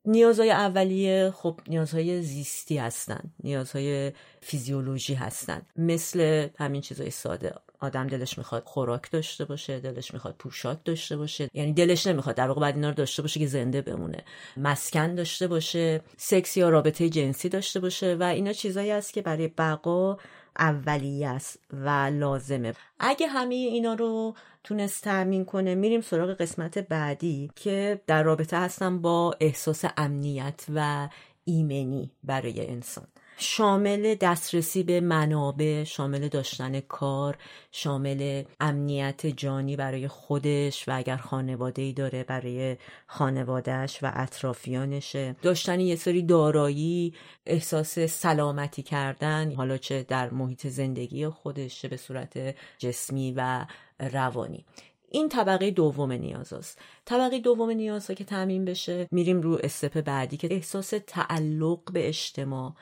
نیازهای 0.04 0.50
اولیه 0.50 1.32
خب 1.36 1.60
نیازهای 1.68 2.22
زیستی 2.22 2.78
هستن 2.78 3.32
نیازهای 3.44 4.12
فیزیولوژی 4.40 5.14
هستن. 5.14 5.62
مثل 5.76 6.48
همین 6.58 6.80
چیزهای 6.80 7.10
ساده 7.10 7.54
آدم 7.80 8.06
دلش 8.06 8.38
می‌خواد 8.38 8.62
خوراک 8.64 9.10
داشته 9.10 9.44
باشه 9.44 9.80
دلش 9.80 10.14
می‌خواد 10.14 10.34
پوشاک 10.38 10.78
داشته 10.84 11.16
باشه. 11.16 11.50
یعنی 11.54 11.72
دلش 11.72 12.06
نمی‌خواد 12.06 12.34
در 12.34 12.48
واقع 12.48 12.60
بعد 12.60 12.74
اینا 12.74 12.88
رو 12.88 12.94
داشته 12.94 13.22
باشه 13.22 13.40
که 13.40 13.46
زنده 13.46 13.82
بمونه. 13.82 14.24
مسکن 14.56 15.14
داشته 15.14 15.48
باشه 15.48 16.00
سکس 16.16 16.56
یا 16.56 16.68
رابطه 16.68 17.08
جنسی 17.08 17.48
داشته 17.48 17.80
باشه 17.80 18.16
و 18.20 18.22
اینا 18.22 18.52
چیزایی 18.52 18.90
است 18.90 19.12
که 19.12 19.22
برای 19.22 19.48
بقا 19.48 20.18
اولیه 20.58 21.28
است 21.28 21.58
و 21.72 21.88
لازمه. 22.12 22.74
اگه 22.98 23.26
همه 23.26 23.54
اینا 23.54 23.94
رو 23.94 24.34
تونست 24.64 25.04
تأمین 25.04 25.44
کنه 25.44 25.74
میریم 25.74 26.00
سراغ 26.00 26.30
قسمت 26.30 26.78
بعدی 26.78 27.50
که 27.56 28.00
در 28.06 28.22
رابطه 28.22 28.58
هستم 28.58 29.02
با 29.02 29.34
احساس 29.40 29.84
امنیت 29.96 30.64
و 30.74 31.08
ایمنی 31.44 32.10
برای 32.24 32.66
انسان. 32.66 33.06
شامل 33.40 34.14
دسترسی 34.14 34.82
به 34.82 35.00
منابع 35.00 35.84
شامل 35.84 36.28
داشتن 36.28 36.80
کار 36.80 37.38
شامل 37.72 38.42
امنیت 38.60 39.26
جانی 39.26 39.76
برای 39.76 40.08
خودش 40.08 40.88
و 40.88 40.96
اگر 40.96 41.16
خانواده 41.16 41.82
ای 41.82 41.92
داره 41.92 42.24
برای 42.24 42.76
خانوادهش 43.06 43.98
و 44.02 44.10
اطرافیانشه. 44.14 45.36
داشتن 45.42 45.80
یه 45.80 45.96
سری 45.96 46.22
دارایی 46.22 47.14
احساس 47.46 47.98
سلامتی 47.98 48.82
کردن 48.82 49.52
حالا 49.52 49.76
چه 49.76 50.02
در 50.02 50.30
محیط 50.30 50.66
زندگی 50.66 51.28
خودش 51.28 51.86
به 51.86 51.96
صورت 51.96 52.56
جسمی 52.78 53.32
و 53.36 53.66
روانی. 54.00 54.64
این 55.12 55.28
طبقه 55.28 55.70
دوم 55.70 56.12
نیاز 56.12 56.52
است. 56.52 56.78
طبقه 57.04 57.38
دوم 57.38 57.70
نیاز 57.70 58.10
که 58.10 58.24
تعمین 58.24 58.64
بشه 58.64 59.08
میریم 59.10 59.40
رو 59.40 59.58
استپ 59.62 60.00
بعدی 60.00 60.36
که 60.36 60.48
احساس 60.54 60.94
تعلق 61.06 61.92
به 61.92 62.08
اجتماع. 62.08 62.74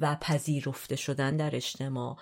و 0.00 0.16
پذیرفته 0.20 0.96
شدن 0.96 1.36
در 1.36 1.56
اجتماع 1.56 2.16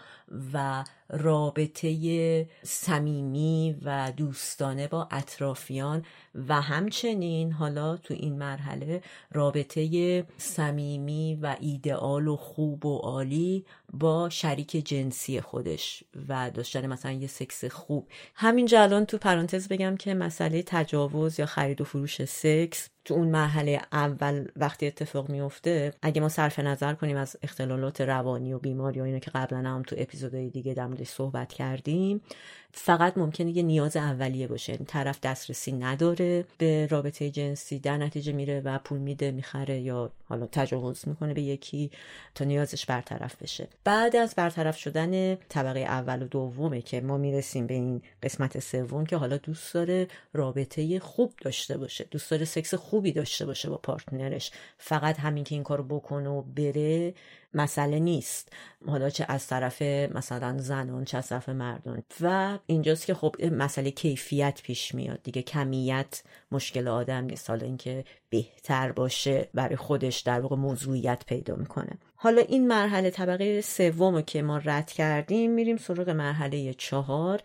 و 0.53 0.85
رابطه 1.09 2.49
صمیمی 2.63 3.77
و 3.85 4.13
دوستانه 4.17 4.89
با 4.89 5.09
اطرافیان 5.11 6.05
و 6.49 6.61
همچنین 6.61 7.53
حالا 7.53 7.97
تو 7.97 8.15
این 8.15 8.39
مرحله 8.39 9.03
رابطه 9.33 10.25
صمیمی 10.37 11.39
و 11.43 11.57
ایدئال 11.61 12.29
و 12.29 12.37
خوب 12.37 12.87
و 12.87 12.99
عالی 12.99 13.65
با 13.93 14.29
شریک 14.29 14.71
جنسی 14.71 15.41
خودش 15.41 16.05
و 16.29 16.51
داشتن 16.51 16.87
مثلا 16.87 17.13
یه 17.13 17.27
سکس 17.27 17.65
خوب. 17.65 18.09
همینجا 18.35 18.83
الان 18.83 19.05
تو 19.05 19.19
پرانتز 19.19 19.69
بگم 19.69 19.97
که 19.97 20.15
مسئله 20.15 20.63
تجاوز 20.67 21.41
یا 21.41 21.47
خرید 21.47 21.81
و 21.81 21.85
فروش 21.85 22.25
سکس 22.25 22.89
تو 23.11 23.17
اون 23.17 23.29
مرحله 23.29 23.81
اول 23.93 24.49
وقتی 24.57 24.87
اتفاق 24.87 25.31
میفته 25.31 25.93
اگه 26.03 26.21
ما 26.21 26.29
صرف 26.29 26.59
نظر 26.59 26.95
کنیم 26.95 27.17
از 27.17 27.37
اختلالات 27.43 28.01
روانی 28.01 28.53
و 28.53 28.59
بیماری 28.59 29.01
و 29.01 29.05
اینا 29.05 29.19
که 29.19 29.31
قبلا 29.31 29.59
هم 29.59 29.83
تو 29.83 29.97
اپیزودهای 29.99 30.51
دیگه 30.51 30.75
در 30.75 30.89
صحبت 31.05 31.53
کردیم 31.53 32.21
فقط 32.73 33.19
ممکنه 33.19 33.51
یه 33.51 33.63
نیاز 33.63 33.97
اولیه 33.97 34.47
باشه. 34.47 34.73
یعنی 34.73 34.85
طرف 34.85 35.21
دسترسی 35.21 35.73
نداره 35.73 36.45
به 36.59 36.87
رابطه 36.87 37.31
جنسی 37.31 37.79
در 37.79 37.97
نتیجه 37.97 38.33
میره 38.33 38.61
و 38.61 38.79
پول 38.79 38.99
میده 38.99 39.31
می‌خره 39.31 39.81
یا 39.81 40.13
حالا 40.25 40.47
تجاوز 40.53 41.09
می‌کنه 41.09 41.35
به 41.35 41.43
یکی 41.43 41.91
تا 42.35 42.45
نیازش 42.45 42.87
برطرف 42.87 43.43
بشه. 43.43 43.69
بعد 43.85 44.17
از 44.17 44.35
برطرف 44.35 44.79
شدن 44.79 45.35
طبقه 45.35 45.81
اول 45.81 46.23
و 46.23 46.29
دومه 46.29 46.83
که 46.83 47.01
ما 47.01 47.17
می‌رسیم 47.17 47.67
به 47.67 47.75
این 47.75 48.03
قسمت 48.23 48.59
سوم 48.59 49.07
که 49.07 49.17
حالا 49.17 49.37
دوست 49.37 49.75
داره 49.75 50.09
رابطه 50.33 50.99
خوب 50.99 51.33
داشته 51.43 51.79
باشه 51.79 52.07
دوست 52.11 52.31
داره 52.31 52.45
سکس 52.45 52.75
خوبی 52.75 53.13
داشته 53.13 53.47
باشه 53.47 53.71
با 53.71 53.77
پارتنرش. 53.77 54.51
فقط 54.79 55.21
همین 55.21 55.45
که 55.45 55.55
این 55.55 55.65
کارو 55.65 55.85
بکنه 55.85 56.29
و 56.29 56.43
بره 56.43 57.15
مسئله 57.55 57.99
نیست. 57.99 58.53
حالا 58.87 59.11
چه 59.11 59.25
از 59.29 59.47
طرف 59.47 59.83
مثلا 59.83 60.59
زنان 60.59 61.05
چه 61.05 61.19
از 61.19 61.29
طرف 61.29 61.49
مردان 61.49 62.03
و 62.21 62.59
اینجاست 62.67 63.07
که 63.07 63.15
خب 63.15 63.45
مسئله 63.45 63.91
کیفیت 63.91 64.61
پیش 64.63 64.95
میاد. 64.95 65.23
دیگه 65.23 65.43
کمیت 65.43 66.23
مشکل 66.53 66.89
آدم 66.89 67.25
نیست. 67.25 67.51
حالا 67.51 67.67
اینکه 67.67 68.05
بهتر 68.31 68.93
باشه 68.93 69.49
برای 69.55 69.77
خودش 69.77 70.21
در 70.21 70.41
واقع 70.41 70.57
موضوعیت 70.57 71.23
پیدا 71.27 71.57
می‌کنه. 71.57 71.99
حالا 72.15 72.43
این 72.43 72.69
مرحله 72.69 73.11
طبقه 73.11 73.61
سوم 73.61 74.23
که 74.23 74.43
ما 74.43 74.59
رد 74.59 74.93
کردیم 74.93 75.51
میریم 75.51 75.77
سراغ 75.77 76.11
مرحله 76.11 76.75
چهار. 76.75 77.41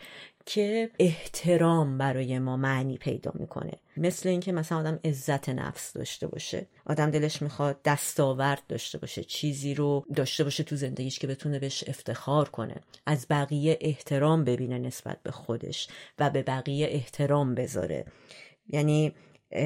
که 0.45 0.89
احترام 0.99 1.97
برای 1.97 2.39
ما 2.39 2.57
معنی 2.57 2.97
پیدا 2.97 3.31
می‌کنه. 3.35 3.71
مثل 3.97 4.29
اینکه 4.29 4.51
مثلا 4.51 4.77
آدم 4.77 4.99
عزت 5.05 5.49
نفس 5.49 5.93
داشته 5.93 6.27
باشه. 6.27 6.65
آدم 6.85 7.11
دلش 7.11 7.41
می‌خواد 7.41 7.81
دستاورد 7.85 8.61
داشته 8.69 8.97
باشه 8.97 9.23
چیزی 9.23 9.73
رو 9.73 10.05
داشته 10.15 10.43
باشه 10.43 10.63
تو 10.63 10.75
زندگیش 10.75 11.19
که 11.19 11.27
بتونه 11.27 11.59
بهش 11.59 11.83
افتخار 11.87 12.49
کنه. 12.49 12.75
از 13.05 13.25
بقیه 13.29 13.77
احترام 13.81 14.43
ببینه 14.43 14.77
نسبت 14.77 15.17
به 15.23 15.31
خودش 15.31 15.87
و 16.19 16.29
به 16.29 16.43
بقیه 16.43 16.87
احترام 16.91 17.55
بذاره. 17.55 18.05
یعنی 18.67 19.13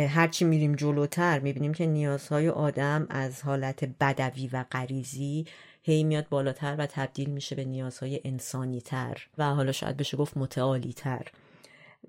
هرچی 0.09 0.45
میریم 0.45 0.75
جلوتر 0.75 1.39
می‌بینیم 1.39 1.73
که 1.73 1.85
نیازهای 1.85 2.49
آدم 2.49 3.07
از 3.09 3.41
حالت 3.41 3.89
بدوی 3.99 4.47
و 4.47 4.65
غریزی 4.71 5.45
هی 5.89 6.03
میاد 6.03 6.29
بالاتر 6.29 6.75
و 6.79 6.85
تبدیل 6.85 7.29
میشه 7.29 7.55
به 7.55 7.65
نیازهای 7.65 8.21
انسانی 8.25 8.81
تر 8.81 9.27
و 9.37 9.43
حالا 9.43 9.71
شاید 9.71 9.97
بشه 9.97 10.17
گفت 10.17 10.37
متعالی 10.37 10.93
تر 10.93 11.27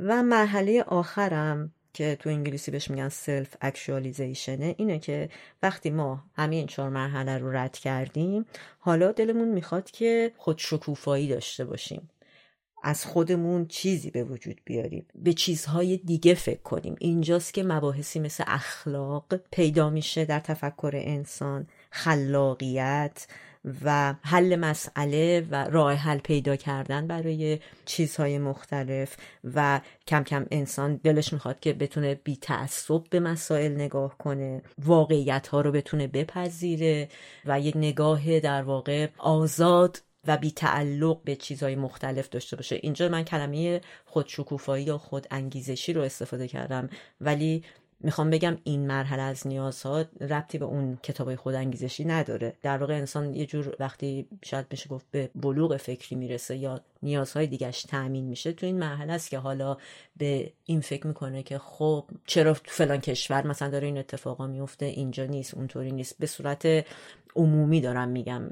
و 0.01 0.23
مرحله 0.23 0.83
آخرم 0.83 1.73
که 1.93 2.17
تو 2.21 2.31
انگلیسی 2.31 2.71
بهش 2.71 2.91
میگن 2.91 3.09
سلف 3.09 3.57
اکچوالیزیشنه 3.61 4.75
اینه 4.79 4.99
که 4.99 5.29
وقتی 5.63 5.91
ما 5.91 6.25
همه 6.37 6.57
این 6.57 6.67
چهار 6.67 6.91
مرحله 6.91 7.39
رو 7.39 7.57
رد 7.57 7.79
کردیم 7.79 8.45
حالا 8.79 9.13
دلمون 9.13 9.49
می‌خواد 9.49 9.91
که 9.91 10.33
خودشکوفایی 10.37 11.29
داشته 11.29 11.65
باشیم. 11.65 12.11
از 12.83 13.05
خودمون 13.05 13.67
چیزی 13.67 14.11
به 14.11 14.25
وجود 14.25 14.61
بیاریم. 14.65 15.07
به 15.15 15.33
چیزهای 15.33 15.97
دیگه 15.97 16.35
فکر 16.35 16.63
کنیم. 16.63 16.97
اینجاست 16.99 17.55
که 17.55 17.63
مباحثی 17.63 18.21
مثل 18.21 18.45
اخلاق 18.47 19.37
پیدا 19.51 19.91
میشه 19.91 20.25
در 20.25 20.41
تفکر 20.41 20.93
انسان 20.95 21.67
خلاقیت 21.91 23.27
و 23.85 24.15
حل 24.23 24.57
مسئله 24.57 25.47
و 25.51 25.65
راه 25.65 25.93
حل 25.95 26.19
پیدا 26.19 26.57
کردن 26.57 27.07
برای 27.07 27.59
چیزهای 27.85 28.39
مختلف 28.39 29.17
و 29.55 29.81
کم 30.07 30.25
کم 30.25 30.47
انسان 30.51 30.97
دلش 30.97 31.33
می‌خواد 31.33 31.61
که 31.61 31.73
بتونه 31.73 32.15
بی 32.15 32.37
تعصب 32.37 33.03
به 33.11 33.21
مسائل 33.21 33.73
نگاه 33.73 34.19
کنه 34.19 34.63
واقعیت 34.79 35.49
ها 35.49 35.61
رو 35.61 35.73
بتونه 35.73 36.07
بپذیره 36.07 37.09
و 37.45 37.61
یک 37.61 37.77
نگاه 37.77 38.41
در 38.41 38.63
واقع 38.63 39.09
آزاد 39.19 40.03
و 40.27 40.37
بی 40.37 40.51
تعلق 40.51 41.23
به 41.25 41.37
چیزهای 41.37 41.77
مختلف 41.77 42.29
داشته 42.29 42.57
باشه. 42.57 42.79
اینجا 42.83 43.09
من 43.09 43.23
کلمه 43.23 43.81
خودشکوفایی 44.05 44.85
یا 44.85 44.99
خود 44.99 45.27
انگیزشی 45.31 45.93
رو 45.93 46.03
استفاده 46.03 46.49
کردم 46.49 46.89
ولی 47.21 47.65
می‌خوام 48.01 48.31
بگم 48.31 48.59
این 48.65 48.87
مرحله 48.87 49.23
از 49.23 49.47
نیازها 49.47 50.05
ربطی 50.21 50.59
به 50.59 50.65
اون 50.65 50.99
کتابای 51.03 51.37
خود 51.37 51.55
انگیزشی 51.55 52.05
نداره. 52.05 52.57
در 52.63 52.79
واقع 52.79 52.95
انسان 52.95 53.35
یه 53.35 53.47
جور 53.47 53.77
وقتی 53.81 54.29
شاید 54.45 54.69
بشه 54.69 54.89
گفت 54.89 55.07
به 55.11 55.31
بلوغ 55.35 55.77
فکری 55.77 56.17
می‌رسه 56.17 56.57
یا 56.57 56.81
نیازهای 57.03 57.47
دیگهش 57.47 57.83
تأمین 57.83 58.25
میشه 58.25 58.53
تو 58.53 58.67
این 58.67 58.79
مرحله 58.79 59.13
است 59.13 59.31
که 59.31 59.39
حالا 59.39 59.77
به 60.17 60.53
این 60.65 60.81
فکر 60.81 61.07
می‌کنه 61.07 61.43
که 61.43 61.59
خب 61.59 62.05
چرا 62.27 62.55
تو 62.55 62.61
فلان 62.71 63.01
کشور 63.01 63.47
مثلا 63.47 63.69
داره 63.69 63.87
این 63.87 63.99
اتفاقا 63.99 64.47
میفته 64.47 64.87
اینجا 64.87 65.25
نیست 65.25 65.55
اونطوری 65.55 65.93
نیست. 65.93 66.19
به 66.19 66.27
صورت 66.27 66.87
عمومی 67.37 67.81
دارم 67.81 68.09
میگم 68.09 68.43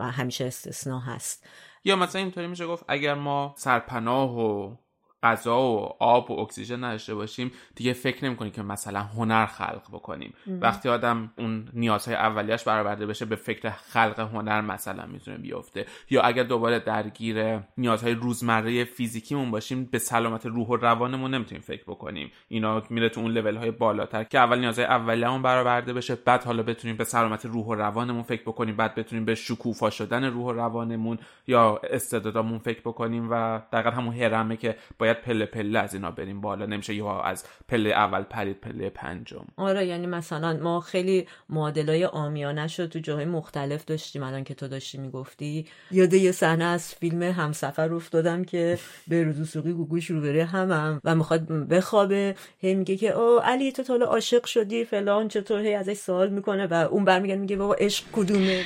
همیشه 0.00 0.44
استثنا 0.44 1.00
هست. 1.00 1.46
یا 1.84 1.96
مثلا 1.96 2.20
اینطوری 2.20 2.46
میشه 2.46 2.66
گفت 2.66 2.84
اگر 2.88 3.14
ما 3.14 3.54
سرپناه 3.58 4.38
و 4.38 4.76
غذا 5.22 5.60
و 5.60 5.96
آب 5.98 6.30
و 6.30 6.40
اکسیژن 6.40 6.84
نداشته 6.84 7.14
باشیم 7.14 7.52
دیگه 7.74 7.92
فکر 7.92 8.24
نمی‌کنیم 8.24 8.52
که 8.52 8.62
مثلا 8.62 9.00
هنر 9.00 9.46
خلق 9.46 9.82
بکنیم. 9.92 10.34
وقتی 10.60 10.88
آدم 10.88 11.32
اون 11.38 11.68
نیازهای 11.72 12.16
اولیش 12.16 12.64
برآورده 12.64 13.06
بشه 13.06 13.24
به 13.24 13.36
فکر 13.36 13.70
خلق 13.70 14.20
هنر 14.20 14.60
مثلا 14.60 15.06
می‌تونه 15.06 15.38
بیفته. 15.38 15.86
یا 16.10 16.22
اگر 16.22 16.42
دوباره 16.42 16.78
درگیر 16.78 17.58
نیازهای 17.78 18.14
روزمره 18.14 18.84
فیزیکیمون 18.84 19.50
باشیم 19.50 19.84
به 19.84 19.98
سلامت 19.98 20.46
روح 20.46 20.68
و 20.68 20.76
روانمون 20.76 21.34
نمی‌تونیم 21.34 21.62
فکر 21.62 21.82
بکنیم. 21.82 22.30
اینا 22.48 22.82
میره 22.90 23.08
تو 23.08 23.20
اون 23.20 23.32
لول 23.32 23.56
های 23.56 23.70
بالاتر 23.70 24.24
که 24.24 24.38
اول 24.38 24.58
نیازهای 24.58 24.86
اولیه‌مون 24.86 25.42
برآورده 25.42 25.92
بشه 25.92 26.14
بعد 26.14 26.44
حالا 26.44 26.62
بتونیم 26.62 26.96
به 26.96 27.04
سلامت 27.04 27.46
روح 27.46 27.66
و 27.66 27.74
روانمون 27.74 28.22
فکر 28.22 28.42
بکنیم 28.42 28.76
بعد 28.76 28.94
بتونیم 28.94 29.24
به 29.24 29.34
شکوفا 29.34 29.90
شدن 29.90 30.24
روح 30.24 30.44
و 30.44 30.52
روانمون 30.52 31.18
یا 31.46 31.80
استعدادامون 31.90 32.58
فکر 32.58 32.80
بکنیم 32.80 33.28
و 33.30 33.60
دقیقا 33.72 33.90
همون 33.90 34.14
هرمه 34.14 34.56
که 34.56 34.76
باید 35.06 35.22
پله 35.22 35.46
پله 35.46 35.78
از 35.78 35.94
اینا 35.94 36.10
بریم 36.10 36.40
بالا. 36.40 36.66
نمیشه 36.66 36.94
یا 36.94 37.20
از 37.20 37.44
پله 37.68 37.90
اول 37.90 38.22
پرید 38.22 38.60
پله 38.60 38.90
پنجم. 38.90 39.44
آره 39.56 39.86
یعنی 39.86 40.06
مثلا 40.06 40.56
ما 40.62 40.80
خیلی 40.80 41.26
معادلای 41.48 42.04
آمیانه 42.04 42.68
شد 42.68 42.88
تو 42.88 42.98
جاهای 42.98 43.24
مختلف 43.24 43.84
داشتیم. 43.84 44.22
الان 44.22 44.44
که 44.44 44.54
تو 44.54 44.68
داشتی 44.68 44.98
می‌گفتی 44.98 45.66
یاد 45.90 46.14
یه 46.14 46.32
صحنه 46.32 46.64
از 46.64 46.94
فیلم 46.94 47.22
همسفر 47.22 47.92
افتادم 47.92 48.44
که 48.44 48.78
به 49.08 49.22
روزوسوقی 49.22 49.72
گوگوش 49.72 50.10
رو 50.10 50.20
بره 50.20 50.44
همم 50.44 51.00
و 51.04 51.14
می‌خواد 51.14 51.46
بخوابه. 51.48 52.34
هی 52.58 52.74
میگه 52.74 52.96
که 52.96 53.10
او 53.10 53.40
علی 53.40 53.72
تو 53.72 53.82
تا 53.82 53.94
عاشق 53.94 54.44
شدی 54.44 54.84
فلان 54.84 55.28
چطور؟ 55.28 55.60
هی 55.60 55.74
ازش 55.74 55.96
سوال 55.96 56.28
می‌کنه 56.28 56.66
و 56.66 56.74
اون 56.74 57.04
برمیگرد 57.04 57.38
میگه 57.38 57.56
بابا 57.56 57.74
عشق 57.74 58.04
کدومه؟ 58.12 58.64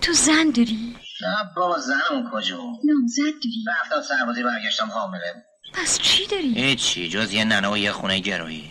تو 0.00 0.12
زن 0.12 0.50
داری؟ 0.56 0.96
نه 1.22 1.50
بابا 1.56 1.78
زنم 1.78 2.30
کجا؟ 2.32 2.56
نامزد 2.56 3.18
داری؟ 3.44 3.64
رفتم 3.68 4.00
سربازی 4.00 4.42
برگشتم 4.42 4.86
حامله 4.86 5.51
پس 5.72 5.98
چی 5.98 6.26
داری؟ 6.26 6.54
هیچی 6.54 7.08
جز 7.08 7.32
یه 7.32 7.44
ننه 7.44 7.68
و 7.68 7.78
یه 7.78 7.92
خونه 7.92 8.18
گرایی 8.18 8.70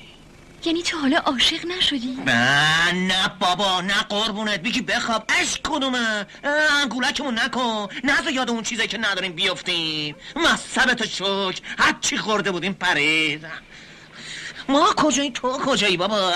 یعنی 0.66 0.82
تو 0.82 0.98
حالا 0.98 1.18
عاشق 1.18 1.66
نشدی؟ 1.66 2.18
نه 2.26 2.92
نه 2.92 3.28
بابا 3.40 3.82
نه 3.82 3.94
قربونت. 3.94 4.62
بگی 4.62 4.82
بخواب. 4.82 5.24
اش 5.30 5.60
کدومه 5.64 6.26
انگولکمون 6.82 7.40
نکن. 7.40 7.88
نزا 8.04 8.30
یاد 8.30 8.50
اون 8.50 8.64
چیزایی 8.64 8.88
که 8.88 8.98
نداریم 8.98 9.34
بیافتیم 9.34 10.16
مصبت 10.36 11.06
شک. 11.06 11.62
هر 11.78 11.96
چی 12.02 12.18
خورده 12.18 12.52
بودیم 12.52 12.74
پرید 12.74 13.46
ما 14.70 14.94
کجایی؟ 14.98 15.32
تو 15.32 15.60
کجایی 15.66 15.98
بابا؟ 15.98 16.32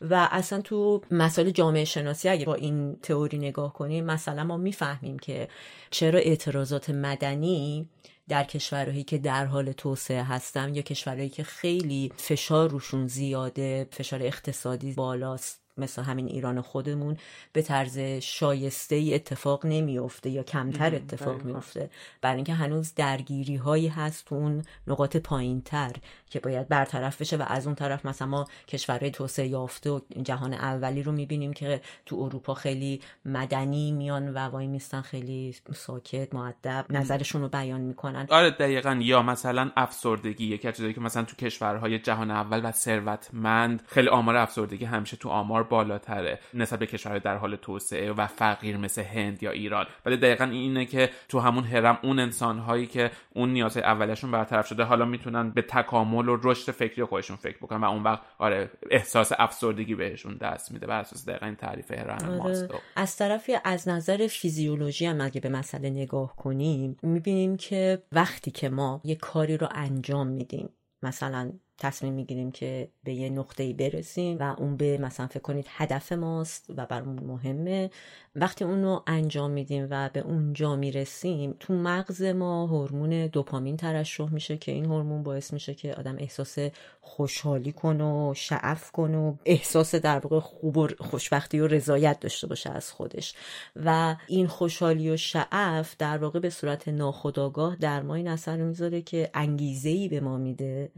و 0.00 0.28
اصلا 0.32 0.60
تو 0.60 1.02
مسائل 1.10 1.50
جامعه 1.50 1.84
شناسی 1.84 2.28
اگه 2.28 2.44
با 2.44 2.54
این 2.54 2.96
تئوری 3.02 3.38
نگاه 3.38 3.72
کنیم 3.72 4.04
مثلا 4.04 4.44
ما 4.44 4.56
می‌فهمیم 4.56 5.18
که 5.18 5.48
چرا 5.90 6.18
اعتراضات 6.18 6.90
مدنی 6.90 7.88
در 8.30 8.44
کشورهایی 8.44 9.04
که 9.04 9.18
در 9.18 9.44
حال 9.44 9.72
توسعه 9.72 10.22
هستن 10.22 10.74
یا 10.74 10.82
کشورهایی 10.82 11.28
که 11.28 11.44
خیلی 11.44 12.12
فشار 12.16 12.70
روشون 12.70 13.06
زیاده 13.06 13.88
فشار 13.92 14.22
اقتصادی 14.22 14.92
بالاست. 14.92 15.60
مثل 15.80 16.02
همین 16.02 16.26
ایران 16.26 16.60
خودمون 16.60 17.16
به 17.52 17.62
طرز 17.62 17.98
شایسته 18.22 18.94
ای 18.94 19.14
اتفاق 19.14 19.66
نمیافته 19.66 20.30
یا 20.30 20.42
کمتر 20.42 20.94
اتفاق 20.94 21.42
میافته. 21.42 21.90
برای 22.20 22.36
اینکه 22.36 22.54
هنوز 22.54 22.94
درگیری 22.94 23.56
هایی 23.56 23.88
هست 23.88 24.24
تو 24.24 24.34
اون 24.34 24.62
نقاط 24.86 25.16
پایین 25.16 25.62
تر 25.62 25.92
که 26.30 26.40
باید 26.40 26.68
برطرف 26.68 27.20
بشه 27.20 27.36
و 27.36 27.44
از 27.46 27.66
اون 27.66 27.74
طرف 27.74 28.06
مثلا 28.06 28.28
ما 28.28 28.46
کشورهای 28.68 29.10
توسعه 29.10 29.46
یافته 29.46 29.90
و 29.90 30.00
جهان 30.22 30.54
اولی 30.54 31.02
رو 31.02 31.12
می‌بینیم 31.12 31.52
که 31.52 31.80
تو 32.06 32.16
اروپا 32.16 32.54
خیلی 32.54 33.00
مدنی 33.24 33.92
میان 33.92 34.34
و 34.34 34.38
وای 34.38 34.66
میستن 34.66 35.00
خیلی 35.00 35.54
ساکت 35.74 36.34
معدب 36.34 36.86
نظرشون 36.90 37.42
رو 37.42 37.48
بیان 37.48 37.80
می‌کنن. 37.80 38.26
آره 38.30 38.50
دقیقا. 38.50 38.98
یا 39.02 39.22
مثلا 39.22 39.70
افسردگی 39.76 40.46
یکی 40.46 40.68
از 40.68 40.74
چیزایی 40.74 40.94
که 40.94 41.00
مثلا 41.00 41.22
تو 41.22 41.36
کشورهای 41.36 41.98
جهان 41.98 42.30
اول 42.30 42.60
و 42.64 42.72
ثروتمند 42.72 43.82
خیلی 43.86 44.08
آمار 44.08 44.36
افسردگی 44.36 44.84
همیشه 44.84 45.16
تو 45.16 45.28
آمار 45.28 45.64
بالاتره 45.70 46.38
نسبت 46.54 46.78
به 46.78 46.86
کشورهای 46.86 47.20
در 47.20 47.36
حال 47.36 47.56
توسعه 47.56 48.12
و 48.12 48.26
فقیر 48.26 48.76
مثل 48.76 49.02
هند 49.02 49.42
یا 49.42 49.50
ایران. 49.50 49.86
ولی 50.06 50.16
دقیقا 50.16 50.44
اینه 50.44 50.84
که 50.84 51.10
تو 51.28 51.40
همون 51.40 51.64
هرم 51.64 51.98
اون 52.02 52.18
انسانهایی 52.18 52.86
که 52.86 53.10
اون 53.34 53.52
نیازهای 53.52 53.84
اولشون 53.84 54.30
برطرف 54.30 54.66
شده 54.66 54.82
حالا 54.82 55.04
می‌تونن 55.04 55.50
به 55.50 55.62
تکامل 55.62 56.28
و 56.28 56.38
رشد 56.42 56.72
فکری 56.72 57.04
خودشون 57.04 57.36
فکر 57.36 57.56
بکنن 57.56 57.80
و 57.80 57.84
اون 57.84 58.02
وقت 58.02 58.22
آره 58.38 58.70
احساس 58.90 59.32
افسردگی 59.38 59.94
بهشون 59.94 60.36
دست 60.36 60.72
میده. 60.72 60.86
بر 60.86 61.00
اساس 61.00 61.28
دقیقا 61.28 61.46
این 61.46 61.56
تعریف 61.56 61.90
هرم 61.90 62.40
آره. 62.40 62.68
از 62.96 63.16
طرفی 63.16 63.56
از 63.64 63.88
نظر 63.88 64.26
فیزیولوژی 64.26 65.06
هم 65.06 65.20
اگه 65.20 65.40
به 65.40 65.48
مسئله 65.48 65.90
نگاه 65.90 66.36
کنیم 66.36 66.96
می‌بینیم 67.02 67.56
که 67.56 68.02
وقتی 68.12 68.50
که 68.50 68.68
ما 68.68 69.00
یه 69.04 69.14
کاری 69.14 69.56
رو 69.56 69.68
انجام 69.70 70.26
میدیم 70.26 70.68
مثلا 71.02 71.52
تصمیم 71.80 72.14
می‌گیریم 72.14 72.50
که 72.50 72.88
به 73.04 73.12
یه 73.12 73.30
نقطه 73.30 73.72
برسیم 73.72 74.38
و 74.38 74.54
اون 74.58 74.76
به 74.76 74.98
مثلا 74.98 75.26
فکر 75.26 75.40
کنید 75.40 75.66
هدف 75.68 76.12
ماست 76.12 76.66
و 76.76 76.86
برامون 76.86 77.24
مهمه. 77.24 77.90
وقتی 78.36 78.64
اون 78.64 78.82
رو 78.82 79.02
انجام 79.06 79.50
میدیم 79.50 79.86
و 79.90 80.10
به 80.12 80.20
اونجا 80.20 80.76
می‌رسیم 80.76 81.54
تو 81.60 81.74
مغز 81.74 82.22
ما 82.22 82.66
هورمون 82.66 83.26
دوپامین 83.26 83.76
ترشح 83.76 84.32
میشه 84.32 84.56
که 84.56 84.72
این 84.72 84.84
هورمون 84.84 85.22
باعث 85.22 85.52
میشه 85.52 85.74
که 85.74 85.94
آدم 85.94 86.16
احساس 86.18 86.58
خوشحالی 87.00 87.72
کنه 87.72 88.04
و 88.04 88.34
شعف 88.34 88.90
کنه 88.90 89.18
و 89.18 89.34
احساس 89.44 89.94
در 89.94 90.18
واقع 90.18 90.40
خوب 90.40 90.76
و 90.76 90.88
خوشبختی 91.00 91.60
و 91.60 91.66
رضایت 91.66 92.20
داشته 92.20 92.46
باشه 92.46 92.70
از 92.70 92.90
خودش. 92.90 93.34
و 93.76 94.16
این 94.26 94.46
خوشحالی 94.46 95.10
و 95.10 95.16
شعف 95.16 95.96
در 95.98 96.18
واقع 96.18 96.40
به 96.40 96.50
صورت 96.50 96.88
ناخودآگاه 96.88 97.76
در 97.76 98.02
ما 98.02 98.14
این 98.14 98.28
اثر 98.28 98.56
می‌ذاره 98.56 99.02
که 99.02 99.30
انگیزه 99.34 99.88
ای 99.88 100.08
به 100.08 100.20
ما 100.20 100.36
میده 100.38 100.90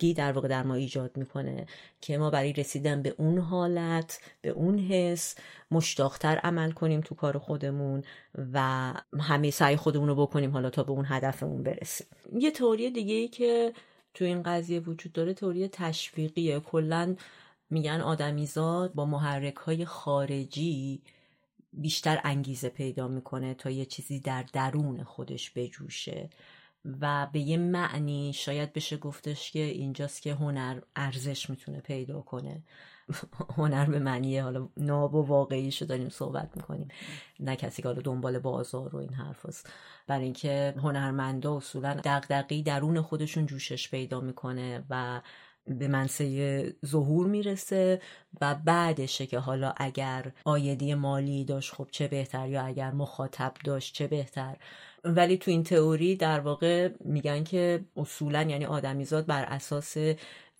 برانگیختگی 0.00 0.14
در 0.14 0.32
واقع 0.32 0.48
در 0.48 0.62
ما 0.62 0.74
ایجاد 0.74 1.16
می‌کنه 1.16 1.66
که 2.00 2.18
ما 2.18 2.30
برای 2.30 2.52
رسیدن 2.52 3.02
به 3.02 3.14
اون 3.18 3.38
حالت 3.38 4.20
به 4.42 4.50
اون 4.50 4.78
حس 4.78 5.34
مشتاقتر 5.70 6.38
عمل 6.38 6.72
کنیم 6.72 7.00
تو 7.00 7.14
کار 7.14 7.38
خودمون 7.38 8.02
و 8.52 8.94
همه 9.20 9.50
سعی 9.50 9.76
خودمون 9.76 10.08
رو 10.08 10.14
بکنیم 10.14 10.50
حالا 10.50 10.70
تا 10.70 10.82
به 10.82 10.92
اون 10.92 11.04
هدفمون 11.08 11.62
برسیم. 11.62 12.06
یه 12.32 12.50
تئوری 12.50 12.90
دیگه 12.90 13.14
ای 13.14 13.28
که 13.28 13.72
تو 14.14 14.24
این 14.24 14.42
قضیه 14.42 14.80
وجود 14.80 15.12
داره 15.12 15.34
تئوری 15.34 15.68
تشویقیه. 15.68 16.60
کلا 16.60 17.16
میگن 17.70 18.00
آدمیزاد 18.00 18.94
با 18.94 19.06
محرک 19.06 19.56
های 19.56 19.84
خارجی 19.84 21.02
بیشتر 21.72 22.20
انگیزه 22.24 22.68
پیدا 22.68 23.08
می‌کنه 23.08 23.54
تا 23.54 23.70
یه 23.70 23.84
چیزی 23.84 24.20
در 24.20 24.44
درون 24.52 25.02
خودش 25.04 25.50
بجوشه. 25.50 26.30
و 27.00 27.26
به 27.32 27.40
یه 27.40 27.56
معنی 27.56 28.32
شاید 28.32 28.72
بشه 28.72 28.96
گفتش 28.96 29.50
که 29.50 29.58
اینجاست 29.58 30.22
که 30.22 30.34
هنر 30.34 30.80
ارزش 30.96 31.50
می‌تونه 31.50 31.80
پیدا 31.80 32.20
کنه. 32.20 32.62
هنر 33.56 33.84
به 33.84 33.98
معنی 33.98 34.38
حالا 34.38 34.68
ناب 34.76 35.14
و 35.14 35.22
واقعیشو 35.22 35.84
داریم 35.84 36.08
صحبت 36.08 36.56
می‌کنیم. 36.56 36.88
نه 37.40 37.56
کسی 37.56 37.82
که 37.82 37.88
حالا 37.88 38.00
دنبال 38.00 38.38
بازار 38.38 38.96
و 38.96 38.98
این 38.98 39.14
حرف 39.14 39.46
هست. 39.46 39.70
برای 40.06 40.24
اینکه 40.24 40.74
هنرمندا 40.76 41.56
اصولا 41.56 41.94
دقدقی 41.94 42.62
درون 42.62 43.00
خودشون 43.00 43.46
جوشش 43.46 43.90
پیدا 43.90 44.20
می‌کنه 44.20 44.84
و 44.90 45.20
به 45.66 45.88
منصه 45.88 46.76
ظهور 46.86 47.26
می‌رسه 47.26 48.02
و 48.40 48.54
بعدشه 48.54 49.26
که 49.26 49.38
حالا 49.38 49.74
اگر 49.76 50.32
آیدی 50.44 50.94
مالی 50.94 51.44
داشت 51.44 51.74
خب 51.74 51.88
چه 51.90 52.08
بهتر 52.08 52.48
یا 52.48 52.62
اگر 52.62 52.90
مخاطب 52.90 53.54
داشت 53.64 53.94
چه 53.94 54.06
بهتر؟ 54.06 54.56
ولی 55.04 55.36
تو 55.36 55.50
این 55.50 55.62
تئوری 55.62 56.16
در 56.16 56.40
واقع 56.40 56.88
میگن 57.04 57.44
که 57.44 57.84
اصولا 57.96 58.42
یعنی 58.42 58.64
آدمیزاد 58.64 59.26
بر 59.26 59.44
اساس 59.44 59.96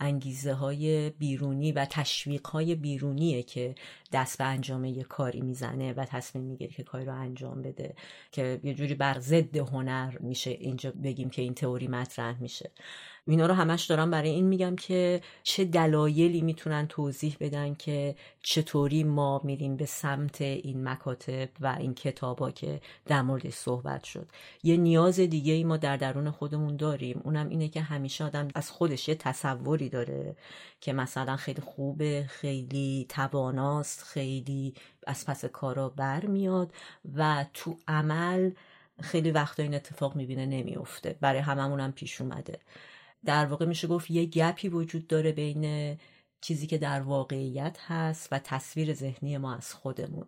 انگیزه 0.01 0.53
های 0.53 1.11
بیرونی 1.11 1.73
و 1.73 1.85
تشویق 1.91 2.47
های 2.47 2.75
بیرونیه 2.75 3.43
که 3.43 3.75
دست 4.13 4.39
به 4.39 4.45
انجام 4.45 4.85
یه 4.85 5.03
کاری 5.03 5.41
می‌زنه 5.41 5.93
و 5.93 6.05
تصمیم 6.05 6.45
می‌گیره 6.45 6.73
که 6.73 6.83
کاری 6.83 7.05
رو 7.05 7.15
انجام 7.15 7.63
بده 7.63 7.95
که 8.33 8.61
یه 8.65 8.75
جوری 8.75 8.95
بر 8.95 9.19
ضد 9.19 9.57
هنر 9.57 10.19
میشه 10.21 10.51
اینجا 10.51 10.91
بگیم 10.91 11.31
که 11.31 11.43
این 11.43 11.55
تئوری 11.55 11.89
مطرح 11.89 12.43
میشه. 12.43 12.71
اینا 13.27 13.47
رو 13.47 13.55
همش 13.55 13.85
دارم 13.85 14.11
برای 14.11 14.31
این 14.31 14.47
میگم 14.47 14.77
که 14.77 15.21
چه 15.43 15.65
دلایلی 15.65 16.41
می‌تونن 16.41 16.87
توضیح 16.87 17.37
بدن 17.41 17.75
که 17.75 18.15
چطوری 18.43 19.05
ما 19.05 19.41
میریم 19.45 19.77
به 19.77 19.87
سمت 19.87 20.41
این 20.41 20.89
مکاتب 20.89 21.49
و 21.61 21.77
این 21.81 21.95
کتابا 21.95 22.51
که 22.51 22.81
در 23.07 23.23
موردش 23.23 23.55
صحبت 23.55 24.05
شد. 24.05 24.29
یه 24.63 24.77
نیاز 24.77 25.21
دیگه 25.21 25.53
ای 25.53 25.65
ما 25.65 25.77
در 25.77 25.97
درون 25.97 26.31
خودمون 26.31 26.77
داریم. 26.77 27.21
اونم 27.25 27.49
اینه 27.49 27.69
که 27.69 27.81
همیشه 27.81 28.25
آدم 28.25 28.49
از 28.55 28.71
خودش 28.71 29.09
یه 29.09 29.15
تصوری 29.15 29.89
داره 29.89 30.37
که 30.81 30.93
مثلا 30.93 31.37
خیلی 31.37 31.61
خوبه 31.63 32.27
خیلی 32.29 33.07
تواناست 33.09 34.03
خیلی 34.03 34.75
از 35.07 35.27
پس 35.27 35.45
کارا 35.45 35.89
برمیاد 35.89 36.73
و 37.15 37.47
تو 37.55 37.77
عمل 37.89 38.51
خیلی 39.01 39.31
وقتا 39.31 39.63
این 39.63 39.75
اتفاق 39.75 40.17
می‌بینه 40.17 40.47
نمیافته. 40.47 41.17
برای 41.21 41.41
هممون 41.41 41.81
هم 41.81 41.93
پیش 41.93 42.21
اومده. 42.21 42.59
در 43.25 43.47
واقع 43.47 43.67
میشه 43.67 43.89
گفت 43.89 44.11
یه 44.11 44.27
گپی 44.27 44.69
وجود 44.69 45.07
داره 45.07 45.33
بین 45.33 45.97
چیزی 46.41 46.67
که 46.67 46.79
در 46.79 47.01
واقعیت 47.01 47.79
هست 47.87 48.29
و 48.33 48.39
تصویر 48.39 48.95
ذهنی 48.95 49.39
ما 49.39 49.55
از 49.55 49.75
خودمون. 49.75 50.27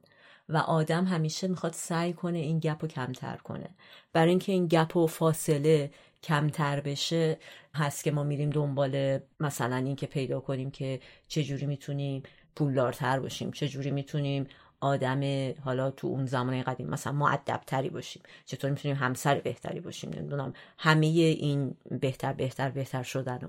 و 0.48 0.56
آدم 0.56 1.04
همیشه 1.04 1.48
می‌خواد 1.48 1.72
سعی 1.72 2.12
کنه 2.12 2.38
این 2.38 2.58
گپ 2.58 2.78
رو 2.82 2.88
کمتر 2.88 3.36
کنه. 3.36 3.70
برای 4.12 4.30
اینکه 4.30 4.52
این 4.52 4.66
گپ 4.66 4.96
و 4.96 5.06
فاصله 5.06 5.90
کمتر 6.22 6.80
بشه 6.80 7.38
هست 7.74 8.04
که 8.04 8.10
ما 8.10 8.22
میریم 8.22 8.50
دنبال 8.50 9.18
مثلا 9.40 9.76
اینکه 9.76 10.06
پیدا 10.06 10.40
کنیم 10.40 10.70
که 10.70 11.00
چجوری 11.28 11.66
می‌تونیم 11.66 12.22
پولدارتر 12.56 13.20
باشیم 13.20 13.50
چجوری 13.50 13.90
می‌تونیم 13.90 14.46
آدم 14.82 15.52
حالا 15.64 15.90
تو 15.90 16.06
اون 16.06 16.26
زمان 16.26 16.62
قدیم 16.62 16.86
مثلا 16.86 17.12
معدب 17.12 17.60
تری 17.66 17.90
باشیم 17.90 18.22
چطور 18.44 18.70
می‌تونیم 18.70 18.96
همسر 18.96 19.40
بهتری 19.40 19.80
باشیم 19.80 20.10
نمی‌دونم 20.16 20.52
همه 20.78 21.06
این 21.06 21.74
بهتر 22.00 22.32
بهتر 22.32 22.70
بهتر 22.70 23.02
شدن 23.02 23.40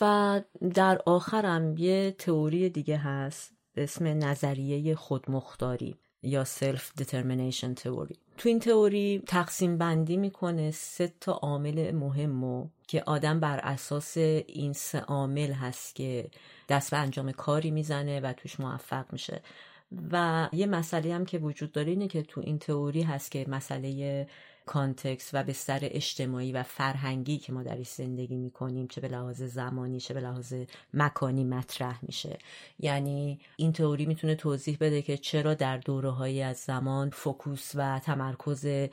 و. 0.00 0.40
در 0.74 1.00
آخرم 1.06 1.76
یه 1.76 2.14
تئوری 2.18 2.68
دیگه 2.68 2.96
هست 2.96 3.52
به 3.74 3.82
اسم 3.82 4.06
نظریه 4.06 4.94
خودمختاری 4.94 5.96
یا 6.22 6.44
سلف 6.44 6.92
determination 7.00 7.74
تئوری 7.76 8.16
تو 8.38 8.48
این 8.48 8.58
تئوری 8.58 9.22
تقسیم 9.26 9.78
بندی 9.78 10.16
می‌کنه 10.16 10.70
سه 10.70 11.12
تا 11.20 11.32
عامل 11.32 11.92
مهم 11.94 12.70
که 12.88 13.02
آدم 13.06 13.40
بر 13.40 13.58
اساس 13.58 14.16
این 14.16 14.72
سه 14.72 15.00
عامل 15.00 15.52
هست 15.52 15.94
که 15.94 16.30
دست 16.68 16.90
به 16.90 16.96
انجام 16.96 17.32
کاری 17.32 17.70
می‌زنه 17.70 18.20
و 18.20 18.32
توش 18.32 18.60
موفق 18.60 19.04
میشه. 19.12 19.42
و 20.12 20.48
یه 20.52 20.66
مسئله 20.66 21.14
هم 21.14 21.24
که 21.24 21.38
وجود 21.38 21.72
داره 21.72 21.90
اینه 21.90 22.08
که 22.08 22.22
تو 22.22 22.40
این 22.40 22.58
تئوری 22.58 23.02
هست 23.02 23.30
که 23.30 23.44
مسئله 23.48 24.26
context 24.66 25.30
و 25.32 25.44
بستر 25.44 25.78
اجتماعی 25.82 26.52
و 26.52 26.62
فرهنگی 26.62 27.38
که 27.38 27.52
ما 27.52 27.62
درش 27.62 27.88
زندگی 27.88 28.36
می‌کنیم 28.36 28.86
چه 28.86 29.00
به 29.00 29.08
لحاظ 29.08 29.42
زمانی 29.42 30.00
چه 30.00 30.14
به 30.14 30.20
لحاظ 30.20 30.54
مکانی 30.94 31.44
مطرح 31.44 31.98
میشه. 32.02 32.38
یعنی 32.78 33.40
این 33.56 33.72
تئوری 33.72 34.06
می‌تونه 34.06 34.34
توضیح 34.34 34.76
بده 34.80 35.02
که 35.02 35.16
چرا 35.16 35.54
در 35.54 35.76
دوره 35.76 36.10
هایی 36.10 36.42
از 36.42 36.56
زمان 36.56 37.10
focus 37.10 37.72
و 37.74 37.98
تمرکز 37.98 38.88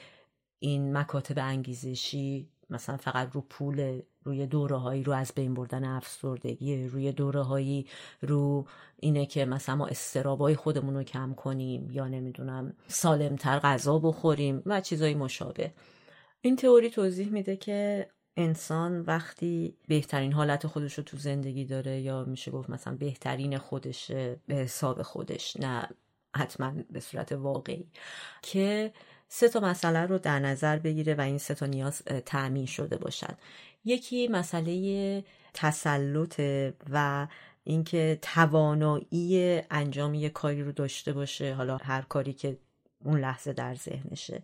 این 0.60 0.98
مکاتب 0.98 1.40
انگیزشی 1.40 2.48
مثلا 2.70 2.98
فقط 2.98 3.30
رو 3.32 3.42
پول 3.42 4.02
روی 4.24 4.48
دوره 4.48 4.76
هایی 4.76 5.04
رو 5.04 5.14
از 5.14 5.32
بین 5.36 5.54
بردن 5.54 5.84
افسردگی 5.84 6.88
روی 6.88 7.12
دوره 7.12 7.42
هایی 7.42 7.88
رو 8.22 8.68
اینه 9.00 9.26
که 9.26 9.46
مثلا 9.46 9.76
ما 9.76 9.88
استرابای 9.88 10.56
خودمون 10.56 10.96
رو 10.96 11.04
کم 11.04 11.34
کنیم 11.34 11.92
یا 11.92 12.08
نمی‌دونم 12.08 12.74
سالمتر 12.88 13.60
غذا 13.60 14.00
بخوریم 14.00 14.62
و 14.66 14.82
چیزایی 14.82 15.16
مشابه. 15.16 15.74
این 16.42 16.56
تئوری 16.56 16.90
توضیح 16.90 17.30
میده 17.30 17.58
که 17.58 18.08
انسان 18.38 19.02
وقتی 19.02 19.78
بهترین 19.88 20.34
حالت 20.34 20.68
خودش 20.68 20.94
رو 20.94 21.04
تو 21.04 21.18
زندگی 21.18 21.66
داره 21.66 22.02
یا 22.02 22.24
میشه 22.24 22.52
گفت 22.52 22.70
مثلا 22.70 22.96
بهترین 22.96 23.58
خودش 23.58 24.12
به 24.12 24.56
حساب 24.56 25.02
خودش 25.02 25.58
نه 25.58 25.90
حتما 26.36 26.74
به 26.90 27.00
صورت 27.00 27.32
واقعی 27.32 27.88
که 28.42 28.94
سه 29.28 29.50
تا 29.50 29.60
مسئله 29.60 30.00
رو 30.00 30.18
در 30.18 30.40
نظر 30.40 30.80
بگیره 30.80 31.16
و 31.16 31.22
این 31.22 31.38
سه 31.38 31.56
تا 31.56 31.66
نیاز 31.66 32.02
تأمین 32.26 32.66
شده 32.66 32.98
باشن. 32.98 33.38
یکی 33.86 34.28
مسئله 34.28 35.24
تسلط 35.54 36.42
و 36.90 37.28
اینکه 37.64 38.20
توانایی 38.22 39.62
انجام 39.72 40.14
یه 40.14 40.30
کاری 40.30 40.64
رو 40.64 40.72
داشته 40.72 41.14
باشه 41.14 41.54
حالا 41.54 41.78
هر 41.78 42.02
کاری 42.02 42.34
که 42.34 42.58
اون 43.06 43.20
لحظه 43.20 43.54
در 43.54 43.76
ذهنشه. 43.76 44.44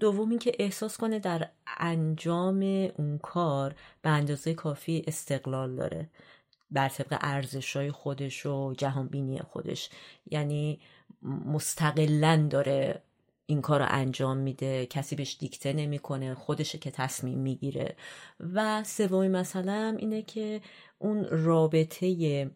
دوم 0.00 0.30
اینکه 0.30 0.52
احساس 0.58 0.96
کنه 0.96 1.18
در 1.18 1.48
انجام 1.78 2.60
اون 2.96 3.18
کار 3.18 3.74
به 4.02 4.10
اندازه 4.10 4.54
کافی 4.54 5.04
استقلال 5.06 5.76
داره 5.76 6.10
بر 6.70 6.88
طبق 6.88 7.18
ارزش 7.20 7.76
های 7.76 7.90
خودش 7.90 8.46
و 8.46 8.74
جهانبینی 8.78 9.38
خودش. 9.38 9.90
یعنی 10.26 10.80
مستقلا 11.46 12.46
داره 12.50 13.02
این 13.52 13.60
کار 13.60 13.80
رو 13.80 13.86
انجام 13.88 14.36
میده 14.36 14.86
کسی 14.86 15.16
بهش 15.16 15.36
دیکته 15.40 15.72
نمی‌کنه 15.72 16.34
خودشه 16.34 16.78
که 16.78 16.90
تصمیم 16.90 17.38
می‌گیره. 17.38 17.96
و 18.54 18.84
سومی 18.84 19.28
مثلا 19.28 19.96
اینه 19.98 20.22
که 20.22 20.60
اون 20.98 21.24
رابطه 21.30 22.50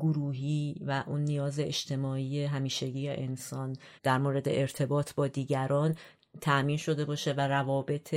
گروهی 0.00 0.76
و 0.86 1.04
اون 1.06 1.20
نیاز 1.20 1.58
اجتماعی 1.58 2.44
همیشگی 2.44 3.08
انسان 3.08 3.76
در 4.02 4.18
مورد 4.18 4.48
ارتباط 4.48 5.14
با 5.14 5.26
دیگران 5.28 5.96
تأمین 6.40 6.76
شده 6.76 7.04
باشه 7.04 7.32
و 7.32 7.40
روابط 7.40 8.14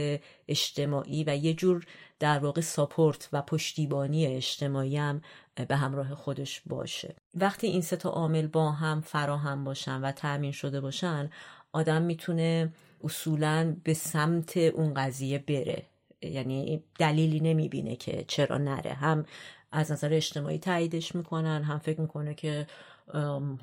اجتماعی 0.47 1.23
و 1.27 1.35
یه 1.35 1.53
جور 1.53 1.85
در 2.19 2.39
واقع 2.39 2.61
ساپورت 2.61 3.29
و 3.33 3.41
پشتیبانی 3.41 4.25
اجتماعی 4.25 4.97
هم 4.97 5.21
به 5.67 5.75
همراه 5.75 6.15
خودش 6.15 6.61
باشه. 6.65 7.15
وقتی 7.33 7.67
این 7.67 7.81
سه 7.81 7.95
تا 7.95 8.09
عامل 8.09 8.47
با 8.47 8.71
هم 8.71 9.01
فراهم 9.01 9.63
باشن 9.63 10.01
و 10.01 10.11
تأمین 10.11 10.51
شده 10.51 10.81
باشن 10.81 11.29
آدم 11.75 12.01
می‌تونه 12.01 12.73
اصولا 13.03 13.75
به 13.83 13.93
سمت 13.93 14.57
اون 14.57 14.93
قضیه 14.93 15.37
بره. 15.37 15.83
یعنی 16.21 16.83
دلیلی 16.99 17.39
نمی‌بینه 17.39 17.95
که 17.95 18.25
چرا 18.27 18.57
نره. 18.57 18.93
هم 18.93 19.25
از 19.71 19.91
نظر 19.91 20.13
اجتماعی 20.13 20.57
تاییدش 20.57 21.15
می‌کنن 21.15 21.63
هم 21.63 21.79
فکر 21.79 22.01
می‌کنه 22.01 22.33
که 22.33 22.67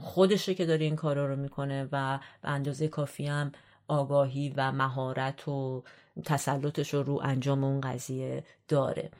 خودشه 0.00 0.54
که 0.54 0.66
داره 0.66 0.84
این 0.84 0.96
کارا 0.96 1.26
رو 1.26 1.36
می‌کنه 1.36 1.88
و 1.92 2.18
به 2.42 2.48
اندازه 2.48 2.88
کافی 2.88 3.26
هم 3.26 3.52
آگاهی 3.88 4.52
و 4.56 4.72
مهارت 4.72 5.48
و 5.48 5.82
تسلطش 6.24 6.94
رو 6.94 7.02
رو 7.02 7.20
انجام 7.22 7.64
اون 7.64 7.80
قضیه 7.80 8.44
داره. 8.68 9.10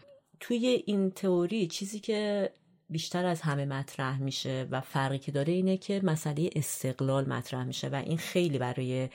توی 0.41 0.83
این 0.87 1.11
تئوری 1.11 1.67
چیزی 1.67 2.01
که 2.01 2.51
بیشتر 2.93 3.27
از 3.27 3.41
همه 3.41 3.65
مطرح 3.65 4.23
میشه 4.23 4.67
و 4.71 4.81
فرقی 4.81 5.19
که 5.19 5.33
داره 5.33 5.53
اینه 5.53 5.77
که 5.77 6.01
مسئله 6.05 6.51
استقلال 6.57 7.29
مطرح 7.29 7.65
میشه 7.65 7.89
و 7.89 7.95
این 7.95 8.19
خیلی 8.19 8.59
برای 8.59 9.09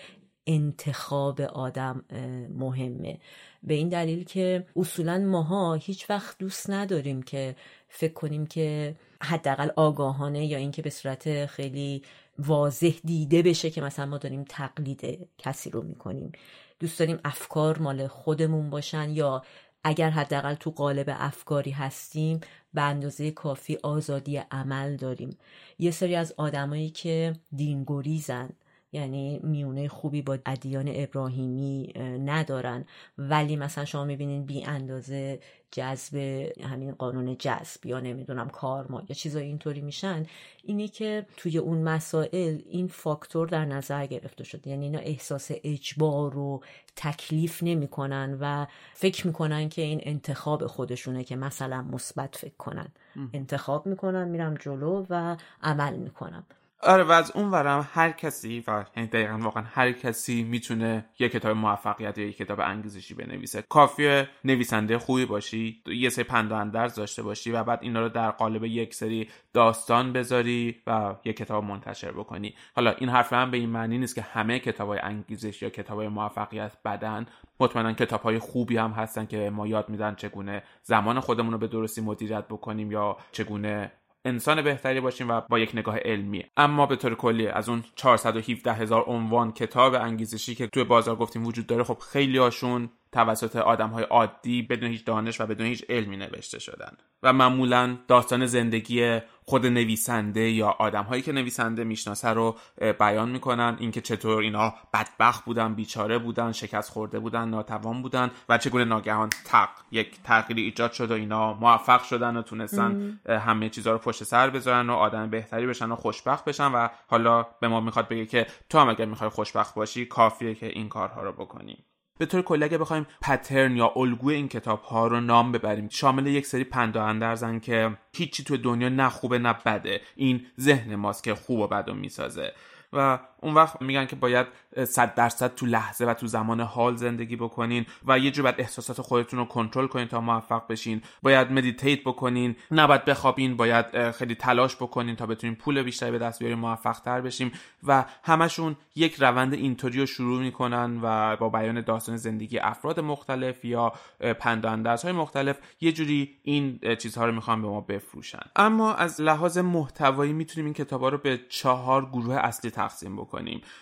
انتخاب 0.47 1.41
آدم 1.41 2.05
مهمه. 2.49 3.19
به 3.63 3.73
این 3.73 3.89
دلیل 3.89 4.23
که 4.23 4.65
اصولا 4.75 5.17
ماها 5.17 5.73
هیچ 5.73 6.09
وقت 6.09 6.37
دوست 6.37 6.69
نداریم 6.69 7.21
که 7.21 7.55
فکر 7.87 8.13
کنیم 8.13 8.45
که 8.45 8.95
حداقل 9.21 9.69
آگاهانه 9.75 10.45
یا 10.45 10.57
اینکه 10.57 10.81
به 10.81 10.89
صورت 10.89 11.45
خیلی 11.45 12.01
واضح 12.39 12.93
دیده 13.03 13.41
بشه 13.41 13.69
که 13.69 13.81
مثلا 13.81 14.05
ما 14.05 14.17
داریم 14.17 14.45
تقلید 14.49 15.29
کسی 15.37 15.69
رو 15.69 15.81
می‌کنیم. 15.81 16.31
دوست 16.79 16.99
داریم 16.99 17.19
افکار 17.25 17.79
مال 17.79 18.07
خودمون 18.07 18.69
باشن 18.69 19.09
یا 19.09 19.43
اگر 19.83 20.09
حداقل 20.09 20.53
تو 20.53 20.71
قالب 20.71 21.05
افکاری 21.09 21.71
هستیم 21.71 22.39
به 22.77 22.83
اندازه 22.83 23.31
کافی 23.31 23.77
آزادی 23.83 24.37
عمل 24.37 24.95
داریم. 24.95 25.37
یه 25.79 25.91
سری 25.91 26.15
از 26.15 26.33
آدمایی 26.37 26.89
که 26.89 27.33
دینگوریزن 27.55 28.49
یعنی 28.91 29.39
میونه 29.43 29.87
خوبی 29.87 30.21
با 30.21 30.37
ادیان 30.45 30.91
ابراهیمی 30.93 31.93
ندارن. 32.25 32.85
ولی 33.17 33.55
مثلا 33.55 33.85
شما 33.85 34.03
می‌بینین 34.03 34.45
بی 34.45 34.63
اندازه 34.63 35.39
جذب 35.71 36.15
همین 36.61 36.91
قانون 36.91 37.37
جذب 37.37 37.85
یا 37.85 37.99
نمی‌دونم 37.99 38.49
کارما 38.49 39.03
یا 39.09 39.15
چیزای 39.15 39.45
اینطوری 39.45 39.81
میشن. 39.81 40.25
اینی 40.63 40.87
که 40.87 41.25
توی 41.37 41.57
اون 41.57 41.77
مسائل 41.77 42.59
این 42.69 42.87
فاکتور 42.87 43.47
در 43.47 43.65
نظر 43.65 44.05
گرفته 44.05 44.43
شد. 44.43 44.67
یعنی 44.67 44.85
اینا 44.85 44.99
احساس 44.99 45.51
اجبار 45.63 46.37
و 46.37 46.61
تکلیف 46.95 47.63
نمی‌کنن 47.63 48.37
و 48.41 48.65
فکر 48.93 49.27
می‌کنن 49.27 49.69
که 49.69 49.81
این 49.81 49.99
انتخاب 50.03 50.67
خودشونه 50.67 51.23
که 51.23 51.35
مثلا 51.35 51.81
مثبت 51.81 52.35
فکر 52.35 52.57
کنن. 52.57 52.87
انتخاب 53.33 53.85
می‌کنن 53.85 54.27
میرم 54.27 54.55
جلو 54.55 55.05
و 55.09 55.37
عمل 55.61 55.95
می‌کنم. 55.95 56.43
آره 56.83 57.03
و 57.03 57.11
از 57.11 57.31
اون 57.31 57.51
ورم 57.51 57.89
هر 57.93 58.11
کسی 58.11 58.63
و 58.67 58.85
یعنی 58.95 59.09
دقیقا 59.09 59.37
واقعا 59.37 59.63
هر 59.63 59.91
کسی 59.91 60.43
می‌تونه 60.43 61.05
یه 61.19 61.29
کتاب 61.29 61.57
موفقیت 61.57 62.17
یا 62.17 62.25
یه 62.25 62.33
کتاب 62.33 62.59
انگیزشی 62.59 63.13
بنویسه. 63.13 63.63
کافیه 63.69 64.29
نویسنده 64.43 64.97
خوبی 64.97 65.25
باشی 65.25 65.83
یه 65.87 66.09
سری 66.09 66.23
پند 66.23 66.51
و 66.51 66.55
اندرز 66.55 66.95
داشته 66.95 67.23
باشی 67.23 67.51
و 67.51 67.63
بعد 67.63 67.79
اینا 67.81 68.01
رو 68.01 68.09
در 68.09 68.31
قالب 68.31 68.63
یک 68.63 68.95
سری 68.95 69.29
داستان 69.53 70.13
بذاری 70.13 70.81
و 70.87 71.15
یه 71.25 71.33
کتاب 71.33 71.63
منتشر 71.63 72.11
بکنی. 72.11 72.55
حالا 72.75 72.91
این 72.91 73.09
حرف 73.09 73.33
هم 73.33 73.51
به 73.51 73.57
این 73.57 73.69
معنی 73.69 73.97
نیست 73.97 74.15
که 74.15 74.21
همه 74.21 74.59
کتاب 74.59 74.87
های 74.87 74.99
انگیزش 74.99 75.61
یا 75.61 75.69
کتاب 75.69 75.97
های 75.97 76.07
موفقیت 76.07 76.77
بدن. 76.85 77.25
مطمئنا 77.59 77.93
کتاب 77.93 78.21
های 78.21 78.39
خوبی 78.39 78.77
هم 78.77 78.91
هستن 78.91 79.25
که 79.25 79.49
ما 79.49 79.67
یاد 79.67 79.89
میدن 79.89 80.15
چگونه 80.15 80.63
زمان 80.83 81.19
خودمون 81.19 81.51
رو 81.51 81.57
به 81.57 81.67
درستی 81.67 82.01
مدیریت 82.01 82.45
بکنیم 82.47 82.91
یا 82.91 83.17
چگونه 83.31 83.91
انسان 84.27 84.61
بهتری 84.61 85.01
باشیم 85.01 85.29
و 85.29 85.41
با 85.49 85.59
یک 85.59 85.71
نگاه 85.73 85.97
علمی. 85.97 86.45
اما 86.57 86.85
به 86.85 86.95
طور 86.95 87.15
کلی 87.15 87.47
از 87.47 87.69
اون 87.69 87.83
417 87.95 88.73
هزار 88.73 89.03
عنوان 89.07 89.51
کتاب 89.51 89.93
انگیزشی 89.93 90.55
که 90.55 90.67
توی 90.67 90.83
بازار 90.83 91.15
گفتیم 91.15 91.45
وجود 91.45 91.67
داره 91.67 91.83
خب 91.83 91.97
خیلی 92.11 92.37
هاشون 92.37 92.89
توسط 93.11 93.55
آدم 93.55 93.89
های 93.89 94.03
عادی 94.03 94.61
بدون 94.61 94.89
هیچ 94.89 95.05
دانش 95.05 95.41
و 95.41 95.45
بدون 95.45 95.67
هیچ 95.67 95.85
علمی 95.89 96.17
نوشته 96.17 96.59
شدن. 96.59 96.97
و 97.23 97.33
معمولا 97.33 97.97
داستان 98.07 98.45
زندگی 98.45 99.19
خود 99.49 99.65
نویسنده 99.65 100.49
یا 100.49 100.67
آدم 100.67 101.03
هایی 101.03 101.21
که 101.21 101.31
نویسنده 101.31 101.83
می‌شناسه 101.83 102.29
رو 102.29 102.55
بیان 102.99 103.29
می‌کنن 103.29 103.77
اینکه 103.79 104.01
چطور 104.01 104.43
اینا 104.43 104.73
بدبخت 104.93 105.45
بودن 105.45 105.73
بیچاره 105.73 106.17
بودن 106.17 106.51
شکست 106.51 106.91
خورده 106.91 107.19
بودن 107.19 107.49
ناتوان 107.49 108.01
بودن 108.01 108.31
و 108.49 108.57
چگونه 108.57 108.83
ناگهان 108.85 109.29
تق 109.45 109.69
یک 109.91 110.23
تغییری 110.23 110.61
ایجاد 110.61 110.91
شد 110.91 111.11
و 111.11 111.13
اینا 111.13 111.53
موفق 111.53 112.03
شدن 112.03 112.37
و 112.37 112.41
تونستن 112.41 113.19
همه 113.25 113.69
چیزها 113.69 113.93
رو 113.93 113.99
پشت 113.99 114.23
سر 114.23 114.49
بذارن 114.49 114.89
و 114.89 114.93
آدم 114.93 115.29
بهتری 115.29 115.67
بشن 115.67 115.91
و 115.91 115.95
خوشبخت 115.95 116.45
بشن 116.45 116.71
و 116.71 116.87
حالا 117.07 117.43
به 117.43 117.67
ما 117.67 117.81
می‌خواد 117.81 118.07
بگه 118.07 118.25
که 118.25 118.47
تو 118.69 118.79
هم 118.79 118.89
اگر 118.89 119.05
می‌خوای 119.05 119.29
خوشبخت 119.29 119.75
باشی 119.75 120.05
کافیه 120.05 120.55
که 120.55 120.65
این 120.65 120.89
کارها 120.89 121.23
رو 121.23 121.31
بکنی. 121.31 121.85
به 122.17 122.25
طور 122.25 122.41
کلی 122.41 122.63
اگه 122.63 122.77
بخوایم 122.77 123.07
pattern 123.21 123.77
یا 123.77 123.93
الگوی 123.95 124.35
این 124.35 124.47
کتاب 124.47 124.81
ها 124.81 125.07
رو 125.07 125.21
نام 125.21 125.51
ببریم 125.51 125.87
شامل 125.89 126.27
یک 126.27 126.45
سری 126.45 126.63
پند 126.63 126.95
و 126.95 127.01
اندرزن 127.01 127.59
که 127.59 127.97
هیچی 128.13 128.43
تو 128.43 128.57
دنیا 128.57 128.89
نه 128.89 129.09
خوبه 129.09 129.39
نه 129.39 129.55
بده. 129.65 130.01
این 130.15 130.45
ذهن 130.59 130.95
ماست 130.95 131.23
که 131.23 131.35
خوب 131.35 131.59
و 131.59 131.67
بد 131.67 131.89
می‌سازه. 131.89 132.53
و 132.93 133.19
اون 133.47 133.55
وقت 133.55 133.81
میگن 133.81 134.05
که 134.05 134.15
باید 134.15 134.47
صد 134.87 135.15
درصد 135.15 135.55
تو 135.55 135.65
لحظه 135.65 136.05
و 136.05 136.13
تو 136.13 136.27
زمان 136.27 136.61
حال 136.61 136.95
زندگی 136.95 137.35
بکنین 137.35 137.85
و 138.07 138.19
یه 138.19 138.31
جور 138.31 138.43
باید 138.43 138.55
احساسات 138.57 139.01
خودتون 139.01 139.39
رو 139.39 139.45
کنترل 139.45 139.87
کنین 139.87 140.07
تا 140.07 140.21
موفق 140.21 140.67
بشین. 140.67 141.01
باید 141.21 141.51
meditate 141.51 142.03
بکنین 142.03 142.55
نباید 142.71 143.05
بخوابین 143.05 143.57
باید 143.57 144.11
خیلی 144.11 144.35
تلاش 144.35 144.75
بکنین 144.75 145.15
تا 145.15 145.25
بتونین 145.25 145.55
پول 145.55 145.83
بیشتری 145.83 146.11
به 146.11 146.17
دست 146.17 146.39
بیارین 146.39 146.59
موفق 146.59 146.99
تر 146.99 147.21
بشیم 147.21 147.51
و 147.83 148.05
همشون 148.23 148.75
یک 148.95 149.15
روند 149.15 149.53
اینطوری 149.53 149.99
رو 149.99 150.05
شروع 150.05 150.39
می‌کنن 150.39 150.99
و 151.01 151.35
با 151.35 151.49
بیان 151.49 151.81
داستان 151.81 152.17
زندگی 152.17 152.59
افراد 152.59 152.99
مختلف 152.99 153.65
یا 153.65 153.93
پند 154.39 154.65
های 155.03 155.11
مختلف 155.11 155.57
یه 155.81 155.91
جوری 155.91 156.37
این 156.43 156.79
چیزها 156.99 157.25
رو 157.25 157.31
می‌خوان 157.31 157.61
به 157.61 157.67
ما 157.67 157.81
بفروشن. 157.81 158.43
اما 158.55 158.93
از 158.93 159.21
لحاظ 159.21 159.57
محتوایی 159.57 160.33
می‌تونیم 160.33 160.65
این 160.65 160.73
کتابا 160.73 161.09
رو 161.09 161.17
به 161.17 161.39
چهار 161.49 162.05
گروه 162.05 162.35
اصلی 162.35 162.71
تقسیم 162.71 163.15
بکنیم. 163.15 163.36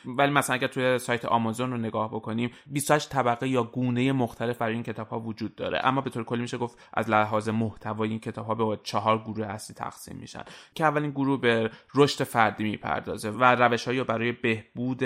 ولی 0.06 0.32
مثلا 0.32 0.56
اگر 0.56 0.68
توی 0.68 1.00
سایت 1.00 1.26
آمازون 1.26 1.72
رو 1.72 1.78
نگاه 1.78 2.10
بکنیم 2.10 2.52
28 2.66 3.10
طبقه 3.10 3.48
یا 3.48 3.64
گونه 3.64 4.12
مختلف 4.12 4.58
برای 4.58 4.74
این 4.74 4.84
کتاب 4.84 5.08
ها 5.08 5.20
وجود 5.20 5.56
داره. 5.56 5.82
اما 5.84 6.02
به 6.02 6.10
طور 6.10 6.24
کلی 6.24 6.42
میشه 6.42 6.58
گفت 6.58 6.78
از 6.94 7.10
لحاظ 7.10 7.50
محتوایی 7.50 8.12
این 8.12 8.20
کتاب 8.20 8.46
ها 8.46 8.56
به 8.56 8.80
چهار 8.84 9.18
گروه 9.18 9.46
اصلی 9.46 9.76
تقسیم 9.76 10.18
میشن. 10.18 10.44
که 10.76 10.84
اولین 10.84 11.12
گروه 11.12 11.42
به 11.42 11.72
رشد 11.96 12.24
فردی 12.24 12.64
می‌پردازه 12.64 13.30
و 13.30 13.44
روش 13.44 13.88
برای 13.88 14.32
بهبود 14.32 15.04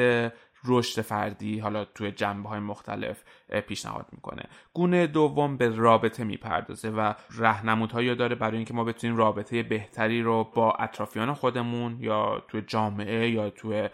رشد 0.66 1.02
فردی 1.02 1.60
حالا 1.60 1.86
توی 1.86 2.12
جنبه 2.12 2.50
های 2.50 2.60
مختلف 2.60 3.24
پیشنهاد 3.68 4.06
می‌کنه. 4.12 4.44
گونه 4.74 5.08
دوم 5.08 5.58
به 5.58 5.76
رابطه 5.76 6.24
می‌پردازه 6.24 6.90
و 6.90 7.14
راهنمودهایی 7.32 8.16
داره 8.16 8.36
برای 8.36 8.56
اینکه 8.56 8.74
ما 8.74 8.84
بتونیم 8.84 9.18
رابطه 9.18 9.64
بهتری 9.64 10.22
رو 10.22 10.44
با 10.44 10.72
اطرافیان 10.72 11.34
خودمون 11.34 11.98
یا 12.00 12.44
توی 12.48 12.62
جامعه 12.62 13.30
یا 13.30 13.50
توی 13.50 13.90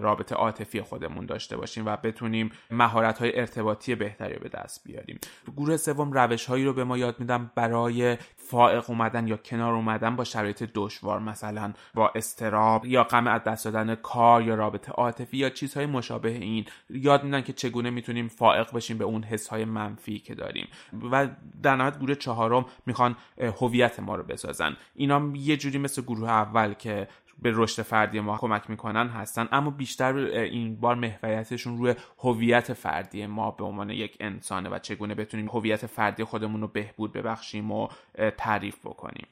رابطه 0.00 0.34
عاطفی 0.34 0.82
خودمون 0.82 1.26
داشته 1.26 1.56
باشیم 1.56 1.86
و 1.86 1.96
بتونیم 1.96 2.50
مهارت 2.70 3.18
های 3.18 3.40
ارتباطی 3.40 3.94
بهتری 3.94 4.38
به 4.38 4.48
دست 4.48 4.84
بیاریم. 4.84 5.18
گروه 5.56 5.76
سوم 5.76 6.12
روش 6.12 6.46
هایی 6.46 6.64
رو 6.64 6.72
به 6.72 6.84
ما 6.84 6.98
یاد 6.98 7.20
میدم 7.20 7.50
برای 7.54 8.16
فائق 8.36 8.90
اومدن 8.90 9.26
یا 9.26 9.36
کنار 9.36 9.74
اومدن 9.74 10.16
با 10.16 10.24
شرایط 10.24 10.70
دشوار 10.74 11.20
مثلا 11.20 11.72
با 11.94 12.12
استراب 12.14 12.86
یا 12.86 13.04
غم 13.04 13.26
از 13.26 13.44
دست 13.44 13.64
دادن 13.64 13.94
کار 13.94 14.42
یا 14.42 14.54
رابطه 14.54 14.92
عاطفی 14.92 15.36
یا 15.36 15.50
چیزهای 15.50 15.86
مشابه 15.86 16.30
این. 16.30 16.64
یاد 16.90 17.24
میدن 17.24 17.42
که 17.42 17.52
چگونه 17.52 17.90
می‌تونیم 17.90 18.28
فائق 18.28 18.74
بشیم 18.74 18.98
به 18.98 19.04
اون 19.04 19.22
حس 19.22 19.48
های 19.48 19.64
منفی 19.64 20.18
که 20.18 20.34
داریم. 20.34 20.68
و 21.12 21.28
در 21.62 21.76
نهایت 21.76 21.98
گروه 21.98 22.14
چهارم 22.14 22.66
می‌خوان 22.86 23.16
هویت 23.60 24.00
ما 24.00 24.16
رو 24.16 24.22
بسازن. 24.22 24.76
اینا 24.94 25.32
یه 25.34 25.56
جوری 25.56 25.78
مثل 25.78 26.02
گروه 26.02 26.28
اول 26.28 26.74
که 26.74 27.08
به 27.42 27.52
رشد 27.54 27.82
فردی 27.82 28.20
ما 28.20 28.38
کمک 28.38 28.70
می‌کنن 28.70 29.08
هستن. 29.08 29.48
اما 29.52 29.70
بیشتر 29.70 30.16
این 30.16 30.80
بار 30.80 30.94
محوریتشون 30.94 31.78
روی 31.78 31.94
هویت 32.18 32.72
فردی 32.72 33.26
ما 33.26 33.50
به 33.50 33.64
عنوان 33.64 33.90
یک 33.90 34.16
انسانه 34.20 34.68
و 34.68 34.78
چگونه 34.78 35.14
بتونیم 35.14 35.48
هویت 35.48 35.86
فردی 35.86 36.24
خودمون 36.24 36.60
رو 36.60 36.68
بهبود 36.68 37.12
ببخشیم 37.12 37.72
و 37.72 37.88
تعریف 38.36 38.78
بکنیم. 38.84 39.26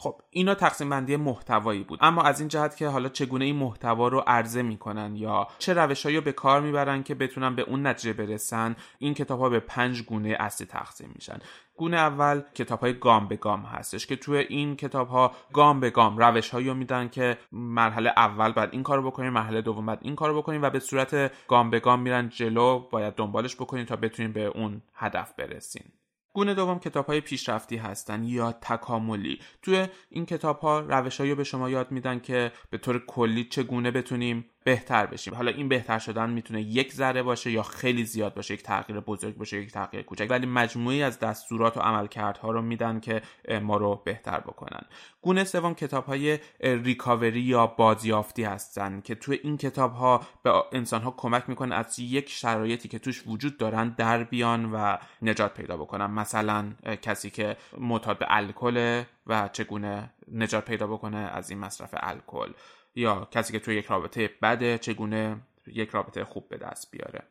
خب 0.00 0.20
اینا 0.30 0.54
تقسیم 0.54 0.90
بندی 0.90 1.16
محتوایی 1.16 1.84
بود. 1.84 1.98
اما 2.02 2.22
از 2.22 2.40
این 2.40 2.48
جهت 2.48 2.76
که 2.76 2.88
حالا 2.88 3.08
چگونه 3.08 3.44
این 3.44 3.56
محتوا 3.56 4.08
رو 4.08 4.24
عرضه 4.26 4.62
می‌کنن 4.62 5.16
یا 5.16 5.48
چه 5.58 5.74
روشهایی 5.74 6.16
رو 6.16 6.22
به 6.22 6.32
کار 6.32 6.60
می‌برن 6.60 7.02
که 7.02 7.14
بتونن 7.14 7.54
به 7.54 7.62
اون 7.62 7.86
نتیجه 7.86 8.12
برسن 8.12 8.76
این 8.98 9.14
کتاب 9.14 9.40
ها 9.40 9.48
به 9.48 9.60
پنج 9.60 10.02
گونه 10.02 10.36
اصلی 10.40 10.66
تقسیم 10.66 11.10
میشن. 11.14 11.38
گونه 11.78 11.96
اول 11.96 12.42
کتاب 12.54 12.80
های 12.80 12.92
گام 12.92 13.28
به 13.28 13.36
گام 13.36 13.62
هستش 13.62 14.06
که 14.06 14.16
توی 14.16 14.38
این 14.38 14.76
کتاب 14.76 15.08
ها 15.08 15.32
گام 15.52 15.80
به 15.80 15.90
گام 15.90 16.18
روش 16.18 16.50
هایی 16.50 16.68
رو 16.68 16.74
میدن 16.74 17.08
که 17.08 17.38
مرحله 17.52 18.12
اول 18.16 18.52
بعد 18.52 18.68
این 18.72 18.82
کارو 18.82 19.10
بکنیم 19.10 19.32
مرحله 19.32 19.62
دوم 19.62 19.86
بعد 19.86 19.98
این 20.02 20.14
کارو 20.14 20.38
بکنیم 20.38 20.62
و 20.62 20.70
به 20.70 20.78
صورت 20.78 21.32
گام 21.46 21.70
به 21.70 21.80
گام 21.80 22.00
میرن 22.00 22.28
جلو. 22.28 22.78
باید 22.78 23.14
دنبالش 23.14 23.56
بکنیم 23.56 23.84
تا 23.84 23.96
بتونیم 23.96 24.32
به 24.32 24.44
اون 24.44 24.82
هدف 24.94 25.32
برسیم. 25.32 25.92
گونه 26.34 26.54
دوم 26.54 26.78
کتاب 26.78 27.06
های 27.06 27.20
پیشرفتی 27.20 27.76
هستن 27.76 28.24
یا 28.24 28.52
تکاملی. 28.52 29.40
توی 29.62 29.86
این 30.10 30.26
کتاب 30.26 30.58
ها 30.58 30.80
روش 30.80 31.20
رو 31.20 31.34
به 31.34 31.44
شما 31.44 31.70
یاد 31.70 31.90
میدن 31.90 32.18
که 32.18 32.52
به 32.70 32.78
طور 32.78 33.04
کلی 33.06 33.44
چگونه 33.44 33.90
بتونیم 33.90 34.44
بهتر 34.64 35.06
بشیم. 35.06 35.34
حالا 35.34 35.50
این 35.50 35.68
بهتر 35.68 35.98
شدن 35.98 36.30
می‌تونه 36.30 36.62
یک 36.62 36.92
ذره 36.92 37.22
باشه 37.22 37.50
یا 37.50 37.62
خیلی 37.62 38.04
زیاد 38.04 38.34
باشه 38.34 38.54
یک 38.54 38.62
تغییر 38.62 39.00
بزرگ 39.00 39.36
باشه 39.36 39.62
یک 39.62 39.72
تغییر 39.72 40.02
کوچک. 40.02 40.26
ولی 40.30 40.46
مجموعی 40.46 41.02
از 41.02 41.18
دستورات 41.18 41.76
و 41.76 41.80
عملکردها 41.80 42.50
رو 42.50 42.62
میدن 42.62 43.00
که 43.00 43.22
ما 43.62 43.76
رو 43.76 44.02
بهتر 44.04 44.40
بکنن. 44.40 44.80
گونه 45.22 45.44
سوم 45.44 45.74
کتاب 45.74 46.06
های 46.06 46.38
ریکاوری 46.60 47.40
یا 47.40 47.66
بازیافتی 47.66 48.44
هستن 48.44 49.00
که 49.00 49.14
توی 49.14 49.40
این 49.42 49.56
کتاب 49.56 49.92
ها 49.92 50.22
به 50.42 50.52
انسان 50.72 51.02
ها 51.02 51.14
کمک 51.16 51.48
می‌کنه 51.48 51.74
از 51.74 51.98
یک 51.98 52.30
شرایطی 52.30 52.88
که 52.88 52.98
توش 52.98 53.22
وجود 53.26 53.58
دارن 53.58 53.88
در 53.88 54.24
بیان 54.24 54.72
و 54.72 54.96
نجات 55.22 55.54
پیدا 55.54 55.76
بکنن. 55.76 56.06
مثلا 56.06 56.72
کسی 57.02 57.30
که 57.30 57.56
معتاد 57.78 58.18
به 58.18 58.26
الکل 58.28 59.02
و 59.26 59.48
چگونه 59.48 60.10
نجات 60.32 60.64
پیدا 60.64 60.86
بکنه 60.86 61.18
از 61.18 61.50
این 61.50 61.58
مصرف 61.58 61.90
الکل. 61.92 62.52
یا 62.98 63.28
کسی 63.30 63.52
که 63.52 63.58
توی 63.58 63.74
یک 63.74 63.86
رابطه 63.86 64.30
بده 64.42 64.78
چگونه 64.78 65.36
یک 65.66 65.90
رابطه 65.90 66.24
خوب 66.24 66.48
به 66.48 66.56
دست 66.56 66.90
بیاره. 66.90 67.22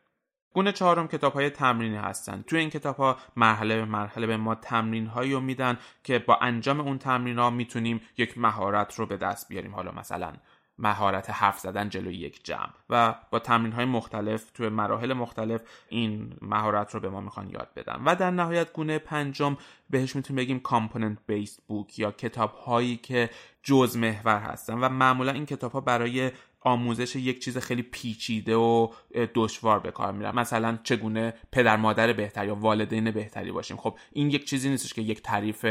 گونه 0.54 0.72
چهارم 0.72 1.08
کتاب 1.08 1.32
های 1.32 1.50
تمرینی 1.50 1.96
هستن. 1.96 2.44
توی 2.46 2.58
این 2.58 2.70
کتاب 2.70 2.96
ها 2.96 3.18
مرحله 3.36 3.76
به 3.76 3.84
مرحله 3.84 4.26
به 4.26 4.36
ما 4.36 4.54
تمرین 4.54 5.06
هایی 5.06 5.32
رو 5.32 5.40
میدن 5.40 5.78
که 6.04 6.18
با 6.18 6.36
انجام 6.36 6.80
اون 6.80 6.98
تمرین 6.98 7.38
ها 7.38 7.50
می‌تونیم 7.50 8.00
یک 8.18 8.38
مهارت 8.38 8.94
رو 8.94 9.06
به 9.06 9.16
دست 9.16 9.48
بیاریم. 9.48 9.74
حالا 9.74 9.92
مثلا 9.92 10.32
مهارت 10.78 11.30
حرف 11.30 11.58
زدن 11.58 11.88
جلوی 11.88 12.14
یک 12.14 12.44
جمع. 12.44 12.70
و 12.90 13.14
با 13.30 13.38
تمرین 13.38 13.72
های 13.72 13.84
مختلف 13.84 14.50
توی 14.50 14.68
مراحل 14.68 15.12
مختلف 15.12 15.62
این 15.88 16.36
مهارت 16.42 16.94
رو 16.94 17.00
به 17.00 17.08
ما 17.08 17.20
می‌خوان 17.20 17.50
یاد 17.50 17.68
بدن. 17.76 18.02
و 18.04 18.14
در 18.14 18.30
نهایت 18.30 18.72
گونه 18.72 18.98
پنجم 18.98 19.56
بهش 19.90 20.16
می‌تونیم 20.16 20.44
بگیم 20.44 20.60
کامپوننت 20.60 21.18
بیسد 21.26 21.62
بوک 21.66 21.98
یا 21.98 22.12
کتاب 22.12 22.54
هایی 22.54 22.96
که 22.96 23.30
جز 23.68 23.96
محور 23.96 24.38
هستن 24.40 24.74
و 24.74 24.88
معمولا 24.88 25.32
این 25.32 25.46
کتاب 25.46 25.72
ها 25.72 25.80
برای 25.80 26.30
آموزش 26.60 27.16
یک 27.16 27.44
چیز 27.44 27.58
خیلی 27.58 27.82
پیچیده 27.82 28.56
و 28.56 28.88
دشوار 29.34 29.80
به 29.80 29.90
کار 29.90 30.12
میرن. 30.12 30.34
مثلا 30.34 30.78
چگونه 30.82 31.34
پدر 31.52 31.76
مادر 31.76 32.12
بهتر 32.12 32.46
یا 32.46 32.54
والدین 32.54 33.10
بهتری 33.10 33.52
باشیم. 33.52 33.76
خب 33.76 33.98
این 34.12 34.30
یک 34.30 34.44
چیزی 34.44 34.70
نیستش 34.70 34.94
که 34.94 35.02
یک 35.02 35.22
تعریف 35.22 35.66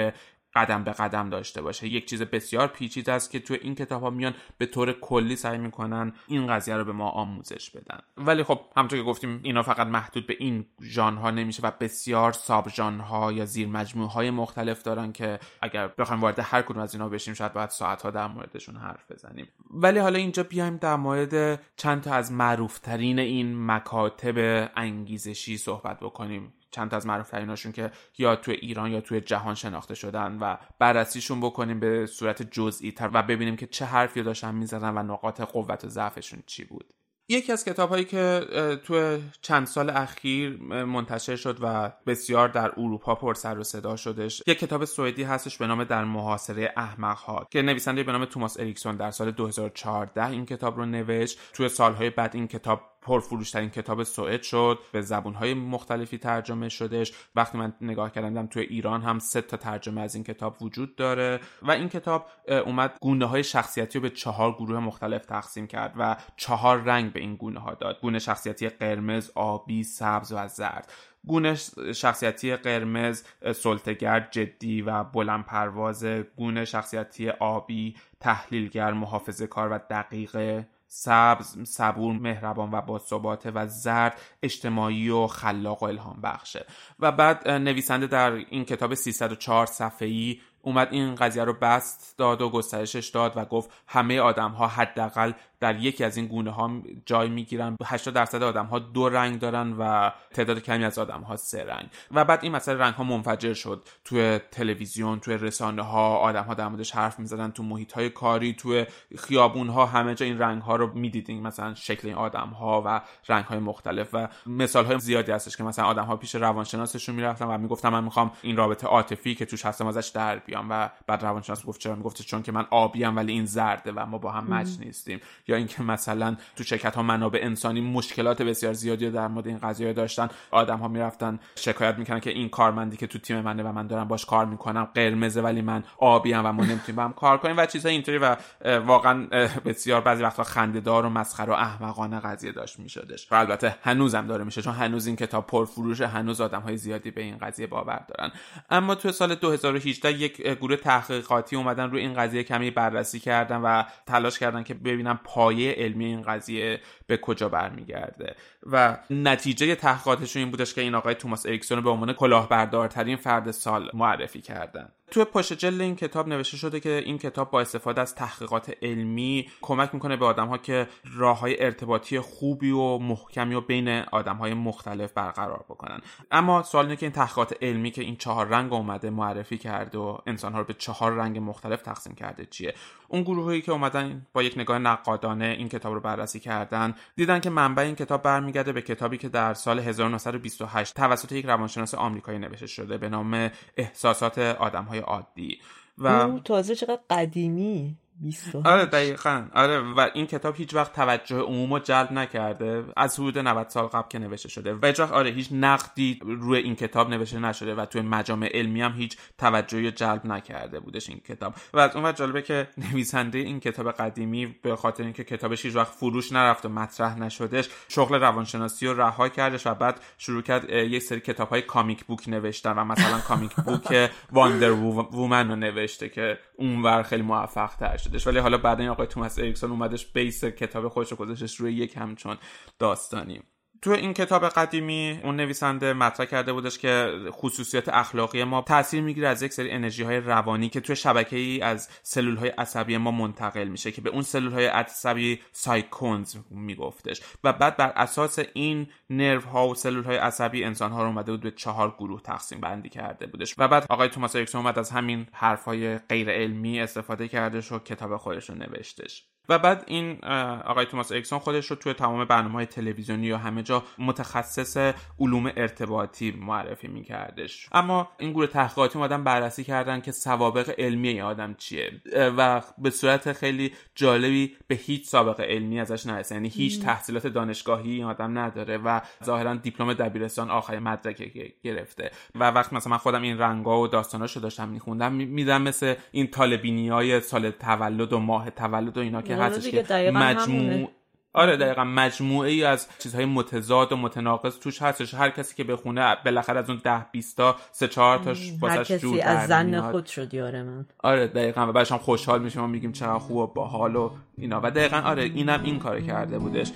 قدم 0.57 0.83
به 0.83 0.91
قدم 0.91 1.29
داشته 1.29 1.61
باشه. 1.61 1.87
یک 1.87 2.05
چیز 2.09 2.21
بسیار 2.21 2.67
پیچیده 2.67 3.11
است 3.11 3.31
که 3.31 3.39
تو 3.39 3.57
این 3.61 3.75
کتاب 3.75 4.01
ها 4.01 4.09
میان 4.09 4.33
به 4.57 4.65
طور 4.65 4.91
کلی 4.91 5.35
سعی 5.35 5.57
می‌کنن 5.57 6.13
این 6.27 6.47
قضیه 6.47 6.75
رو 6.77 6.85
به 6.85 6.91
ما 6.91 7.09
آموزش 7.09 7.69
بدن. 7.69 7.99
ولی 8.17 8.43
خب 8.43 8.59
همونطور 8.77 8.99
که 8.99 9.05
گفتیم 9.05 9.39
اینا 9.43 9.63
فقط 9.63 9.87
محدود 9.87 10.27
به 10.27 10.35
این 10.39 10.65
ژانرها 10.81 11.31
نمیشه 11.31 11.63
و 11.63 11.71
بسیار 11.79 12.31
ساب 12.31 12.69
ژانرها 12.69 13.31
یا 13.31 13.45
زیر 13.45 13.67
مجموعه 13.67 14.09
های 14.09 14.31
مختلف 14.31 14.83
دارن 14.83 15.11
که 15.11 15.39
اگر 15.61 15.87
بخوایم 15.87 16.21
وارد 16.21 16.39
هر 16.39 16.61
کدوم 16.61 16.81
از 16.81 16.93
اینا 16.93 17.09
بشیم 17.09 17.33
شاید 17.33 17.53
باید 17.53 17.69
ساعت 17.69 18.01
ها 18.01 18.11
در 18.11 18.27
موردشون 18.27 18.75
حرف 18.75 19.11
بزنیم. 19.11 19.47
ولی 19.71 19.99
حالا 19.99 20.19
اینجا 20.19 20.43
بیایم 20.43 20.77
در 20.77 20.95
مورد 20.95 21.61
چند 21.75 22.01
تا 22.01 22.13
از 22.13 22.31
معروفترین 22.31 23.19
این 23.19 23.65
مکاتب 23.65 24.69
انگیزشی 24.75 25.57
صحبت 25.57 25.99
بکنیم. 25.99 26.53
چند 26.71 26.93
از 26.93 27.07
معروف 27.07 27.29
تریناشون 27.29 27.71
که 27.71 27.91
یا 28.17 28.35
تو 28.35 28.51
ایران 28.51 28.91
یا 28.91 29.01
تو 29.01 29.19
جهان 29.19 29.55
شناخته 29.55 29.95
شدن 29.95 30.37
و 30.41 30.57
بررسیشون 30.79 31.41
بکنیم 31.41 31.79
به 31.79 32.05
صورت 32.05 32.51
جزئی 32.51 32.91
تر 32.91 33.09
و 33.13 33.23
ببینیم 33.23 33.55
که 33.55 33.67
چه 33.67 33.85
حرفی 33.85 34.23
داشتن 34.23 34.55
می‌زدن 34.55 34.97
و 34.97 35.03
نقاط 35.03 35.41
قوت 35.41 35.85
و 35.85 35.89
ضعفشون 35.89 36.43
چی 36.45 36.63
بود. 36.63 36.93
یکی 37.29 37.51
از 37.51 37.65
کتاب 37.65 37.89
هایی 37.89 38.05
که 38.05 38.45
تو 38.83 39.17
چند 39.41 39.67
سال 39.67 39.89
اخیر 39.89 40.57
منتشر 40.83 41.35
شد 41.35 41.57
و 41.61 41.91
بسیار 42.05 42.47
در 42.47 42.71
اروپا 42.77 43.15
پر 43.15 43.33
سر 43.33 43.59
و 43.59 43.63
صدا 43.63 43.95
شدش 43.95 44.43
یک 44.47 44.59
کتاب 44.59 44.85
سوئدی 44.85 45.23
هستش 45.23 45.57
به 45.57 45.67
نام 45.67 45.83
در 45.83 46.03
محاصره 46.03 46.73
احمق 46.77 47.17
ها 47.17 47.47
که 47.51 47.61
نویسنده 47.61 48.03
به 48.03 48.11
نام 48.11 48.25
توماس 48.25 48.59
اریکسون 48.59 48.95
در 48.95 49.11
سال 49.11 49.31
2014 49.31 50.29
این 50.29 50.45
کتاب 50.45 50.77
رو 50.77 50.85
نوشت. 50.85 51.39
توی 51.53 51.69
سالهای 51.69 52.09
بعد 52.09 52.35
این 52.35 52.47
کتاب 52.47 52.81
پرفروشترین 53.07 53.69
کتاب 53.69 54.03
سوئد 54.03 54.43
شد 54.43 54.79
به 54.91 55.01
زبونهای 55.01 55.53
مختلفی 55.53 56.17
ترجمه 56.17 56.69
شدش 56.69 57.13
وقتی 57.35 57.57
من 57.57 57.73
نگاه 57.81 58.11
کردم 58.11 58.47
توی 58.47 58.63
ایران 58.63 59.01
هم 59.01 59.19
سه 59.19 59.41
تا 59.41 59.57
ترجمه 59.57 60.01
از 60.01 60.15
این 60.15 60.23
کتاب 60.23 60.61
وجود 60.61 60.95
داره 60.95 61.39
و 61.61 61.71
این 61.71 61.89
کتاب 61.89 62.25
اومد 62.65 62.97
گونه 63.01 63.25
های 63.25 63.43
شخصیتی 63.43 63.99
رو 63.99 64.01
به 64.01 64.09
چهار 64.09 64.51
گروه 64.51 64.79
مختلف 64.79 65.25
تقسیم 65.25 65.67
کرد 65.67 65.93
و 65.97 66.15
چهار 66.37 66.81
رنگ 66.81 67.13
به 67.13 67.19
این 67.19 67.35
گونه 67.35 67.59
ها 67.59 67.73
داد. 67.73 67.99
گونه 68.01 68.19
شخصیتی 68.19 68.69
قرمز 68.69 69.31
آبی 69.35 69.83
سبز 69.83 70.31
و 70.31 70.47
زرد. 70.47 70.91
گونه 71.27 71.55
شخصیتی 71.95 72.55
قرمز 72.55 73.23
سلطگر 73.55 74.27
جدی 74.31 74.81
و 74.81 75.03
بلند 75.03 75.45
پرواز. 75.45 76.05
گونه 76.35 76.65
شخصیتی 76.65 77.29
آبی 77.29 77.95
تحلیلگر 78.19 78.93
محافظه 78.93 79.47
کار 79.47 79.71
و 79.71 79.79
دقیقه. 79.89 80.67
سبز 80.87 81.63
صبور 81.63 82.13
مهربان 82.13 82.71
و 82.71 82.81
با 82.81 82.99
ثبات 82.99 83.51
و 83.55 83.67
زرد 83.67 84.21
اجتماعی 84.43 85.09
و 85.09 85.27
خلاق 85.27 85.83
و 85.83 85.85
الهام 85.85 86.21
بخشه. 86.21 86.65
و 86.99 87.11
بعد 87.11 87.49
نویسنده 87.49 88.07
در 88.07 88.31
این 88.31 88.65
کتاب 88.65 88.93
304 88.93 89.65
صفحه‌ای 89.65 90.39
اومد 90.61 90.87
این 90.91 91.15
قضیه 91.15 91.43
رو 91.43 91.53
بست 91.53 92.17
داد 92.17 92.41
و 92.41 92.49
گسترشش 92.49 93.09
داد 93.09 93.33
و 93.35 93.45
گفت 93.45 93.69
همه 93.87 94.19
آدم 94.19 94.51
ها 94.51 94.67
حداقل 94.67 95.31
در 95.59 95.75
یکی 95.79 96.03
از 96.03 96.17
این 96.17 96.27
گونه 96.27 96.51
ها 96.51 96.71
جای 97.05 97.29
می‌گیرن. 97.29 97.77
80 97.85 98.13
درصد 98.13 98.43
آدم 98.43 98.65
ها 98.65 98.79
دو 98.79 99.09
رنگ 99.09 99.39
دارن 99.39 99.73
و 99.79 100.11
تعداد 100.33 100.59
کمی 100.59 100.85
از 100.85 100.99
آدم 100.99 101.21
ها 101.21 101.35
سه 101.35 101.63
رنگ. 101.63 101.89
و 102.11 102.25
بعد 102.25 102.39
این 102.43 102.51
مسئله 102.51 102.77
رنگ 102.77 102.93
ها 102.93 103.03
منفجر 103.03 103.53
شد. 103.53 103.87
توی 104.05 104.39
تلویزیون 104.51 105.19
توی 105.19 105.37
رسانه 105.37 105.81
ها 105.81 106.17
آدم 106.17 106.43
ها 106.43 106.53
در 106.53 106.67
موردش 106.67 106.91
حرف 106.91 107.19
می‌زدن. 107.19 107.51
تو 107.51 107.63
محیط 107.63 107.93
های 107.93 108.09
کاری 108.09 108.53
توی 108.53 108.85
خیابون 109.17 109.69
ها 109.69 109.85
همه 109.85 110.15
جا 110.15 110.25
این 110.25 110.39
رنگ 110.39 110.61
ها 110.61 110.75
رو 110.75 110.93
می‌دیدین 110.93 111.47
مثلا 111.47 111.73
شکل 111.73 112.07
این 112.07 112.17
آدم 112.17 112.49
ها 112.49 112.83
و 112.85 113.01
رنگ 113.29 113.45
های 113.45 113.59
مختلف. 113.59 114.09
و 114.13 114.27
مثال 114.45 114.85
های 114.85 114.99
زیادی 114.99 115.31
هستش 115.31 115.57
که 115.57 115.63
مثلا 115.63 115.85
آدم 115.85 116.05
ها 116.05 116.15
پیش 116.15 116.35
روانشناسشون 116.35 117.15
می‌رفتن 117.15 117.45
و 117.45 117.57
می‌گفتن 117.57 117.89
من 117.89 118.03
می‌خوام 118.03 118.31
این 118.41 118.57
رابطه 118.57 118.87
عاطفی 118.87 119.35
که 119.35 119.45
توش 119.45 119.65
هستم 119.65 119.87
ازش 119.87 120.07
در 120.07 120.39
بیام. 120.39 120.56
و 120.69 120.89
بعد 121.07 121.23
روانشناس 121.23 121.65
گفت 121.65 121.79
چرا؟ 121.79 121.95
می‌گفت 121.95 122.21
چون 122.21 122.41
که 122.41 122.51
من 122.51 122.65
آبیم 122.69 123.15
ولی 123.15 123.33
این 123.33 123.45
زرده 123.45 123.91
و 123.91 124.05
ما 124.05 124.17
با 124.17 124.31
هم 124.31 124.53
مچ 124.53 124.67
نیستیم. 124.79 125.19
یا 125.47 125.55
اینکه 125.55 125.83
مثلا 125.83 126.35
تو 126.55 126.63
شرکت 126.63 126.95
ها 126.95 127.03
منابع 127.03 127.39
انسانی 127.43 127.81
مشکلات 127.81 128.41
بسیار 128.41 128.73
زیادی 128.73 129.11
در 129.11 129.27
مورد 129.27 129.47
این 129.47 129.57
قضیه 129.57 129.93
داشتن. 129.93 130.29
آدم 130.51 130.77
ها 130.77 130.87
می‌رفتن 130.87 131.39
شکایت 131.55 131.97
می‌کنن 131.97 132.19
که 132.19 132.29
این 132.29 132.49
کارمندی 132.49 132.97
که 132.97 133.07
تو 133.07 133.19
تیم 133.19 133.41
منه 133.41 133.63
و 133.63 133.71
من 133.71 133.87
دارم 133.87 134.07
باش 134.07 134.25
کار 134.25 134.45
می‌کنم 134.45 134.87
قرمزه 134.93 135.41
ولی 135.41 135.61
من 135.61 135.83
آبیم 135.97 136.45
و 136.45 136.51
ما 136.51 136.63
نمی‌تونیم 136.63 136.95
با 136.95 137.03
هم 137.03 137.13
کار 137.13 137.37
کنیم 137.37 137.57
و 137.57 137.65
چیزای 137.65 137.93
اینطوری 137.93 138.17
و 138.17 138.35
واقعا 138.79 139.27
بسیار 139.65 140.01
بعضی 140.01 140.23
وقتا 140.23 140.43
خندهدار 140.43 141.05
و 141.05 141.09
مسخره 141.09 141.49
و 141.53 141.55
احمقانه 141.55 142.19
قضیه 142.19 142.51
داشت 142.51 142.79
میشدش. 142.79 143.31
و 143.31 143.35
البته 143.35 143.75
هنوزم 143.83 144.27
داره 144.27 144.43
میشه 144.43 144.61
چون 144.61 144.73
هنوز 144.73 145.07
این 145.07 145.15
کتاب 145.15 145.47
پرفروش 145.47 146.01
هنوز 146.01 146.41
آدم 146.41 146.61
های 146.61 146.77
زیادی 146.77 147.11
به 147.11 147.21
این 147.21 147.37
قضیه 147.37 147.67
باور 147.67 148.05
دارن. 148.07 148.31
اما 148.69 148.95
تو 148.95 149.11
سال 149.11 149.35
2018 149.35 150.11
یک 150.11 150.36
گروه 150.43 150.75
تحقیقاتی 150.75 151.55
اومدن 151.55 151.91
روی 151.91 152.01
این 152.01 152.13
قضیه 152.13 152.43
کمی 152.43 152.71
بررسی 152.71 153.19
کردن 153.19 153.57
و 153.57 153.83
تلاش 154.05 154.39
کردن 154.39 154.63
که 154.63 154.73
ببینن 154.73 155.19
پایه 155.23 155.71
علمی 155.71 156.05
این 156.05 156.21
قضیه 156.21 156.79
به 157.07 157.17
کجا 157.17 157.49
برمیگرده. 157.49 158.35
و 158.63 158.97
نتیجه 159.09 159.75
تحقیقاتشون 159.75 160.41
این 160.41 160.51
بودش 160.51 160.73
که 160.73 160.81
این 160.81 160.95
آقای 160.95 161.15
توماس 161.15 161.45
اریکسون 161.45 161.81
به 161.81 161.89
عنوان 161.89 162.13
کلاهبردارترین 162.13 163.15
فرد 163.17 163.51
سال 163.51 163.91
معرفی 163.93 164.41
کردن. 164.41 164.89
توی 165.11 165.23
پشت 165.23 165.53
جلد 165.53 165.81
این 165.81 165.95
کتاب 165.95 166.27
نوشته 166.27 166.57
شده 166.57 166.79
که 166.79 167.03
این 167.05 167.17
کتاب 167.17 167.51
با 167.51 167.61
استفاده 167.61 168.01
از 168.01 168.15
تحقیقات 168.15 168.73
علمی 168.81 169.49
کمک 169.61 169.93
می‌کنه 169.93 170.17
به 170.17 170.25
آدم 170.25 170.47
ها 170.47 170.57
که 170.57 170.87
راه 171.15 171.39
های 171.39 171.63
ارتباطی 171.63 172.19
خوبی 172.19 172.71
و 172.71 172.97
محکمی 172.97 173.55
و 173.55 173.61
بین 173.61 173.89
آدم 173.89 174.35
های 174.35 174.53
مختلف 174.53 175.13
برقرار 175.13 175.65
بکنن. 175.69 176.01
اما 176.31 176.63
سوال 176.63 176.85
اینه 176.85 176.95
که 176.95 177.05
این 177.05 177.13
تحقیقات 177.13 177.55
علمی 177.61 177.91
که 177.91 178.01
این 178.01 178.15
چهار 178.15 178.47
رنگ 178.47 178.73
اومده 178.73 179.09
معرفی 179.09 179.57
کرده 179.57 179.97
و 179.97 180.17
انسان 180.25 180.53
ها 180.53 180.59
رو 180.59 180.65
به 180.65 180.73
چهار 180.73 181.11
رنگ 181.11 181.37
مختلف 181.37 181.81
تقسیم 181.81 182.15
کرده 182.15 182.45
چیه؟ 182.45 182.73
اون 183.07 183.23
گروهایی 183.23 183.61
که 183.61 183.71
اومدن 183.71 184.27
با 184.33 184.43
یک 184.43 184.53
نگاه 184.57 184.79
نقادانه 184.79 185.45
این 185.45 185.69
کتاب 185.69 185.93
رو 185.93 185.99
بررسی 185.99 186.39
کردن 186.39 186.95
دیدن 187.15 187.39
که 187.39 187.49
منبع 187.49 187.83
این 187.83 187.95
کتاب 187.95 188.23
برمیگرده 188.23 188.73
به 188.73 188.81
کتابی 188.81 189.17
که 189.17 189.29
در 189.29 189.53
سال 189.53 189.79
1928 189.79 190.95
توسط 190.95 191.31
یک 191.31 191.45
روانشناس 191.45 191.93
آمریکایی 191.93 192.39
نوشته 192.39 192.67
شده 192.67 192.97
به 192.97 193.09
نام 193.09 193.49
احساسات 193.77 194.37
آدم 194.39 194.83
های 194.83 194.99
عادی. 194.99 195.59
و 195.97 196.07
او 196.07 196.39
تازه 196.39 196.75
چقدر 196.75 197.01
قدیمی. 197.09 197.97
20 198.19 198.55
آره 198.55 198.85
دقیقا. 198.85 199.45
آره 199.53 199.79
و 199.79 200.09
این 200.13 200.27
کتاب 200.27 200.55
هیچ 200.55 200.73
وقت 200.73 200.93
توجه 200.93 201.37
عموم 201.39 201.73
رو 201.73 201.79
جلب 201.79 202.11
نکرده. 202.11 202.83
از 202.97 203.19
حدود 203.19 203.37
90 203.37 203.69
سال 203.69 203.85
قبل 203.87 204.07
که 204.09 204.19
نوشته 204.19 204.49
شده. 204.49 204.73
و 204.73 204.85
هیچ 204.85 204.99
وقت 204.99 205.11
آره 205.11 205.29
هیچ 205.29 205.49
نقدی 205.51 206.19
روی 206.21 206.59
این 206.59 206.75
کتاب 206.75 207.09
نوشته 207.09 207.39
نشده 207.39 207.75
و 207.75 207.85
توی 207.85 208.01
مجامع 208.01 208.49
علمی 208.53 208.81
هم 208.81 208.91
هیچ 208.91 209.17
توجهی 209.37 209.85
رو 209.85 209.91
جلب 209.91 210.25
نکرده 210.25 210.79
بودش 210.79 211.09
این 211.09 211.19
کتاب. 211.19 211.53
و 211.73 211.79
از 211.79 211.95
اون 211.95 212.03
وقت 212.03 212.15
جالبه 212.15 212.41
که 212.41 212.67
نویسنده 212.77 213.37
این 213.37 213.59
کتاب 213.59 213.91
قدیمی 213.91 214.45
به 214.61 214.75
خاطر 214.75 215.03
اینکه 215.03 215.23
کتابش 215.23 215.65
هیچ 215.65 215.75
وقت 215.75 215.91
فروش 215.91 216.31
نرفت 216.31 216.65
و 216.65 216.69
مطرح 216.69 217.19
نشدش 217.19 217.69
شغل 217.87 218.15
روانشناسی 218.15 218.87
رو 218.87 219.01
رها 219.01 219.29
کردش 219.29 219.67
و 219.67 219.73
بعد 219.73 219.99
شروع 220.17 220.41
کرد 220.41 220.69
یک 220.69 221.03
سری 221.03 221.19
کتاب 221.19 221.49
های 221.49 221.61
کامیک 221.61 222.05
بوک 222.05 222.29
نوشتن 222.29 222.79
و 222.79 222.83
مثلا 222.83 223.19
comic 223.19 223.55
book 223.55 224.09
Wonder 224.31 224.71
Woman 224.71 225.49
رو 225.49 225.55
نوشته 225.55 226.09
که 226.09 226.39
اونور 226.55 227.03
خیلی 227.03 227.21
موفق 227.21 227.75
تر 227.75 227.97
شدش 228.07 228.27
ولی 228.27 228.39
حالا 228.39 228.57
بعد 228.57 228.79
این 228.79 228.89
آقای 228.89 229.07
توماس 229.07 229.39
اریکسون 229.39 229.71
اومدش 229.71 230.05
base 230.05 230.45
کتاب 230.45 230.87
خودش 230.87 231.11
رو 231.11 231.17
گذاشتش 231.17 231.55
روی 231.55 231.73
یک 231.73 231.97
همچون 231.97 232.37
داستانی 232.79 233.41
تو 233.81 233.91
این 233.91 234.13
کتاب 234.13 234.49
قدیمی 234.49 235.19
اون 235.23 235.35
نویسنده 235.35 235.93
مطرح 235.93 236.25
کرده 236.25 236.53
بودش 236.53 236.77
که 236.77 237.11
خصوصیات 237.31 237.89
اخلاقی 237.89 238.43
ما 238.43 238.61
تاثیر 238.61 239.01
می‌گیره 239.01 239.27
از 239.27 239.41
یک 239.41 239.53
سری 239.53 239.71
انرژی 239.71 240.03
های 240.03 240.17
روانی 240.17 240.69
که 240.69 240.79
توی 240.79 240.95
شبکه 240.95 241.35
ای 241.35 241.61
از 241.61 241.89
سلول 242.03 242.35
های 242.37 242.49
عصبی 242.49 242.97
ما 242.97 243.11
منتقل 243.11 243.67
میشه 243.67 243.91
که 243.91 244.01
به 244.01 244.09
اون 244.09 244.21
سلول 244.21 244.51
های 244.51 244.65
عصبی 244.65 245.39
psychons 245.51 246.35
میگفتش. 246.49 247.21
و 247.43 247.53
بعد 247.53 247.77
بر 247.77 247.93
اساس 247.95 248.39
این 248.53 248.87
نورون 249.09 249.41
ها 249.41 249.67
و 249.67 249.75
سلول 249.75 250.03
های 250.03 250.17
عصبی 250.17 250.63
انسان 250.63 250.91
ها 250.91 251.01
رو 251.01 251.07
اومده 251.07 251.31
بود 251.31 251.41
به 251.41 251.51
چهار 251.51 251.95
گروه 251.97 252.21
تقسیم 252.21 252.59
بندی 252.59 252.89
کرده 252.89 253.27
بودش. 253.27 253.55
و 253.57 253.67
بعد 253.67 253.85
آقای 253.89 254.09
توماس 254.09 254.35
اریکسون 254.35 254.61
اومد 254.61 254.79
از 254.79 254.89
همین 254.89 255.27
حرف 255.31 255.63
های 255.65 255.97
غیر 255.97 256.29
علمی 256.29 256.79
استفاده 256.79 257.27
کردش 257.27 257.71
و 257.71 257.79
کتاب 257.79 258.17
خودش 258.17 258.49
رو 258.49 258.55
نوشتش. 258.55 259.23
و 259.49 259.59
بعد 259.59 259.83
این 259.87 260.25
آقای 260.65 260.85
توماس 260.85 261.11
اریکسون 261.11 261.39
خودش 261.39 261.65
رو 261.65 261.75
توی 261.75 261.93
تمام 261.93 262.25
برنامه 262.25 262.53
های 262.53 262.65
تلویزیونی 262.65 263.27
یا 263.27 263.37
همه 263.37 263.63
جا 263.63 263.83
متخصص 263.97 264.93
علوم 265.19 265.51
ارتباطی 265.57 266.31
معرفی 266.31 266.87
میکردش. 266.87 267.69
اما 267.71 268.09
این 268.19 268.31
گروه 268.31 268.47
تحقیقاتی 268.47 268.99
اومدن 268.99 269.23
بررسی 269.23 269.63
کردن 269.63 270.01
که 270.01 270.11
سوابق 270.11 270.73
علمی 270.77 271.07
این 271.07 271.21
آدم 271.21 271.53
چیه. 271.53 271.91
و 272.37 272.61
به 272.77 272.89
صورت 272.89 273.33
خیلی 273.33 273.73
جالبی 273.95 274.55
به 274.67 274.75
هیچ 274.75 275.07
سابقه 275.07 275.43
علمی 275.43 275.79
ازش 275.79 276.05
نرسه. 276.05 276.35
یعنی 276.35 276.49
هیچ 276.49 276.81
تحصیلات 276.81 277.27
دانشگاهی 277.27 277.91
این 277.91 278.03
آدم 278.03 278.37
نداره 278.37 278.77
و 278.77 279.01
ظاهرا 279.23 279.55
دیپلم 279.55 279.93
دبیرستان 279.93 280.49
آخر 280.49 280.79
مدرک 280.79 281.43
گرفته. 281.63 282.11
و 282.35 282.51
وقت 282.51 282.73
مثلا 282.73 282.91
من 282.91 282.97
خودم 282.97 283.21
این 283.21 283.39
رنگا 283.39 283.81
و 283.81 283.87
داستاناشو 283.87 284.39
داشتم 284.39 284.69
میخوندم 284.69 285.13
میدم 285.13 285.61
مثل 285.61 285.95
این 286.11 286.27
طالبینی 286.27 286.89
های 286.89 287.21
سال 287.21 287.51
تولد 287.51 288.13
و 288.13 288.19
ماه 288.19 288.49
تولد 288.49 288.97
و 288.97 289.01
اینا 289.01 289.21
که 289.21 289.36
هستش 289.37 289.69
که 289.69 290.11
مجموع 290.11 290.89
آره 291.37 291.57
دقیقا 291.57 291.83
مجموعه 291.83 292.49
ای 292.49 292.63
از 292.63 292.87
چیزهای 292.99 293.25
متضاد 293.25 293.91
و 293.91 293.97
متناقض 293.97 294.59
توش 294.59 294.81
هستش. 294.81 295.13
هر 295.13 295.29
کسی 295.29 295.55
که 295.55 295.63
بخونه 295.63 296.17
بالاخره 296.25 296.59
از 296.59 296.69
اون 296.69 296.81
ده 296.83 297.05
20 297.11 297.37
تا 297.37 297.55
سه 297.71 297.87
چهار 297.87 298.17
تاش 298.17 298.51
واسش 298.61 298.91
جور 298.91 299.17
کسی 299.17 299.21
از 299.21 299.47
زن 299.47 299.91
خود 299.91 300.05
شد 300.05 300.33
یاره 300.33 300.63
من. 300.63 300.85
آره 300.99 301.27
دقیقا. 301.27 301.67
و 301.67 301.71
بعدش 301.71 301.91
هم 301.91 301.97
خوشحال 301.97 302.41
میشیم 302.41 302.63
و 302.63 302.67
میگیم 302.67 302.91
چقدر 302.91 303.19
خوب 303.19 303.37
و 303.37 303.47
باحال 303.47 303.95
و 303.95 304.11
اینا. 304.37 304.61
و 304.63 304.71
دقیقا 304.71 304.97
آره 304.97 305.23
اینم 305.23 305.63
این 305.63 305.79
کار 305.79 306.01
کرده 306.01 306.39
بودش. 306.39 306.71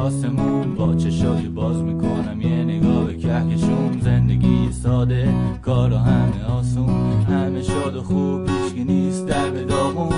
آسمون 0.00 0.74
با 0.74 0.94
چشای 0.94 1.48
باز 1.48 1.82
می‌کنم. 1.82 2.40
یه 2.40 2.64
نگاه 2.64 3.04
به 3.04 3.16
کهکشون 3.16 4.00
زندگی 4.00 4.72
ساده 4.72 5.28
کارا 5.62 5.98
همه 5.98 6.44
آسون. 6.58 7.22
همه 7.22 7.62
شاد 7.62 7.96
و 7.96 8.02
خوب 8.02 8.48
هیچکی 8.48 8.84
نیست 8.84 9.26
در 9.26 9.50
به 9.50 9.64
داغون 9.64 10.14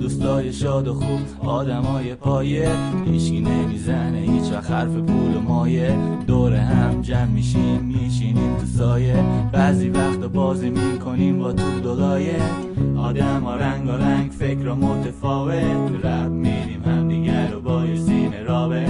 دوستای 0.00 0.52
شاد 0.52 0.88
و 0.88 0.94
خوب 0.94 1.48
آدمای 1.48 2.14
پایه. 2.14 2.70
هیچکی 3.06 3.40
نمی‌زنه 3.40 4.18
هیچ 4.18 4.52
حرف 4.52 4.96
پول 4.96 5.36
و 5.36 5.40
مایه. 5.40 5.98
دور 6.26 6.54
هم 6.54 7.02
جمع 7.02 7.24
میشیم 7.24 7.80
میشینیم 7.80 8.56
تو 8.56 8.66
سایه. 8.66 9.24
بعضی 9.52 9.88
وقت 9.88 10.18
بازی 10.18 10.70
می‌کنیم 10.70 11.38
با 11.38 11.52
تو 11.52 11.80
دلایه. 11.80 12.40
آدم 12.98 13.40
ها 13.40 13.56
رنگ 13.56 13.88
و 13.88 13.90
رنگ 13.90 14.30
فکر 14.30 14.72
متفاوت 14.72 16.04
رب 16.04 16.30
میریم 16.30 16.82
هم 16.84 17.08
دیگر 17.08 17.50
رو 17.50 17.60
با 17.60 17.86
یه 17.86 17.96
سینه 17.96 18.42
رابه 18.42 18.86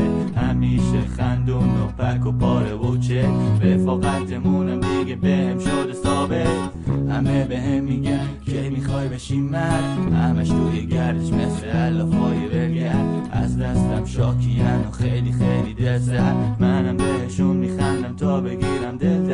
همیشه 0.71 1.09
خندون 1.17 1.69
و 1.69 1.87
پک 1.99 2.27
و 2.27 2.33
پاره 2.33 2.75
و 2.75 2.99
چه 2.99 3.29
رفاقتمونم 3.63 4.81
دیگه 4.81 5.17
بهم 5.17 5.59
شده 5.59 5.93
ثابت. 5.93 6.47
همه 7.11 7.45
به 7.45 7.59
هم 7.61 7.85
میگن 7.85 8.29
که 8.47 8.71
می‌خوای 8.71 9.09
بشی 9.09 9.41
مرد. 9.41 10.13
همش 10.15 10.49
توی 10.49 10.87
گردش 10.87 11.33
مثل 11.33 11.67
علافای 11.67 12.49
برگرد 12.49 13.29
از 13.33 13.59
دستم 13.59 14.05
شاکیان 14.05 14.81
و 14.81 14.91
خیلی 14.91 15.33
خیلی 15.33 15.75
دل 15.75 15.99
زد 15.99 16.57
منم 16.61 16.97
بهشون 16.97 17.57
میخندم 17.57 18.17
تا 18.17 18.41
بگیرم 18.41 18.97
دل 18.99 19.25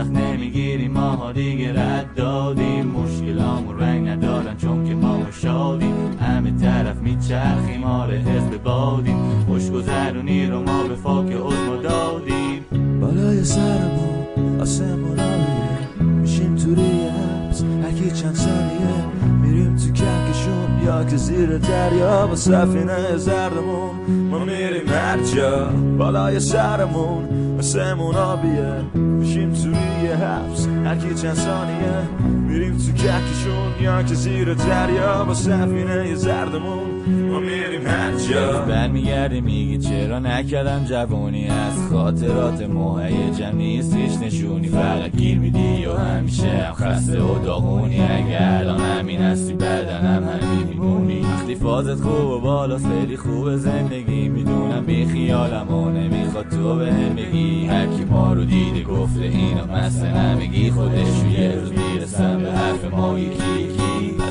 سخت 0.00 0.10
نمی‌گیری 0.10 0.88
ماها 0.88 1.32
دیگه 1.32 1.72
رد 1.72 2.14
دادیم. 2.14 2.86
مشکلامون 2.86 3.78
رنگ 3.78 4.08
ندارن 4.08 4.56
چون 4.56 4.88
که 4.88 4.94
ما 4.94 5.26
شادیم. 5.42 5.94
همه 6.20 6.50
طرف 6.50 6.96
میچرخیم 6.96 7.84
آره 7.84 8.18
حزب 8.18 8.62
بادیم. 8.62 9.44
خوش 9.48 9.70
گذرونی 9.70 10.46
رو 10.46 10.62
ما 10.62 10.82
به 10.82 10.94
فاک 10.94 11.32
عزم 11.32 11.82
دادیم. 11.82 12.64
بالای 13.00 13.44
سرمون 13.44 14.60
آسمون 14.60 15.20
میشیم 16.00 16.56
تو 16.56 16.74
ریابس 16.74 17.64
هرکی 17.82 18.10
چند 18.10 18.34
ثانیه 18.34 19.04
میریم 19.42 19.76
تو 19.76 19.92
کهکشون. 19.92 20.69
یا 20.84 21.04
که 21.04 21.16
زیر 21.16 21.58
دریا 21.58 22.26
با 22.26 22.36
سفینه 22.36 23.16
زردمون. 23.16 23.90
ما 24.30 24.38
میریم 24.38 24.88
هر 24.88 25.18
جا 25.36 25.66
بالای 25.98 26.40
سرمون 26.40 27.28
آسمون 27.58 28.14
آبیه. 28.14 28.84
میشیم 28.94 29.52
تو 29.52 29.68
ریه 29.68 30.16
حبس 30.16 30.66
هرکی 30.84 31.14
چند 31.14 31.34
ثانیه. 31.34 32.08
میریم 32.48 32.76
تو 32.76 32.92
کهکشون 32.92 33.84
یا 33.84 34.02
که 34.02 34.14
زیر 34.14 34.54
دریا 34.54 35.24
با 35.24 35.34
سفینه 35.34 36.14
زردمون. 36.14 36.99
برمیگرده 38.68 39.40
میگه 39.40 39.78
چرا 39.78 40.18
نکردم 40.18 40.84
جوانی؟ 40.84 41.48
از 41.48 41.90
خاطرات 41.90 42.62
مهیجم 42.62 43.56
نیست 43.56 43.96
هیچ 43.96 44.12
نشونی. 44.22 44.68
فقط 44.68 45.16
گیر 45.16 45.38
میدی 45.38 45.86
و 45.86 45.96
همیشه 45.96 46.48
هم 46.48 46.74
خسته 46.74 47.22
و 47.22 47.44
داغونی. 47.44 48.00
اگر 48.00 48.58
الان 48.60 48.80
همین 48.80 49.20
هستی 49.20 49.52
بدنم 49.52 50.28
همین 50.28 50.68
میمونی. 50.68 51.20
وقتی 51.20 51.54
فازت 51.54 52.00
خوب 52.00 52.30
و 52.30 52.40
بالاست 52.40 52.86
خیلی 52.88 53.16
خوب 53.16 53.56
زندگی 53.56 54.28
می‌دونم. 54.28 54.84
بی 54.86 55.06
خیالم 55.06 55.74
و 55.74 55.90
نمی‌خواد 55.90 56.48
تو 56.48 56.76
به 56.76 56.92
هم 56.92 57.16
بگی. 57.16 57.66
هر 57.66 57.86
کی 57.86 58.04
ما 58.04 58.32
رو 58.32 58.44
دیده 58.44 58.82
گفته 58.82 59.22
اینا 59.22 59.66
مثل 59.66 60.06
نمیگی 60.06 60.70
خودش 60.70 61.38
یه 61.38 61.52
روز 61.52 61.72
می‌رسم 61.72 62.38
به 62.38 62.52
حرف 62.52 62.94
ما 62.94 63.18
یکی. 63.18 63.79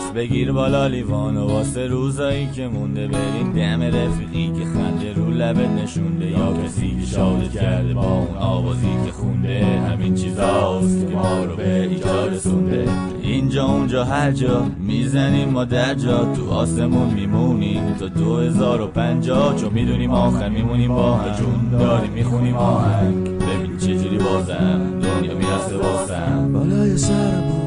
پس 0.10 0.16
بگیر 0.16 0.52
بالا 0.52 0.88
لیوان 0.88 1.38
و 1.38 1.48
واسه 1.48 1.88
روزایی 1.88 2.50
که 2.56 2.68
مونده 2.68 3.08
بریم. 3.08 3.54
دم 3.54 3.84
رفیقی 3.84 4.52
که 4.60 4.66
خنده 4.66 5.14
رو 5.14 5.32
لبت 5.32 5.70
نشونده. 5.70 6.32
یا 6.32 6.54
کسی 6.66 6.98
که 7.00 7.06
شادت 7.06 7.52
کرده 7.52 7.94
با 7.94 8.02
اون 8.02 8.38
آوازی 8.38 8.88
که 9.06 9.12
خونده. 9.12 9.66
همین 9.66 10.16
چیزاست 10.16 11.08
که 11.10 11.16
ما 11.16 11.44
رو 11.44 11.56
به 11.56 11.82
اینجا 11.82 12.26
رسونده. 12.26 12.88
اینجا 13.22 13.66
اونجا 13.66 14.06
هر 14.06 14.32
جا 14.32 14.66
می‌زنیم 14.80 15.50
ما 15.50 15.66
در 15.66 15.94
جا. 15.94 16.34
تو 16.34 16.50
آسمون 16.50 17.14
میمونیم. 17.14 17.94
تا 18.00 18.08
دو 18.08 18.38
هزار 18.38 18.82
و 18.82 18.88
پنجاه 18.88 19.56
چون 19.56 19.74
می‌دونیم 19.74 20.12
آخر 20.12 20.50
میمونیم 20.50 20.96
با 20.96 21.16
هم. 21.16 21.36
جون 21.36 21.80
داریم 21.80 22.12
می‌خونیم 22.12 22.56
آهنگ. 22.56 23.24
ببین 23.24 23.78
چجوری 23.78 24.18
بازم. 24.18 24.82
دنیا 25.02 25.36
می‌رسه 25.36 25.78
بازم 25.78 26.54
بالای 26.54 26.98
سرمون 26.98 27.60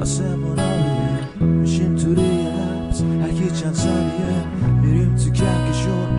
آسمون 0.00 0.55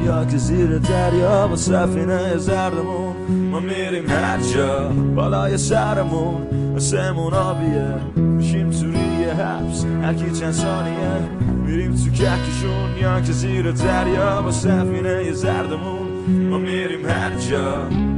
که 0.08 0.38
زیر 0.38 0.78
دریا 0.78 1.48
با 1.48 1.56
سفینه 1.56 2.38
زردمون. 2.38 3.16
ما 3.52 3.60
میریم 3.60 4.10
هر 4.10 4.40
جا 4.54 4.90
بالای 5.16 5.58
سرمون. 5.58 6.48
آسمون 6.76 7.34
آبیه. 7.34 7.96
میشیم 8.16 8.70
تو 8.70 8.86
ریه 8.86 9.34
حبس. 9.34 9.86
هرکی 9.86 10.32
چند 10.32 10.52
ثانیه 10.52 11.30
میریم 11.66 11.96
تو 11.96 12.12
کهکشون. 12.12 12.98
یا 13.02 13.22
که 13.22 13.32
زیر 13.32 13.72
دریا 13.72 14.42
با 14.42 14.52
سفینه 14.52 15.32
زردمون. 15.32 16.08
ما 16.50 16.58
میریم 16.58 17.06
هر 17.06 17.32
جا. 17.36 18.17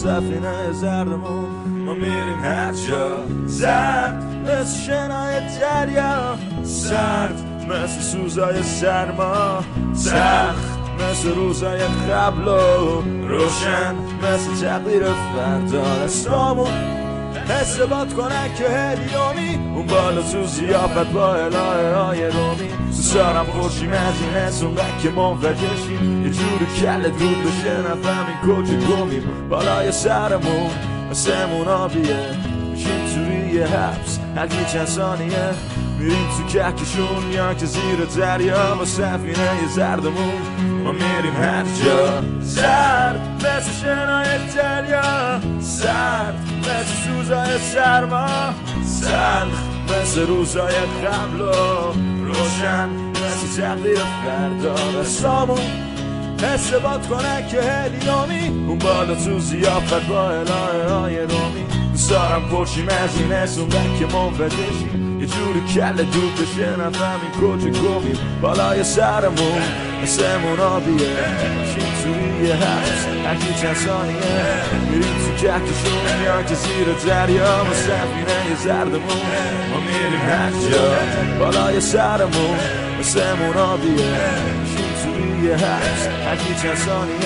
سفینه 0.00 0.72
زردمون. 0.72 1.48
ما 1.86 1.94
میریم 1.94 2.40
هر 2.42 2.72
جا. 2.72 3.08
زرد 3.46 4.24
مثل 4.44 4.78
شنای 4.86 5.40
دریا. 5.60 6.38
سرد 6.62 7.64
مثل 7.68 8.00
سوزای 8.00 8.62
سرما. 8.62 9.60
سخت 9.94 10.80
مثل 11.00 11.34
روزای 11.34 11.78
قبل 11.80 12.48
و 12.48 13.00
روشن. 13.28 13.94
مثل 14.22 14.66
تقدیر 14.66 15.02
فردا. 15.04 16.04
دستامون 16.04 16.99
حس 17.48 17.80
کنه 18.14 18.54
که 18.58 18.68
هلیومی. 18.68 19.74
اون 19.74 19.86
بالا 19.86 20.22
تو 20.22 20.46
زیافت 20.46 21.12
با 21.12 21.34
الهه 21.34 21.94
های 21.94 22.26
رومی. 22.26 22.68
تو 22.68 23.02
سارم 23.02 23.46
خوشیم 23.46 23.92
از 23.92 24.14
این 24.22 24.30
حس 24.30 24.62
اونقدر 24.62 24.96
که 25.02 25.10
منفجرشیم 25.10 26.26
یه 26.26 26.30
جور 26.30 26.58
کل 26.80 27.02
دود 27.02 27.44
بشه 27.44 27.78
نفهمیم 27.78 28.36
کجا 28.42 28.96
گمیم 28.96 29.48
بالای 29.48 29.92
سرمون 29.92 30.70
مثل 31.10 31.32
آبیه. 31.68 32.16
میشیم 32.70 33.14
توی 33.14 33.54
یه 33.54 33.66
حبس. 33.66 34.18
هرکی 34.36 34.64
چند 34.72 34.86
ثانیه. 34.86 35.54
میریم 36.00 36.28
تو 36.36 36.52
کهکشون 36.52 37.32
یا 37.32 37.54
که 37.54 37.66
زیر 37.66 38.04
دریا 38.16 38.74
با 38.74 38.84
سفینه 38.84 39.68
زردمون. 39.74 40.42
ما 40.84 40.92
میریم 40.92 41.36
هر 41.42 41.64
جا. 41.84 42.22
زرد 42.40 43.20
مثل 43.36 43.72
شنای 43.80 44.38
دریا. 44.56 45.40
سرد 45.60 46.34
مثل 46.60 46.94
سوزای 47.04 47.58
سرما. 47.58 48.54
سلخ 48.84 49.60
مثل 50.00 50.26
روزای 50.26 50.74
قبل 50.74 51.40
و 51.40 51.52
روشن 52.24 52.88
مثل 53.10 53.62
تقدیر 53.62 53.98
فردا. 54.24 55.00
رسامون 55.00 55.58
حس 56.42 56.72
باد 56.72 57.06
کنه 57.06 57.48
که 57.50 57.62
هلیومی. 57.62 58.66
اون 58.68 58.78
بالا 58.78 59.14
تو 59.14 59.38
زیافت 59.38 60.06
با 60.06 60.30
الهه 60.30 60.92
های 60.92 61.18
رومی. 61.18 61.64
دوست 61.92 62.10
دارم 62.10 62.48
پرشیم 62.48 62.88
از 62.88 63.20
این 63.20 63.32
اونقدر 63.32 63.98
که 63.98 64.16
منفجرشیم 64.16 65.09
یه 65.20 65.26
جوری 65.26 65.60
کل 65.74 65.96
دود 65.96 66.34
بشه 66.34 66.76
نفهمیم 66.76 67.30
کجا 67.40 67.70
گمیم 67.70 68.18
بالای 68.42 68.84
سرمون 68.84 69.62
مثل 70.02 70.36
منابیه 70.36 71.16
باشیم 71.56 71.92
توی 72.02 72.48
یه 72.48 72.54
حبس 72.54 73.06
هرکی 73.26 73.54
چند 73.62 73.76
ثانیه 73.76 74.16
میریم 74.90 75.02
تو 75.02 75.34
کهکشون 75.42 76.24
یا 76.24 76.42
که 76.42 76.54
زیر 76.54 76.86
دریا 77.06 77.64
با 77.64 77.74
سفینه 77.74 78.56
زردمون 78.64 79.00
ما 79.70 79.80
میریم 79.80 80.20
هر 80.20 80.50
جا 80.50 80.94
بالای 81.38 81.80
سرمون 81.80 82.58
مثل 83.00 83.20
منابیه 83.32 84.10
باشیم 84.60 84.92
توی 85.02 85.48
یه 85.48 85.56
حبس 85.56 86.06
هرکی 86.26 86.54
چند 86.62 86.76
ثانیه 86.76 87.16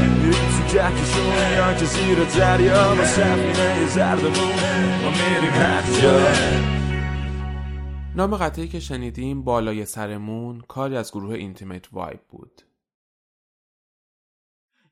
میریم 0.00 0.32
تو 0.32 0.74
کهکشون 0.74 1.56
یا 1.56 1.74
که 1.74 1.84
زیر 1.84 2.18
دریا 2.38 2.94
با 2.94 3.04
سفینه 3.04 3.86
زردمون 3.88 4.52
ما 5.02 5.10
میریم 5.10 5.52
هر 5.52 6.02
جا 6.02 6.79
نام 8.20 8.36
قطعی 8.36 8.68
که 8.68 8.80
شنیدیم 8.80 9.42
بالای 9.42 9.84
سرمون 9.84 10.60
کاری 10.60 10.96
از 10.96 11.12
گروه 11.12 11.34
اینتیمیت 11.34 11.86
وایب 11.92 12.20
بود. 12.28 12.62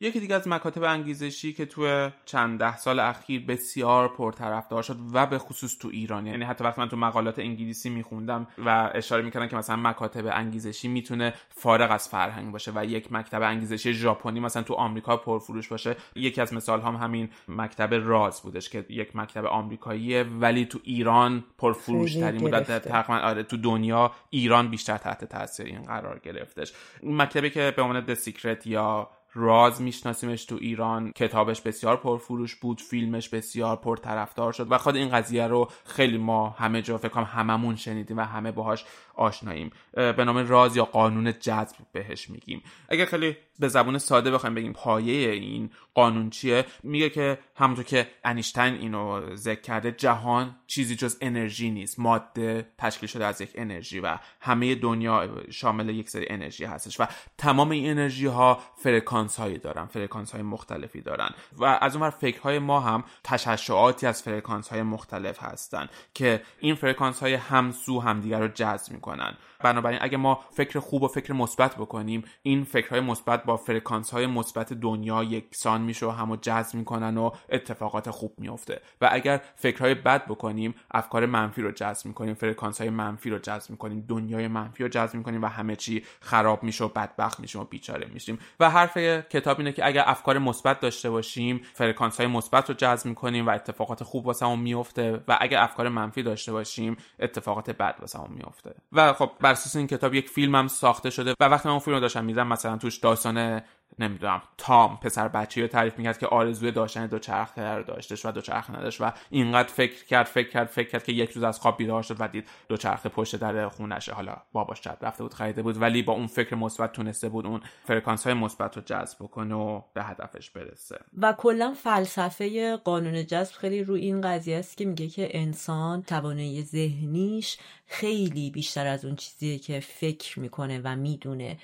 یکی 0.01 0.21
دیگه 0.21 0.35
از 0.35 0.49
مکاتب 0.49 0.83
انگیزشی 0.83 1.53
که 1.53 1.67
تو 1.67 2.11
چند 2.25 2.59
ده 2.59 2.77
سال 2.77 3.01
اخیر 3.01 3.47
بسیار 3.47 4.09
پرطرفدار 4.09 4.83
شد 4.83 4.97
و 5.13 5.27
به 5.27 5.39
خصوص 5.39 5.79
تو 5.79 5.89
ایران. 5.89 6.27
یعنی 6.27 6.45
حتی 6.45 6.65
وقتی 6.65 6.81
من 6.81 6.89
تو 6.89 6.97
مقالات 6.97 7.39
انگلیسی 7.39 7.91
میخوندم 7.91 8.47
و 8.65 8.91
اشاره 8.95 9.23
می‌کردن 9.23 9.49
که 9.49 9.57
مثلا 9.57 9.77
مکاتب 9.77 10.27
انگیزشی 10.27 10.89
می‌تونه 10.89 11.35
فارغ 11.49 11.91
از 11.91 12.09
فرهنگ 12.09 12.53
باشه 12.53 12.73
و 12.75 12.85
یک 12.85 13.13
مکتب 13.13 13.43
انگیزشی 13.43 13.93
ژاپنی 13.95 14.41
مثلا 14.41 14.63
تو 14.63 14.75
آمریکا 14.75 15.17
پرفروش 15.17 15.69
باشه 15.69 15.97
یکی 16.17 16.41
از 16.41 16.55
مثال 16.55 16.81
هم 16.81 16.97
همین 16.97 17.29
مکتب 17.49 17.95
راز 17.95 18.43
بودش 18.43 18.69
که 18.69 18.85
یک 18.89 19.17
مکتب 19.17 19.45
آمریکاییه 19.45 20.23
ولی 20.23 20.65
تو 20.65 20.79
ایران 20.83 21.45
پرفروش 21.59 22.15
ترین 22.15 22.41
بود 22.41 22.63
تقریبا 22.63 23.21
آره 23.21 23.43
تو 23.43 23.57
دنیا 23.57 24.13
ایران 24.31 24.69
بیشتر 24.69 24.97
تحت 24.97 25.25
تاثیر 25.25 25.67
این 25.67 25.83
قرار 25.83 26.19
گرفتش. 26.19 26.73
مکتبی 27.03 27.51
که 27.51 27.73
به 27.77 27.83
عنوان 27.83 28.01
The 28.01 28.15
Secret 28.15 28.67
یا 28.67 29.11
راز 29.35 29.83
میشناسیمش 29.83 30.45
تو 30.45 30.59
ایران. 30.61 31.13
کتابش 31.13 31.61
بسیار 31.61 31.97
پرفروش 31.97 32.55
بود 32.55 32.81
فیلمش 32.81 33.29
بسیار 33.29 33.77
پرطرفدار 33.77 34.53
شد 34.53 34.73
و 34.73 34.79
خود 34.79 34.97
این 34.97 35.09
قضیه 35.09 35.47
رو 35.47 35.69
خیلی 35.85 36.19
ما 36.19 36.51
همه 36.51 36.83
جا 36.83 36.99
فکر 36.99 37.09
کنم 37.09 37.25
هممون 37.25 37.77
شنیدیم 37.77 38.19
و 38.19 38.21
همه 38.21 38.53
باهاش 38.53 38.85
آشناییم. 39.19 39.71
به 39.93 40.25
نام 40.25 40.37
راز 40.37 40.77
یا 40.77 40.85
قانون 40.85 41.33
جذب 41.41 41.77
بهش 41.93 42.31
میگیم. 42.31 42.63
اگر 42.89 43.05
خیلی 43.05 43.37
به 43.59 43.69
زبون 43.69 43.99
ساده 43.99 44.31
بخوایم 44.31 44.55
بگیم 44.55 44.73
پایه 44.73 45.31
این 45.31 45.71
قانون 45.95 46.31
چیه 46.31 46.65
میگه 46.83 47.11
که 47.11 47.39
همونطور 47.57 47.85
که 47.85 48.09
انیشتین 48.25 48.75
اینو 48.75 49.37
ذکر 49.37 49.61
کرده 49.61 49.93
جهان 49.93 50.57
چیزی 50.67 50.97
جز 50.97 51.17
انرژی 51.21 51.71
نیست. 51.71 51.99
ماده 51.99 52.67
تشکیل 52.79 53.09
شده 53.09 53.27
از 53.27 53.41
یک 53.41 53.51
انرژی 53.55 54.01
و 54.01 54.19
همه 54.41 54.75
دنیا 54.75 55.29
شامل 55.51 55.89
یک 55.89 56.11
سری 56.11 56.27
انرژی 56.29 56.65
هستش 56.65 57.01
و 57.01 57.07
تمام 57.39 57.71
این 57.71 57.91
انرژی 57.91 58.27
ها 58.27 58.61
فرکانس 58.77 59.37
هایی 59.37 59.59
دارن 59.59 59.87
فرکانس 59.87 60.33
های 60.33 60.43
مختلفی 60.43 61.01
دارن. 61.01 61.31
و 61.59 61.65
از 61.65 61.97
اون 61.97 62.11
فکرهای 62.11 62.59
ما 62.59 62.81
هم 62.81 63.05
تشعشعاتی 63.25 64.07
از 64.07 64.23
فرکانس 64.23 64.69
های 64.69 64.83
مختلف 64.83 65.43
هستن 65.43 65.89
که 66.15 66.43
این 66.59 66.75
فرکانس 66.75 67.21
های 67.21 67.35
همسو 67.35 68.01
همدیگر 68.01 68.41
رو 68.41 68.49
جذب 68.49 68.93
می‌کنن. 68.93 69.08
کنن 69.09 69.37
بنابراین 69.65 69.99
اگه 70.03 70.17
ما 70.17 70.41
فکر 70.51 70.79
خوب 70.79 71.03
و 71.03 71.09
فکر 71.09 71.33
مثبت 71.33 71.75
بکنیم 71.77 72.25
این 72.43 72.65
فکرهای 72.65 73.01
مثبت 73.01 73.45
با 73.45 73.57
فرکانس 73.57 74.11
های 74.11 74.27
مثبت 74.27 74.73
دنیا 74.73 75.25
یکسان 75.25 75.81
میشه 75.81 76.07
و 76.07 76.11
همو 76.11 76.37
جذب 76.37 76.75
می‌کنن 76.75 77.17
و 77.17 77.31
اتفاقات 77.49 78.11
خوب 78.11 78.35
میفته 78.39 78.81
و 79.01 79.09
اگر 79.13 79.41
فکرهای 79.57 79.95
بد 79.95 80.25
بکنیم 80.25 80.75
افکار 80.91 81.27
منفی 81.27 81.63
رو 81.63 81.73
جذب 81.73 82.07
می‌کنیم 82.07 82.35
فرکانس 82.35 82.81
های 82.81 82.91
منفی 82.91 83.31
رو 83.31 83.39
جذب 83.39 83.71
می‌کنیم 83.71 84.05
دنیای 84.09 84.49
منفی 84.49 84.83
رو 84.83 84.89
جذب 84.89 85.15
می‌کنیم 85.15 85.43
و 85.43 85.47
همه 85.47 85.77
چی 85.77 86.05
خراب 86.21 86.63
میشه 86.63 86.85
و 86.85 86.89
بدبخت 86.89 87.41
میشیم 87.41 87.61
و 87.61 87.65
بیچاره 87.65 88.09
میشیم. 88.13 88.39
و 88.61 88.71
حرف 88.71 88.97
کتاب 89.29 89.59
اینه 89.59 89.73
که 89.73 89.87
اگر 89.87 90.03
افکار 90.07 90.39
مثبت 90.39 90.81
داشته 90.81 91.11
باشیم 91.11 91.61
فرکانس 91.75 92.17
های 92.17 92.27
مثبت 92.27 92.69
رو 92.69 92.75
جذب 92.75 93.07
می‌کنیم 93.07 93.47
و 93.47 93.51
اتفاقات 93.51 94.05
خوب 94.05 94.27
واسمون 94.27 94.59
میفته 94.59 95.25
و 95.29 95.39
اگر 95.41 95.63
افکار 95.63 95.89
منفی 95.89 96.23
داشته 96.23 96.53
باشیم 96.53 96.97
اتفاقات 97.21 97.71
بد 97.71 97.97
واسمون 98.01 98.31
میفته 98.31 98.75
و 98.93 99.13
خب 99.13 99.31
بر 99.49 99.53
اساس 99.53 99.77
این 99.77 99.87
کتاب 99.87 100.15
یک 100.15 100.29
فیلم 100.29 100.55
هم 100.55 100.69
ساخته 100.69 101.11
شده 101.11 101.35
و 101.41 101.45
وقتی 101.45 101.69
من 101.69 101.73
اون 101.73 101.81
فیلم 101.81 101.95
رو 101.95 102.01
داشتم 102.01 102.25
میدم 102.25 102.47
مثلا 102.47 102.77
توش 102.77 102.99
داستان 102.99 103.63
نمی‌دونم 103.99 104.43
تام 104.59 104.97
پسر 104.97 105.29
بچه 105.29 105.61
رو 105.61 105.67
تعریف 105.67 105.99
می‌کرد 105.99 106.19
که 106.19 106.27
آرزوی 106.27 106.71
داشتن 106.71 107.07
دو 107.07 107.19
چرخه 107.19 107.75
رو 107.75 107.83
داشتش 107.83 108.27
و 108.27 108.31
دو 108.31 108.41
چرخه 108.41 108.77
نداشت 108.77 109.01
و 109.01 109.13
اینقدر 109.31 109.69
فکر 109.69 110.05
کرد 110.05 110.27
فکر 110.27 110.49
کرد 110.49 110.67
فکر 110.67 110.89
کرد 110.89 111.05
که 111.05 111.13
یک 111.13 111.31
روز 111.31 111.45
از 111.45 111.61
خواب 111.61 111.77
بیدار 111.77 112.03
شد 112.03 112.17
و 112.19 112.29
دید 112.29 112.49
دو 112.69 112.77
چرخه 112.77 113.09
پشت 113.09 113.37
در 113.37 113.69
خونشه 113.69 114.13
حالا 114.13 114.37
باباش 114.53 114.81
چپ 114.81 114.99
رفته 115.01 115.23
بود 115.23 115.35
خریده 115.35 115.63
بود 115.63 115.83
ولی 115.83 116.03
با 116.03 116.13
اون 116.13 116.27
فکر 116.27 116.55
مثبت 116.55 116.93
تونسته 116.93 117.29
بود 117.29 117.47
اون 117.47 117.61
فرکانس 117.85 118.25
های 118.25 118.35
مثبت 118.35 118.77
رو 118.77 118.83
جذب 118.83 119.19
کنه 119.19 119.55
و 119.55 119.83
به 119.95 120.03
هدفش 120.03 120.51
برسه. 120.51 120.99
و 121.19 121.33
کلا 121.33 121.75
فلسفه 121.75 122.77
قانون 122.77 123.27
جذب 123.27 123.55
خیلی 123.55 123.85
رو 123.85 123.95
این 123.95 124.21
قضیه 124.21 124.59
است 124.59 124.77
که 124.77 124.85
میگه 124.85 125.09
که 125.09 125.39
انسان 125.39 126.03
توانایی 126.03 126.63
ذهنیش 126.63 127.59
خیلی 127.91 128.51
بیشتر 128.51 128.87
از 128.87 129.05
اون 129.05 129.17
چیزیه 129.17 129.59
که 129.59 129.81
فکر 129.81 130.41
می‌کنه 130.41 130.81
و 130.85 130.97
می‌دونه. 130.97 131.59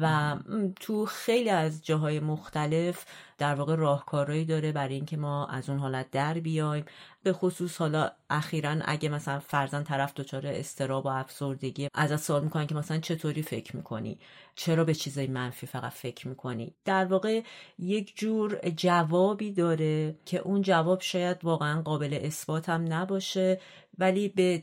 و 0.00 0.36
تو 0.80 1.06
خیلی 1.06 1.50
از 1.50 1.84
جاهای 1.84 2.20
مختلف 2.20 3.04
در 3.38 3.54
واقع 3.54 3.74
راهکارهایی 3.74 4.44
داره 4.44 4.72
برای 4.72 4.94
اینکه 4.94 5.16
ما 5.16 5.46
از 5.46 5.70
اون 5.70 5.78
حالت 5.78 6.10
در 6.10 6.34
بیایم. 6.34 6.84
به 7.22 7.32
خصوص 7.32 7.76
حالا 7.76 8.10
اخیرا 8.30 8.76
اگه 8.84 9.08
مثلا 9.08 9.40
فرزن 9.40 9.82
طرف 9.82 10.14
دچار 10.14 10.46
استراب 10.46 11.06
و 11.06 11.08
افسردگی 11.08 11.88
از 11.94 12.20
سوال 12.20 12.44
می‌کنن 12.44 12.66
که 12.66 12.74
مثلا 12.74 12.98
چطوری 12.98 13.42
فکر 13.42 13.76
می‌کنی؟ 13.76 14.18
چرا 14.54 14.84
به 14.84 14.94
چیزای 14.94 15.26
منفی 15.26 15.66
فقط 15.66 15.92
فکر 15.92 16.28
می‌کنی؟ 16.28 16.74
در 16.84 17.04
واقع 17.04 17.42
یک 17.78 18.16
جور 18.16 18.70
جوابی 18.76 19.52
داره 19.52 20.14
که 20.26 20.38
اون 20.38 20.62
جواب 20.62 21.00
شاید 21.00 21.44
واقعا 21.44 21.82
قابل 21.82 22.18
اثبات 22.22 22.68
هم 22.68 22.92
نباشه 22.92 23.60
ولی 23.98 24.28
به 24.28 24.62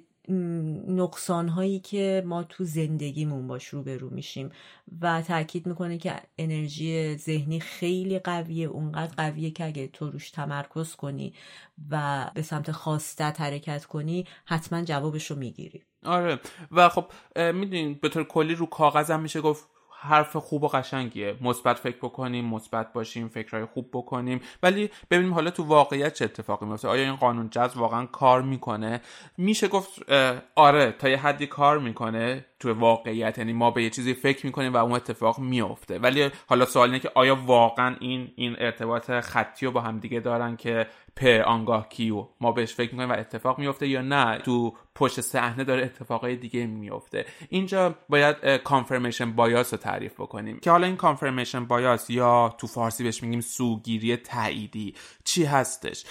نقصان 0.88 1.47
هایی 1.47 1.80
که 1.80 2.23
ما 2.25 2.43
تو 2.43 2.63
زندگیمون 2.63 3.47
باش 3.47 3.67
روبرو 3.67 4.09
میشیم 4.09 4.51
و 5.01 5.21
تاکید 5.21 5.65
می‌کنه 5.67 5.97
که 5.97 6.13
انرژی 6.38 7.17
ذهنی 7.17 7.59
خیلی 7.59 8.19
قویه 8.19 8.67
اونقدر 8.67 9.13
قویه 9.17 9.51
که 9.51 9.65
اگه 9.65 9.88
تو 9.88 10.09
روش 10.09 10.32
تمرکز 10.32 10.95
کنی 10.95 11.34
و 11.89 12.25
به 12.34 12.41
سمت 12.41 12.71
خواستت 12.71 13.41
حرکت 13.41 13.86
کنی 13.86 14.25
حتما 14.45 14.82
جوابش 14.82 15.32
رو 15.32 15.38
می‌گیری. 15.38 15.84
آره. 16.05 16.39
و 16.71 16.89
خب 16.89 17.05
می‌دونین 17.36 17.93
به 18.01 18.09
طور 18.09 18.23
کلی 18.23 18.55
رو 18.55 18.65
کاغذ 18.65 19.11
هم 19.11 19.21
میشه 19.21 19.41
گفت 19.41 19.67
حرف 20.01 20.35
خوب 20.35 20.63
و 20.63 20.67
قشنگیه. 20.67 21.35
مثبت 21.41 21.79
فکر 21.79 21.97
بکنیم 21.97 22.45
مثبت 22.45 22.93
باشیم 22.93 23.27
فکرهای 23.27 23.65
خوب 23.65 23.89
بکنیم. 23.93 24.41
ولی 24.63 24.89
ببینیم 25.11 25.34
حالا 25.34 25.51
تو 25.51 25.63
واقعیت 25.63 26.13
چه 26.13 26.26
اتفاقی 26.26 26.65
میفته. 26.65 26.88
آیا 26.88 27.03
این 27.03 27.15
قانون 27.15 27.49
جذب 27.49 27.77
واقعا 27.77 28.05
کار 28.05 28.41
می‌کنه؟ 28.41 29.01
میشه 29.38 29.67
گفت 29.67 30.11
آره 30.55 30.91
تا 30.91 31.09
یه 31.09 31.17
حدی 31.17 31.47
کار 31.47 31.80
می‌کنه. 31.80 32.45
تو 32.60 32.73
واقعیت 32.73 33.38
یعنی 33.38 33.53
ما 33.53 33.72
به 33.72 33.84
یه 33.84 33.90
چیزی 33.90 34.14
فکر 34.14 34.45
می‌کنیم 34.45 34.73
و 34.73 34.77
اون 34.77 34.91
اتفاق 34.91 35.40
میفته 35.40 35.99
ولی 35.99 36.30
حالا 36.48 36.65
سوال 36.65 36.90
اینه 36.90 36.99
که 36.99 37.11
آیا 37.15 37.36
واقعا 37.36 37.95
این 37.99 38.31
این 38.36 38.56
ارتباط 38.60 39.11
خطی 39.11 39.65
رو 39.65 39.72
با 39.72 39.81
هم 39.81 39.99
دیگه 39.99 40.19
دارن 40.19 40.56
که 40.56 40.88
پ 41.15 41.26
آنگاه 41.45 41.90
کیو 41.90 42.27
ما 42.41 42.52
بهش 42.52 42.73
فکر 42.73 42.91
می‌کنیم 42.91 43.10
و 43.10 43.14
اتفاق 43.14 43.60
میفته 43.60 43.88
یا 43.88 44.02
نه؟ 44.02 44.38
تو 44.38 44.73
پشت 44.95 45.22
صحنه 45.22 45.64
داره 45.64 45.84
اتفاقای 45.84 46.36
دیگه 46.36 46.65
میفته 46.65 47.26
اینجا 47.49 47.95
باید 48.10 48.57
کانفرمیشن 48.57 49.31
بایاس 49.31 49.73
رو 49.73 49.80
تعریف 49.80 50.14
بکنیم. 50.14 50.60
که 50.60 50.72
حالا 50.72 50.88
این 50.88 50.95
کانفرمیشن 50.95 51.65
بایاس 51.65 52.10
یا 52.10 52.56
تو 52.57 52.68
فارسی 52.68 53.03
بهش 53.03 53.23
میگیم 53.23 53.41
سوگیری 53.41 54.18
تاییدی 54.18 54.94
چی 55.23 55.45
هستش؟ 55.45 56.06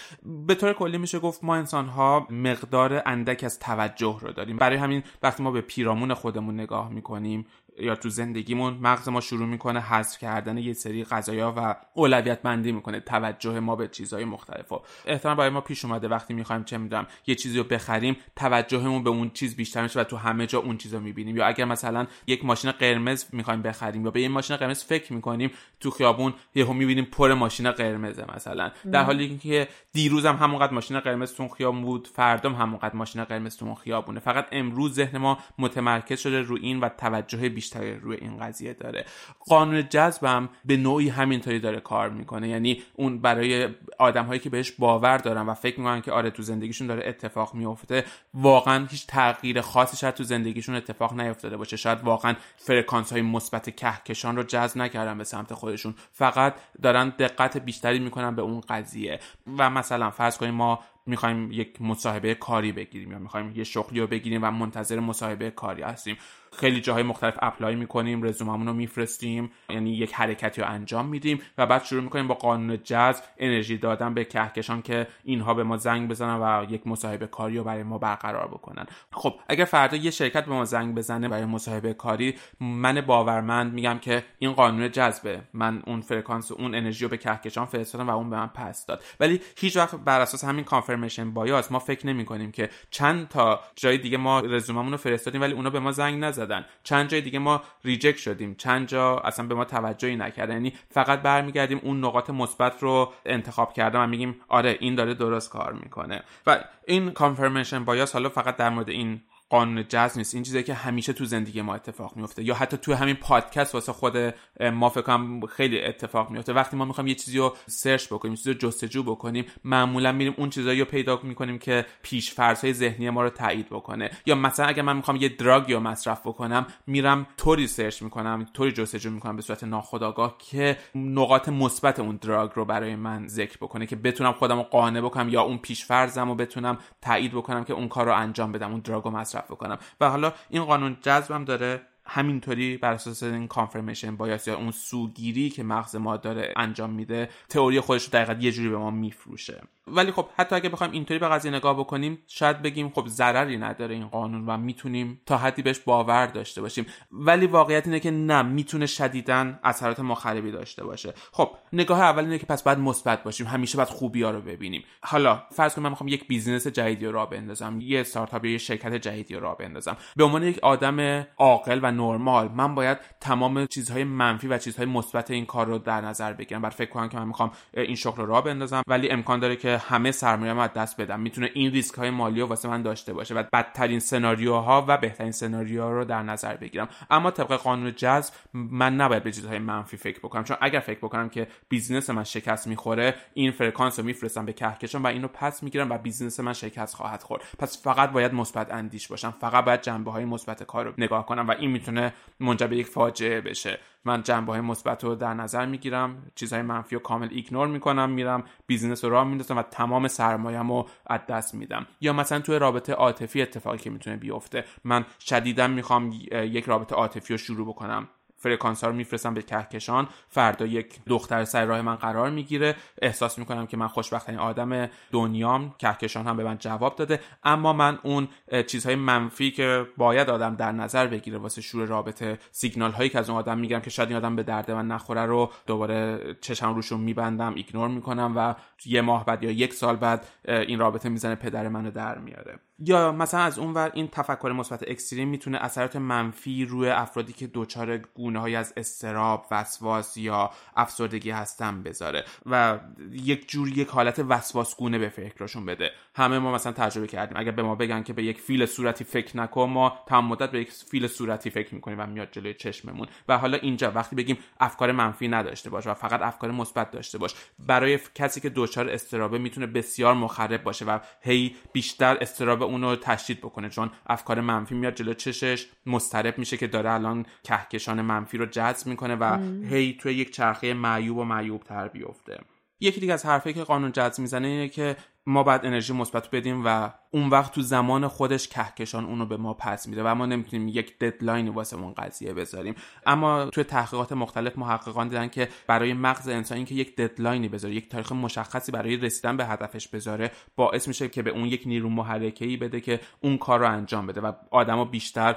به 0.47 0.55
طور 0.55 0.73
کلی 0.73 0.99
میشه 0.99 1.19
گفت 1.19 1.45
ما 1.45 1.57
انسان 1.57 1.87
ها 1.87 2.27
مقدار 2.31 3.03
اندک 3.07 3.45
از 3.45 3.59
توجه 3.59 4.19
رو 4.21 4.33
داریم. 4.33 4.57
برای 4.57 4.77
همین 4.77 5.03
وقتی 5.23 5.43
ما 5.43 5.51
به 5.51 5.61
پیرامون 5.61 6.15
خودمون 6.39 6.61
نگاه 6.61 6.89
می‌کنیم. 6.89 7.47
یا 7.81 7.97
تو 7.97 8.09
زندگیمون 8.09 8.75
مغز 8.75 9.09
ما 9.09 9.21
شروع 9.21 9.47
می‌کنه 9.47 9.81
حذف 9.81 10.19
کردن 10.19 10.59
یه 10.59 10.73
سری 10.73 11.05
غذایا 11.05 11.55
و 11.57 11.77
اولویت 11.95 12.43
بندی 12.43 12.73
می‌کنه 12.73 13.01
توجه 13.01 13.61
ما 13.61 13.77
به 13.77 13.89
چیزهای 13.89 14.25
مختلف. 14.25 14.73
احتمال 15.07 15.37
برای 15.37 15.51
ما 15.51 15.61
پیش 15.61 15.85
اومده 15.85 16.09
وقتی 16.09 16.35
می‌خوایم 16.35 16.65
چه 16.65 16.79
می‌دونم 16.79 17.07
یه 17.27 17.35
چیزی 17.35 17.59
رو 17.59 17.65
بخریم 17.65 18.17
توجهمون 18.37 19.05
به 19.05 19.11
اون 19.11 19.31
چیز 19.31 19.57
بیشتر 19.57 19.83
میشه 19.83 20.01
و 20.01 20.05
تو 20.05 20.17
همه 20.17 20.47
جا 20.47 20.59
اون 20.59 20.77
چیز 20.77 20.95
رو 20.95 21.01
می‌بینیم. 21.01 21.37
یا 21.37 21.47
اگر 21.47 21.65
مثلا 21.65 22.07
یک 22.27 22.45
ماشین 22.45 22.71
قرمز 22.71 23.25
می‌خوایم 23.33 23.63
بخریم 23.63 24.05
یا 24.05 24.11
به 24.11 24.21
یه 24.21 24.29
ماشین 24.29 24.57
قرمز 24.57 24.85
فکر 24.85 25.13
می‌کنیم 25.13 25.51
تو 25.81 25.91
خیابون 25.91 26.35
یهو 26.55 26.73
می‌بینیم 26.73 27.05
پر 27.05 27.35
ماشین 27.35 27.71
قرمزه 27.71 28.25
مثلا. 28.35 28.71
در 28.93 29.05
حالی 29.05 29.39
که 29.39 29.69
دیروز 29.93 30.27
هم 30.27 30.37
همونقدر 30.37 30.73
ماشین 30.73 31.01
قرمز 31.01 31.35
تو 31.35 31.49
خیابون 31.49 31.83
بود 31.83 32.09
فردام 32.09 32.55
همونقدر 32.55 32.95
ماشین 32.95 33.25
قرمز 33.25 33.57
تو 33.57 33.75
خیابونه. 33.75 34.21
فقط 34.21 34.47
امروز 34.53 34.95
ذهن 34.95 35.19
ما 35.19 35.39
متمرکز 35.59 36.21
شده 36.21 36.43
رو 36.43 36.59
این 36.61 36.81
و 36.81 36.89
توجه 36.89 37.49
بیشتر 37.49 37.68
بیشتری 37.69 37.95
روی 37.95 38.17
این 38.17 38.39
قضیه 38.39 38.73
داره. 38.75 39.05
قانون 39.49 39.89
جذبم 39.89 40.49
به 40.65 40.77
نوعی 40.77 41.09
همینطوری 41.09 41.61
داره 41.61 41.81
کار 41.81 42.11
می‌کنه. 42.11 42.49
یعنی 42.49 42.83
اون 42.95 43.19
برای 43.19 43.69
آدم 43.99 44.25
هایی 44.25 44.41
که 44.41 44.51
بهش 44.51 44.71
باور 44.71 45.19
دارن 45.19 45.43
و 45.47 45.55
فکر 45.55 45.81
می‌کنن 45.81 46.01
که 46.01 46.13
آره 46.13 46.31
تو 46.31 46.43
زندگیشون 46.43 46.87
داره 46.87 47.09
اتفاق 47.09 47.55
میفته 47.55 48.05
واقعا 48.35 48.87
هیچ 48.87 49.07
تغییر 49.07 49.61
خاصی 49.61 49.97
شاید 49.97 50.15
تو 50.15 50.25
زندگیشون 50.25 50.75
اتفاق 50.75 51.21
نیفتاده 51.21 51.57
باشه. 51.57 51.77
شاید 51.77 52.05
واقعا 52.05 52.35
فرکانس 52.57 53.13
های 53.13 53.23
مثبت 53.23 53.77
کهکشان 53.77 54.37
رو 54.37 54.43
جذب 54.43 54.79
نکردن 54.79 55.19
به 55.19 55.25
سمت 55.25 55.55
خودشون. 55.55 55.95
فقط 56.13 56.55
دارن 56.83 57.09
دقت 57.09 57.57
بیشتری 57.57 57.99
می‌کنن 57.99 58.35
به 58.35 58.43
اون 58.43 58.61
قضیه. 58.61 59.21
و 59.59 59.71
مثلا 59.71 60.11
فرض 60.11 60.39
کنیم 60.39 60.55
ما 60.55 60.81
می‌خوایم 61.09 61.53
یک 61.53 61.83
مصاحبه 61.83 62.35
کاری 62.35 62.73
بگیریم 62.73 63.13
یا 63.13 63.19
می‌خوایم 63.19 63.53
یه 63.57 63.65
شغلی 63.65 64.01
رو 64.01 64.07
بگیریم 64.07 64.43
و 64.43 64.51
منتظر 64.51 65.01
مصاحبه 65.01 65.51
کاری 65.51 65.83
هستیم. 65.83 66.17
خیلی 66.53 66.81
جاهای 66.81 67.03
مختلف 67.03 67.39
apply 67.43 67.75
می‌کنیم 67.75 68.23
رزوممون 68.23 68.67
رو 68.67 68.73
میفرستیم 68.73 69.51
یعنی 69.71 69.91
یک 69.91 70.13
حرکتی 70.13 70.61
رو 70.61 70.69
انجام 70.69 71.07
میدیم 71.09 71.41
و 71.59 71.67
بعد 71.67 71.85
شروع 71.85 72.03
می‌کنیم 72.03 72.29
با 72.29 72.35
قانون 72.35 72.83
جذب 72.83 73.25
انرژی 73.39 73.79
دادن 73.79 74.15
به 74.15 74.25
کهکشان 74.25 74.83
که 74.83 75.07
اینها 75.25 75.55
به 75.55 75.63
ما 75.65 75.77
زنگ 75.77 76.09
بزنن 76.09 76.37
و 76.43 76.73
یک 76.73 76.87
مصاحبه 76.87 77.27
کاری 77.27 77.59
رو 77.59 77.65
برای 77.65 77.83
ما 77.83 77.99
برقرار 77.99 78.49
بکنن. 78.49 78.87
خب 79.13 79.35
اگر 79.49 79.65
فردا 79.65 79.97
یه 79.97 80.11
شرکت 80.11 80.45
به 80.45 80.53
ما 80.53 80.65
زنگ 80.65 80.95
بزنه 80.95 81.29
برای 81.29 81.45
مصاحبه 81.45 81.95
کاری 81.95 82.35
من 82.61 83.01
باورمند 83.01 83.73
میگم 83.73 83.99
که 83.99 84.25
این 84.39 84.53
قانون 84.53 84.91
جذبه. 84.91 85.43
من 85.53 85.83
اون 85.87 86.01
فرکانس 86.01 86.53
اون 86.53 86.75
انرژی 86.75 87.05
رو 87.05 87.11
به 87.11 87.17
کهکشان 87.17 87.67
فرستادم 87.67 88.09
و 88.09 88.17
اون 88.17 88.31
به 88.31 88.37
من 88.37 88.47
پس 88.47 88.87
داد. 88.87 89.05
ولی 89.21 89.41
هیچ 89.57 89.77
وقت 89.77 89.95
بر 89.95 90.21
اساس 90.21 90.45
همین 90.45 90.65
confirmation 90.99 91.31
bias 91.35 91.73
ما 91.73 91.79
فکر 91.79 92.07
نمی 92.07 92.25
کنیم 92.25 92.53
که 92.53 92.71
چند 92.91 93.29
تا 93.29 93.61
جای 93.77 93.99
دیگه 93.99 94.19
ما 94.19 94.41
رزوممون 94.41 94.93
رو 94.93 94.99
فرستادیم 94.99 95.41
ولی 95.41 95.53
اونا 95.53 95.71
به 95.71 95.81
ما 95.81 95.93
زنگ 95.93 96.25
نزدن. 96.25 96.65
چند 96.83 97.09
جای 97.09 97.21
دیگه 97.21 97.39
ما 97.39 97.63
reject 97.85 98.19
شدیم. 98.19 98.55
چند 98.55 98.89
جا 98.89 99.17
اصلا 99.19 99.47
به 99.47 99.55
ما 99.55 99.65
توجهی 99.65 100.17
نکردن. 100.17 100.53
یعنی 100.53 100.73
فقط 100.91 101.23
برمیگردیم 101.23 101.81
اون 101.83 102.05
نقاط 102.05 102.31
مثبت 102.31 102.83
رو 102.83 103.13
انتخاب 103.27 103.73
کردیم 103.73 104.01
و 104.01 104.07
میگیم 104.07 104.41
آره 104.49 104.77
این 104.81 104.95
داره 104.95 105.15
درست 105.15 105.51
کار 105.51 105.73
می‌کنه. 105.73 106.23
و 106.47 106.65
این 106.87 107.11
confirmation 107.11 107.85
bias 107.85 108.13
حالا 108.13 108.29
فقط 108.29 108.57
در 108.57 108.71
مورد 108.71 108.89
این 108.89 109.21
قانون 109.51 109.85
جذب 109.89 110.19
نیست. 110.19 110.35
این 110.35 110.43
چیزی 110.43 110.63
که 110.63 110.75
همیشه 110.75 111.13
تو 111.13 111.25
زندگی 111.25 111.63
ما 111.63 111.75
اتفاق 111.75 112.17
میفته 112.17 112.45
یا 112.45 112.55
حتی 112.55 112.77
تو 112.77 112.95
همین 112.95 113.15
پادکست 113.15 113.75
واسه 113.75 113.93
خود 113.93 114.35
ما 114.73 114.89
فکر 114.89 115.03
کنم 115.03 115.47
خیلی 115.47 115.85
اتفاق 115.85 116.31
میفته 116.31 116.53
وقتی 116.53 116.77
ما 116.77 116.85
می‌خوایم 116.85 117.09
یه 117.09 117.15
چیزی 117.15 117.39
رو 117.39 117.57
سرچ 117.67 118.07
بکنیم 118.07 118.35
چیزی 118.35 118.53
رو 118.53 118.59
جستجو 118.59 119.03
بکنیم 119.03 119.45
معمولا 119.65 120.13
میریم 120.13 120.35
اون 120.37 120.51
چیزایی 120.51 120.81
رو 120.81 120.85
پیدا 120.85 121.21
می‌کنیم 121.23 121.59
که 121.59 121.87
پیش 122.03 122.39
های 122.39 122.73
ذهنی 122.73 123.11
ما 123.11 123.23
رو 123.23 123.31
تایید 123.31 123.67
بکنه. 123.67 124.11
یا 124.27 124.35
مثلا 124.35 124.67
اگر 124.67 124.83
من 124.83 124.97
می‌خوام 124.97 125.17
یه 125.17 125.29
دراگ 125.29 125.73
رو 125.73 125.81
مصرف 125.81 126.21
بکنم 126.21 126.67
میرم 126.87 127.27
طوری 127.37 127.67
سرچ 127.67 128.03
می‌کنم 128.03 128.47
طوری 128.53 128.73
جستجو 128.73 129.11
می‌کنم 129.11 129.37
به 129.37 129.43
صورت 129.43 129.65
ناخودآگاه 129.65 130.39
که 130.39 130.77
نقاط 130.95 131.49
مثبت 131.49 132.01
اون 132.01 132.17
دراگ 132.17 132.51
رو 132.55 132.65
برای 132.65 132.97
من 132.97 133.27
ذکر 133.27 133.57
بکنه 133.57 133.87
که 133.87 133.97
بتونم 133.97 134.33
خودم 134.33 134.63
قانع 134.63 135.01
بکنم 135.01 135.29
یا 135.29 135.43
اون 135.43 135.59
پیش 135.59 135.85
فرضم 135.85 136.29
رو 136.29 136.35
بتونم 136.35 136.79
تایید 137.03 137.33
بکنم 137.33 137.65
که 137.65 137.73
اون 137.73 137.89
کار 137.89 138.07
رو 138.07 138.15
انجام 138.15 138.53
بدم 138.53 138.71
اون 138.71 138.81
دراگ 138.81 139.05
رو 139.05 139.11
مصرف 139.11 139.38
بکنم. 139.47 139.79
و 140.01 140.11
حالا 140.11 140.33
این 140.51 140.65
قانون 140.65 140.97
جذبم 141.03 141.45
داره. 141.45 141.81
همینطوری 142.11 142.77
بر 142.77 142.93
اساس 142.93 143.23
این 143.23 143.49
confirmation 143.49 144.17
bias 144.17 144.49
یا 144.49 144.57
اون 144.57 144.71
سوگیری 144.71 145.51
که 145.51 145.63
مغز 145.63 145.97
ما 145.97 146.17
داره 146.17 146.55
انجام 146.57 146.91
میده 146.91 147.29
تئوری 147.49 147.81
خودش 147.81 148.05
رو 148.05 148.11
دقیقا 148.11 148.33
یه 148.41 148.53
جوری 148.53 148.69
به 148.69 148.79
ما 148.79 148.91
میفروشه. 148.91 149.63
ولی 149.93 150.13
خب 150.13 150.27
حتی 150.39 150.57
اگه 150.57 150.69
بخوایم 150.69 150.93
اینطوری 150.93 151.21
به 151.21 151.29
قضیه 151.29 151.51
نگاه 151.51 151.79
بکنیم 151.79 152.19
شاید 152.27 152.63
بگیم 152.63 152.91
خب 152.91 153.07
ضرری 153.07 153.57
نداره 153.57 153.95
این 153.95 154.09
قانون 154.09 154.47
و 154.47 154.57
می‌تونیم 154.57 155.21
تا 155.27 155.37
حدی 155.37 155.63
بهش 155.63 155.79
باور 155.79 156.27
داشته 156.27 156.61
باشیم. 156.61 156.87
ولی 157.13 157.47
واقعیت 157.47 157.87
اینه 157.87 158.01
که 158.01 158.11
نه 158.11 158.43
می‌تونه 158.43 158.87
شدیدا 158.87 159.53
اثرات 159.65 160.01
مخربی 160.01 160.51
داشته 160.51 160.85
باشه. 160.85 161.15
خب 161.33 161.51
نگاه 161.73 162.01
اول 162.01 162.25
اینه 162.25 162.39
که 162.39 162.47
پس 162.47 162.63
باید 162.63 162.79
مثبت 162.79 163.23
باشیم. 163.23 163.47
همیشه 163.47 163.77
باید 163.77 163.89
خوبی 163.89 164.23
ها 164.23 164.31
رو 164.31 164.41
ببینیم. 164.41 164.85
حالا 165.03 165.43
فرض 165.51 165.75
کنیم 165.75 165.83
من 165.83 165.91
می‌خوام 165.91 166.09
یک 166.09 166.29
business 166.29 166.67
جدیدی 166.67 167.07
رو 167.07 167.13
راه 167.13 167.31
بندازم 167.31 167.79
یه 167.81 168.01
استارتاپ 168.01 168.45
یه 168.45 168.59
شرکت 168.59 168.95
جدیدی 168.95 169.35
رو 169.35 169.41
راه 169.41 169.57
بندازم. 169.57 169.97
به 170.17 170.25
عنوان 170.25 170.43
یک 170.43 170.59
آدم 170.59 171.27
عاقل 171.37 171.81
و 171.83 171.91
نرمال 171.91 172.49
من 172.49 172.75
باید 172.75 172.99
تمام 173.21 173.67
چیزهای 173.67 174.05
منفی 174.05 174.49
و 174.49 174.59
چیزهای 174.59 174.87
مثبت 174.87 175.31
این 175.31 175.47
کار 175.47 175.67
رو 175.67 175.79
در 175.79 176.01
نظر 176.01 176.33
بگیرم. 176.33 176.63
باید 176.63 176.71
فکر 176.71 176.91
کنم 176.91 177.09
که 177.09 177.19
من 177.19 177.27
می‌خوام 177.27 177.51
این 177.75 177.97
شغل 177.97 178.17
رو 178.17 178.27
راه 178.27 178.45
بندازم. 178.45 178.83
ولی 178.87 179.11
امکان 179.11 179.41
داره 179.41 179.57
که 179.57 179.78
همه 179.79 180.11
سرمایه‌ام 180.11 180.59
از 180.59 180.73
دست 180.73 181.01
بدم. 181.01 181.21
می‌تونه 181.21 181.51
این 181.55 181.73
ریسک 181.73 181.95
های 181.95 182.11
مالی 182.11 182.41
رو 182.41 182.47
واسه 182.47 182.69
من 182.69 182.83
داشته 182.83 183.13
باشه 183.13 183.35
و 183.35 183.43
بدترین 183.53 184.01
سناریوها 184.01 184.85
و 184.89 184.97
بهترین 184.97 185.33
سناریوها 185.33 185.93
رو 185.93 186.05
در 186.05 186.23
نظر 186.23 186.57
بگیرم. 186.57 186.89
اما 187.11 187.31
طبق 187.31 187.53
قانون 187.53 187.95
جذب 187.95 188.35
من 188.55 188.97
نباید 188.97 189.23
به 189.23 189.33
چیزهای 189.33 189.59
منفی 189.59 189.97
فکر 189.97 190.19
بکنم. 190.19 190.45
چون 190.45 190.57
اگر 190.61 190.81
فکر 190.81 190.99
بکنم 190.99 191.29
که 191.29 191.47
business 191.69 192.11
من 192.11 192.25
شکست 192.25 192.67
می‌خوره 192.67 193.15
این 193.35 193.51
فرکانس 193.51 193.99
رو 193.99 194.05
میفرستم 194.05 194.47
به 194.47 194.53
کهکشان 194.53 195.03
و 195.03 195.07
اینو 195.07 195.29
پس 195.29 195.63
می‌گیرم 195.63 195.91
و 195.91 195.99
business 195.99 196.41
من 196.41 196.53
شکست 196.53 196.95
خواهد 196.95 197.23
خورد. 197.23 197.43
پس 197.59 197.83
فقط 197.83 198.11
باید 198.11 198.35
مثبت 198.35 198.73
اندیش 198.73 199.09
باشم. 199.09 199.35
فقط 199.41 199.65
باید 199.65 199.81
جنبه 199.83 200.11
های 200.11 200.25
مثبت 200.25 200.63
کار 200.63 200.85
رو 200.85 200.93
نگاه 200.99 201.27
کنم 201.27 201.49
و 201.49 201.51
این 201.51 201.71
می‌تونه 201.71 202.13
منجر 202.41 202.67
به 202.67 202.77
یک 202.77 202.87
فاجعه 202.87 203.41
بشه. 203.41 203.79
من 204.05 204.23
جنبه 204.23 204.53
های 204.53 204.61
مثبت 204.61 205.05
رو 205.05 205.15
در 205.15 205.35
نظر 205.35 205.67
می‌گیرم 205.67 206.23
چیزهای 206.35 206.63
منفی 206.63 206.95
رو 206.97 207.03
کامل 207.03 207.29
ignore 207.31 207.67
می‌کنم 207.67 208.11
میرم 208.11 208.45
business 208.67 209.05
رو 209.05 209.11
راه 209.11 209.25
میندازم 209.25 209.59
و 209.59 209.63
تمام 209.71 210.09
سرمایه‌مو 210.09 210.83
رو 210.83 210.89
از 211.07 211.21
دست 211.29 211.55
میدم. 211.55 211.87
یا 212.01 212.13
مثلا 212.13 212.41
توی 212.41 212.59
رابطه 212.59 212.93
عاطفی 212.93 213.43
اتفاقی 213.43 213.79
که 213.79 213.91
می‌تونه 213.91 214.17
بیفته 214.17 214.65
من 214.85 215.05
شدیدا 215.21 215.67
می‌خوام 215.67 216.13
یک 216.33 216.65
رابطه 216.65 216.95
عاطفی 216.95 217.35
رو 217.35 217.39
شروع 217.39 217.69
بکنم. 217.69 218.09
فرکانس 218.41 218.85
رو 218.85 218.93
میفرستم 218.93 219.35
به 219.35 219.43
کهکشان. 219.43 220.09
فردا 220.29 220.67
یک 220.67 220.95
دختر 221.07 221.45
سر 221.45 221.65
راه 221.65 221.83
من 221.83 221.95
قرار 221.95 222.31
می‌گیره. 222.31 222.77
احساس 223.03 223.39
می‌کنم 223.39 223.67
که 223.67 223.77
من 223.77 223.89
خوشبختترین 223.89 224.39
آدم 224.39 224.89
دنیام. 225.13 225.75
کهکشان 225.79 226.27
هم 226.27 226.37
به 226.37 226.45
من 226.45 226.59
جواب 226.59 226.97
داده. 226.97 227.21
اما 227.45 227.73
من 227.73 227.99
اون 228.03 228.29
چیزهای 228.67 228.95
منفی 228.95 229.51
که 229.51 229.87
باید 229.97 230.31
آدم 230.31 230.55
در 230.55 230.73
نظر 230.73 231.07
بگیره 231.07 231.39
واسه 231.39 231.63
شروع 231.63 231.87
رابطه 231.87 232.39
سیگنال 232.51 232.93
هایی 232.93 233.09
که 233.09 233.19
از 233.19 233.31
اون 233.31 233.39
آدم 233.39 233.59
میگم 233.59 233.81
که 233.81 233.91
شاید 233.91 234.09
این 234.09 234.19
آدم 234.19 234.37
به 234.37 234.43
درد 234.43 234.71
من 234.71 234.87
نخوره 234.87 235.27
رو 235.27 235.51
دوباره 235.67 236.21
چشم 236.41 236.75
روشون 236.75 237.01
میبندم 237.01 237.55
ignore 237.55 237.89
می‌کنم 237.89 238.33
و 238.37 238.55
یه 238.87 239.01
ماه 239.01 239.25
بعد 239.25 239.43
یا 239.43 239.51
یک 239.51 239.75
سال 239.75 239.97
بعد 239.97 240.27
این 240.45 240.79
رابطه 240.79 241.09
می‌زنه 241.09 241.35
پدر 241.35 241.69
منو 241.69 241.91
در 241.91 242.19
میاره. 242.19 242.59
یا 242.79 243.13
مثلا 243.13 243.41
از 243.41 243.59
اون 243.59 243.75
ور 243.75 243.91
این 243.95 244.09
تفکر 244.09 244.53
مثبت 244.57 244.83
extreme 244.89 245.29
می‌تونه 245.29 245.59
اثرات 245.59 245.97
منفی 245.97 246.65
روی 246.65 246.89
افرادی 246.89 247.33
که 247.33 247.51
دچار 247.55 247.97
گونه 247.99 248.39
های 248.39 248.57
از 248.57 248.73
اضطراب 248.77 249.47
وسواس 249.51 250.17
یا 250.17 250.51
افسردگی 250.77 251.31
هستن 251.31 251.83
بذاره 251.83 252.25
و 252.47 252.79
یک 253.13 253.49
جور 253.49 253.69
یک 253.69 253.89
حالت 253.89 254.19
وسواس 254.29 254.77
گونه 254.77 254.99
به 254.99 255.09
فکرشون 255.09 255.67
بده. 255.67 255.91
همه 256.15 256.39
ما 256.39 256.53
مثلا 256.53 256.73
تجربه 256.73 257.07
کردیم. 257.07 257.37
اگر 257.37 257.51
به 257.51 257.63
ما 257.63 257.75
بگن 257.75 258.03
که 258.03 258.13
به 258.13 258.25
یک 258.25 258.41
فیل 258.41 258.67
صورتی 258.67 259.05
فکر 259.05 259.37
نکن 259.37 259.71
ما 259.71 259.99
تمام 260.07 260.27
مدت 260.27 260.51
به 260.51 260.61
یک 260.61 260.71
فیل 260.73 261.07
صورتی 261.07 261.51
فکر 261.51 261.75
می‌کنیم 261.75 262.01
و 262.01 262.07
میاد 262.07 262.29
جلوی 262.33 262.55
چشممون. 262.55 263.07
و 263.29 263.39
حالا 263.39 263.59
اینجا 263.59 263.91
وقتی 263.91 264.17
بگیم 264.17 264.39
افکار 264.61 264.93
منفی 264.93 265.29
نداشته 265.29 265.71
باش 265.71 265.87
و 265.87 265.95
فقط 265.95 266.23
افکار 266.23 266.51
مثبت 266.51 266.91
داشته 266.91 267.19
باش 267.19 267.35
برای 267.59 267.99
کسی 268.15 268.41
که 268.41 268.49
دچار 268.69 268.91
استرابه 268.91 269.39
می‌تونه 269.39 269.67
بسیار 269.67 270.15
مخرب 270.15 270.63
باشه 270.63 270.85
و 270.85 270.99
هی 271.21 271.57
بیشتر 271.73 272.19
استراب 272.21 272.63
اونو 272.63 272.97
تشدید 272.97 273.39
بکنه 273.39 273.69
چون 273.69 273.91
افکار 274.07 274.41
منفی 274.41 274.75
میاد 274.75 274.95
جلو 274.95 275.15
چشش 275.15 275.67
مضطرب 275.87 276.39
میشه 276.39 276.57
که 276.57 276.67
داره 276.67 276.91
الان 276.91 277.27
کهکشان 277.43 278.03
منفی 278.03 278.39
رو 278.39 278.47
جذب 278.47 278.87
می‌کنه 278.87 279.17
و 279.17 279.39
هی 279.65 279.97
توی 280.01 280.15
یک 280.15 280.31
چرخه 280.31 280.75
معیوب 280.75 281.17
و 281.17 281.25
معیوب 281.25 281.63
تر 281.63 281.89
بیفته. 281.89 282.41
یکی 282.81 283.01
دیگه 283.01 283.13
از 283.13 283.27
حرفی 283.27 283.53
که 283.53 283.63
قانون 283.63 283.93
جذب 283.93 284.21
می‌زنه 284.21 284.47
اینه 284.47 284.69
که 284.69 284.97
ما 285.27 285.43
باید 285.43 285.67
انرژی 285.67 285.93
مثبت 285.93 286.31
بدیم 286.31 286.63
و 286.65 286.91
اون 287.11 287.29
وقت 287.31 287.53
تو 287.53 287.63
زمان 287.63 288.09
خودش 288.09 288.49
کهکشان 288.49 289.05
اونو 289.05 289.27
به 289.27 289.37
ما 289.37 289.55
پس 289.55 289.89
میده 289.89 290.03
و 290.03 290.15
ما 290.15 290.27
نمی‌تونیم 290.27 290.69
یک 290.69 290.99
ددلاینی 290.99 291.51
واسه 291.51 291.77
اون 291.77 291.95
قضیه 291.95 292.33
بذاریم. 292.33 292.75
اما 293.07 293.45
توی 293.45 293.65
تحقیقات 293.65 294.13
مختلف 294.13 294.59
محققان 294.59 295.09
دیدن 295.09 295.29
که 295.29 295.49
برای 295.67 295.93
مغز 295.93 296.29
انسانی 296.29 296.65
که 296.65 296.75
یک 296.75 296.97
ددلاینی 296.97 297.49
بذاره 297.49 297.75
یک 297.75 297.89
تاریخ 297.89 298.13
مشخصی 298.13 298.73
برای 298.73 298.97
رسیدن 298.97 299.37
به 299.37 299.47
هدفش 299.47 299.89
بذاره 299.89 300.31
باعث 300.57 300.89
میشه 300.89 301.09
که 301.09 301.23
به 301.23 301.31
اون 301.31 301.45
یک 301.45 301.63
نیرو 301.67 301.89
محرکه 301.89 302.47
بده 302.57 302.81
که 302.81 303.01
اون 303.21 303.39
کار 303.39 303.61
رو 303.61 303.69
انجام 303.69 304.07
بده 304.07 304.21
و 304.21 304.33
آدما 304.51 304.85
بیشتر 304.85 305.37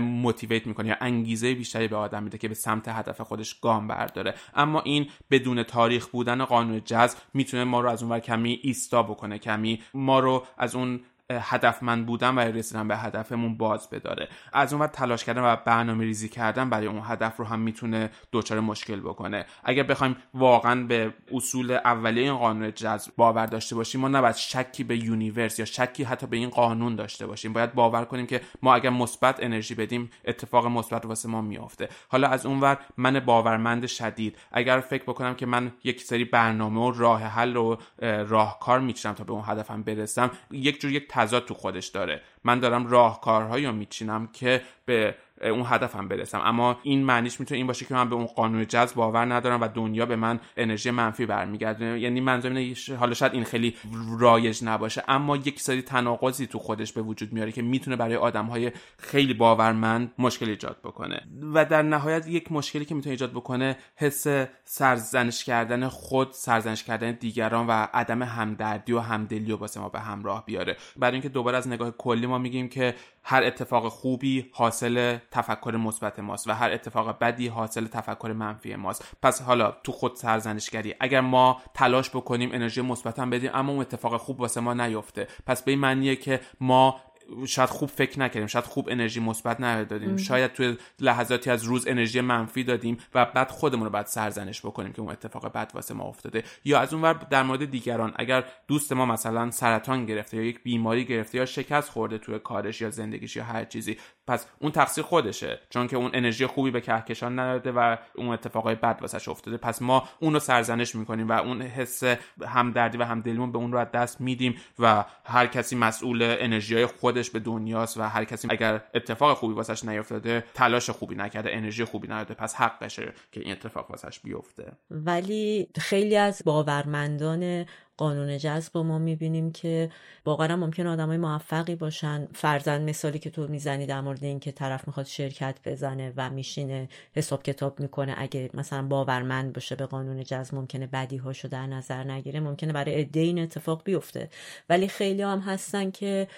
motivate 0.00 0.66
می‌کنه 0.66 0.88
یا 0.88 0.96
انگیزه 1.00 1.54
بیشتری 1.54 1.88
به 1.88 1.96
آدم 1.96 2.22
میده 2.22 2.38
که 2.38 2.48
به 2.48 2.54
سمت 2.54 2.88
هدف 2.88 3.20
خودش 3.20 3.60
گام 3.60 3.88
برداره. 3.88 4.34
اما 4.54 4.80
این 4.80 5.06
بدون 5.30 5.62
تاریخ 5.62 6.06
بودن 6.06 6.44
قانون 6.44 6.82
جذب 6.84 7.18
می‌تونه 7.34 7.64
ما 7.64 7.80
رو 7.80 7.90
از 7.90 8.02
اون 8.02 8.12
ور 8.12 8.20
کمی 8.20 8.60
ایستا 8.62 9.02
بکنه 9.02 9.38
کمی 9.38 9.82
ما 9.94 10.20
رو 10.20 10.46
از 10.58 10.74
اون 10.74 11.00
هدفمند 11.30 12.06
بودن 12.06 12.34
و 12.34 12.38
رسیدن 12.38 12.88
به 12.88 12.96
هدفمون 12.96 13.56
باز 13.56 13.90
بداره. 13.90 14.28
از 14.52 14.72
اون 14.72 14.86
تلاش 14.86 15.24
کردن 15.24 15.42
و 15.42 15.56
برنامه 15.56 16.04
ریزی 16.04 16.28
کردن 16.28 16.70
برای 16.70 16.86
اون 16.86 17.02
هدف 17.04 17.36
رو 17.36 17.44
هم 17.44 17.58
می‌تونه 17.58 18.10
دچار 18.32 18.60
مشکل 18.60 19.00
بکنه. 19.00 19.46
اگر 19.64 19.82
بخوایم 19.82 20.16
واقعا 20.34 20.86
به 20.86 21.14
اصول 21.32 21.70
اولیه 21.72 22.22
این 22.22 22.36
قانون 22.36 22.72
جذب 22.74 23.12
باور 23.16 23.46
داشته 23.46 23.76
باشیم 23.76 24.00
ما 24.00 24.08
نباید 24.08 24.34
شکی 24.34 24.84
به 24.84 24.96
universe 24.96 25.58
یا 25.58 25.64
شکی 25.64 26.04
حتی 26.04 26.26
به 26.26 26.36
این 26.36 26.48
قانون 26.48 26.96
داشته 26.96 27.26
باشیم. 27.26 27.52
باید 27.52 27.74
باور 27.74 28.04
کنیم 28.04 28.26
که 28.26 28.40
ما 28.62 28.74
اگر 28.74 28.90
مثبت 28.90 29.42
انرژی 29.42 29.74
بدیم 29.74 30.10
اتفاق 30.24 30.66
مثبت 30.66 31.06
واسه 31.06 31.28
ما 31.28 31.40
میافته. 31.40 31.88
حالا 32.08 32.28
از 32.28 32.46
اونور 32.46 32.78
من 32.96 33.20
باورمند 33.20 33.86
شدید. 33.86 34.38
اگر 34.52 34.80
فکر 34.80 35.02
بکنم 35.02 35.34
که 35.34 35.46
من 35.46 35.72
یک 35.84 36.02
سری 36.02 36.24
برنامه 36.24 36.80
و 36.80 36.90
راه 36.90 37.22
حل 37.22 37.56
و 37.56 37.76
راهکار 38.02 38.80
میچینم 38.80 39.14
تا 39.14 39.24
به 39.24 39.32
اون 39.32 39.44
هدفم 39.46 39.82
برسم 39.82 40.30
یک 40.50 40.80
جور 40.80 40.90
یک 40.92 41.08
تضاد 41.18 41.44
تو 41.44 41.54
خودش 41.54 41.86
داره. 41.86 42.20
من 42.44 42.60
دارم 42.60 42.86
راهکارهایی 42.86 43.66
رو 43.66 43.72
میچینم 43.72 44.26
که 44.32 44.62
به 44.86 45.14
اون 45.42 45.62
هدفم 45.66 46.08
برسم. 46.08 46.40
اما 46.44 46.78
این 46.82 47.04
معنیش 47.04 47.40
می‌تونه 47.40 47.58
این 47.58 47.66
باشه 47.66 47.84
که 47.84 47.94
من 47.94 48.08
به 48.08 48.14
اون 48.14 48.26
قانون 48.26 48.66
جذب 48.66 48.96
باور 48.96 49.34
ندارم 49.34 49.60
و 49.60 49.68
دنیا 49.68 50.06
به 50.06 50.16
من 50.16 50.40
انرژی 50.56 50.90
منفی 50.90 51.26
برمیگرده 51.26 52.00
یعنی 52.00 52.20
منظورم 52.20 52.56
اینه 52.56 52.76
حالا 52.98 53.14
شاید 53.14 53.34
این 53.34 53.44
خیلی 53.44 53.76
رایج 54.18 54.64
نباشه 54.64 55.02
اما 55.08 55.36
یک 55.36 55.60
سری 55.60 55.82
تناقضی 55.82 56.46
تو 56.46 56.58
خودش 56.58 56.92
به 56.92 57.02
وجود 57.02 57.32
میاره 57.32 57.52
که 57.52 57.62
می‌تونه 57.62 57.96
برای 57.96 58.16
آدمهای 58.16 58.72
خیلی 58.98 59.34
باورمند 59.34 60.12
مشکل 60.18 60.48
ایجاد 60.48 60.76
بکنه. 60.84 61.22
و 61.54 61.64
در 61.64 61.82
نهایت 61.82 62.28
یک 62.28 62.52
مشکلی 62.52 62.84
که 62.84 62.94
می‌تونه 62.94 63.10
ایجاد 63.10 63.30
بکنه 63.30 63.76
حس 63.96 64.26
سرزنش 64.64 65.44
کردن 65.44 65.88
خود 65.88 66.28
سرزنش 66.32 66.84
کردن 66.84 67.12
دیگران 67.12 67.66
و 67.66 67.86
عدم 67.94 68.22
همدردی 68.22 68.92
و 68.92 69.00
همدلی 69.00 69.52
و 69.52 69.56
واسه 69.56 69.80
ما 69.80 69.88
به 69.88 70.00
همراه 70.00 70.46
بیاره. 70.46 70.76
برای 70.96 71.12
اینکه 71.12 71.28
دوباره 71.28 71.58
از 71.58 71.68
نگاه 71.68 71.90
کلی 71.90 72.26
ما 72.26 72.37
میگیم 72.38 72.68
که 72.68 72.94
هر 73.22 73.42
اتفاق 73.42 73.88
خوبی 73.88 74.50
حاصل 74.52 75.18
تفکر 75.30 75.70
مثبت 75.70 76.18
ماست 76.18 76.48
و 76.48 76.52
هر 76.52 76.70
اتفاق 76.72 77.18
بدی 77.18 77.48
حاصل 77.48 77.86
تفکر 77.86 78.32
منفی 78.32 78.76
ماست. 78.76 79.16
پس 79.22 79.42
حالا 79.42 79.70
تو 79.84 79.92
خود 79.92 80.16
سرزنشگری 80.16 80.94
اگر 81.00 81.20
ما 81.20 81.60
تلاش 81.74 82.10
بکنیم 82.10 82.50
انرژی 82.52 82.80
مثبت 82.80 83.18
هم 83.18 83.30
بدیم 83.30 83.50
اما 83.54 83.72
اون 83.72 83.80
اتفاق 83.80 84.16
خوب 84.16 84.40
واسه 84.40 84.60
ما 84.60 84.74
نیفته. 84.74 85.28
پس 85.46 85.62
به 85.62 85.70
این 85.70 85.80
معنیه 85.80 86.16
که 86.16 86.40
ما 86.60 87.00
شاید 87.46 87.68
خوب 87.68 87.88
فکر 87.88 88.20
نکردیم 88.20 88.46
شاید 88.46 88.64
خوب 88.64 88.88
انرژی 88.88 89.20
مثبت 89.20 89.60
ندادیم 89.60 90.16
شاید 90.16 90.52
توی 90.52 90.76
لحظاتی 91.00 91.50
از 91.50 91.64
روز 91.64 91.86
انرژی 91.86 92.20
منفی 92.20 92.64
دادیم 92.64 92.98
و 93.14 93.24
بعد 93.24 93.50
خودمون 93.50 93.84
رو 93.84 93.90
بعد 93.90 94.06
سرزنش 94.06 94.60
بکنیم 94.60 94.92
که 94.92 95.00
اون 95.00 95.10
اتفاق 95.10 95.52
بد 95.52 95.70
واسه 95.74 95.94
ما 95.94 96.04
افتاده. 96.04 96.44
یا 96.64 96.80
از 96.80 96.94
اونور 96.94 97.12
در 97.12 97.42
مورد 97.42 97.70
دیگران 97.70 98.12
اگر 98.16 98.44
دوست 98.68 98.92
ما 98.92 99.06
مثلا 99.06 99.50
سرطان 99.50 100.06
گرفته 100.06 100.36
یا 100.36 100.42
یک 100.42 100.62
بیماری 100.62 101.04
گرفته 101.04 101.38
یا 101.38 101.46
شکست 101.46 101.90
خورده 101.90 102.18
توی 102.18 102.38
کارش 102.38 102.80
یا 102.80 102.90
زندگیش 102.90 103.36
یا 103.36 103.44
هر 103.44 103.64
چیزی 103.64 103.96
پس 104.26 104.46
اون 104.58 104.72
تقصیر 104.72 105.04
خودشه. 105.04 105.60
چون 105.70 105.86
که 105.86 105.96
اون 105.96 106.10
انرژی 106.14 106.46
خوبی 106.46 106.70
به 106.70 106.80
کهکشان 106.80 107.38
نداده 107.38 107.72
و 107.72 107.96
اون 108.16 108.28
اتفاقای 108.28 108.74
بد 108.74 108.98
واسش 109.00 109.28
افتاده. 109.28 109.56
پس 109.56 109.82
ما 109.82 110.08
اون 110.20 110.32
رو 110.32 110.40
سرزنش 110.40 110.94
می‌کنیم 110.94 111.28
و 111.28 111.32
اون 111.32 111.62
حس 111.62 112.02
همدردی 112.46 112.98
و 112.98 113.04
همدلیمون 113.04 113.52
به 113.52 113.58
اون 113.58 113.72
رو 113.72 113.78
از 113.78 113.90
دست 113.90 114.20
میدیم 114.20 114.54
و 114.78 115.04
هر 115.24 115.46
کسی 115.46 115.76
مسئول 115.76 116.36
انرژی 116.40 116.74
های 116.74 116.86
خودش 117.18 117.30
به 117.30 117.38
دنیاست 117.38 117.96
و 117.96 118.02
هر 118.02 118.24
کسی 118.24 118.48
اگر 118.50 118.80
اتفاق 118.94 119.36
خوبی 119.36 119.54
واسش 119.54 119.84
نیفتاده 119.84 120.44
تلاش 120.54 120.90
خوبی 120.90 121.14
نکرده 121.14 121.50
انرژی 121.52 121.84
خوبی 121.84 122.08
نداده 122.08 122.34
پس 122.34 122.54
حقشه 122.54 123.12
که 123.32 123.40
این 123.40 123.52
اتفاق 123.52 123.90
واسش 123.90 124.20
بیفته. 124.20 124.72
ولی 124.90 125.68
خیلی 125.78 126.16
از 126.16 126.42
باورمندان 126.44 127.66
قانون 127.96 128.38
جذب 128.38 128.78
ما 128.78 128.98
می‌بینیم 128.98 129.52
که 129.52 129.90
واقعا 130.26 130.56
ممکن 130.56 130.86
آدمای 130.86 131.16
موفقی 131.16 131.74
باشن. 131.74 132.28
فرزن 132.34 132.82
مثالی 132.82 133.18
که 133.18 133.30
تو 133.30 133.48
می‌زنی 133.48 133.86
در 133.86 134.00
مورد 134.00 134.24
اینکه 134.24 134.52
طرف 134.52 134.86
می‌خواد 134.86 135.06
شرکت 135.06 135.58
بزنه 135.64 136.12
و 136.16 136.30
میشینه 136.30 136.88
حساب 137.14 137.42
کتاب 137.42 137.80
می‌کنه 137.80 138.14
اگه 138.18 138.50
مثلا 138.54 138.82
باورمند 138.82 139.52
باشه 139.52 139.76
به 139.76 139.86
قانون 139.86 140.24
جذب 140.24 140.54
ممکنه 140.54 140.86
بدی 140.86 141.16
هاشو 141.16 141.48
در 141.48 141.66
نظر 141.66 142.04
نگیره 142.04 142.40
ممکنه 142.40 142.72
برای 142.72 142.94
عده 142.94 143.20
این 143.20 143.38
اتفاق 143.38 143.82
بیفته. 143.84 144.30
ولی 144.68 144.88
خیلی 144.88 145.22
هم 145.22 145.38
هستن 145.38 145.90
که 145.90 146.28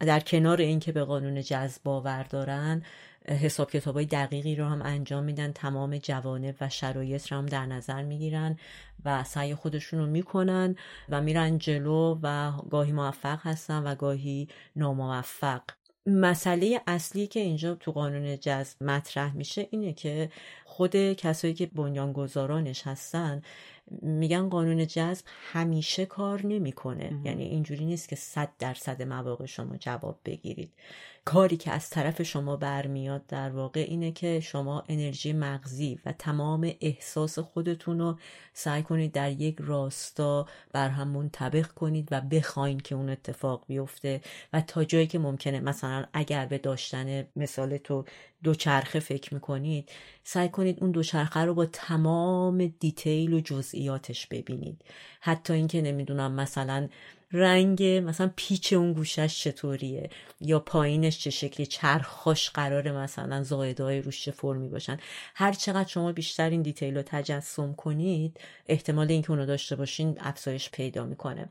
در 0.00 0.20
کنار 0.20 0.60
اینکه 0.60 0.92
به 0.92 1.04
قانون 1.04 1.42
جذب 1.42 1.82
باور 1.84 2.22
دارن 2.22 2.82
حساب 3.28 3.70
کتاب 3.70 3.94
های 3.94 4.04
دقیقی 4.04 4.56
رو 4.56 4.64
هم 4.64 4.82
انجام 4.82 5.24
میدن 5.24 5.52
تمام 5.52 5.98
جوانب 5.98 6.54
و 6.60 6.68
شرایط 6.68 7.32
رو 7.32 7.38
هم 7.38 7.46
در 7.46 7.66
نظر 7.66 8.02
می‌گیرن 8.02 8.58
و 9.04 9.24
سعی 9.24 9.54
خودشون 9.54 10.00
رو 10.00 10.06
می‌کنن 10.06 10.76
و 11.08 11.20
میرن 11.20 11.58
جلو 11.58 12.18
و 12.22 12.52
گاهی 12.70 12.92
موفق 12.92 13.38
هستن 13.42 13.82
و 13.82 13.94
گاهی 13.94 14.48
ناموفق. 14.76 15.62
مسئله 16.06 16.80
اصلی 16.86 17.26
که 17.26 17.40
اینجا 17.40 17.74
تو 17.74 17.92
قانون 17.92 18.38
جذب 18.40 18.82
مطرح 18.82 19.36
میشه 19.36 19.68
اینه 19.70 19.92
که 19.92 20.30
خود 20.64 21.12
کسایی 21.12 21.54
که 21.54 21.66
بنیانگذارانش 21.66 22.86
هستن 22.86 23.42
میگن 24.02 24.48
قانون 24.48 24.86
جذب 24.86 25.24
همیشه 25.52 26.06
کار 26.06 26.46
نمی‌کنه. 26.46 27.20
یعنی 27.24 27.44
اینجوری 27.44 27.84
نیست 27.84 28.08
که 28.08 28.16
صد 28.16 28.48
درصد 28.58 29.02
مواقع 29.02 29.46
شما 29.46 29.76
جواب 29.76 30.18
بگیرید. 30.24 30.72
کاری 31.26 31.56
که 31.56 31.70
از 31.70 31.90
طرف 31.90 32.22
شما 32.22 32.56
برمیاد 32.56 33.26
در 33.26 33.50
واقع 33.50 33.80
اینه 33.88 34.12
که 34.12 34.40
شما 34.40 34.84
انرژی 34.88 35.32
مغزی 35.32 35.98
و 36.06 36.12
تمام 36.12 36.72
احساس 36.80 37.38
خودتون 37.38 37.98
رو 37.98 38.18
سعی 38.52 38.82
کنید 38.82 39.12
در 39.12 39.30
یک 39.30 39.56
راستا 39.60 40.46
بر 40.72 40.88
هم 40.88 41.08
منطبق 41.08 41.66
کنید 41.66 42.08
و 42.10 42.20
بخواین 42.20 42.80
که 42.80 42.94
اون 42.94 43.10
اتفاق 43.10 43.64
بیفته 43.66 44.20
و 44.52 44.60
تا 44.60 44.84
جایی 44.84 45.06
که 45.06 45.18
ممکنه 45.18 45.60
مثلا 45.60 46.04
اگر 46.12 46.46
به 46.46 46.58
داشتن 46.58 47.26
مثال 47.36 47.76
تو 47.76 48.04
دوچرخه 48.42 49.00
فکر 49.00 49.34
می‌کنید 49.34 49.88
سعی 50.24 50.48
کنید 50.48 50.78
اون 50.80 50.90
دوچرخه 50.90 51.40
رو 51.40 51.54
با 51.54 51.66
تمام 51.66 52.66
دیتیل 52.66 53.32
و 53.32 53.40
جزئیاتش 53.40 54.26
ببینید. 54.26 54.84
حتی 55.20 55.52
اینکه 55.52 55.82
نمی‌دونم 55.82 56.32
مثلا 56.32 56.88
رنگ 57.32 57.82
مثلا 57.82 58.30
پیچ 58.36 58.72
اون 58.72 58.92
گوشش 58.92 59.42
چطوریه؟ 59.42 60.10
یا 60.40 60.58
پایینش 60.58 61.18
چه 61.18 61.30
شکلی؟ 61.30 61.66
چرخاش 61.66 62.50
قراره 62.50 62.92
مثلا 62.92 63.42
زایدهای 63.42 64.02
روش 64.02 64.24
چه 64.24 64.30
فرمی 64.30 64.68
باشن؟ 64.68 64.98
هر 65.34 65.52
چقدر 65.52 65.88
شما 65.88 66.12
بیشتر 66.12 66.50
این 66.50 66.62
دیتیل 66.62 66.96
رو 66.96 67.02
تجسم 67.02 67.74
کنید 67.74 68.40
احتمال 68.66 69.10
اینکه 69.10 69.30
اونو 69.30 69.46
داشته 69.46 69.76
باشین 69.76 70.16
افزایش 70.20 70.70
پیدا 70.70 71.04
می‌کنه. 71.04 71.48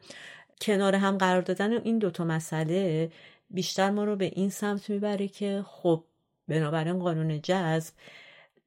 کنار 0.62 0.96
هم 0.96 1.18
قرار 1.18 1.42
دادن 1.42 1.82
این 1.82 2.00
دوتا 2.00 2.24
مسئله 2.24 3.12
بیشتر 3.50 3.90
ما 3.90 4.04
رو 4.04 4.16
به 4.16 4.26
این 4.26 4.50
سمت 4.50 4.90
می‌بره 4.90 5.28
که 5.28 5.64
خب 5.68 6.04
بنابراین 6.48 7.00
قانون 7.00 7.42
جذب 7.42 7.94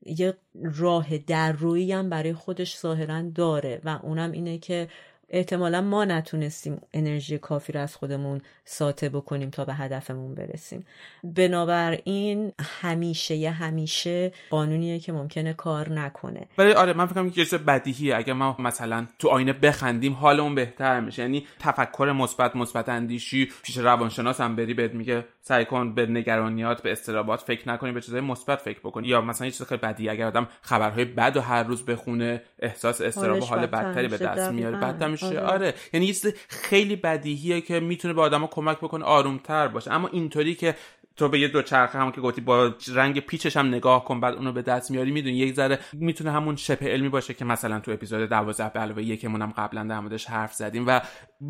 یه 0.07 0.37
راه 0.63 1.19
در 1.19 1.53
روی 1.53 1.93
هم 1.93 2.11
برای 2.11 2.33
خودش 2.33 2.79
ظاهرا 2.79 3.23
داره 3.35 3.81
و 3.85 3.99
اونم 4.03 4.33
اینه 4.33 4.59
که 4.59 4.89
احتمالا 5.31 5.81
ما 5.81 6.05
نتونستیم 6.05 6.81
انرژی 6.93 7.39
کافی 7.39 7.73
رو 7.73 7.81
از 7.81 7.97
خودمون 7.97 8.41
ساطع 8.65 9.09
بکنیم 9.09 9.51
تا 9.51 9.65
به 9.65 9.75
هدفمون 9.75 10.35
برسیم. 10.35 10.87
بنابراین 11.25 12.53
همیشه 12.81 13.35
یه 13.35 13.51
همیشه 13.51 14.33
قانونیه 14.51 14.99
که 14.99 15.13
ممکنه 15.13 15.53
کار 15.53 15.93
نکنه. 15.93 16.47
ولی 16.59 16.73
آره 16.73 16.93
من 16.93 17.07
فکر 17.07 17.29
که 17.29 17.45
چیز 17.45 17.55
بدیهیه. 17.55 18.17
اگر 18.17 18.33
ما 18.33 18.57
مثلا 18.59 19.07
تو 19.19 19.29
آینه 19.29 19.53
بخندیم 19.53 20.13
حالمون 20.13 20.55
بهتر 20.55 21.01
میشه. 21.01 21.23
یعنی 21.23 21.47
تفکر 21.59 22.13
مثبت 22.17 22.57
مثبت 22.57 22.89
اندیشی 22.89 23.49
پیش 23.63 23.79
روانشناس 23.79 24.41
هم 24.41 24.57
بری 24.57 24.75
بهت 24.75 24.95
میگه 24.95 25.25
سعی 25.41 25.65
کن 25.65 25.95
به 25.95 26.07
نگرانیات 26.07 26.83
به 26.83 26.93
استرابات 26.93 27.41
فکر 27.41 27.69
نکنی 27.69 27.93
به 27.93 28.01
چیزای 28.01 28.21
مثبت 28.21 28.59
فکر 28.59 28.81
بکنی. 28.81 29.09
یا 29.09 29.21
مثلا 29.21 29.47
یه 29.47 29.51
چیز 29.51 29.67
خیلی 29.67 29.81
بدی 29.81 30.09
اگر 30.09 30.27
آدم 30.27 30.49
خبرهای 30.63 31.05
بد 31.05 31.37
و 31.37 31.41
هر 31.41 31.63
روز 31.63 31.85
بخونه 31.85 32.43
احساس 32.59 33.01
استراب 33.01 33.39
حال 33.39 33.67
بدتر 33.67 33.89
بدتری 33.89 34.09
به. 34.09 34.19
دست 34.19 34.53
میاره. 34.53 35.18
میشه 35.23 35.41
آره. 35.41 35.41
آره. 35.41 35.75
یعنی 35.93 36.07
یه 36.07 36.13
چیز 36.13 36.35
خیلی 36.49 36.97
بدیهیه 36.97 37.61
که 37.61 37.81
می‌تونه 37.81 38.15
به 38.15 38.23
آدما 38.23 38.47
کمک 38.47 38.77
بکنه 38.79 39.05
آرومتر 39.05 39.69
باشه. 39.69 39.93
اما 39.93 40.09
اینطوری 40.09 40.55
که 40.55 40.75
تو 41.19 41.29
به 41.29 41.41
یه 41.41 41.49
دوچرخه 41.49 41.99
هم 41.99 42.13
که 42.13 42.21
گفتی 42.21 42.41
با 42.41 42.75
رنگ 42.95 43.21
پیچش 43.21 43.57
هم 43.57 43.69
نگاه 43.69 44.05
کن 44.05 44.21
بعد 44.21 44.35
اونو 44.35 44.53
به 44.53 44.63
دست 44.63 44.91
میاری 44.91 45.11
می‌دونی 45.11 45.37
یک 45.37 45.55
ذره 45.55 45.79
می‌تونه 45.93 46.31
همون 46.31 46.57
شبه 46.57 46.87
علمی 46.87 47.09
باشه 47.09 47.35
که 47.35 47.45
مثلا 47.45 47.81
تو 47.81 47.91
اپیزود 47.91 48.29
12 48.29 48.69
به 48.69 48.81
علاوه 48.81 49.03
یکمون 49.03 49.43
هم 49.43 49.53
قبلا 49.57 49.85
در 49.85 50.01
موردش 50.01 50.27
حرف 50.27 50.55
زدیم 50.55 50.85
و 50.87 51.01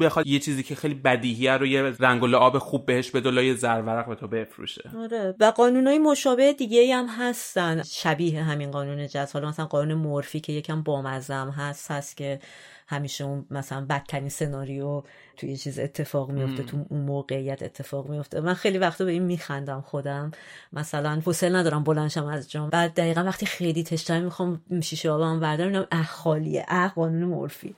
بخواد 0.01 0.27
یه 0.27 0.39
چیزی 0.39 0.63
که 0.63 0.75
خیلی 0.75 0.95
بدیهیه 0.95 1.53
رو 1.53 1.67
یه 1.67 1.83
رنگ 2.01 2.23
و 2.23 2.27
لعاب 2.27 2.59
خوب 2.59 2.87
بهش 2.87 3.11
بده 3.11 3.31
لای 3.31 3.55
زرورق 3.55 4.09
به 4.09 4.15
تو 4.15 4.29
بفروشه. 4.29 4.91
آره. 4.99 5.35
و 5.41 5.45
قانونهای 5.45 5.99
مشابه 5.99 6.53
دیگه 6.53 6.97
هم 6.97 7.07
هستن. 7.07 7.83
شبیه 7.83 8.43
همین 8.43 8.71
قانون 8.71 9.07
جز 9.07 9.33
حالا 9.33 9.49
مثلا 9.49 9.67
قانون 9.67 9.99
مورفی 9.99 10.41
که 10.41 10.53
یکم 10.53 10.83
بامزه 10.83 11.35
هم 11.35 11.49
هست 11.49 11.91
هست 11.91 12.17
که 12.17 12.41
همیشه 12.89 13.25
اون 13.25 13.47
مثلا 13.51 13.87
بدترین 13.91 14.29
سناریو 14.29 15.03
توی 15.37 15.51
یه 15.51 15.57
چیز 15.57 15.79
اتفاق 15.79 16.31
میفته 16.31 16.63
تو 16.63 16.87
اون 16.89 17.01
موقعیت 17.01 17.63
اتفاق 17.63 18.09
میفته. 18.09 18.41
من 18.41 18.55
خیلی 18.55 18.79
وقتا 18.79 19.05
به 19.05 19.11
این 19.11 19.23
میخندم 19.23 19.81
خودم. 19.81 20.31
مثلا 20.73 21.23
حوصله 21.27 21.59
ندارم 21.59 21.85
بلنشم 21.85 22.27
از 22.27 22.51
جام. 22.51 22.71
بعد 22.71 22.95
دقیقا 22.95 23.25
وقتی 23.25 23.47
خیلی 23.47 23.85
تشنه 23.85 24.21
می‌خوام 24.21 24.63
شیشه 24.83 25.11
آبم 25.11 25.41
بردارم 25.41 25.87
اه 25.93 26.07
خالیه 26.07 26.65
اه 26.69 26.93
قانون 26.95 27.25
مورفی. 27.25 27.75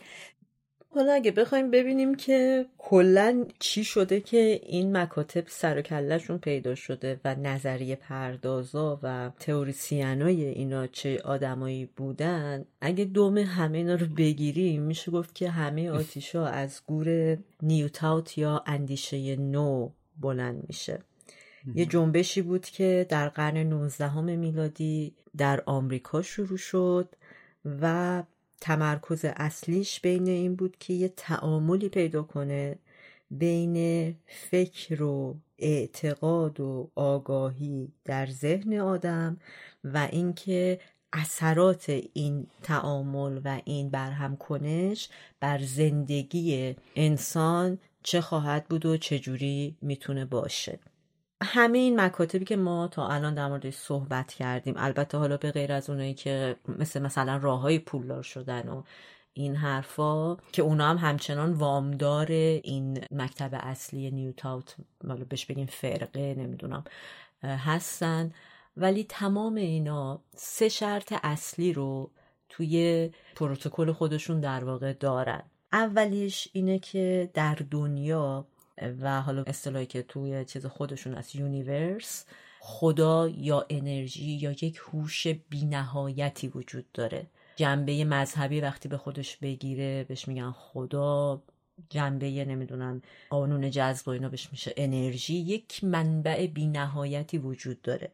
حالا 0.94 1.12
اگه 1.12 1.30
بخوایم 1.30 1.70
ببینیم 1.70 2.14
که 2.14 2.66
کلا 2.78 3.44
چی 3.58 3.84
شده 3.84 4.20
که 4.20 4.60
این 4.66 4.96
مکاتب 4.96 5.44
سر 5.48 5.78
و 5.78 5.82
کلهشون 5.82 6.38
پیدا 6.38 6.74
شده 6.74 7.20
و 7.24 7.34
نظریه 7.34 7.96
پردازا 7.96 9.00
و 9.02 9.30
تئوریسینای 9.40 10.44
اینا 10.44 10.86
چه 10.86 11.20
آدمایی 11.24 11.86
بودن 11.96 12.64
اگه 12.80 13.04
دوم 13.04 13.38
همه 13.38 13.78
اینا 13.78 13.94
رو 13.94 14.06
بگیریم 14.06 14.82
میشه 14.82 15.10
گفت 15.10 15.34
که 15.34 15.50
همه 15.50 15.90
آتیشا 15.90 16.46
از 16.46 16.80
گور 16.86 17.38
نیوتاوت 17.62 18.38
یا 18.38 18.62
اندیشه 18.66 19.36
نو 19.36 19.90
بلند 20.20 20.64
میشه. 20.68 20.98
یه 21.74 21.86
جنبشی 21.86 22.42
بود 22.42 22.66
که 22.66 23.06
در 23.08 23.28
قرن 23.28 23.56
19 23.56 24.20
میلادی 24.20 25.14
در 25.36 25.62
آمریکا 25.66 26.22
شروع 26.22 26.58
شد 26.58 27.08
و 27.80 28.22
تمرکز 28.60 29.24
اصلیش 29.24 30.00
بین 30.00 30.28
این 30.28 30.54
بود 30.54 30.76
که 30.80 30.92
یه 30.92 31.08
تعاملی 31.08 31.88
پیدا 31.88 32.22
کنه 32.22 32.78
بین 33.30 34.16
فکر 34.26 35.02
و 35.02 35.36
اعتقاد 35.58 36.60
و 36.60 36.90
آگاهی 36.94 37.92
در 38.04 38.26
ذهن 38.26 38.78
آدم 38.78 39.36
و 39.84 40.08
اینکه 40.12 40.80
اثرات 41.12 42.00
این 42.12 42.46
تعامل 42.62 43.40
و 43.44 43.60
این 43.64 43.90
برهم 43.90 44.36
کنش 44.36 45.08
بر 45.40 45.58
زندگی 45.58 46.76
انسان 46.96 47.78
چه 48.02 48.20
خواهد 48.20 48.64
بود 48.68 48.86
و 48.86 48.96
چجوری 48.96 49.76
می‌تونه 49.82 50.24
باشه. 50.24 50.78
همه 51.42 51.78
این 51.78 52.00
مکاتبی 52.00 52.44
که 52.44 52.56
ما 52.56 52.88
تا 52.88 53.08
الان 53.08 53.34
در 53.34 53.48
موردش 53.48 53.74
صحبت 53.74 54.32
کردیم 54.32 54.74
البته 54.76 55.18
حالا 55.18 55.36
به 55.36 55.50
غیر 55.50 55.72
از 55.72 55.90
اونایی 55.90 56.14
که 56.14 56.56
مثل 56.68 57.02
مثلا 57.02 57.36
راه 57.36 57.60
های 57.60 57.78
پولدار 57.78 58.22
شدن 58.22 58.68
و 58.68 58.82
این 59.32 59.56
حرفا 59.56 60.36
که 60.36 60.62
اونا 60.62 60.88
هم 60.88 60.96
همچنان 60.96 61.52
وامدار 61.52 62.26
این 62.30 63.04
مکتب 63.10 63.50
اصلی 63.52 64.10
نیوتاوت 64.10 64.76
حالا 65.08 65.24
بهش 65.24 65.46
بگیم 65.46 65.66
فرقه 65.66 66.34
نمی‌دونم 66.38 66.84
هستن. 67.42 68.32
ولی 68.76 69.04
تمام 69.04 69.54
اینا 69.54 70.20
سه 70.36 70.68
شرط 70.68 71.14
اصلی 71.22 71.72
رو 71.72 72.10
توی 72.48 73.10
پروتکل 73.36 73.92
خودشون 73.92 74.40
در 74.40 74.64
واقع 74.64 74.92
دارن. 74.92 75.42
اولیش 75.72 76.48
اینه 76.52 76.78
که 76.78 77.30
در 77.34 77.58
دنیا 77.70 78.46
و 79.00 79.22
حالا 79.22 79.42
اصطلاحی 79.42 79.86
که 79.86 80.02
توی 80.02 80.44
چیز 80.44 80.66
خودشون 80.66 81.14
از 81.14 81.36
universe 81.36 82.24
خدا 82.60 83.28
یا 83.28 83.66
انرژی 83.70 84.24
یا 84.24 84.50
یک 84.50 84.80
هوش 84.92 85.26
بینهایتی 85.26 86.48
وجود 86.48 86.92
داره. 86.92 87.26
جنبه 87.56 88.04
مذهبی 88.04 88.60
وقتی 88.60 88.88
به 88.88 88.96
خودش 88.96 89.36
بگیره 89.36 90.04
بهش 90.04 90.28
میگن 90.28 90.50
خدا. 90.50 91.42
جنبه 91.90 92.44
نمی‌دونم 92.44 93.02
قانون 93.30 93.70
جذب 93.70 94.08
و 94.08 94.10
اینا 94.10 94.28
بهش 94.28 94.48
میشه 94.52 94.74
انرژی. 94.76 95.34
یک 95.34 95.84
منبع 95.84 96.46
بینهایتی 96.46 97.38
وجود 97.38 97.82
داره. 97.82 98.12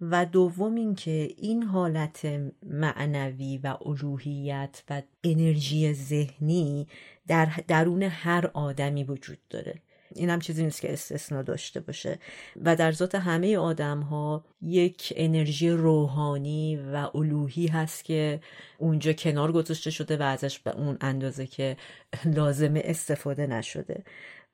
و 0.00 0.26
دوم 0.26 0.74
اینکه 0.74 1.34
این 1.36 1.62
حالت 1.62 2.28
معنوی 2.62 3.58
و 3.58 3.76
الوهیت 3.86 4.82
و 4.90 5.02
انرژی 5.24 5.92
ذهنی 5.92 6.86
در 7.26 7.48
درون 7.68 8.02
هر 8.02 8.50
آدمی 8.54 9.04
وجود 9.04 9.38
داره. 9.50 9.82
این 10.16 10.30
هم 10.30 10.40
چیزی 10.40 10.64
نیست 10.64 10.80
که 10.80 10.92
استثنا 10.92 11.42
داشته 11.42 11.80
باشه. 11.80 12.18
و 12.64 12.76
در 12.76 12.92
ذات 12.92 13.14
همه 13.14 13.56
آدم 13.56 14.00
ها 14.00 14.44
یک 14.62 15.12
انرژی 15.16 15.70
روحانی 15.70 16.76
و 16.76 17.10
الوهی 17.14 17.66
هست 17.66 18.04
که 18.04 18.40
اونجا 18.78 19.12
کنار 19.12 19.52
گذاشته 19.52 19.90
شده 19.90 20.16
و 20.16 20.22
ازش 20.22 20.58
به 20.58 20.76
اون 20.76 20.96
اندازه 21.00 21.46
که 21.46 21.76
لازمه 22.24 22.82
استفاده 22.84 23.46
نشده. 23.46 24.04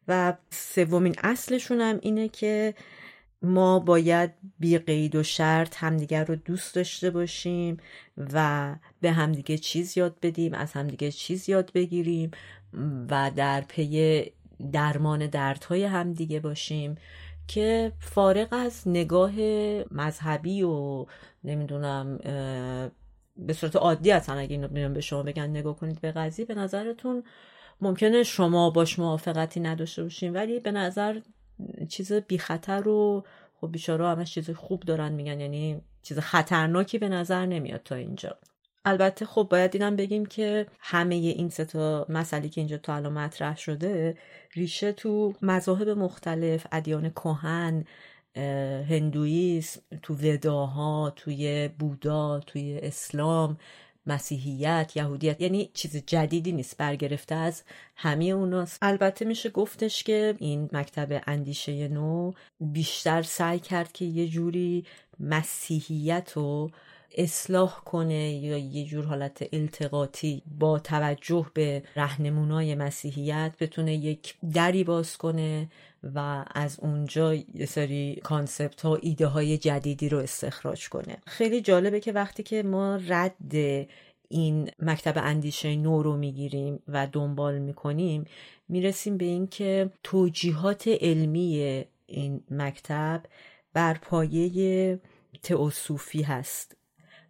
و 0.08 0.36
سومین 0.50 1.14
اصلشون 1.22 1.80
هم 1.80 1.98
اینه 2.02 2.28
که 2.28 2.74
ما 3.42 3.78
باید 3.78 4.30
بی 4.58 4.78
قید 4.78 5.14
و 5.14 5.22
شرط 5.22 5.76
همدیگر 5.76 6.24
رو 6.24 6.36
دوست 6.36 6.74
داشته 6.74 7.10
باشیم 7.10 7.76
و 8.16 8.76
به 9.00 9.12
همدیگه 9.12 9.58
چیز 9.58 9.98
یاد 9.98 10.16
بدیم 10.22 10.54
از 10.54 10.72
همدیگه 10.72 11.10
چیز 11.10 11.48
یاد 11.48 11.72
بگیریم 11.72 12.30
و 13.10 13.30
در 13.36 13.60
پی 13.60 14.32
درمان 14.72 15.26
دردهای 15.26 15.84
همدیگه 15.84 16.40
باشیم 16.40 16.94
که 17.48 17.92
فارغ 17.98 18.48
از 18.50 18.88
نگاه 18.88 19.32
مذهبی 19.90 20.62
و 20.62 21.06
نمی‌دونم 21.44 22.18
به 23.36 23.52
صورت 23.52 23.76
عادی 23.76 24.12
اصلا 24.12 24.38
اگه 24.38 24.52
اینو 24.52 24.94
به 24.94 25.00
شما 25.00 25.22
بگن 25.22 25.46
نگاه 25.46 25.76
کنید 25.76 26.00
به 26.00 26.12
قضیه 26.12 26.44
به 26.44 26.54
نظرتون 26.54 27.22
ممکنه 27.80 28.22
شما 28.22 28.70
باش 28.70 28.98
موافقتی 28.98 29.60
نداشته 29.60 30.02
باشین 30.02 30.32
ولی 30.32 30.60
به 30.60 30.72
نظر 30.72 31.20
چیز 31.88 32.12
بی 32.12 32.38
خطر 32.38 32.88
و 32.88 33.24
خب 33.60 33.72
بیچاره 33.72 34.08
همش 34.08 34.34
چیز 34.34 34.50
خوب 34.50 34.80
دارن 34.80 35.12
میگن 35.12 35.40
یعنی 35.40 35.80
چیز 36.02 36.18
خطرناکی 36.18 36.98
به 36.98 37.08
نظر 37.08 37.46
نمیاد 37.46 37.80
تا 37.84 37.94
اینجا. 37.94 38.36
البته 38.84 39.26
خب 39.26 39.48
باید 39.50 39.70
اینم 39.74 39.96
بگیم 39.96 40.26
که 40.26 40.66
همه 40.80 41.14
این 41.14 41.48
سه 41.48 41.64
تا 41.64 42.06
مسئله 42.08 42.48
که 42.48 42.60
اینجا 42.60 42.78
تا 42.78 42.94
الان 42.96 43.12
مطرح 43.12 43.56
شده 43.56 44.16
ریشه 44.54 44.92
تو 44.92 45.34
مذاهب 45.42 45.88
مختلف 45.88 46.66
ادیان 46.72 47.10
کهن 47.10 47.84
هندویسم 48.88 49.80
تو 50.02 50.14
وداها 50.14 51.12
توی 51.16 51.68
بودا 51.78 52.40
توی 52.40 52.78
اسلام 52.82 53.58
مسیحیت 54.06 54.92
یهودیت 54.96 55.40
یعنی 55.40 55.70
چیز 55.74 55.96
جدیدی 56.06 56.52
نیست 56.52 56.76
برگرفته 56.76 57.34
از 57.34 57.62
همه 57.96 58.24
اوناست. 58.24 58.78
البته 58.82 59.24
میشه 59.24 59.50
گفتش 59.50 60.02
که 60.02 60.34
این 60.38 60.70
مکتب 60.72 61.22
اندیشه 61.26 61.88
نو 61.88 62.32
بیشتر 62.60 63.22
سعی 63.22 63.58
کرد 63.58 63.92
که 63.92 64.04
یه 64.04 64.28
جوری 64.28 64.86
مسیحیت 65.20 66.32
رو 66.34 66.70
اصلاح 67.12 67.80
کنه 67.84 68.30
یا 68.30 68.58
یه 68.58 68.84
جور 68.84 69.04
حالت 69.04 69.48
التقاطی 69.52 70.42
با 70.58 70.78
توجه 70.78 71.46
به 71.54 71.82
رهنمونای 71.96 72.74
مسیحیت 72.74 73.52
بتونه 73.60 73.94
یک 73.94 74.34
دری 74.54 74.84
باز 74.84 75.16
کنه 75.16 75.68
و 76.14 76.44
از 76.54 76.80
اونجا 76.80 77.34
یه 77.34 77.66
سری 77.66 78.20
کانسپت 78.22 78.80
ها 78.80 78.96
ایده 78.96 79.26
های 79.26 79.58
جدیدی 79.58 80.08
رو 80.08 80.18
استخراج 80.18 80.88
کنه. 80.88 81.16
خیلی 81.26 81.60
جالبه 81.60 82.00
که 82.00 82.12
وقتی 82.12 82.42
که 82.42 82.62
ما 82.62 83.00
رد 83.08 83.54
این 84.28 84.70
مکتب 84.78 85.14
اندیشه 85.16 85.76
نو 85.76 86.02
رو 86.02 86.16
می‌گیریم 86.16 86.82
و 86.88 87.06
دنبال 87.06 87.58
می‌کنیم 87.58 88.24
می‌رسیم 88.68 89.16
به 89.16 89.24
این 89.24 89.46
که 89.46 89.90
توجیهات 90.02 90.88
علمی 90.88 91.84
این 92.06 92.42
مکتب 92.50 93.22
بر 93.72 93.94
پایه 93.94 95.00
تئوسوفی 95.42 96.22
هست. 96.22 96.76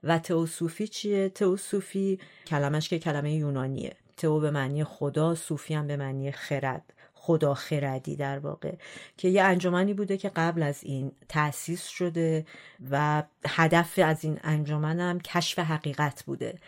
و 0.05 0.19
تئوسوفی 0.19 0.89
چیه؟ 0.89 1.29
تئوسوفی 1.29 2.19
کلمش 2.47 2.89
که 2.89 2.99
کلمه 2.99 3.35
یونانیه 3.35 3.93
تئو 4.17 4.41
به 4.41 4.51
معنی 4.51 4.85
خدا 4.85 5.35
صوفی 5.35 5.75
هم 5.75 5.87
به 5.87 5.97
معنی 5.97 6.33
خرد 6.33 6.93
خدا 7.15 7.55
خردی 7.55 8.17
در 8.17 8.39
واقع 8.39 8.73
که 9.17 9.29
یه 9.29 9.43
انجمنی 9.43 9.95
بوده 9.95 10.17
که 10.17 10.29
قبل 10.29 10.63
از 10.63 10.85
این 10.85 11.13
تأسیس 11.29 11.87
شده 11.87 12.47
و 12.91 13.23
هدف 13.49 13.99
از 14.05 14.25
این 14.25 14.41
انجمن 14.43 15.01
هم 15.01 15.21
کشف 15.21 15.59
حقیقت 15.59 16.25
بوده 16.25 16.59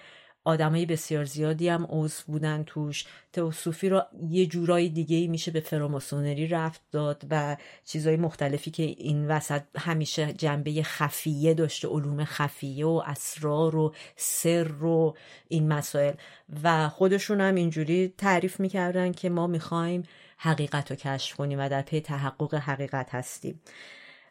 آدمای 0.44 0.86
بسیار 0.86 1.24
زیادی 1.24 1.68
هم 1.68 1.86
عضو 1.90 2.22
بودن 2.26 2.62
توش. 2.66 3.04
تئوسوفی 3.32 3.88
رو 3.88 4.02
یه 4.28 4.46
جورایی 4.46 4.88
دیگه 4.88 5.16
ای 5.16 5.26
میشه 5.26 5.50
به 5.50 5.60
فراماسونری 5.60 6.46
رفت 6.46 6.80
داد 6.90 7.22
و 7.30 7.56
چیزهای 7.84 8.16
مختلفی 8.16 8.70
که 8.70 8.82
این 8.82 9.28
وسط 9.28 9.62
همیشه 9.78 10.32
جنبه 10.32 10.82
خفیه 10.82 11.54
داشته 11.54 11.88
علوم 11.88 12.24
خفیه 12.24 12.86
و 12.86 13.02
اسرار 13.06 13.76
و 13.76 13.94
سر 14.16 14.84
و 14.84 15.16
این 15.48 15.68
مسائل. 15.68 16.14
و 16.62 16.88
خودشون 16.88 17.40
هم 17.40 17.54
اینجوری 17.54 18.14
تعریف 18.18 18.60
می‌کردن 18.60 19.12
که 19.12 19.30
ما 19.30 19.46
می‌خوایم 19.46 20.02
حقیقت 20.38 20.90
رو 20.90 20.96
کشف 20.96 21.36
کنیم 21.36 21.58
و 21.60 21.68
در 21.68 21.82
پی 21.82 22.00
تحقق 22.00 22.54
حقیقت 22.54 23.14
هستیم. 23.14 23.60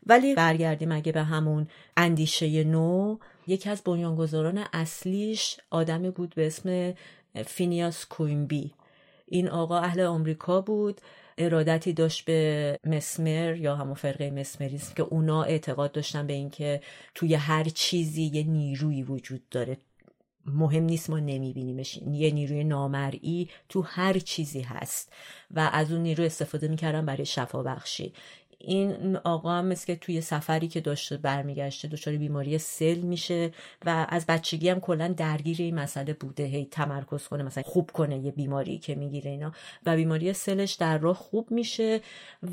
ولی 0.05 0.35
برگردیم 0.35 0.91
اگه 0.91 1.11
به 1.11 1.23
همون 1.23 1.67
اندیشه 1.97 2.63
نو 2.63 3.17
یکی 3.47 3.69
از 3.69 3.81
بنیانگذاران 3.85 4.65
اصلیش 4.73 5.57
آدمی 5.69 6.09
بود 6.09 6.35
به 6.35 6.47
اسم 6.47 6.93
فینیاس 7.45 8.05
کوینبی 8.05 8.73
این 9.27 9.49
آقا 9.49 9.79
اهل 9.79 9.99
آمریکا 9.99 10.61
بود 10.61 11.01
ارادتی 11.37 11.93
داشت 11.93 12.25
به 12.25 12.79
مسمر 12.85 13.55
یا 13.55 13.75
همون 13.75 13.93
فرقه 13.93 14.31
مسمریسم 14.31 14.93
که 14.93 15.03
اونا 15.03 15.43
اعتقاد 15.43 15.91
داشتن 15.91 16.27
به 16.27 16.33
اینکه 16.33 16.81
توی 17.15 17.33
هر 17.35 17.63
چیزی 17.63 18.23
یه 18.23 18.43
نیروی 18.43 19.03
وجود 19.03 19.49
داره. 19.49 19.77
مهم 20.45 20.83
نیست 20.83 21.09
ما 21.09 21.19
نمیبینیمش. 21.19 21.97
یه 22.11 22.31
نیروی 22.31 22.63
نامرئی 22.63 23.49
تو 23.69 23.81
هر 23.81 24.19
چیزی 24.19 24.61
هست 24.61 25.13
و 25.51 25.69
از 25.73 25.91
اون 25.91 26.01
نیرو 26.01 26.23
استفاده 26.23 26.67
می‌کردن 26.67 27.05
برای 27.05 27.25
شفا 27.25 27.63
بخشی 27.63 28.13
این 28.65 29.17
آقا 29.17 29.61
مثل 29.61 29.85
که 29.85 29.95
توی 29.95 30.21
سفری 30.21 30.67
که 30.67 30.81
داشته 30.81 31.17
برمیگشته 31.17 31.87
دچار 31.87 32.17
بیماری 32.17 32.57
سل 32.57 32.99
میشه 32.99 33.51
و 33.85 34.05
از 34.09 34.25
بچگی 34.25 34.69
هم 34.69 34.79
کلا 34.79 35.07
درگیر 35.07 35.57
این 35.59 35.75
مسئله 35.75 36.13
بوده. 36.13 36.43
هی 36.43 36.65
تمرکز 36.71 37.27
کنه 37.27 37.43
مثلا 37.43 37.63
خوب 37.63 37.91
کنه 37.91 38.17
یه 38.17 38.31
بیماری 38.31 38.77
که 38.77 38.95
می‌گیره 38.95 39.31
اینا. 39.31 39.51
و 39.85 39.95
بیماری 39.95 40.33
سلش 40.33 40.73
در 40.73 40.97
راه 40.97 41.15
خوب 41.15 41.51
میشه 41.51 42.01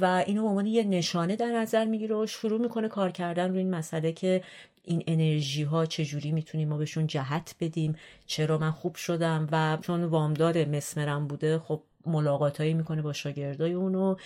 و 0.00 0.24
اینو 0.26 0.42
به 0.42 0.48
عنوان 0.48 0.66
یه 0.66 0.84
نشانه 0.84 1.36
در 1.36 1.52
نظر 1.52 1.84
می‌گیره 1.84 2.16
و 2.16 2.26
شروع 2.26 2.60
می‌کنه 2.60 2.88
کار 2.88 3.10
کردن 3.10 3.48
روی 3.48 3.58
این 3.58 3.70
مسئله 3.70 4.12
که 4.12 4.42
این 4.84 5.02
انرژی 5.06 5.62
ها 5.62 5.86
چجوری 5.86 6.32
می‌تونیم 6.32 6.68
ما 6.68 6.76
بهشون 6.76 7.06
جهت 7.06 7.54
بدیم 7.60 7.96
چرا 8.26 8.58
من 8.58 8.70
خوب 8.70 8.94
شدم 8.94 9.48
و 9.52 9.78
چون 9.80 10.04
وامدار 10.04 10.64
مسمرم 10.64 11.26
بوده 11.26 11.58
خب 11.58 11.82
ملاقات 12.06 12.60
هایی 12.60 12.74
می‌کنه 12.74 13.02
با 13.02 13.12
شاگردای 13.12 13.72
اونو. 13.72 14.16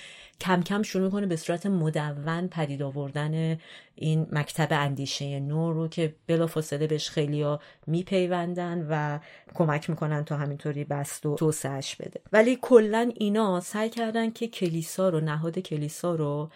کم 0.41 0.63
کم 0.63 0.83
شروع 0.83 1.05
می‌کنه 1.05 1.27
به 1.27 1.37
صورت 1.37 1.67
مدون 1.67 2.49
پدید 2.49 2.83
آوردن 2.83 3.59
این 3.95 4.27
مکتب 4.33 4.69
اندیشه 4.71 5.41
نو 5.41 5.73
رو 5.73 5.89
که 5.89 6.15
بلافاصله 6.27 6.87
بهش 6.87 7.11
خیلی 7.11 7.43
ها 7.43 7.61
میپیوندن 7.87 8.87
و 8.91 9.19
کمک 9.55 9.91
می‌کنن 9.91 10.25
تا 10.25 10.37
همینطوری 10.37 10.85
بست 10.85 11.27
و 11.27 11.35
توسعهش 11.35 11.97
بده. 11.97 12.21
ولی 12.33 12.59
کلا 12.63 13.13
اینا 13.17 13.61
سعی 13.61 13.91
کردن 13.91 14.31
که 14.31 14.49
کلیسا 14.49 15.09
رو 15.09 15.21
نهاد 15.21 15.59
کلیسا 15.59 16.15
رو 16.15 16.51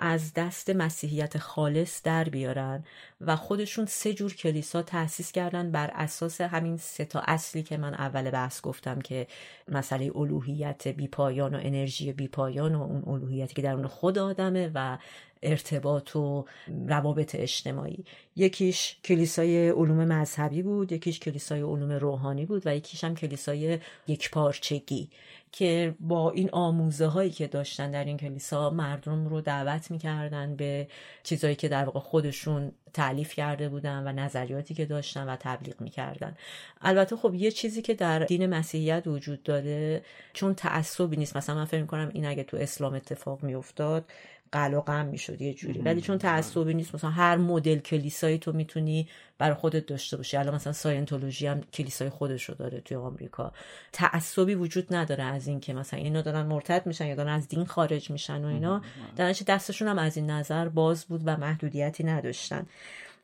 از 0.00 0.34
دست 0.34 0.70
مسیحیت 0.70 1.38
خالص 1.38 2.02
در 2.02 2.24
بیارن 2.24 2.84
و 3.20 3.36
خودشون 3.36 3.86
سه 3.86 4.14
جور 4.14 4.34
کلیسا 4.34 4.82
تأسیس 4.82 5.32
کردن 5.32 5.70
بر 5.70 5.90
اساس 5.94 6.40
همین 6.40 6.76
سه 6.76 7.04
تا 7.04 7.20
اصلی 7.20 7.62
که 7.62 7.76
من 7.76 7.94
اول 7.94 8.30
بحث 8.30 8.60
گفتم 8.60 9.00
که 9.00 9.26
مسئله 9.68 10.12
الوهیت 10.16 10.88
بیپایان 10.88 11.54
و 11.54 11.58
انرژی 11.62 12.12
بیپایان 12.12 12.74
و 12.74 12.82
اون 12.82 13.02
الوهیتی 13.06 13.54
که 13.54 13.62
درون 13.62 13.86
خود 13.86 14.18
آدمه 14.18 14.70
و 14.74 14.98
ارتباط 15.42 16.16
و 16.16 16.44
روابط 16.88 17.34
اجتماعی. 17.34 18.04
یکیش 18.36 18.96
کلیسای 19.04 19.68
علوم 19.68 20.04
مذهبی 20.04 20.62
بود 20.62 20.92
یکیش 20.92 21.18
کلیسای 21.18 21.60
علوم 21.60 21.92
روحانی 21.92 22.46
بود 22.46 22.62
و 22.66 22.76
یکیش 22.76 23.04
هم 23.04 23.14
کلیسای 23.14 23.78
یکپارچگی 24.06 25.10
که 25.52 25.94
با 26.00 26.30
این 26.30 26.50
آموزه 26.52 27.06
هایی 27.06 27.30
که 27.30 27.46
داشتن 27.46 27.90
در 27.90 28.04
این 28.04 28.16
کلیسا 28.16 28.70
مردم 28.70 29.26
رو 29.26 29.40
دعوت 29.40 29.90
می‌کردن 29.90 30.56
به 30.56 30.88
چیزهایی 31.22 31.56
که 31.56 31.68
در 31.68 31.84
واقع 31.84 32.00
خودشون 32.00 32.72
تعلیف 32.92 33.34
کرده 33.34 33.68
بودن 33.68 34.06
و 34.06 34.12
نظریاتی 34.12 34.74
که 34.74 34.84
داشتن 34.84 35.28
و 35.28 35.36
تبلیغ 35.40 35.80
می‌کردن. 35.80 36.36
البته 36.80 37.16
خب 37.16 37.34
یه 37.34 37.50
چیزی 37.50 37.82
که 37.82 37.94
در 37.94 38.18
دین 38.18 38.46
مسیحیت 38.46 39.02
وجود 39.06 39.42
داره 39.42 40.02
چون 40.32 40.54
تعصبی 40.54 41.16
نیست. 41.16 41.36
مثلا 41.36 41.54
من 41.54 41.64
فکر 41.64 41.80
می‌کنم 41.80 42.10
این 42.14 42.26
اگه 42.26 42.44
تو 42.44 42.56
اسلام 42.56 42.94
اتفاق 42.94 43.42
میافتاد 43.42 44.04
قل 44.52 44.74
و 44.74 44.80
غم 44.80 45.06
می‌شد 45.06 45.40
یه 45.40 45.54
جوری. 45.54 45.80
ولی 45.80 46.00
چون 46.00 46.18
تعصبی 46.18 46.74
نیست 46.74 46.94
مثلا 46.94 47.10
هر 47.10 47.36
مدل 47.36 47.78
کلیسایی 47.78 48.38
تو 48.38 48.52
می‌تونی 48.52 49.08
برای 49.38 49.54
خودت 49.54 49.86
داشته 49.86 50.16
باشی. 50.16 50.36
الان 50.36 50.54
مثلا 50.54 50.72
ساینتولوژی 50.72 51.46
هم 51.46 51.60
کلیسای 51.60 52.08
خودش 52.08 52.44
رو 52.44 52.54
داره 52.54 52.80
توی 52.80 52.96
آمریکا. 52.96 53.52
تعصبی 53.92 54.54
وجود 54.54 54.94
نداره 54.94 55.24
از 55.24 55.48
این 55.48 55.60
که 55.60 55.74
مثلا 55.74 56.00
اینا 56.00 56.22
دارن 56.22 56.42
مرتد 56.42 56.86
میشن 56.86 57.06
یا 57.06 57.14
دارن 57.14 57.32
از 57.32 57.48
دین 57.48 57.64
خارج 57.64 58.10
میشن 58.10 58.44
و 58.44 58.48
اینا. 58.48 58.82
در 59.16 59.32
دستشون 59.46 59.88
هم 59.88 59.98
از 59.98 60.16
این 60.16 60.30
نظر 60.30 60.68
باز 60.68 61.04
بود 61.04 61.22
و 61.24 61.36
محدودیتی 61.36 62.04
نداشتن. 62.04 62.66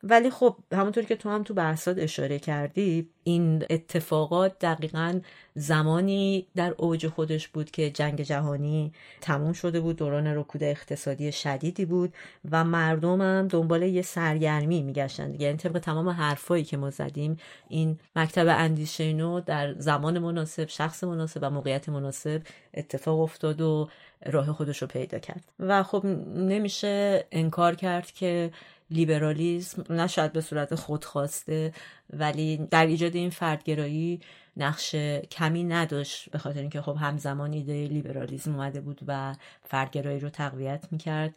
ولی 0.03 0.29
خب 0.29 0.55
همونطور 0.73 1.03
که 1.03 1.15
تو 1.15 1.29
هم 1.29 1.43
تو 1.43 1.53
بحثات 1.53 1.97
اشاره 1.99 2.39
کردی 2.39 3.09
این 3.23 3.65
اتفاقات 3.69 4.59
دقیقا 4.59 5.19
زمانی 5.55 6.47
در 6.55 6.75
اوج 6.77 7.07
خودش 7.07 7.47
بود 7.47 7.71
که 7.71 7.91
جنگ 7.91 8.21
جهانی 8.21 8.93
تموم 9.21 9.53
شده 9.53 9.79
بود 9.79 9.95
دوران 9.95 10.27
رکود 10.27 10.63
اقتصادی 10.63 11.31
شدیدی 11.31 11.85
بود 11.85 12.13
و 12.51 12.63
مردم 12.63 13.21
هم 13.21 13.47
دنبال 13.47 13.83
یه 13.83 14.01
سرگرمی 14.01 14.83
میگشتن 14.83 15.35
یعنی 15.39 15.57
طبق 15.57 15.79
تمام 15.79 16.09
حرفایی 16.09 16.63
که 16.63 16.77
ما 16.77 16.89
زدیم 16.89 17.37
این 17.69 17.99
مکتب 18.15 18.47
اندیشه 18.47 19.13
نو 19.13 19.39
در 19.39 19.73
زمان 19.73 20.19
مناسب 20.19 20.67
شخص 20.67 21.03
مناسب 21.03 21.39
و 21.43 21.49
موقعیت 21.49 21.89
مناسب 21.89 22.41
اتفاق 22.73 23.19
افتاد 23.19 23.61
و 23.61 23.89
راه 24.25 24.53
خودش 24.53 24.81
رو 24.81 24.87
پیدا 24.87 25.19
کرد. 25.19 25.43
و 25.59 25.83
خب 25.83 26.05
نمیشه 26.35 27.25
انکار 27.31 27.75
کرد 27.75 28.11
که 28.11 28.51
لیبرالیزم 28.91 29.83
نه 29.89 30.07
شاید 30.07 30.33
به 30.33 30.41
صورت 30.41 30.75
خودخواسته 30.75 31.73
ولی 32.13 32.57
در 32.57 32.85
ایجاد 32.85 33.15
این 33.15 33.29
فردگرایی 33.29 34.19
نقش 34.57 34.95
کمی 35.31 35.63
نداشت 35.63 36.29
به 36.29 36.37
خاطر 36.37 36.59
اینکه 36.59 36.81
خب 36.81 36.95
همزمان 36.99 37.53
ایده 37.53 37.87
لیبرالیزم 37.87 38.55
اومده 38.55 38.81
بود 38.81 39.01
و 39.07 39.35
فردگرایی 39.63 40.19
رو 40.19 40.29
تقویت 40.29 40.87
می‌کرد. 40.91 41.33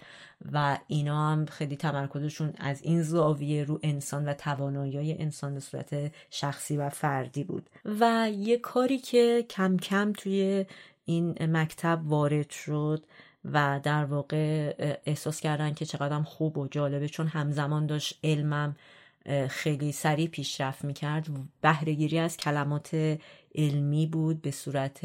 و 0.52 0.78
اینا 0.86 1.31
هم 1.31 1.47
خیلی 1.47 1.77
تمرکزشون 1.77 2.52
از 2.59 2.82
این 2.82 3.02
زاویه 3.02 3.65
رو 3.65 3.78
انسان 3.82 4.28
و 4.28 4.35
توانایی 4.35 5.12
انسان 5.12 5.55
به 5.55 5.61
صورت 5.61 6.12
شخصی 6.31 6.77
و 6.77 6.89
فردی 6.89 7.44
بود. 7.44 7.70
و 8.01 8.31
یه 8.36 8.59
کاری 8.59 8.98
که 8.98 9.47
کم 9.51 9.77
کم 9.77 10.12
توی 10.12 10.66
این 11.11 11.57
مکتب 11.57 12.01
وارد 12.05 12.51
شد 12.51 13.05
و 13.45 13.81
در 13.82 14.05
واقع 14.05 14.74
احساس 15.07 15.41
کردن 15.41 15.74
که 15.74 15.87
چقدر 15.87 16.23
خوب 16.23 16.59
و 16.59 16.69
جالبه. 16.69 17.09
چون 17.09 17.27
همزمان 17.27 17.87
داشت 17.87 18.19
علمم 18.24 18.77
خیلی 19.49 19.93
سریع 19.93 20.28
پیشرفت 20.28 20.85
می‌کرد. 20.85 21.27
بهره‌گیری 21.60 22.18
از 22.19 22.37
کلمات 22.37 23.19
علمی 23.55 24.07
بود 24.07 24.43
به 24.43 24.51
صورت 24.51 25.01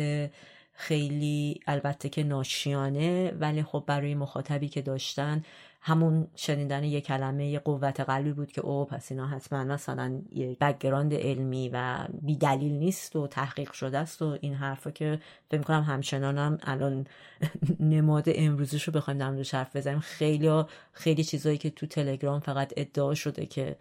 خیلی 0.74 1.60
البته 1.68 2.10
که 2.10 2.24
ناشیانه 2.24 3.32
ولی 3.32 3.64
خب 3.64 3.84
برای 3.88 4.16
مخاطبی 4.16 4.68
که 4.68 4.82
داشتن 4.82 5.44
همون 5.88 6.28
شنیدن 6.36 6.84
یه 6.84 7.02
کلمه 7.02 7.48
یه 7.48 7.60
قوت 7.60 8.00
قلبی 8.00 8.32
بود 8.32 8.52
که 8.52 8.62
او 8.62 8.86
پس 8.86 9.12
اینا 9.12 9.28
حتما 9.28 9.64
مثلا 9.64 10.22
یه 10.32 10.58
background 10.62 11.14
علمی 11.14 11.70
و 11.74 12.08
بی 12.22 12.36
دلیل 12.36 12.72
نیست 12.72 13.16
و 13.16 13.28
تحقیق 13.28 13.72
شده 13.72 13.98
است 13.98 14.22
و 14.22 14.38
این 14.42 14.54
حرفا 14.54 14.92
که 14.92 15.20
فکر 15.50 15.62
کنم 15.62 15.82
همچنان 15.82 16.38
هم 16.38 16.58
الان 16.64 17.08
نماد 17.80 18.24
امروزش 18.28 18.84
رو 18.84 18.94
بخوایم 18.94 19.18
در 19.18 19.30
موردش 19.30 19.54
حرف 19.54 19.76
بزنیم 19.76 20.00
خیلی 20.00 20.64
خیلی 20.92 21.24
چیزایی 21.24 21.58
که 21.58 21.70
تو 21.70 21.86
تلگرام 21.86 22.40
فقط 22.40 22.74
ادعا 22.78 23.14
شده 23.14 23.46
که 23.46 23.76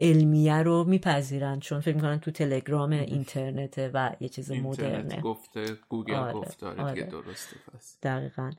علمیه 0.00 0.62
رو 0.62 0.84
میپذیرن 0.84 1.60
چون 1.60 1.80
فکر 1.80 1.94
می‌کنن 1.94 2.20
تو 2.20 2.30
تلگرام 2.30 2.92
اینترنته 2.92 3.90
و 3.94 4.10
یه 4.20 4.28
چیز 4.28 4.52
مدرنه 4.52 5.20
گفته 5.20 5.76
گوگل 5.88 6.14
آره، 6.14 6.32
گفته 6.32 6.66
آره. 6.66 6.82
آره. 6.82 7.02
درسته 7.02 7.56
پس 7.72 7.98
دقیقا 8.02 8.50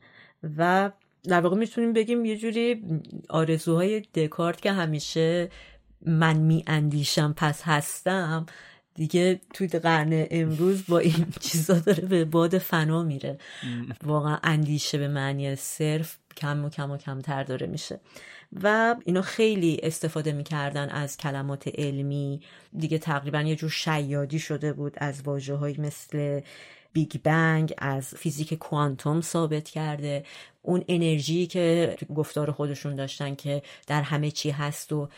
و 0.57 0.91
در 1.27 1.41
واقع 1.41 1.57
می‌تونیم 1.57 1.93
بگیم 1.93 2.25
یه 2.25 2.37
جوری 2.37 2.83
آرزوهای 3.29 3.99
دکارت 3.99 4.61
که 4.61 4.71
همیشه 4.71 5.49
من 6.01 6.37
می 6.37 6.63
اندیشم 6.67 7.33
پس 7.37 7.61
هستم 7.63 8.45
دیگه 8.97 9.41
توی 9.53 9.67
قرن 9.67 10.27
امروز 10.31 10.83
با 10.87 10.99
این 10.99 11.25
چیزا 11.51 11.79
داره 11.79 12.05
به 12.05 12.25
باد 12.25 12.57
فنا 12.57 13.03
میره. 13.03 13.37
واقعا 14.03 14.39
اندیشه 14.43 14.97
به 14.97 15.07
معنی 15.07 15.55
صرف 15.55 16.17
کم 16.37 16.65
و 16.65 16.69
کم 16.69 16.91
و 16.91 16.97
کمتر 16.97 17.43
داره 17.43 17.67
میشه. 17.67 17.99
و 18.63 18.95
اینا 19.05 19.21
خیلی 19.21 19.79
استفاده 19.83 20.31
می‌کردن 20.31 20.89
از 20.89 21.17
کلمات 21.17 21.67
علمی. 21.75 22.41
دیگه 22.77 22.97
تقریبا 22.97 23.41
یه 23.41 23.55
جور 23.55 23.69
شیادی 23.69 24.39
شده 24.39 24.73
بود 24.73 24.93
از 24.97 25.21
واژه 25.21 25.53
های 25.53 25.75
مثل 25.77 26.41
Big 26.93 27.21
Bang 27.23 27.73
از 27.77 28.07
فیزیک 28.07 28.53
کوانتوم 28.53 29.21
ثابت 29.21 29.69
کرده. 29.69 30.23
اون 30.68 30.84
انرژی 30.88 31.48
که 31.48 31.95
تو 31.99 32.14
گفتار 32.14 32.52
خودشون 32.52 32.95
داشتن 32.95 33.35
که 33.35 33.61
در 33.88 34.02
همه 34.02 34.31
چی 34.31 34.49
هست 34.49 34.94
و 34.94 35.10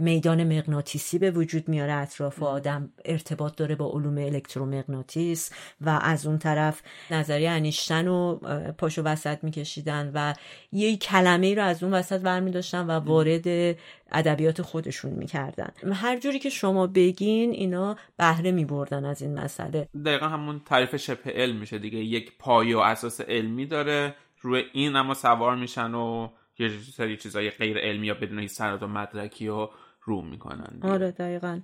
میدان 0.00 0.44
مغناطیسی 0.58 1.18
به 1.18 1.30
وجود 1.30 1.68
میاره 1.68 1.92
اطراف 1.92 2.42
آدم 2.42 2.90
ارتباط 3.04 3.56
داره 3.56 3.74
با 3.74 3.90
علوم 3.90 4.18
الکترومغناطیس 4.18 5.50
و 5.80 5.98
از 6.02 6.26
اون 6.26 6.38
طرف 6.38 6.82
نظریه 7.10 7.50
انیشتن 7.50 8.06
رو 8.06 8.40
پاشو 8.78 9.02
وسط 9.02 9.44
میکشیدن 9.44 10.10
و 10.14 10.34
یه 10.72 10.96
کلمه 10.96 11.54
رو 11.54 11.62
از 11.62 11.82
اون 11.82 11.94
وسط 11.94 12.20
برمی 12.20 12.50
داشتن 12.50 12.86
و 12.86 12.90
وارد 12.90 13.76
ادبیات 14.12 14.62
خودشون 14.62 15.12
می‌کردن. 15.12 15.70
هر 15.92 16.18
جوری 16.18 16.38
که 16.38 16.50
شما 16.50 16.86
بگین 16.86 17.50
اینا 17.50 17.96
بهره 18.16 18.52
میبردن 18.52 19.04
از 19.04 19.22
این 19.22 19.38
مسئله. 19.38 19.88
دقیقا 20.04 20.28
همون 20.28 20.60
تعریف 20.66 20.96
شبه 20.96 21.30
علم 21.30 21.56
میشه 21.56 21.78
دیگه. 21.78 21.98
یک 21.98 22.32
پایه 22.38 22.76
و 22.76 22.80
اساس 22.80 23.20
علمی 23.20 23.66
داره. 23.66 24.14
روی 24.44 24.64
این 24.72 24.96
اما 24.96 25.14
سوار 25.14 25.56
میشن 25.56 25.94
و 25.94 26.28
یه 26.58 26.70
سری 26.96 27.16
چیزای 27.16 27.50
غیر 27.50 27.78
علمی 27.78 28.06
یا 28.06 28.14
بدون 28.14 28.38
هیچ 28.38 28.50
سند 28.50 28.82
و 28.82 28.86
مدرکی 28.86 29.48
و 29.48 29.68
رو 30.02 30.22
می‌کنن 30.22 30.78
آره 30.82 31.10
دقیقا. 31.10 31.60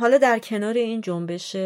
حالا 0.00 0.18
در 0.18 0.38
کنار 0.38 0.74
این 0.74 1.00
جنبش 1.00 1.56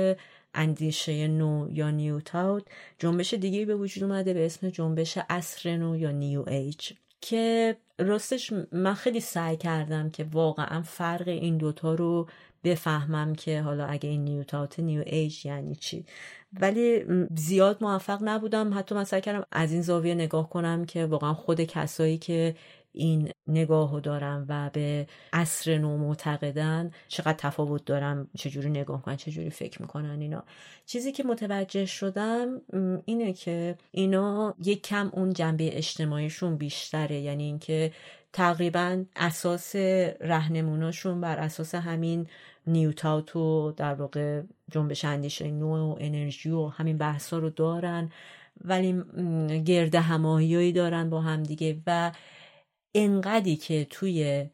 اندیشه 0.54 1.28
نو 1.28 1.68
یا 1.70 1.90
New 1.90 2.20
Thought 2.20 2.64
جنبش 2.98 3.34
دیگه 3.34 3.64
به 3.64 3.76
وجود 3.76 4.04
اومده 4.04 4.34
به 4.34 4.46
اسم 4.46 4.70
جنبش 4.70 5.18
عصر 5.28 5.76
نو 5.76 5.96
یا 5.96 6.10
New 6.10 6.48
Age. 6.48 6.92
که 7.20 7.76
راستش 7.98 8.52
من 8.72 8.94
خیلی 8.94 9.20
سعی 9.20 9.56
کردم 9.56 10.10
که 10.10 10.26
واقعا 10.32 10.82
فرق 10.82 11.28
این 11.28 11.58
دوتا 11.58 11.94
رو 11.94 12.28
بفهمم 12.64 13.34
که 13.34 13.60
حالا 13.60 13.86
اگه 13.86 14.08
این 14.08 14.24
New 14.24 14.42
Thought 14.42 14.80
New 14.80 15.02
Age 15.06 15.46
یعنی 15.46 15.76
چی. 15.76 16.04
ولی 16.60 17.04
زیاد 17.36 17.78
موفق 17.80 18.18
نبودم. 18.22 18.78
حتی 18.78 18.94
من 18.94 19.04
سعی 19.04 19.20
کردم 19.20 19.46
از 19.52 19.72
این 19.72 19.82
زاویه 19.82 20.14
نگاه 20.14 20.50
کنم 20.50 20.84
که 20.84 21.06
واقعا 21.06 21.34
خود 21.34 21.60
کسایی 21.60 22.18
که 22.18 22.54
این 22.92 23.30
نگاه 23.46 23.92
رو 23.92 24.00
دارم 24.00 24.46
و 24.48 24.70
به 24.72 25.06
عصر 25.32 25.78
نو 25.78 25.98
معتقدن 25.98 26.90
چقدر 27.08 27.32
تفاوت 27.32 27.84
دارم 27.84 28.28
چجوری 28.38 28.70
نگاه 28.70 29.02
کنن 29.02 29.16
چجوری 29.16 29.50
فکر 29.50 29.82
می‌کنن 29.82 30.20
اینا. 30.20 30.44
چیزی 30.86 31.12
که 31.12 31.24
متوجه 31.24 31.86
شدم 31.86 32.60
اینه 33.04 33.32
که 33.32 33.76
اینا 33.90 34.54
یک 34.64 34.82
کم 34.82 35.10
اون 35.12 35.32
جنبه 35.32 35.76
اجتماعیشون 35.76 36.56
بیشتره. 36.56 37.20
یعنی 37.20 37.44
اینکه 37.44 37.92
تقریبا 38.32 39.04
اساس 39.16 39.76
رهنموناشون 40.20 41.20
بر 41.20 41.38
اساس 41.38 41.74
همین 41.74 42.26
نیوتاوت 42.66 43.36
و 43.36 43.72
در 43.76 43.94
واقع 43.94 44.42
جنبش 44.70 45.04
اندیشه 45.04 45.50
نو 45.50 45.92
و 45.92 45.96
انرژی 46.00 46.50
و 46.50 46.66
همین 46.66 46.98
بحثا 46.98 47.38
رو 47.38 47.50
دارن 47.50 48.10
ولی 48.60 49.02
گرده 49.64 50.00
هماهیایی 50.00 50.72
دارن 50.72 51.10
با 51.10 51.20
هم 51.20 51.42
دیگه 51.42 51.80
و 51.86 52.12
انقدی 52.94 53.56
که 53.56 53.86
توی 53.90 54.46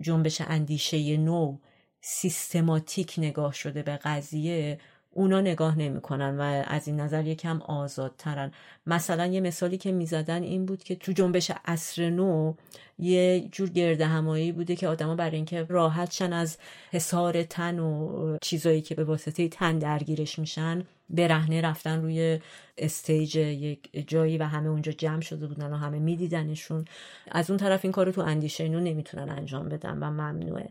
جنبش 0.00 0.40
اندیشه 0.40 1.16
نو 1.16 1.58
سیستماتیک 2.00 3.14
نگاه 3.18 3.52
شده 3.52 3.82
به 3.82 3.96
قضیه 3.96 4.78
اونا 5.14 5.40
نگاه 5.40 5.78
نمی‌کنن 5.78 6.38
و 6.38 6.62
از 6.66 6.88
این 6.88 7.00
نظر 7.00 7.26
یکم 7.26 7.62
آزادترن. 7.62 8.52
مثلا 8.86 9.26
یه 9.26 9.40
مثالی 9.40 9.78
که 9.78 9.92
می‌زدن 9.92 10.42
این 10.42 10.66
بود 10.66 10.82
که 10.82 10.94
تو 10.94 11.12
جنبش 11.12 11.50
اصر 11.64 12.10
نو 12.10 12.54
یه 12.98 13.48
جور 13.52 13.68
گرده 13.68 14.06
همایی 14.06 14.52
بوده 14.52 14.76
که 14.76 14.88
آدما 14.88 15.14
برای 15.14 15.36
اینکه 15.36 15.66
راحت 15.68 16.12
شن 16.12 16.32
از 16.32 16.58
حسار 16.90 17.42
تن 17.42 17.78
و 17.78 18.36
چیزایی 18.42 18.80
که 18.80 18.94
به 18.94 19.04
واسطه 19.04 19.48
تن 19.48 19.78
درگیرش 19.78 20.38
میشن 20.38 20.84
برهنه 21.12 21.60
رفتن 21.60 22.02
روی 22.02 22.40
استیج 22.78 23.36
یک 23.36 24.08
جایی 24.08 24.38
و 24.38 24.42
همه 24.42 24.68
اونجا 24.68 24.92
جمع 24.92 25.20
شده 25.20 25.46
بودن 25.46 25.72
و 25.72 25.76
همه 25.76 25.98
میدیدنشون. 25.98 26.84
از 27.30 27.50
اون 27.50 27.58
طرف 27.58 27.80
این 27.84 27.92
کارو 27.92 28.12
تو 28.12 28.20
اندیشه 28.20 28.64
اینو 28.64 28.80
نمی‌تونن 28.80 29.28
انجام 29.28 29.68
بدن 29.68 29.98
و 29.98 30.10
ممنوعه. 30.10 30.68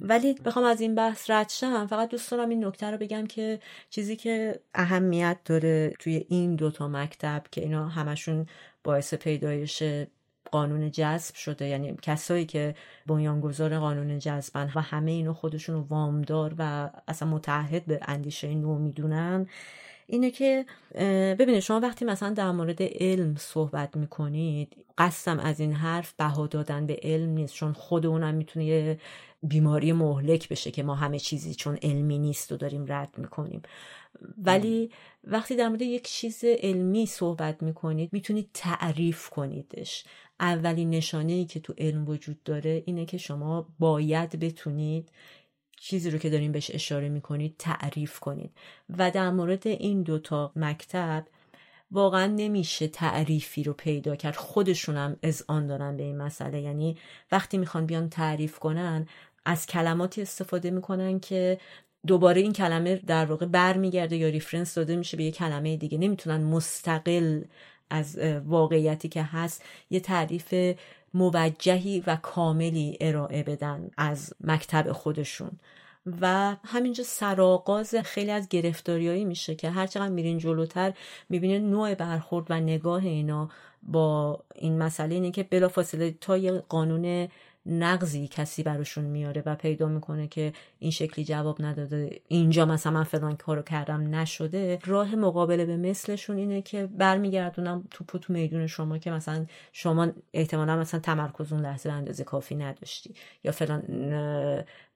ولی 0.00 0.34
بخوام 0.34 0.64
از 0.64 0.80
این 0.80 0.94
بحث 0.94 1.30
رد 1.30 1.48
شم. 1.48 1.86
فقط 1.86 2.08
دوست 2.08 2.30
دارم 2.30 2.48
این 2.48 2.64
نکته 2.64 2.90
رو 2.90 2.98
بگم 2.98 3.26
که 3.26 3.60
چیزی 3.90 4.16
که 4.16 4.60
اهمیت 4.74 5.38
داره 5.44 5.92
توی 5.98 6.24
این 6.28 6.56
دوتا 6.56 6.88
مکتب 6.88 7.42
که 7.50 7.60
اینا 7.60 7.88
همشون 7.88 8.46
باعث 8.84 9.14
پیدایش 9.14 9.82
قانون 10.50 10.90
جذب 10.90 11.34
شده 11.34 11.66
یعنی 11.66 11.96
کسایی 12.02 12.46
که 12.46 12.74
بنیانگذار 13.06 13.78
قانون 13.78 14.18
جذبن 14.18 14.72
و 14.74 14.80
همه 14.80 15.10
اینو 15.10 15.32
خودشون 15.32 15.74
رو 15.74 15.80
وامدار 15.80 16.54
و 16.58 16.90
اصلا 17.08 17.28
متحد 17.28 17.84
به 17.84 18.00
اندیشه 18.02 18.54
نو 18.54 18.78
می‌دونن 18.78 19.46
اینه 20.06 20.30
که 20.30 20.66
ببینید 21.38 21.60
شما 21.60 21.80
وقتی 21.80 22.04
مثلا 22.04 22.30
در 22.30 22.50
مورد 22.50 22.82
علم 22.82 23.36
صحبت 23.36 23.96
می‌کنید 23.96 24.76
قصدم 24.98 25.38
از 25.38 25.60
این 25.60 25.72
حرف 25.72 26.12
بها 26.12 26.46
دادن 26.46 26.86
به 26.86 27.00
علم 27.02 27.30
نیست 27.30 27.54
چون 27.54 27.72
خود 27.72 28.06
اونم 28.06 28.34
می‌تونه 28.34 28.66
یه 28.66 28.98
بیماری 29.42 29.92
مهلک 29.92 30.48
بشه 30.48 30.70
که 30.70 30.82
ما 30.82 30.94
همه 30.94 31.18
چیزی 31.18 31.54
چون 31.54 31.78
علمی 31.82 32.18
نیست 32.18 32.52
و 32.52 32.56
داریم 32.56 32.84
رد 32.88 33.18
می‌کنیم. 33.18 33.62
ولی 34.38 34.90
وقتی 35.24 35.56
در 35.56 35.68
مورد 35.68 35.82
یک 35.82 36.08
چیز 36.08 36.44
علمی 36.44 37.06
صحبت 37.06 37.62
می‌کنید 37.62 38.12
می‌تونید 38.12 38.50
تعریف 38.54 39.28
کنیدش. 39.28 40.04
اولین 40.42 40.90
نشانه 40.90 41.32
ای 41.32 41.44
که 41.44 41.60
تو 41.60 41.74
علم 41.78 42.08
وجود 42.08 42.42
داره 42.42 42.82
اینه 42.86 43.06
که 43.06 43.18
شما 43.18 43.68
باید 43.78 44.38
بتونید 44.40 45.08
چیزی 45.80 46.10
رو 46.10 46.18
که 46.18 46.30
داریم 46.30 46.52
بهش 46.52 46.70
اشاره 46.74 47.08
می‌کنید 47.08 47.54
تعریف 47.58 48.20
کنید. 48.20 48.50
و 48.98 49.10
در 49.10 49.30
مورد 49.30 49.66
این 49.66 50.02
دوتا 50.02 50.52
مکتب 50.56 51.26
واقعا 51.90 52.26
نمیشه 52.26 52.88
تعریفی 52.88 53.62
رو 53.62 53.72
پیدا 53.72 54.16
کرد. 54.16 54.36
خودشونم 54.36 55.16
از 55.22 55.44
آن 55.48 55.66
دارن 55.66 55.96
به 55.96 56.02
این 56.02 56.16
مسئله. 56.16 56.60
یعنی 56.60 56.96
وقتی 57.32 57.58
می‌خوان 57.58 57.86
بیان 57.86 58.08
تعریف 58.08 58.58
کنن 58.58 59.06
از 59.44 59.66
کلماتی 59.66 60.22
استفاده 60.22 60.70
می‌کنن 60.70 61.20
که 61.20 61.58
دوباره 62.06 62.40
این 62.40 62.52
کلمه 62.52 62.96
در 62.96 63.24
واقع 63.24 63.46
برمیگرده 63.46 64.16
یا 64.16 64.28
ریفرنس 64.28 64.74
داده 64.74 64.96
میشه 64.96 65.16
به 65.16 65.24
یه 65.24 65.30
کلمه 65.30 65.76
دیگه. 65.76 65.98
نمی‌تونن 65.98 66.44
مستقل 66.44 67.42
از 67.92 68.18
واقعیتی 68.46 69.08
که 69.08 69.22
هست 69.22 69.64
یه 69.90 70.00
تعریف 70.00 70.54
موجهی 71.14 72.02
و 72.06 72.16
کاملی 72.16 72.96
ارائه 73.00 73.42
بدن 73.42 73.90
از 73.96 74.34
مکتب 74.40 74.92
خودشون. 74.92 75.50
و 76.20 76.56
همینجا 76.64 77.04
سرآغاز 77.04 77.94
خیلی 77.94 78.30
از 78.30 78.48
گرفتاریایی 78.48 79.24
میشه 79.24 79.54
که 79.54 79.70
هرچقدر 79.70 80.08
میرین 80.08 80.38
جلوتر 80.38 80.92
می‌بینید 81.28 81.62
نوع 81.62 81.94
برخورد 81.94 82.46
و 82.50 82.60
نگاه 82.60 83.04
اینا 83.04 83.48
با 83.82 84.40
این 84.54 84.78
مسئله 84.78 85.14
اینه 85.14 85.30
که 85.30 85.42
بلافاصله 85.42 86.14
تا 86.20 86.36
یه 86.36 86.52
قانون 86.52 87.28
نقضی 87.66 88.28
کسی 88.28 88.62
براشون 88.62 89.04
میاره 89.04 89.42
و 89.46 89.54
پیدا 89.54 89.88
می‌کنه 89.88 90.28
که 90.28 90.52
این 90.78 90.90
شکلی 90.90 91.24
جواب 91.24 91.62
نداده 91.62 92.20
اینجا 92.28 92.64
مثلا 92.64 92.92
من 92.92 93.04
فلان 93.04 93.36
کارو 93.36 93.62
کردم 93.62 94.14
نشده. 94.14 94.78
راه 94.84 95.14
مقابله 95.14 95.64
به 95.64 95.76
مثلشون 95.76 96.36
اینه 96.36 96.62
که 96.62 96.86
برمیگردونم 96.86 97.84
توپو 97.90 98.18
تو 98.18 98.32
میدون 98.32 98.66
شما 98.66 98.98
که 98.98 99.10
مثلا 99.10 99.46
شما 99.72 100.08
احتمالا 100.32 100.76
مثلا 100.76 101.00
تمرکز 101.00 101.52
اون 101.52 101.62
لحظه 101.62 101.90
اندازه 101.90 102.24
کافی 102.24 102.54
نداشتی 102.54 103.14
یا 103.44 103.52
فلان 103.52 103.82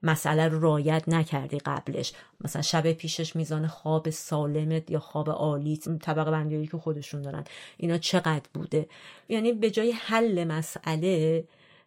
مسئله 0.02 0.48
رو 0.48 0.60
رایت 0.60 1.09
نکردی 1.09 1.59
قبلش. 1.59 2.12
مثلا 2.40 2.62
شب 2.62 2.93
پیشش 2.93 3.36
میزان 3.36 3.66
خواب 3.66 4.10
سالمت 4.10 4.90
یا 4.90 5.01
خواب 5.01 5.30
عالی 5.30 5.76
طبقه 5.76 6.30
بندی 6.30 6.66
که 6.66 6.76
خودشون 6.78 7.22
دارن 7.22 7.44
اینا 7.76 7.98
چقدر 7.98 8.48
بوده؟ 8.55 8.88
یعنی 9.28 9.52
به 9.52 9.70
جای 9.70 9.93
حل 9.93 10.44
مسئله 10.44 11.44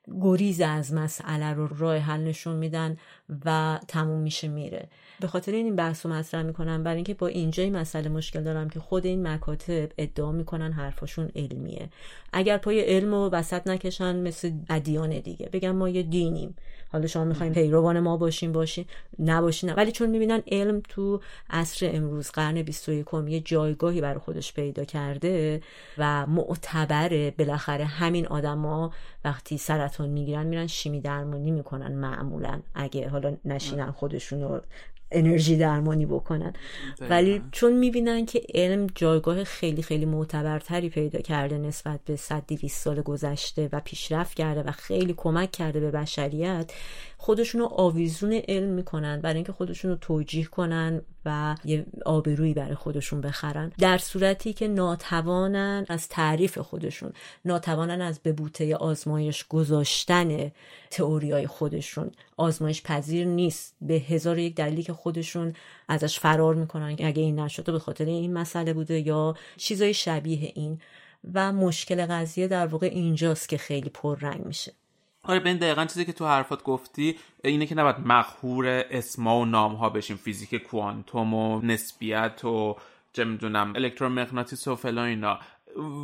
گریز 0.07 0.61
از 0.61 0.93
مسئله 0.93 1.53
رو 1.53 1.67
راه 1.77 1.97
حل 1.97 2.23
نشون 2.23 2.55
میدن. 2.55 2.97
و 3.45 3.79
تموم 3.87 4.19
میشه 4.19 4.47
میره. 4.47 4.87
به 5.19 5.27
خاطر 5.27 5.51
این 5.51 5.75
بحث 5.75 6.05
رو 6.05 6.11
مطرح 6.11 6.43
می‌کنم. 6.43 6.83
برای 6.83 6.95
اینکه 6.95 7.13
با 7.13 7.27
اینجا 7.27 7.63
این 7.63 7.77
مسئله 7.77 8.09
مشکل 8.09 8.43
دارم 8.43 8.69
که 8.69 8.79
خود 8.79 9.05
این 9.05 9.27
مکاتب 9.27 9.89
ادعا 9.97 10.31
می‌کنن 10.31 10.71
حرفاشون 10.71 11.31
علمیه. 11.35 11.89
اگر 12.33 12.57
پای 12.57 12.81
علم 12.81 13.13
و 13.13 13.29
وسط 13.29 13.67
نکشن 13.67 14.15
مثل 14.15 14.51
ادیان 14.69 15.19
دیگه. 15.19 15.49
بگم 15.53 15.71
ما 15.71 15.89
یه 15.89 16.03
دینیم. 16.03 16.55
حالا 16.91 17.07
شما 17.07 17.23
می‌خوایم 17.23 17.53
پیروان 17.53 17.99
ما 17.99 18.17
باشیم 18.17 18.51
باشین 18.51 18.85
نباشین 19.19 19.73
ولی 19.73 19.91
چون 19.91 20.09
می‌بینن 20.09 20.41
علم 20.51 20.81
تو 20.89 21.21
عصر 21.49 21.89
امروز 21.93 22.31
قرن 22.31 22.61
21 22.61 23.05
یه 23.27 23.39
جایگاهی 23.39 24.01
برای 24.01 24.19
خودش 24.19 24.53
پیدا 24.53 24.83
کرده 24.83 25.61
و 25.97 26.25
معتبره 26.25 27.31
بالاخره 27.31 27.85
همین 27.85 28.27
آدما 28.27 28.93
وقتی 29.25 29.57
سرطان 29.57 30.09
می‌گیرن 30.09 30.45
میرن 30.45 30.67
شیمی 30.67 31.01
درمانی 31.01 31.51
می‌کنن 31.51 31.91
معمولا. 31.91 32.59
اگه 32.75 33.09
حالا 33.23 33.37
نشینن 33.45 33.91
خودشون 33.91 34.61
انرژی 35.11 35.57
درمانی 35.57 36.05
بکنن. 36.05 36.53
ولی 37.01 37.41
چون 37.51 37.73
می‌بینن 37.73 38.25
که 38.25 38.41
علم 38.53 38.87
جایگاه 38.95 39.43
خیلی 39.43 39.81
خیلی 39.81 40.05
معتبرتری 40.05 40.89
پیدا 40.89 41.19
کرده 41.19 41.57
نسبت 41.57 41.99
به 42.05 42.15
100 42.15 42.43
200 42.47 42.83
سال 42.83 43.01
گذشته 43.01 43.69
و 43.71 43.79
پیشرفت 43.79 44.37
کرده 44.37 44.63
و 44.63 44.71
خیلی 44.71 45.13
کمک 45.17 45.51
کرده 45.51 45.79
به 45.79 45.91
بشریت 45.91 46.73
خودشون 47.21 47.61
رو 47.61 47.67
آویزون 47.67 48.33
علم 48.47 48.69
می‌کنن 48.69 49.21
برای 49.21 49.35
اینکه 49.35 49.51
خودشون 49.51 49.91
رو 49.91 49.97
توجیه 49.97 50.45
کنن 50.45 51.01
و 51.25 51.55
یه 51.65 51.85
آبرویی 52.05 52.53
برای 52.53 52.75
خودشون 52.75 53.21
بخرن. 53.21 53.71
در 53.77 53.97
صورتی 53.97 54.53
که 54.53 54.67
ناتوانن 54.67 55.85
از 55.89 56.09
تعریف 56.09 56.57
خودشون 56.57 57.13
ناتوانن 57.45 58.01
از 58.01 58.19
به 58.19 58.33
بوته 58.33 58.75
آزمایش 58.75 59.47
گذاشتن 59.47 60.51
تئوریای 60.91 61.47
خودشون. 61.47 62.11
آزمایش 62.37 62.83
پذیر 62.83 63.27
نیست. 63.27 63.75
به 63.81 63.93
هزار 63.93 64.37
یک 64.37 64.55
دلیلی 64.55 64.83
که 64.83 64.93
خودشون 64.93 65.53
ازش 65.87 66.19
فرار 66.19 66.55
می‌کنن 66.55 66.95
اگه 66.99 67.21
این 67.21 67.39
نشده 67.39 67.71
به 67.71 67.79
خاطر 67.79 68.05
این 68.05 68.33
مسئله 68.33 68.73
بوده 68.73 68.99
یا 68.99 69.35
چیزای 69.57 69.93
شبیه 69.93 70.51
این. 70.55 70.81
و 71.33 71.53
مشکل 71.53 72.05
قضیه 72.05 72.47
در 72.47 72.67
واقع 72.67 72.87
اینجاست 72.87 73.49
که 73.49 73.57
خیلی 73.57 73.89
پررنگ 73.89 74.45
میشه. 74.45 74.73
آره 75.23 75.39
به 75.39 75.49
این 75.49 75.57
دقیقا 75.57 75.85
چیزی 75.85 76.05
که 76.05 76.13
تو 76.13 76.27
حرفات 76.27 76.63
گفتی 76.63 77.17
اینه 77.43 77.65
که 77.65 77.75
نباید 77.75 77.99
مخهور 77.99 78.67
اسما 78.67 79.39
و 79.39 79.45
نام 79.45 79.75
ها 79.75 79.89
بشیم. 79.89 80.17
فیزیک 80.17 80.55
کوانتوم 80.55 81.33
و 81.33 81.61
نسبیت 81.61 82.45
و 82.45 82.75
چه 83.13 83.23
می‌دونم 83.23 83.73
الکترومغناطیس 83.75 84.67
و 84.67 84.75
فلان 84.75 85.07
اینا. 85.07 85.39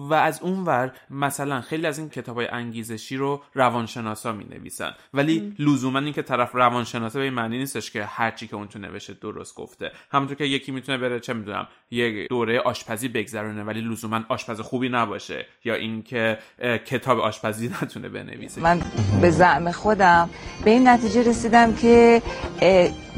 و 0.10 0.14
از 0.14 0.42
اونور 0.42 0.92
مثلا 1.10 1.62
خیلی 1.62 1.88
از 1.88 2.00
این 2.00 2.10
کتاب 2.10 2.36
های 2.36 2.48
انگیزشی 2.48 3.18
رو 3.18 3.42
روانشناسا 3.54 4.32
می 4.32 4.44
نویسن 4.44 4.92
ولی 5.14 5.56
لزوما 5.60 6.00
این 6.00 6.14
که 6.14 6.22
طرف 6.22 6.56
روانشناسا 6.56 7.20
به 7.20 7.26
این 7.26 7.34
معنی 7.34 7.58
نیستش 7.58 7.92
که 7.92 8.06
هرچی 8.06 8.48
که 8.48 8.56
اون 8.56 8.68
تو 8.68 8.80
نوشته 8.80 9.14
درست 9.14 9.56
گفته. 9.56 9.92
همونطور 10.12 10.38
که 10.38 10.44
یکی 10.44 10.72
می‌تونه 10.72 10.98
بره 10.98 11.20
چه 11.20 11.34
می‌دونم 11.34 11.68
یه 11.92 12.28
دوره 12.28 12.60
آشپزی 12.60 13.08
بگذرونه 13.08 13.64
ولی 13.64 13.82
لزوما 13.82 14.22
آشپز 14.30 14.62
خوبی 14.62 14.90
نباشه. 14.90 15.46
یا 15.64 15.76
اینکه 15.76 16.38
کتاب 16.86 17.20
آشپزی 17.20 17.68
نتونه 17.82 18.10
بنویسه. 18.10 18.62
من 18.62 18.82
به 19.22 19.30
زعم 19.30 19.72
خودم 19.72 20.30
به 20.66 20.72
این 20.72 20.88
نتیجه 20.88 21.30
رسیدم 21.30 21.74
که 21.74 22.22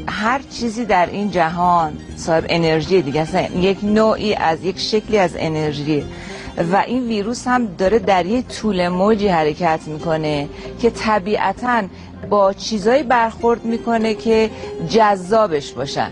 هر 0.06 0.40
چیزی 0.50 0.84
در 0.84 1.06
این 1.06 1.30
جهان 1.30 1.98
صاحب 2.16 2.44
انرژی 2.48 3.02
دیگه 3.02 3.20
اصلا 3.20 3.40
یک 3.42 3.78
نوعی 3.82 4.34
از 4.34 4.64
یک 4.64 4.78
شکلی 4.78 5.18
از 5.18 5.30
انرژی. 5.38 6.04
و 6.72 6.76
این 6.86 7.08
ویروس 7.08 7.48
هم 7.48 7.66
داره 7.66 7.98
در 7.98 8.26
یه 8.26 8.42
طول 8.42 8.88
موجی 8.88 9.28
حرکت 9.28 9.80
می‌کنه 9.86 10.48
که 10.80 10.90
طبیعتا 10.90 11.82
با 12.30 12.52
چیزایی 12.52 13.02
برخورد 13.02 13.64
می‌کنه 13.64 14.14
که 14.14 14.50
جذابش 14.88 15.72
باشن 15.72 16.10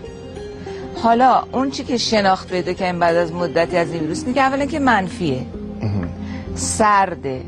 حالا 1.03 1.43
اون 1.51 1.71
چی 1.71 1.83
که 1.83 1.97
شناخت 1.97 2.49
پیدا 2.49 2.73
کردیم 2.73 2.99
بعد 2.99 3.15
از 3.15 3.33
مدتی 3.33 3.77
از 3.77 3.91
این 3.91 4.01
ویروس 4.01 4.21
اینه 4.21 4.33
که 4.33 4.41
اولا 4.41 4.65
که 4.65 4.79
منفیه. 4.79 5.45
سرده. 6.55 7.41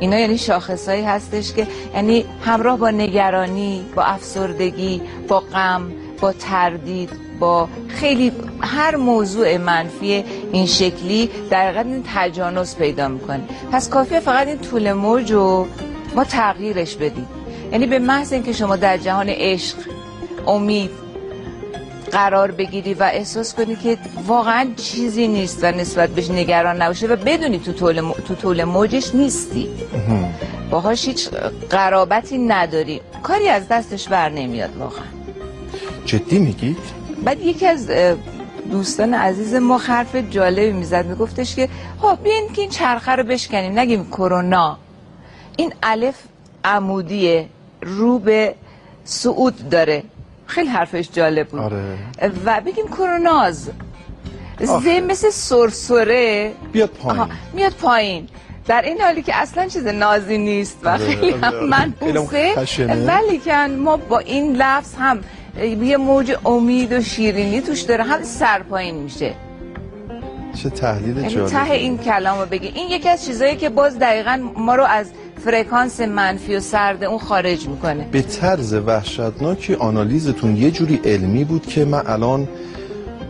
اینا 0.00 0.18
یعنی 0.18 0.38
شاخصهایی 0.38 1.02
هستش 1.02 1.52
که 1.52 1.66
یعنی 1.94 2.24
همراه 2.44 2.78
با 2.78 2.90
نگرانی 2.90 3.86
با 3.94 4.02
افسردگی 4.02 5.00
با 5.28 5.40
غم 5.40 5.92
با 6.20 6.32
تردید 6.32 7.10
با 7.40 7.68
خیلی 7.88 8.32
هر 8.60 8.96
موضوع 8.96 9.56
منفی 9.56 10.24
این 10.52 10.66
شکلی 10.66 11.30
در 11.50 11.78
این 11.84 12.04
تجانس 12.14 12.76
پیدا 12.76 13.08
می‌کنه. 13.08 13.40
پس 13.72 13.88
کافیه 13.88 14.20
فقط 14.20 14.46
این 14.46 14.58
طول 14.58 14.92
موج 14.92 15.32
رو 15.32 15.66
ما 16.16 16.24
تغییرش 16.24 16.96
بدیم. 16.96 17.26
یعنی 17.72 17.86
به 17.86 17.98
محض 17.98 18.32
اینکه 18.32 18.52
شما 18.52 18.76
در 18.76 18.96
جهان 18.98 19.28
عشق 19.28 19.76
امید 20.46 21.07
قرار 22.12 22.50
بگیری 22.50 22.94
و 22.94 23.02
احساس 23.02 23.54
کنی 23.54 23.76
که 23.76 23.98
واقعا 24.26 24.68
چیزی 24.76 25.28
نیست 25.28 25.64
و 25.64 25.72
نسبت 25.72 26.10
بهش 26.10 26.30
نگران 26.30 26.82
نباشه 26.82 27.06
و 27.06 27.16
بدونی 27.16 27.58
تو 27.58 27.72
طول, 27.72 28.00
م... 28.00 28.12
تو 28.12 28.34
طول 28.34 28.64
موجش 28.64 29.14
نیستی. 29.14 29.68
باهاش 30.70 31.08
هیچ 31.08 31.28
قرابتی 31.70 32.38
نداری. 32.38 33.00
کاری 33.22 33.48
از 33.48 33.68
دستش 33.68 34.08
بر 34.08 34.28
نمیاد 34.28 34.76
واقعا. 34.76 35.04
جدی 36.04 36.38
میگید؟ 36.38 36.78
بعد 37.24 37.40
یکی 37.40 37.66
از 37.66 37.90
دوستان 38.70 39.14
عزیز 39.14 39.54
ما 39.54 39.78
حرف 39.78 40.16
جالبی 40.16 40.72
می‌زد 40.72 41.06
میگفتش 41.06 41.54
که 41.56 41.68
خب 42.00 42.18
بیاین 42.22 42.48
که 42.52 42.60
این 42.60 42.70
چرخه 42.70 43.12
رو 43.12 43.22
بشکنیم. 43.24 43.78
نگیم 43.78 44.10
کرونا. 44.10 44.78
این 45.56 45.72
الف 45.82 46.16
عمودیه 46.64 47.46
رو 47.82 48.18
به 48.18 48.54
صعود 49.04 49.68
داره. 49.68 50.02
خیلی 50.48 50.68
حرفش 50.68 51.08
جالب 51.12 51.48
بود. 51.48 51.60
آره. 51.60 51.98
و 52.44 52.60
بگیم 52.66 52.88
کروناز. 52.88 53.70
زه 54.60 55.00
مثل 55.00 55.30
سرسره. 55.30 56.52
بیاد 56.72 56.88
پایین. 56.90 57.20
آها، 57.20 57.28
میاد 57.54 57.72
پایین. 57.72 58.28
در 58.66 58.82
این 58.82 59.00
حالی 59.00 59.22
که 59.22 59.36
اصلا 59.36 59.66
چیز 59.68 59.86
نازی 59.86 60.38
نیست 60.38 60.78
و 60.82 60.88
آره، 60.88 60.98
خیلی 60.98 61.32
آره، 61.32 61.40
هم 61.40 61.84
آره. 62.00 62.26
خیلی 62.26 62.54
خشنه. 62.56 63.06
ولی 63.06 63.38
که 63.38 63.54
ما 63.54 63.96
با 63.96 64.18
این 64.18 64.56
لفظ 64.56 64.94
هم 64.98 65.20
یه 65.82 65.96
موج 65.96 66.36
امید 66.44 66.92
و 66.92 67.00
شیرینی 67.02 67.60
توش 67.60 67.80
داره. 67.80 68.04
هم 68.04 68.22
سر 68.22 68.62
پایین 68.62 68.94
میشه. 68.94 69.34
چه 70.62 70.70
تحلیل 70.70 71.16
یعنی 71.16 71.28
جالب 71.28 71.48
ته 71.48 71.70
این 71.70 71.98
کلام 71.98 72.38
رو 72.38 72.46
بگی. 72.46 72.66
این 72.66 72.88
یکی 72.90 73.08
از 73.08 73.26
چیزایی 73.26 73.56
که 73.56 73.68
باز 73.68 73.98
دقیقا 73.98 74.50
ما 74.56 74.74
رو 74.74 74.84
از 74.84 75.10
فرکانس 75.44 76.00
منفی 76.00 76.56
و 76.56 76.60
سرد 76.60 77.04
اون 77.04 77.18
خارج 77.18 77.68
می‌کنه. 77.68 78.08
به 78.12 78.22
طرز 78.22 78.74
وحشتناکی 78.74 79.74
آنالیزتون 79.74 80.56
یه 80.56 80.70
جوری 80.70 81.00
علمی 81.04 81.44
بود 81.44 81.66
که 81.66 81.84
من 81.84 82.02
الان 82.06 82.48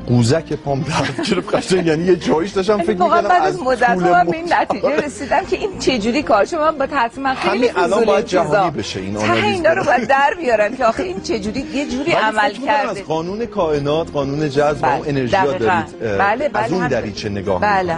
قوزک 0.08 0.52
پام 0.52 0.82
درد 0.82 1.26
گرفت 1.30 1.54
قشنگ. 1.54 1.86
یعنی 1.86 2.04
یه 2.04 2.16
جاییش 2.16 2.52
داشتم 2.52 2.78
فکر 2.78 2.96
واقعا 2.96 3.20
می‌کردم 3.20 3.40
بعد 3.40 3.48
از 3.48 3.62
مدت 3.62 3.90
من 3.90 4.26
به 4.26 4.36
این 4.36 4.52
نتیجه 4.52 4.96
رسیدم 4.96 5.44
که 5.44 5.56
این 5.56 5.78
چجوری 5.78 6.22
کار؟ 6.22 6.44
چون 6.44 6.60
من 6.60 6.78
با 6.78 6.86
حتما 6.96 7.34
خیلی 7.34 7.68
همین 7.68 7.84
الان 7.84 8.04
باید 8.04 8.24
چیزا. 8.24 8.44
جهانی 8.44 8.70
بشه 8.70 9.00
این 9.00 9.16
آنالیز 9.16 9.44
اینا 9.44 9.72
رو 9.72 9.84
باید 9.84 10.08
در 10.08 10.34
بیارن 10.40 10.76
که 10.76 10.84
آخه 10.84 11.02
این 11.02 11.20
چجوری 11.20 11.60
یه 11.60 11.88
جوری 11.88 12.12
عمل 12.12 12.48
فکر 12.48 12.64
کرده 12.64 12.90
از 12.90 13.02
قانون 13.02 13.46
کائنات 13.46 14.10
قانون 14.10 14.48
جذب 14.48 14.78
و 14.78 14.86
بله، 14.86 14.96
اون 14.96 15.08
انرژی 15.08 15.32
دقیقاً. 15.32 15.58
دارید 15.58 16.18
بله، 16.18 16.48
بله، 16.48 16.64
از 16.64 16.72
اون 16.72 16.88
دریچه 16.88 17.28
نگاه 17.28 17.60
بله 17.60 17.96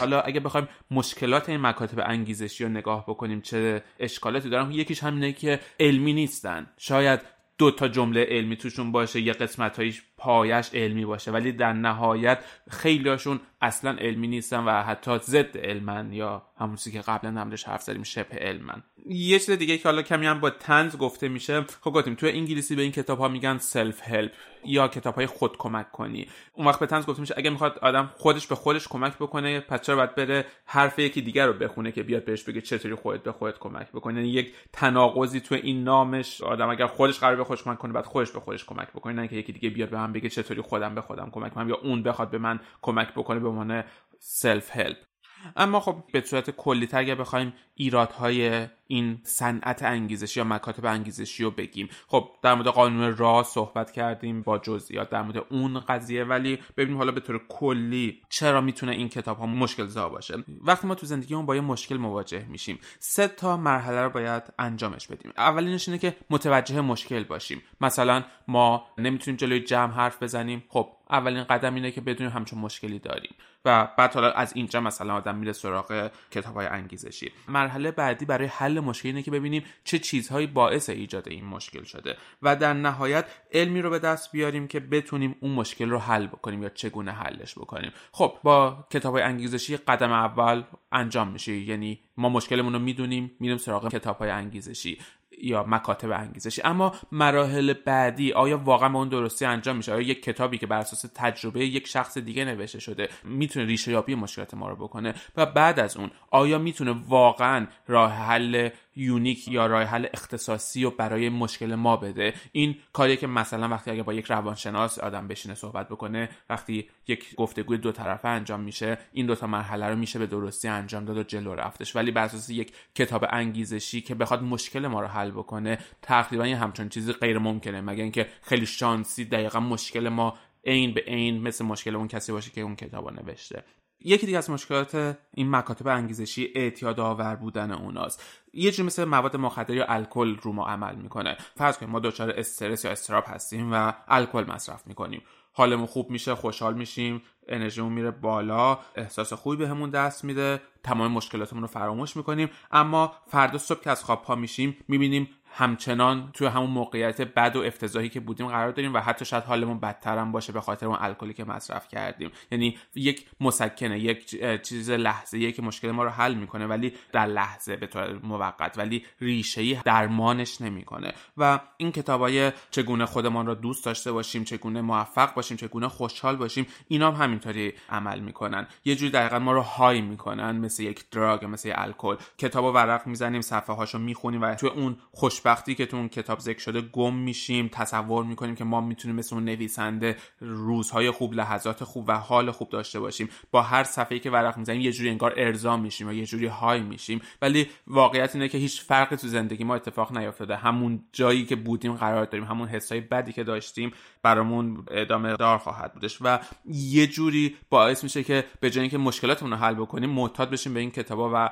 حالا 0.00 0.20
اگه 0.20 0.40
بخوایم 0.40 0.68
مشکلات 0.90 1.48
این 1.48 1.60
مکاتب 1.60 1.98
انگیزشی 2.06 2.64
رو 2.64 2.70
نگاه 2.70 3.04
بکنیم 3.08 3.40
چه 3.40 3.82
اشکالاتی 4.00 4.50
دارن 4.50 4.72
یکیش 4.72 5.02
همینه 5.02 5.32
که 5.32 5.60
علمی 5.80 6.12
نیستن. 6.12 6.66
شاید 6.78 7.20
دو 7.58 7.70
تا 7.70 7.88
جمله 7.88 8.24
علمی 8.24 8.56
توشون 8.56 8.92
باشه 8.92 9.20
یه 9.20 9.32
قسمتایش 9.32 10.02
پایش 10.16 10.74
علمی 10.74 11.04
باشه 11.04 11.30
ولی 11.30 11.52
در 11.52 11.72
نهایت 11.72 12.44
خیلیاشون 12.70 13.40
اصلا 13.60 13.90
علمی 13.90 14.28
نیستن 14.28 14.64
و 14.64 14.82
حتی 14.82 15.18
ضد 15.18 15.58
علمن 15.58 16.12
یا 16.12 16.42
همون 16.58 16.76
چیزی 16.76 16.92
که 16.92 17.00
قبلا 17.00 17.40
هم 17.40 17.50
درش 17.50 17.64
حرف 17.64 17.82
زدیم 17.82 18.02
شبه 18.02 18.36
علمن. 18.36 18.82
یه 19.06 19.38
چیز 19.38 19.50
دیگه 19.50 19.78
که 19.78 19.88
حالا 19.88 20.02
کمی 20.02 20.26
هم 20.26 20.40
با 20.40 20.50
تنز 20.50 20.96
گفته 20.96 21.28
میشه 21.28 21.64
خب 21.80 21.90
گفتیم 21.90 22.14
تو 22.14 22.26
انگلیسی 22.26 22.76
به 22.76 22.82
این 22.82 22.92
کتاب 22.92 23.18
ها 23.18 23.28
میگن 23.28 23.58
سلف 23.58 24.00
هلپ 24.08 24.32
یا 24.64 24.88
کتاب 24.88 25.14
های 25.14 25.26
خود 25.26 25.56
کمک 25.56 25.92
کنی. 25.92 26.28
اون 26.52 26.66
وقت 26.66 26.80
به 26.80 26.86
تنز 26.86 27.06
گفته 27.06 27.20
میشه 27.20 27.34
اگه 27.36 27.50
می‌خواد 27.50 27.78
آدم 27.78 28.10
خودش 28.16 28.46
به 28.46 28.54
خودش 28.54 28.88
کمک 28.88 29.16
بکنه 29.16 29.60
پس 29.60 29.80
چرا 29.80 29.96
باید 29.96 30.14
بره 30.14 30.46
حرف 30.64 30.98
یکی 30.98 31.22
دیگر 31.22 31.46
رو 31.46 31.52
بخونه 31.52 31.92
که 31.92 32.02
بیاد 32.02 32.24
بهش 32.24 32.42
بگه 32.42 32.60
چطوری 32.60 32.94
خودت 32.94 33.22
به 33.22 33.32
خودت 33.32 33.58
کمک 33.58 33.92
بکنی؟ 33.92 34.14
یعنی 34.14 34.28
یک 34.28 34.54
تناقضی 34.72 35.40
تو 35.40 35.54
این 35.54 35.84
نامش 35.84 36.42
آدم 36.42 36.68
اگر 36.68 36.86
خودش 36.86 37.18
قرار 37.18 37.36
به 37.36 37.44
خودش 37.44 37.62
کمک 37.62 37.78
کنه 37.78 37.92
بعد 37.92 38.06
خودش 38.06 38.30
به 38.30 38.40
خودش 38.40 38.64
کمک 38.64 38.88
بکنه 38.88 39.12
نه 39.12 39.20
اینکه 39.20 39.36
یکی 39.36 39.52
دیگه 39.52 39.70
بیاد 39.70 39.88
به 39.88 39.96
من 39.96 40.12
بگه 40.12 40.28
چطوری 40.28 40.60
خودم 40.60 40.94
به 40.94 41.00
خودم 41.00 41.30
کمک 41.32 41.54
کنم 41.54 41.68
یا 41.68 41.76
اون 41.76 42.02
بخواد 42.02 42.30
به 42.30 42.38
من 42.38 42.60
کمک 42.82 43.14
بکنه 43.14 43.40
به 43.40 43.48
عنوان 43.48 43.84
سلف 44.18 44.76
هلپ 44.76 45.11
اما 45.56 45.80
خب 45.80 46.04
به 46.12 46.20
صورت 46.20 46.50
کلی 46.50 46.88
اگر 46.92 47.14
بخوایم 47.14 47.52
ایرادهای 47.74 48.66
این 48.86 49.20
صنعت 49.22 49.82
انگیزشی 49.82 50.40
یا 50.40 50.44
مکاتب 50.44 50.86
انگیزشی 50.86 51.44
رو 51.44 51.50
بگیم. 51.50 51.88
خب 52.08 52.28
در 52.42 52.54
مورد 52.54 52.66
قانون 52.66 53.16
راه 53.16 53.44
صحبت 53.44 53.90
کردیم 53.92 54.42
با 54.42 54.58
جزئیات 54.58 55.10
در 55.10 55.22
مورد 55.22 55.46
اون 55.50 55.80
قضیه 55.80 56.24
ولی 56.24 56.58
ببینیم 56.76 56.96
حالا 56.96 57.12
به 57.12 57.20
طور 57.20 57.40
کلی 57.48 58.22
چرا 58.28 58.60
می‌تونه 58.60 58.92
این 58.92 59.08
کتاب 59.08 59.38
ها 59.38 59.46
مشکل 59.46 59.86
زا 59.86 60.08
باشه. 60.08 60.44
وقتی 60.60 60.86
ما 60.86 60.94
تو 60.94 61.06
زندگیمون 61.06 61.46
با 61.46 61.54
یه 61.54 61.60
مشکل 61.60 61.96
مواجه 61.96 62.46
میشیم 62.48 62.78
سه 62.98 63.28
تا 63.28 63.56
مرحله 63.56 64.02
رو 64.02 64.10
باید 64.10 64.42
انجامش 64.58 65.06
بدیم. 65.06 65.32
اولینش 65.36 65.88
اینه 65.88 65.98
که 65.98 66.16
متوجه 66.30 66.80
مشکل 66.80 67.24
باشیم. 67.24 67.62
مثلا 67.80 68.24
ما 68.48 68.86
نمی‌تونیم 68.98 69.36
جلوی 69.36 69.60
جمع 69.60 69.92
حرف 69.92 70.22
بزنیم. 70.22 70.64
خب 70.68 70.88
اولین 71.12 71.44
قدم 71.44 71.74
اینه 71.74 71.90
که 71.90 72.00
بدونیم 72.00 72.32
همچون 72.32 72.58
مشکلی 72.58 72.98
داریم. 72.98 73.34
و 73.64 73.88
بعد 73.98 74.14
حالا 74.14 74.30
از 74.30 74.52
اینجا 74.56 74.80
مثلا 74.80 75.14
آدم 75.14 75.34
میره 75.34 75.52
سراغ 75.52 76.10
کتاب 76.30 76.54
های 76.54 76.66
انگیزشی. 76.66 77.32
مرحله 77.48 77.90
بعدی 77.90 78.24
برای 78.24 78.46
حل 78.46 78.80
مشکل 78.80 79.08
اینه 79.08 79.22
که 79.22 79.30
ببینیم 79.30 79.64
چه 79.84 79.98
چیزهایی 79.98 80.46
باعث 80.46 80.90
ایجاد 80.90 81.28
این 81.28 81.44
مشکل 81.44 81.82
شده. 81.82 82.16
و 82.42 82.56
در 82.56 82.72
نهایت 82.72 83.24
علمی 83.52 83.82
رو 83.82 83.90
به 83.90 83.98
دست 83.98 84.32
بیاریم 84.32 84.68
که 84.68 84.80
بتونیم 84.80 85.36
اون 85.40 85.52
مشکل 85.52 85.90
رو 85.90 85.98
حل 85.98 86.26
بکنیم 86.26 86.62
یا 86.62 86.68
چگونه 86.68 87.12
حلش 87.12 87.54
بکنیم. 87.58 87.92
خب 88.12 88.38
با 88.42 88.86
کتاب 88.90 89.14
های 89.14 89.22
انگیزشی 89.22 89.76
قدم 89.76 90.12
اول 90.12 90.62
انجام 90.92 91.28
میشه. 91.28 91.52
یعنی 91.52 92.00
ما 92.16 92.28
مشکلمون 92.28 92.72
رو 92.72 92.78
می‌دونیم 92.78 93.30
میریم 93.40 93.58
سراغ 93.58 93.88
کتاب 93.88 94.18
های 94.18 94.30
انگیزشی. 94.30 94.98
یا 95.42 95.64
مکاتب 95.68 96.10
انگیزشی. 96.10 96.62
اما 96.64 96.94
مراحل 97.12 97.72
بعدی 97.72 98.32
آیا 98.32 98.58
واقعا 98.58 98.94
اون 98.94 99.08
درستی 99.08 99.44
انجام 99.44 99.76
میشه؟ 99.76 99.92
آیا 99.92 100.00
یک 100.00 100.22
کتابی 100.22 100.58
که 100.58 100.66
بر 100.66 100.78
اساس 100.78 101.04
تجربه 101.14 101.66
یک 101.66 101.86
شخص 101.86 102.18
دیگه 102.18 102.44
نوشته 102.44 102.80
شده 102.80 103.08
می‌تونه 103.24 103.66
ریشه 103.66 103.92
یابی 103.92 104.14
مشکلات 104.14 104.54
ما 104.54 104.68
رو 104.68 104.76
بکنه؟ 104.76 105.14
و 105.36 105.46
بعد 105.46 105.80
از 105.80 105.96
اون 105.96 106.10
آیا 106.30 106.58
می‌تونه 106.58 106.94
واقعا 107.08 107.66
راه 107.88 108.12
حل 108.12 108.68
یونیک 108.96 109.48
یا 109.48 109.66
راه 109.66 109.82
حل 109.82 110.06
اختصاصی 110.14 110.84
و 110.84 110.90
برای 110.90 111.28
مشکل 111.28 111.74
ما 111.74 111.96
بده. 111.96 112.34
این 112.52 112.76
کاریه 112.92 113.16
که 113.16 113.26
مثلا 113.26 113.68
وقتی 113.68 113.90
اگه 113.90 114.02
با 114.02 114.14
یک 114.14 114.24
روانشناس 114.24 114.98
آدم 114.98 115.28
بشینه 115.28 115.54
صحبت 115.54 115.88
بکنه 115.88 116.28
وقتی 116.50 116.88
یک 117.08 117.34
گفتگوی 117.34 117.78
دو 117.78 117.92
طرفه 117.92 118.28
انجام 118.28 118.60
میشه 118.60 118.98
این 119.12 119.26
دو 119.26 119.34
تا 119.34 119.46
مرحله 119.46 119.86
رو 119.86 119.96
میشه 119.96 120.18
به 120.18 120.26
درستی 120.26 120.68
انجام 120.68 121.04
داد 121.04 121.16
و 121.16 121.22
جلو 121.22 121.54
رفتش. 121.54 121.96
ولی 121.96 122.10
بر 122.10 122.24
اساس 122.24 122.50
یک 122.50 122.72
کتاب 122.94 123.24
انگیزشی 123.30 124.00
که 124.00 124.14
بخواد 124.14 124.42
مشکل 124.42 124.86
ما 124.86 125.00
رو 125.00 125.06
حل 125.06 125.30
بکنه 125.30 125.78
تقریبا 126.02 126.46
یه 126.46 126.56
همچون 126.56 126.88
چیزی 126.88 127.12
غیر 127.12 127.38
ممکنه. 127.38 127.80
مگر 127.80 128.02
اینکه 128.02 128.26
خیلی 128.42 128.66
شانسی 128.66 129.24
دقیقا 129.24 129.60
مشکل 129.60 130.08
ما 130.08 130.38
عین 130.64 130.94
به 130.94 131.00
عین 131.00 131.42
مثل 131.42 131.64
مشکل 131.64 131.96
اون 131.96 132.08
کسی 132.08 132.32
باشه 132.32 132.50
که 132.50 132.60
اون 132.60 132.76
کتاب 132.76 133.12
نوشته. 133.12 133.64
یکی 134.04 134.26
دیگه 134.26 134.38
از 134.38 134.50
مشکلات 134.50 135.18
این 135.34 135.50
مکاتب 135.50 135.88
انگیزشی 135.88 136.52
اعتیاد 136.54 137.00
آور 137.00 137.36
بودن 137.36 137.72
اوناست. 137.72 138.24
یه 138.52 138.70
جور 138.70 138.86
مثل 138.86 139.04
مواد 139.04 139.36
مخدر 139.36 139.74
یا 139.74 139.84
الکل 139.88 140.36
رو 140.36 140.52
ما 140.52 140.66
عمل 140.66 140.94
می‌کنه. 140.94 141.36
فرض 141.56 141.78
کنیم 141.78 141.92
ما 141.92 142.00
دچار 142.00 142.30
استرس 142.30 142.84
یا 142.84 142.90
استراب 142.90 143.24
هستیم 143.26 143.72
و 143.72 143.92
الکل 144.08 144.44
مصرف 144.48 144.86
می‌کنیم. 144.86 145.22
حالمون 145.52 145.86
خوب 145.86 146.10
میشه 146.10 146.34
خوشحال 146.34 146.74
میشیم 146.74 147.22
انرژیمون 147.48 147.92
میره 147.92 148.10
بالا 148.10 148.78
احساس 148.94 149.32
خوبی 149.32 149.56
بهمون 149.56 149.90
دست 149.90 150.24
میده 150.24 150.60
تمام 150.82 151.12
مشکلاتمون 151.12 151.62
رو 151.62 151.68
فراموش 151.68 152.16
می‌کنیم. 152.16 152.50
اما 152.70 153.12
فردا 153.26 153.58
صبح 153.58 153.80
که 153.80 153.90
از 153.90 154.04
خواب 154.04 154.22
پا 154.22 154.34
میشیم 154.34 154.76
می‌بینیم 154.88 155.28
همچنان 155.54 156.30
توی 156.32 156.46
همون 156.46 156.70
موقعیت 156.70 157.20
بد 157.20 157.56
و 157.56 157.60
افتضاحی 157.60 158.08
که 158.08 158.20
بودیم 158.20 158.46
قرار 158.46 158.72
داریم 158.72 158.94
و 158.94 158.98
حتی 158.98 159.24
شاید 159.24 159.44
حالمون 159.44 159.80
بدتر 159.80 160.18
هم 160.18 160.32
باشه 160.32 160.52
به 160.52 160.60
خاطر 160.60 160.86
اون 160.86 160.98
الکلی 161.00 161.34
که 161.34 161.44
مصرف 161.44 161.88
کردیم. 161.88 162.30
یعنی 162.50 162.78
یک 162.94 163.26
مسکنه 163.40 163.98
یک 164.00 164.44
چیز 164.62 164.90
لحظه 164.90 165.52
که 165.52 165.62
مشکل 165.62 165.90
ما 165.90 166.04
رو 166.04 166.10
حل 166.10 166.34
می‌کنه 166.34 166.66
ولی 166.66 166.92
در 167.12 167.26
لحظه 167.26 167.76
به 167.76 167.86
طور 167.86 168.18
موقت 168.22 168.78
ولی 168.78 169.04
ریشه 169.20 169.82
درمانش 169.82 170.60
نمی‌کنه. 170.60 171.12
و 171.36 171.60
این 171.76 171.92
کتابای 171.92 172.52
چگونه 172.70 173.06
خودمان 173.06 173.46
را 173.46 173.54
دوست 173.54 173.84
داشته 173.84 174.12
باشیم 174.12 174.44
چگونه 174.44 174.80
موفق 174.80 175.34
باشیم 175.34 175.56
چگونه 175.56 175.88
خوشحال 175.88 176.36
باشیم 176.36 176.66
اینا 176.88 177.10
هم 177.10 177.22
همینطوری 177.22 177.72
عمل 177.88 178.20
می‌کنن. 178.20 178.66
یه 178.84 178.96
جوری 178.96 179.10
دقیقا 179.10 179.38
ما 179.38 179.52
رو 179.52 179.60
های 179.60 180.00
می‌کنن 180.00 180.56
مثل 180.56 180.82
یک 180.82 181.10
دراگ 181.10 181.44
مثل 181.44 181.72
الکل. 181.74 182.16
کتابو 182.38 182.68
ورق 182.68 183.06
می‌زنیم 183.06 183.40
صفحه 183.40 183.76
هاشو 183.76 183.98
می‌خونیم 183.98 184.42
و 184.42 184.54
توی 184.54 184.68
اون 184.68 184.96
خوش 185.12 185.41
خوشبختی 185.42 185.74
که 185.74 185.86
تو 185.86 185.96
اون 185.96 186.08
کتاب 186.08 186.38
ذکر 186.38 186.58
شده 186.58 186.80
گم 186.80 187.14
میشیم 187.14 187.68
تصور 187.72 188.24
می‌کنیم 188.24 188.54
که 188.54 188.64
ما 188.64 188.80
می‌تونیم 188.80 189.16
مثل 189.16 189.34
اون 189.34 189.44
نویسنده 189.44 190.16
روزهای 190.40 191.10
خوب 191.10 191.34
لحظات 191.34 191.84
خوب 191.84 192.04
و 192.08 192.12
حال 192.12 192.50
خوب 192.50 192.68
داشته 192.68 193.00
باشیم. 193.00 193.28
با 193.50 193.62
هر 193.62 193.84
صفحه‌ای 193.84 194.20
که 194.20 194.30
ورق 194.30 194.58
می‌زنیم 194.58 194.80
یه 194.80 194.92
جوری 194.92 195.10
انگار 195.10 195.34
ارضا 195.36 195.76
میشیم 195.76 196.08
و 196.08 196.12
یه 196.12 196.26
جوری 196.26 196.46
های 196.46 196.80
میشیم. 196.80 197.20
ولی 197.42 197.66
واقعیت 197.86 198.34
اینه 198.34 198.48
که 198.48 198.58
هیچ 198.58 198.82
فرقی 198.82 199.16
تو 199.16 199.28
زندگی 199.28 199.64
ما 199.64 199.74
اتفاق 199.74 200.18
نیافتاده 200.18 200.56
همون 200.56 201.04
جایی 201.12 201.44
که 201.44 201.56
بودیم 201.56 201.92
قرار 201.92 202.24
داریم 202.24 202.46
همون 202.46 202.68
حسای 202.68 203.00
بدی 203.00 203.32
که 203.32 203.44
داشتیم 203.44 203.92
برامون 204.22 204.84
ادامه 204.90 205.36
دار 205.36 205.58
خواهد 205.58 205.94
بودش. 205.94 206.18
و 206.20 206.38
یه 206.66 207.06
جوری 207.06 207.56
باعث 207.70 208.04
میشه 208.04 208.24
که 208.24 208.44
به 208.60 208.70
جای 208.70 208.80
اینکه 208.80 208.98
مشکلاتمون 208.98 209.50
رو 209.52 209.56
حل 209.56 209.74
بکنیم 209.74 210.10
معتاد 210.10 210.50
بشیم 210.50 210.74
به 210.74 210.80
این 210.80 210.90
کتابا 210.90 211.30
و 211.34 211.50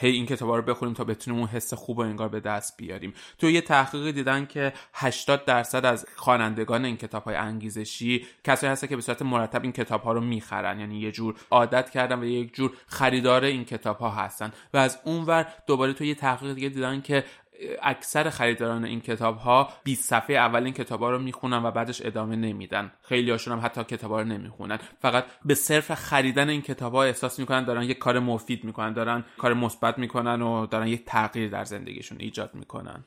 هی 0.00 0.10
این 0.10 0.26
کتابا 0.26 0.56
رو 0.56 0.62
بخونیم 0.62 0.94
تا 0.94 1.04
بتونیم 1.04 1.40
اون 1.40 1.48
حس 1.48 1.74
خوب 1.74 1.98
و 1.98 2.00
انگار 2.00 2.28
به 2.28 2.40
دست 2.40 2.76
بیاریم. 2.76 3.12
تو 3.38 3.50
یه 3.50 3.60
تحقیقی 3.60 4.12
دیدن 4.12 4.46
که 4.46 4.72
80 4.94 5.44
درصد 5.44 5.84
از 5.84 6.06
خوانندگان 6.16 6.84
این 6.84 6.96
کتاب 6.96 7.24
های 7.24 7.34
انگیزشی 7.34 8.26
کسایی 8.44 8.72
هستن 8.72 8.86
که 8.86 8.96
به 8.96 9.02
صورت 9.02 9.22
مرتب 9.22 9.62
این 9.62 9.72
کتاب 9.72 10.02
ها 10.02 10.12
رو 10.12 10.20
می‌خرن. 10.20 10.80
یعنی 10.80 11.00
یه 11.00 11.12
جور 11.12 11.34
عادت 11.50 11.90
کردن 11.90 12.18
و 12.18 12.24
یک 12.24 12.54
جور 12.54 12.72
خریدار 12.86 13.44
این 13.44 13.64
کتاب 13.64 13.98
ها 13.98 14.10
هستن. 14.10 14.52
و 14.74 14.76
از 14.76 14.98
اونور 15.04 15.46
دوباره 15.66 15.92
تو 15.92 16.04
یه 16.04 16.14
تحقیق 16.14 16.54
دیگه 16.54 16.68
دیدن 16.68 17.00
که 17.00 17.24
اکثر 17.82 18.30
خریداران 18.30 18.84
این 18.84 19.00
کتاب 19.00 19.36
ها 19.36 19.68
20 19.84 20.04
صفحه 20.04 20.36
اول 20.36 20.64
این 20.64 20.72
کتاب 20.72 21.00
ها 21.00 21.10
رو 21.10 21.18
می‌خونن 21.18 21.62
و 21.64 21.70
بعدش 21.70 22.06
ادامه 22.06 22.36
نمیدن. 22.36 22.92
خیلی 23.02 23.30
هاشون 23.30 23.58
هم 23.58 23.64
حتی 23.64 23.84
کتاب 23.84 24.10
ها 24.10 24.20
رو 24.20 24.26
نمی‌خونن. 24.26 24.78
فقط 25.00 25.24
به 25.44 25.54
صرف 25.54 25.94
خریدن 25.94 26.48
این 26.48 26.62
کتاب 26.62 26.94
ها 26.94 27.02
احساس 27.02 27.38
می‌کنن 27.38 27.64
دارن 27.64 27.82
یک 27.82 27.98
کار 27.98 28.18
مفید 28.18 28.64
می‌کنن 28.64 28.92
دارن 28.92 29.24
کار 29.38 29.54
مثبت 29.54 29.98
می‌کنن 29.98 30.42
و 30.42 30.66
دارن 30.66 30.86
یک 30.86 31.04
تغییر 31.04 31.48
در 31.48 31.64
زندگیشون 31.64 32.18
ایجاد 32.20 32.50
می‌کنن. 32.54 33.04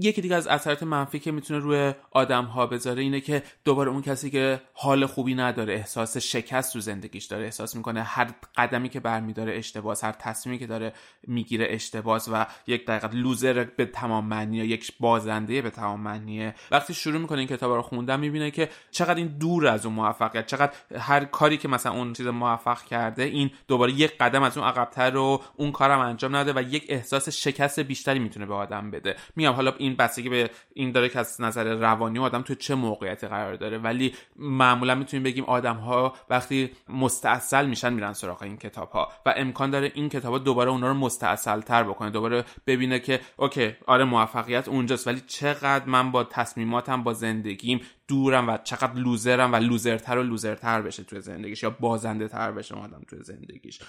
یکی 0.00 0.20
دیگه 0.20 0.36
از 0.36 0.46
اثرات 0.46 0.82
منفی 0.82 1.18
که 1.18 1.32
می‌تونه 1.32 1.60
روی 1.60 1.94
آدم 2.10 2.44
ها 2.44 2.66
بذاره 2.66 3.02
اینه 3.02 3.20
که 3.20 3.42
دوباره 3.64 3.90
اون 3.90 4.02
کسی 4.02 4.30
که 4.30 4.60
حال 4.72 5.06
خوبی 5.06 5.34
نداره 5.34 5.74
احساس 5.74 6.16
شکست 6.16 6.72
تو 6.72 6.80
زندگیش 6.80 7.24
داره 7.24 7.44
احساس 7.44 7.76
می‌کنه 7.76 8.02
هر 8.02 8.30
قدمی 8.56 8.88
که 8.88 9.00
برمیداره 9.00 9.56
اشتباس 9.56 10.04
هر 10.04 10.12
تصمیمی 10.12 10.58
که 10.58 10.66
داره 10.66 10.92
می‌گیره 11.26 11.66
اشتباس 11.70 12.28
و 12.32 12.46
یک 12.66 12.86
دقیقه 12.86 13.16
لوزر 13.16 13.64
به 13.76 13.86
تمام 13.86 14.24
معنی 14.24 14.56
یا 14.56 14.64
یک 14.64 14.92
بازنده 15.00 15.62
به 15.62 15.70
تمام 15.70 16.00
معنیه 16.00 16.54
وقتی 16.70 16.94
شروع 16.94 17.20
می‌کنه 17.20 17.38
این 17.38 17.48
کتاب 17.48 17.72
رو 17.72 17.82
خوندن 17.82 18.20
می‌بینه 18.20 18.50
که 18.50 18.68
چقدر 18.90 19.14
این 19.14 19.26
دور 19.26 19.66
از 19.66 19.86
اون 19.86 19.94
موفقیت 19.94 20.46
چقدر 20.46 20.72
هر 20.98 21.24
کاری 21.24 21.56
که 21.56 21.68
مثلا 21.68 21.92
اون 21.92 22.12
چیز 22.12 22.26
موفق 22.26 22.82
کرده 22.82 23.22
این 23.22 23.50
دوباره 23.68 23.92
یک 23.92 24.18
قدم 24.18 24.42
از 24.42 24.58
اون 24.58 24.66
عقبتر 24.66 25.10
رو 25.10 25.42
اون 25.56 25.72
کارم 25.72 25.98
انجام 25.98 26.36
نده 26.36 26.52
و 26.52 26.62
یک 26.62 26.86
احساس 26.88 27.28
شکست 27.28 27.80
بیشتری 27.80 28.18
می‌تونه 28.18 28.46
به 28.46 28.54
آدم 28.54 28.90
بده. 28.90 29.16
میام 29.36 29.54
حالا 29.54 29.74
این 29.84 29.94
بستگی 29.96 30.28
به 30.28 30.50
این 30.74 30.92
داره 30.92 31.08
که 31.08 31.18
از 31.18 31.40
نظر 31.40 31.74
روانی 31.74 32.18
آدم 32.18 32.42
تو 32.42 32.54
چه 32.54 32.74
موقعیتی 32.74 33.26
قرار 33.26 33.56
داره. 33.56 33.78
ولی 33.78 34.14
معمولا 34.36 34.94
می‌تونیم 34.94 35.24
بگیم 35.24 35.44
آدم 35.44 35.76
ها 35.76 36.14
وقتی 36.30 36.70
مستاصل 36.88 37.66
میشن 37.66 37.92
میرن 37.92 38.12
سراغ 38.12 38.42
این 38.42 38.56
کتاب 38.56 38.90
ها 38.90 39.12
و 39.26 39.34
امکان 39.36 39.70
داره 39.70 39.92
این 39.94 40.08
کتاب 40.08 40.32
ها 40.32 40.38
دوباره 40.38 40.70
اونا 40.70 40.88
رو 40.88 40.94
مستاصل 40.94 41.60
تر 41.60 41.82
بکنه 41.82 42.10
دوباره 42.10 42.44
ببینه 42.66 42.98
که 42.98 43.20
اوکی 43.36 43.76
آره 43.86 44.04
موفقیت 44.04 44.68
اونجاست 44.68 45.06
ولی 45.06 45.22
چقدر 45.26 45.84
من 45.86 46.10
با 46.10 46.24
تصمیماتم 46.24 47.02
با 47.02 47.12
زندگیم 47.12 47.80
دورم 48.08 48.48
و 48.48 48.58
چقدر 48.64 48.94
لوزرم 48.94 49.52
و 49.52 49.56
لوزرتر 49.56 50.18
و 50.18 50.22
لوزرتر 50.22 50.82
بشه 50.82 51.04
توی 51.04 51.20
زندگیش 51.20 51.62
یا 51.62 51.70
بازنده 51.70 52.28
تر 52.28 52.52
بشه 52.52 52.74
آدم 52.74 53.02
توی 53.08 53.22
زندگیش. 53.22 53.80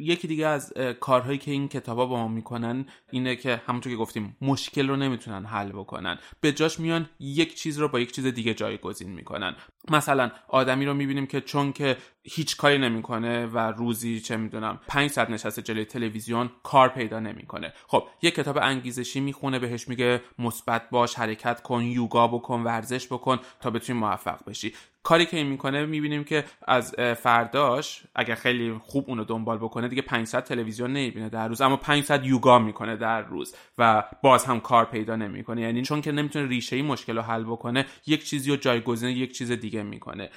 یکی 0.00 0.28
دیگه 0.28 0.46
از 0.46 0.72
کارهایی 1.00 1.38
که 1.38 1.50
این 1.50 1.68
کتابا 1.68 2.06
با 2.06 2.16
ما 2.16 2.28
می‌کنن 2.28 2.86
اینه 3.10 3.36
که 3.36 3.62
همونطور 3.66 3.92
که 3.92 3.96
گفتیم 3.98 4.36
مشکل 4.40 4.88
رو 4.88 4.96
نمی‌تونن 4.96 5.44
حل 5.44 5.68
بکنن. 5.68 6.18
به 6.40 6.52
جاش 6.52 6.80
میان 6.80 7.08
یک 7.20 7.54
چیز 7.54 7.78
رو 7.78 7.88
با 7.88 8.00
یک 8.00 8.12
چیز 8.12 8.26
دیگه 8.26 8.54
جایگزین 8.54 9.10
می‌کنن. 9.10 9.56
مثلا 9.90 10.30
آدمی 10.48 10.86
رو 10.86 10.94
می‌بینیم 10.94 11.26
که 11.26 11.40
چون 11.40 11.72
که 11.72 11.96
هیچ 12.22 12.56
کاری 12.56 12.78
نمی‌کنه 12.78 13.46
و 13.46 13.58
روزی 13.58 14.20
چه 14.20 14.36
می‌دونم 14.36 14.80
5 14.88 15.10
ساعت 15.10 15.30
نشسته 15.30 15.62
جلوی 15.62 15.84
تلویزیون 15.84 16.50
کار 16.62 16.88
پیدا 16.88 17.20
نمی‌کنه. 17.20 17.72
خب 17.86 18.08
یه 18.22 18.30
کتاب 18.30 18.58
انگیزشی 18.58 19.20
می‌خونه 19.20 19.58
بهش 19.58 19.88
میگه 19.88 20.20
مثبت 20.38 20.90
باش 20.90 21.14
حرکت 21.14 21.62
کن 21.62 21.82
یوگا 21.82 22.28
بکن 22.28 22.60
ورزش 22.62 23.06
بکن 23.06 23.38
تا 23.60 23.70
بتونی 23.70 23.98
موفق 23.98 24.44
بشی. 24.46 24.74
کاری 25.04 25.26
که 25.26 25.36
این 25.36 25.46
می‌کنه 25.46 25.86
می‌بینیم 25.86 26.24
که 26.24 26.44
از 26.68 26.94
فرداش 26.94 28.02
اگر 28.14 28.34
خیلی 28.34 28.80
خوب 28.82 29.04
اونو 29.08 29.24
دنبال 29.24 29.58
بکنه 29.58 29.88
دیگه 29.88 30.02
500 30.02 30.44
تلویزیون 30.44 30.90
نمی‌بینه 30.90 31.28
در 31.28 31.48
روز. 31.48 31.60
اما 31.60 31.76
500 31.76 32.24
یوگا 32.24 32.58
می‌کنه 32.58 32.96
در 32.96 33.22
روز 33.22 33.54
و 33.78 34.04
باز 34.22 34.44
هم 34.44 34.60
کار 34.60 34.84
پیدا 34.84 35.16
نمی‌کنه. 35.16 35.60
یعنی 35.60 35.82
چون 35.82 36.00
که 36.00 36.12
نمی‌تونه 36.12 36.48
ریشه 36.48 36.76
ای 36.76 36.82
مشکل 36.82 37.16
رو 37.16 37.22
حل 37.22 37.44
بکنه 37.44 37.86
یک 38.06 38.24
چیزی 38.24 38.50
رو 38.50 38.56
جایگزین 38.56 39.08
یک 39.08 39.32
چیز 39.32 39.52
دیگه 39.52 39.82
می‌کنه. 39.82 40.30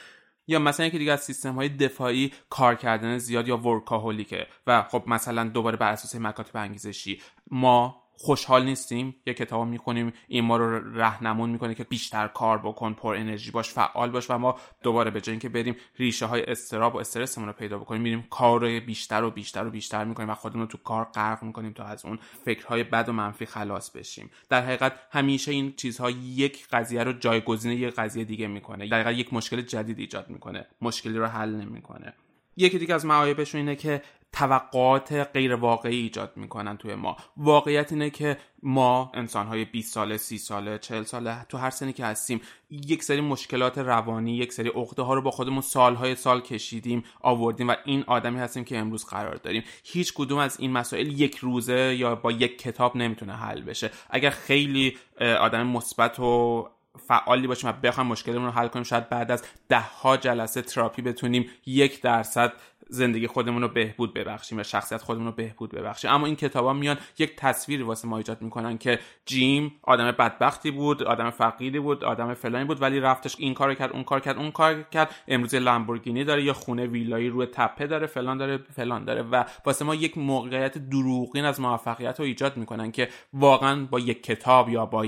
یا 0.47 0.59
مثلا 0.59 0.85
یکی 0.85 0.97
دیگه 0.97 1.11
از 1.11 1.23
سیستم 1.23 1.53
های 1.53 1.69
دفاعی 1.69 2.31
کار 2.49 2.75
کردن 2.75 3.17
زیاد 3.17 3.47
یا 3.47 3.57
ورکاهولیکه 3.57 4.47
و 4.67 4.83
خب 4.83 5.03
مثلا 5.07 5.43
دوباره 5.43 5.77
بر 5.77 5.91
اساس 5.91 6.15
مکاتب 6.15 6.57
انگیزشی. 6.57 7.21
ما 7.51 8.06
خوشحال 8.19 8.65
نیستیم. 8.65 9.15
یه 9.25 9.33
کتاب 9.33 9.67
می‌خونیم 9.67 10.13
این 10.27 10.45
ما 10.45 10.57
رو 10.57 10.97
رهنمون 10.99 11.49
می‌کنه 11.49 11.75
که 11.75 11.83
بیشتر 11.83 12.27
کار 12.27 12.57
بکن 12.57 12.93
پر 12.93 13.15
انرژی 13.15 13.51
باش 13.51 13.69
فعال 13.69 14.11
باش 14.11 14.29
و 14.29 14.37
ما 14.37 14.59
دوباره 14.83 15.11
به 15.11 15.21
جای 15.21 15.33
اینکه 15.33 15.49
بریم 15.49 15.75
ریشه 15.99 16.25
های 16.25 16.43
استراب 16.43 16.95
و 16.95 16.97
استرسمون 16.97 17.47
رو 17.47 17.53
پیدا 17.53 17.77
بکنیم 17.77 18.01
میریم 18.01 18.27
کار 18.29 18.79
بیشتر 18.79 19.23
و 19.23 19.31
بیشتر 19.31 19.67
و 19.67 19.69
بیشتر 19.69 20.03
می‌کنیم 20.03 20.29
و 20.29 20.33
خودمون 20.33 20.61
رو 20.61 20.67
تو 20.67 20.77
کار 20.77 21.03
غرق 21.03 21.43
می‌کنیم 21.43 21.73
تا 21.73 21.83
از 21.83 22.05
اون 22.05 22.19
فکرهای 22.45 22.83
بد 22.83 23.09
و 23.09 23.13
منفی 23.13 23.45
خلاص 23.45 23.91
بشیم. 23.91 24.31
در 24.49 24.61
حقیقت 24.61 24.93
همیشه 25.11 25.51
این 25.51 25.73
چیزها 25.77 26.09
یک 26.11 26.67
قضیه 26.67 27.03
رو 27.03 27.13
جایگزین 27.13 27.71
یک 27.71 27.95
قضیه 27.95 28.23
دیگه 28.23 28.47
می‌کنه. 28.47 28.87
در 28.87 29.01
حقیقت 29.01 29.19
یک 29.19 29.33
مشکل 29.33 29.61
جدید 29.61 29.99
ایجاد 29.99 30.29
می‌کنه. 30.29 30.67
مشکلی 30.81 31.17
رو 31.17 31.25
حل 31.25 31.49
نمی‌کنه. 31.49 32.13
یکی 32.59 32.79
دیگه 32.79 32.95
از 32.95 33.05
معایبش 33.05 33.55
اینه 33.55 33.75
که 33.75 34.01
توقعات 34.37 35.13
غیر 35.13 35.55
واقعی 35.55 35.95
ایجاد 35.95 36.31
می‌کنن 36.35 36.77
توی 36.77 36.95
ما. 36.95 37.17
واقعیت 37.37 37.91
اینه 37.91 38.09
که 38.09 38.37
ما 38.63 39.11
انسان 39.13 39.47
های 39.47 39.65
20 39.65 39.93
ساله 39.93 40.17
30 40.17 40.37
ساله 40.37 40.77
40 40.77 41.03
ساله 41.03 41.45
تو 41.49 41.57
هر 41.57 41.69
سنی 41.69 41.93
که 41.93 42.05
هستیم 42.05 42.41
یک 42.69 43.03
سری 43.03 43.21
مشکلات 43.21 43.77
روانی 43.77 44.37
یک 44.37 44.53
سری 44.53 44.69
عقده 44.69 45.01
ها 45.01 45.13
رو 45.13 45.21
با 45.21 45.31
خودمون 45.31 45.61
سالهای 45.61 46.15
سال 46.15 46.41
کشیدیم 46.41 47.03
آوردیم 47.21 47.69
و 47.69 47.75
این 47.85 48.03
آدمی 48.07 48.39
هستیم 48.39 48.63
که 48.63 48.77
امروز 48.77 49.05
قرار 49.05 49.35
داریم. 49.35 49.63
هیچ 49.83 50.13
کدوم 50.13 50.37
از 50.39 50.59
این 50.59 50.71
مسائل 50.71 51.21
یک 51.21 51.37
روزه 51.37 51.95
یا 51.95 52.15
با 52.15 52.31
یک 52.31 52.57
کتاب 52.57 52.97
نمی‌تونه 52.97 53.33
حل 53.33 53.61
بشه. 53.61 53.91
اگر 54.09 54.29
خیلی 54.29 54.97
آدم 55.19 55.67
مثبت 55.67 56.19
و 56.19 56.67
فعالی 57.07 57.47
باشیم 57.47 57.69
و 57.69 57.73
بخوایم 57.73 58.09
مشکلمون 58.09 58.45
رو 58.45 58.51
حل 58.51 58.67
کنیم 58.67 58.83
شاید 58.83 59.09
بعد 59.09 59.31
از 59.31 59.43
ده 59.69 59.79
ها 59.79 60.17
جلسه 60.17 60.61
تراپی 60.61 61.01
بتونیم 61.01 61.49
یک 61.65 62.01
درصد 62.01 62.53
زندگی 62.89 63.27
خودمون 63.27 63.61
رو 63.61 63.67
بهبود 63.67 64.13
ببخشیم 64.13 64.59
و 64.59 64.63
شخصیت 64.63 65.01
خودمون 65.01 65.25
رو 65.25 65.31
بهبود 65.31 65.71
ببخشیم. 65.71 66.11
اما 66.11 66.25
این 66.25 66.35
کتابا 66.35 66.73
میان 66.73 66.97
یک 67.17 67.35
تصویری 67.35 67.83
واسه 67.83 68.07
ما 68.07 68.17
ایجاد 68.17 68.41
می‌کنن 68.41 68.77
که 68.77 68.99
جیم 69.25 69.71
آدم 69.83 70.11
بدبختی 70.11 70.71
بود 70.71 71.03
آدم 71.03 71.29
فقیری 71.29 71.79
بود 71.79 72.03
آدم 72.03 72.33
فلانی 72.33 72.65
بود 72.65 72.81
ولی 72.81 72.99
رفتش 72.99 73.35
این 73.39 73.53
کار 73.53 73.73
کرد 73.73 73.91
اون 73.91 74.03
کار 74.03 74.19
کرد 74.19 74.37
اون 74.37 74.51
کار 74.51 74.81
کرد. 74.81 75.15
امروز 75.27 75.55
لامبورگینی 75.55 76.23
داره 76.23 76.43
یا 76.43 76.53
خونه 76.53 76.85
ویلایی 76.85 77.29
روی 77.29 77.45
تپه 77.45 77.87
داره 77.87 78.07
فلان 78.07 78.37
داره 78.37 78.57
فلان 78.57 79.05
داره. 79.05 79.21
و 79.21 79.43
واسه 79.65 79.85
ما 79.85 79.95
یک 79.95 80.17
موقعیت 80.17 80.77
دروغین 80.77 81.45
از 81.45 81.61
موفقیت 81.61 82.19
رو 82.19 82.25
ایجاد 82.25 82.57
می‌کنن 82.57 82.91
که 82.91 83.09
واقعا 83.33 83.85
با 83.85 83.99
یک 83.99 84.23
کتاب 84.23 84.69
یا 84.69 84.85
با 84.85 85.05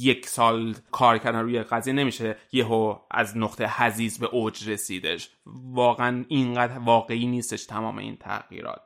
یک 0.00 0.26
سال 0.28 0.74
کار 0.90 1.18
کردن 1.18 1.40
روی 1.40 1.62
قضیه 1.62 1.92
نمیشه 1.92 2.36
یهو 2.52 2.98
از 3.10 3.36
نقطه 3.36 3.66
حزیز 3.66 4.18
به 4.18 4.26
اوج 4.26 4.68
رسیدش. 4.68 5.30
واقعا 5.46 6.24
اینقدر 6.28 6.78
واقعی 6.78 7.26
نیستش 7.26 7.66
تمام 7.66 7.98
این 7.98 8.16
تغییرات. 8.16 8.80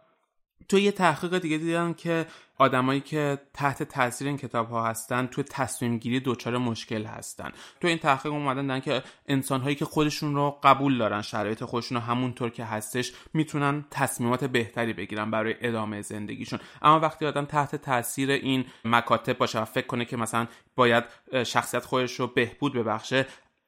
تو 0.68 0.78
یه 0.78 0.92
تحقیق 0.92 1.38
دیگه 1.38 1.58
دیدم 1.58 1.94
که 1.94 2.26
آدمایی 2.58 3.00
که 3.00 3.38
تحت 3.54 3.82
تاثیر 3.82 4.26
این 4.26 4.36
کتاب 4.36 4.70
ها 4.70 4.86
هستن 4.86 5.26
تو 5.26 5.42
تصمیم 5.42 5.98
گیری 5.98 6.20
دچار 6.20 6.58
مشکل 6.58 7.04
هستن. 7.04 7.52
تو 7.80 7.88
این 7.88 7.98
تحقیق 7.98 8.32
اومدن 8.32 8.66
دن 8.66 8.80
که 8.80 9.02
انسان 9.28 9.60
هایی 9.60 9.76
که 9.76 9.84
خودشون 9.84 10.34
رو 10.34 10.58
قبول 10.62 10.98
دارن 10.98 11.22
شرایط 11.22 11.64
خودشون 11.64 11.98
رو 11.98 12.04
همونطور 12.04 12.50
که 12.50 12.64
هستش 12.64 13.12
می‌تونن 13.34 13.84
تصمیمات 13.90 14.44
بهتری 14.44 14.92
بگیرن 14.92 15.30
برای 15.30 15.54
ادامه 15.60 16.02
زندگیشون. 16.02 16.58
اما 16.82 17.00
وقتی 17.00 17.26
آدم 17.26 17.44
تحت 17.44 17.76
تاثیر 17.76 18.30
این 18.30 18.64
مکاتب 18.84 19.38
باشه 19.38 19.60
و 19.60 19.64
فکر 19.64 19.86
کنه 19.86 20.04
که 20.04 20.16
مثلا 20.16 20.46
باید 20.76 21.04
شخصیت 21.44 21.84
خودش 21.84 22.20
رو 22.20 22.26
بهبود 22.26 22.72
ببخشه 22.74 23.26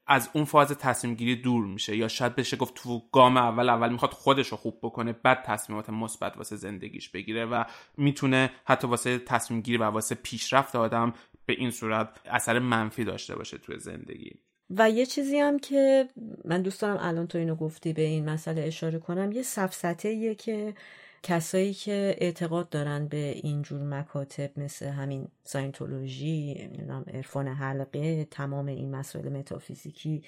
از 0.09 0.30
اون 0.32 0.44
فاز 0.44 0.72
تصمیم 0.72 1.14
گیری 1.14 1.36
دور 1.36 1.66
میشه. 1.66 1.97
یا 1.97 2.09
شاید 2.09 2.36
بشه 2.36 2.56
گفت 2.56 2.74
تو 2.74 3.02
گام 3.12 3.36
اول 3.36 3.68
اول 3.68 3.93
می‌خواد 3.93 4.10
خودش 4.10 4.48
رو 4.48 4.56
خوب 4.56 4.78
بکنه 4.82 5.12
بعد 5.12 5.43
تصمیمات 5.43 5.90
مثبت 5.90 6.36
واسه 6.36 6.56
زندگیش 6.56 7.09
بگیره 7.09 7.44
و 7.44 7.64
می‌تونه 7.97 8.51
حتی 8.64 8.86
واسه 8.86 9.18
تصمیم 9.18 9.60
گیری 9.60 9.78
و 9.78 9.85
واسه 9.85 10.14
پیشرفت 10.14 10.76
آدم 10.76 11.14
به 11.47 11.52
این 11.52 11.70
صورت 11.70 12.09
اثر 12.24 12.59
منفی 12.59 13.05
داشته 13.05 13.36
باشه 13.36 13.59
توی 13.59 13.78
زندگی. 13.78 14.32
و 14.70 14.90
یه 14.90 15.06
چیزی 15.06 15.39
هم 15.39 15.59
که 15.59 16.09
من 16.44 16.62
دوست 16.62 16.82
دارم 16.82 16.98
الان 17.01 17.26
تو 17.26 17.39
اینو 17.39 17.55
گفتی 17.55 17.93
به 17.93 18.02
این 18.02 18.30
مسئله 18.30 18.62
اشاره 18.62 18.98
کنم 18.98 19.32
یه 19.32 19.43
سفسته 19.43 20.35
که 20.35 20.74
کسایی 21.23 21.74
که 21.74 22.16
اعتقاد 22.19 22.69
دارن 22.69 23.09
به 23.09 23.16
اینجور 23.16 23.82
مکاتب 23.82 24.51
مثل 24.57 24.86
همین 24.86 25.28
ساینتولوژی 25.45 26.70
عرفان 27.15 27.49
حلقه 27.49 28.24
تمام 28.24 28.66
این 28.66 28.90
مسائل 28.90 29.28
متافیزیکی 29.28 30.23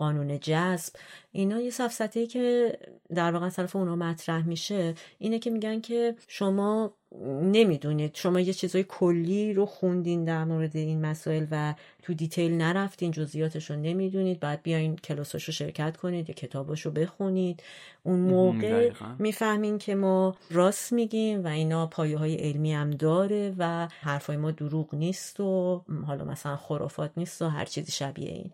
قانون 0.00 0.38
جذب 0.40 0.92
اینا 1.32 1.60
یه 1.60 1.70
سفسته 1.70 2.26
که 2.26 2.78
در 3.14 3.32
واقع 3.32 3.48
طرف 3.48 3.76
اونا 3.76 3.96
مطرح 3.96 4.46
میشه 4.46 4.94
اینه 5.18 5.38
که 5.38 5.50
میگن 5.50 5.80
که 5.80 6.14
شما 6.28 6.94
نمی‌دونید 7.42 8.14
شما 8.14 8.40
یه 8.40 8.52
چیزای 8.52 8.84
کلی 8.88 9.52
رو 9.52 9.66
خوندین 9.66 10.24
در 10.24 10.44
مورد 10.44 10.76
این 10.76 11.00
مسائل 11.00 11.46
و 11.50 11.74
تو 12.02 12.14
دیتیل 12.14 12.52
نرفتین 12.54 13.10
جزئیاتش 13.10 13.70
رو 13.70 13.76
نمی‌دونید 13.76 14.40
بعد 14.40 14.62
بیاین 14.62 14.96
کلاساش 14.96 15.44
رو 15.44 15.52
شرکت 15.52 15.96
کنید 15.96 16.28
یا 16.28 16.34
کتاباش 16.34 16.80
رو 16.86 16.90
بخونید. 16.90 17.62
اون 18.02 18.20
موقع 18.20 18.92
می‌فهمین 19.18 19.78
که 19.78 19.94
ما 19.94 20.36
راست 20.50 20.92
میگیم 20.92 21.44
و 21.44 21.46
اینا 21.46 21.86
پایه 21.86 22.18
های 22.18 22.34
علمی 22.34 22.72
هم 22.72 22.90
داره 22.90 23.54
و 23.58 23.88
حرفای 24.00 24.36
ما 24.36 24.50
دروغ 24.50 24.94
نیست 24.94 25.40
و 25.40 25.82
حالا 26.06 26.24
مثلا 26.24 26.56
خرافات 26.56 27.10
نیست 27.16 27.42
و 27.42 27.48
هر 27.48 27.64
چیزی 27.64 27.92
شبیه 27.92 28.30
این. 28.30 28.50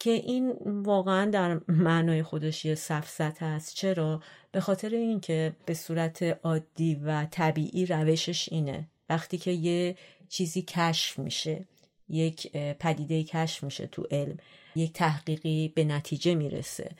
که 0.00 0.10
این 0.10 0.50
واقعا 0.66 1.30
در 1.30 1.60
معنای 1.68 2.22
خودش 2.22 2.64
یه 2.64 2.74
سفزت 2.74 3.42
است. 3.42 3.74
چرا؟ 3.74 4.22
به 4.52 4.60
خاطر 4.60 4.88
اینکه 4.88 5.52
به 5.66 5.74
صورت 5.74 6.22
عادی 6.22 6.94
و 6.94 7.26
طبیعی 7.30 7.86
روشش 7.86 8.52
اینه. 8.52 8.88
وقتی 9.08 9.38
که 9.38 9.50
یه 9.50 9.96
چیزی 10.28 10.62
کشف 10.62 11.18
میشه 11.18 11.64
یک 12.08 12.52
پدیده 12.56 13.24
کشف 13.24 13.64
میشه 13.64 13.86
تو 13.86 14.06
علم 14.10 14.36
یک 14.76 14.92
تحقیقی 14.92 15.68
به 15.68 15.84
نتیجه 15.84 16.34
می‌رسه 16.34 16.90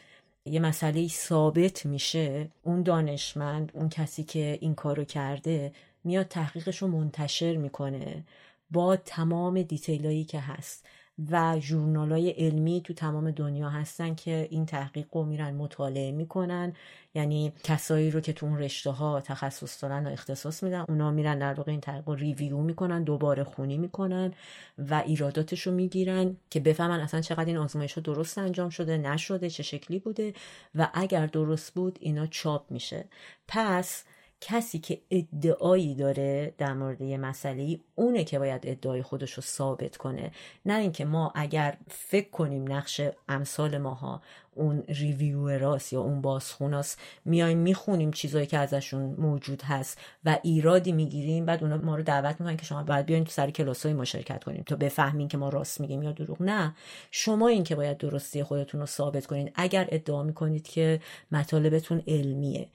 یه 0.45 0.61
مسئله 0.61 1.09
ثابت 1.09 1.87
میشه 1.87 2.49
اون 2.63 2.83
دانشمند 2.83 3.73
اون 3.75 3.89
کسی 3.89 4.25
که 4.25 4.59
این 4.61 4.75
کارو 4.75 5.05
کرده 5.05 5.73
میاد 6.05 6.29
تحقیقش 6.29 6.83
رو 6.83 6.89
منتشر 6.89 7.57
می‌کنه 7.57 8.25
با 8.71 8.97
تمام 8.97 9.63
دیتیلایی 9.63 10.25
که 10.25 10.41
هست. 10.41 10.87
و 11.31 11.59
جورنال 11.61 12.13
های 12.13 12.31
علمی 12.31 12.81
تو 12.85 12.95
تمام 12.95 13.31
دنیا 13.31 13.69
هستن 13.71 14.15
که 14.15 14.49
این 14.51 14.67
تحقیق 14.67 15.07
رو 15.13 15.25
میرن 15.25 15.55
مطالعه 15.55 16.13
می‌کنن. 16.13 16.73
یعنی 17.15 17.53
کسایی 17.65 18.11
رو 18.11 18.21
که 18.21 18.33
تو 18.33 18.47
اون 18.47 18.59
رشته 18.59 18.91
ها 18.91 19.21
تخصص 19.21 19.83
دارن 19.83 20.07
و 20.07 20.11
اختصاص 20.11 20.63
میدن 20.63 20.85
اونا 20.89 21.11
میرن 21.11 21.39
در 21.39 21.55
واقع 21.55 21.73
این 21.73 21.81
تحقیق 21.81 22.09
رو 22.09 22.15
ریویو 22.15 22.59
می‌کنن 22.59 23.03
دوباره 23.03 23.45
خونی 23.45 23.79
می‌کنن 23.79 24.33
و 24.79 25.03
ایراداتش 25.07 25.67
رو 25.67 25.73
می‌گیرن 25.73 26.37
که 26.51 26.61
بفهمن 26.61 27.01
اصلا 27.01 27.21
چقدر 27.21 27.45
این 27.45 27.57
آزمایش 27.57 27.93
ها 27.93 28.01
درست 28.01 28.39
انجام 28.39 28.71
شده 28.71 28.99
نشده 28.99 29.51
چه 29.51 29.63
شکلی 29.63 29.99
بوده 29.99 30.35
و 30.75 30.89
اگر 30.95 31.27
درست 31.27 31.75
بود 31.75 31.99
اینا 32.01 32.27
چاپ 32.27 32.71
میشه. 32.71 33.05
پس 33.49 34.05
کسی 34.41 34.79
که 34.79 35.01
ادعایی 35.11 35.95
داره 35.95 36.55
در 36.59 36.73
مورد 36.73 37.01
یه 37.01 37.19
مسئله 37.19 37.81
اونه 37.95 38.25
که 38.25 38.39
باید 38.39 38.67
ادعای 38.67 39.03
خودش 39.03 39.33
رو 39.33 39.43
ثابت 39.43 39.97
کنه. 39.97 40.31
نه 40.67 40.75
اینکه 40.75 41.05
ما 41.05 41.33
اگر 41.35 41.77
فکر 41.89 42.31
کنیم 42.31 42.73
نقش 42.73 43.01
امثال 43.29 43.79
ماها 43.79 44.23
اون 44.55 44.85
ریویو 44.89 45.59
راست 45.59 45.93
یا 45.93 46.01
اون 46.01 46.21
بازخوناست 46.21 47.01
میایم 47.25 47.59
می‌خونیم 47.59 48.11
چیزایی 48.11 48.47
که 48.47 48.59
ازشون 48.59 49.03
موجود 49.19 49.63
هست 49.63 49.99
و 50.25 50.39
ایرادی 50.43 50.93
می‌گیریم 50.93 51.47
بعد 51.47 51.63
اونا 51.65 51.77
ما 51.77 51.97
رو 51.97 52.03
دعوت 52.03 52.41
می‌کنن 52.41 52.57
که 52.57 52.65
شما 52.65 52.83
باید 52.83 53.07
بیاین 53.07 53.25
تو 53.25 53.31
سر 53.31 53.51
کلاسای 53.51 53.93
ما 53.93 54.05
شرکت 54.05 54.45
کنیم. 54.45 54.63
تا 54.67 54.77
بفهمین 54.77 55.29
که 55.29 55.39
ما 55.39 55.49
راست 55.49 55.81
میگیم 55.81 56.03
یا 56.03 56.13
دروغ. 56.13 56.43
نه. 56.43 56.75
شما 57.11 57.49
این 57.49 57.65
که 57.65 57.75
باید 57.75 57.99
درستی 57.99 58.43
خودتون 58.43 58.81
رو 58.81 58.87
ثابت 58.87 59.27
کنید 59.27 59.53
اگر 59.55 59.89
ادعا 59.91 60.23
می‌کنید 60.23 60.69
که 60.69 61.01
مطالبتون 61.33 62.03
علمیه. 62.09 62.69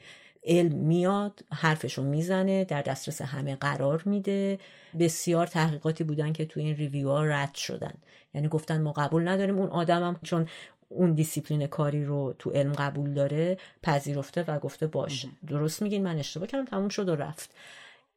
علم 0.45 0.75
میاد 0.75 1.43
حرفشو 1.53 2.03
می‌زنه 2.03 2.63
در 2.63 2.81
دسترس 2.81 3.21
همه 3.21 3.55
قرار 3.55 4.03
میده. 4.05 4.59
بسیار 4.99 5.47
تحقیقاتی 5.47 6.03
بودن 6.03 6.33
که 6.33 6.45
تو 6.45 6.59
این 6.59 6.75
review 6.75 7.09
ها 7.09 7.23
رد 7.23 7.55
شدن. 7.55 7.93
یعنی 8.33 8.47
گفتن 8.47 8.81
ما 8.81 8.91
قبول 8.91 9.27
نداریم 9.27 9.57
اون 9.57 9.69
آدمم 9.69 10.19
چون 10.23 10.47
اون 10.89 11.13
دیسیپلین 11.13 11.67
کاری 11.67 12.05
رو 12.05 12.35
تو 12.39 12.49
علم 12.49 12.71
قبول 12.73 13.13
داره 13.13 13.57
پذیرفته 13.83 14.43
و 14.47 14.59
گفته 14.59 14.87
باشه 14.87 15.27
درست 15.47 15.81
میگین؟ 15.81 16.03
من 16.03 16.17
اشتباه 16.17 16.47
کردم 16.47 16.65
تموم 16.65 16.89
شد 16.89 17.09
و 17.09 17.15
رفت. 17.15 17.49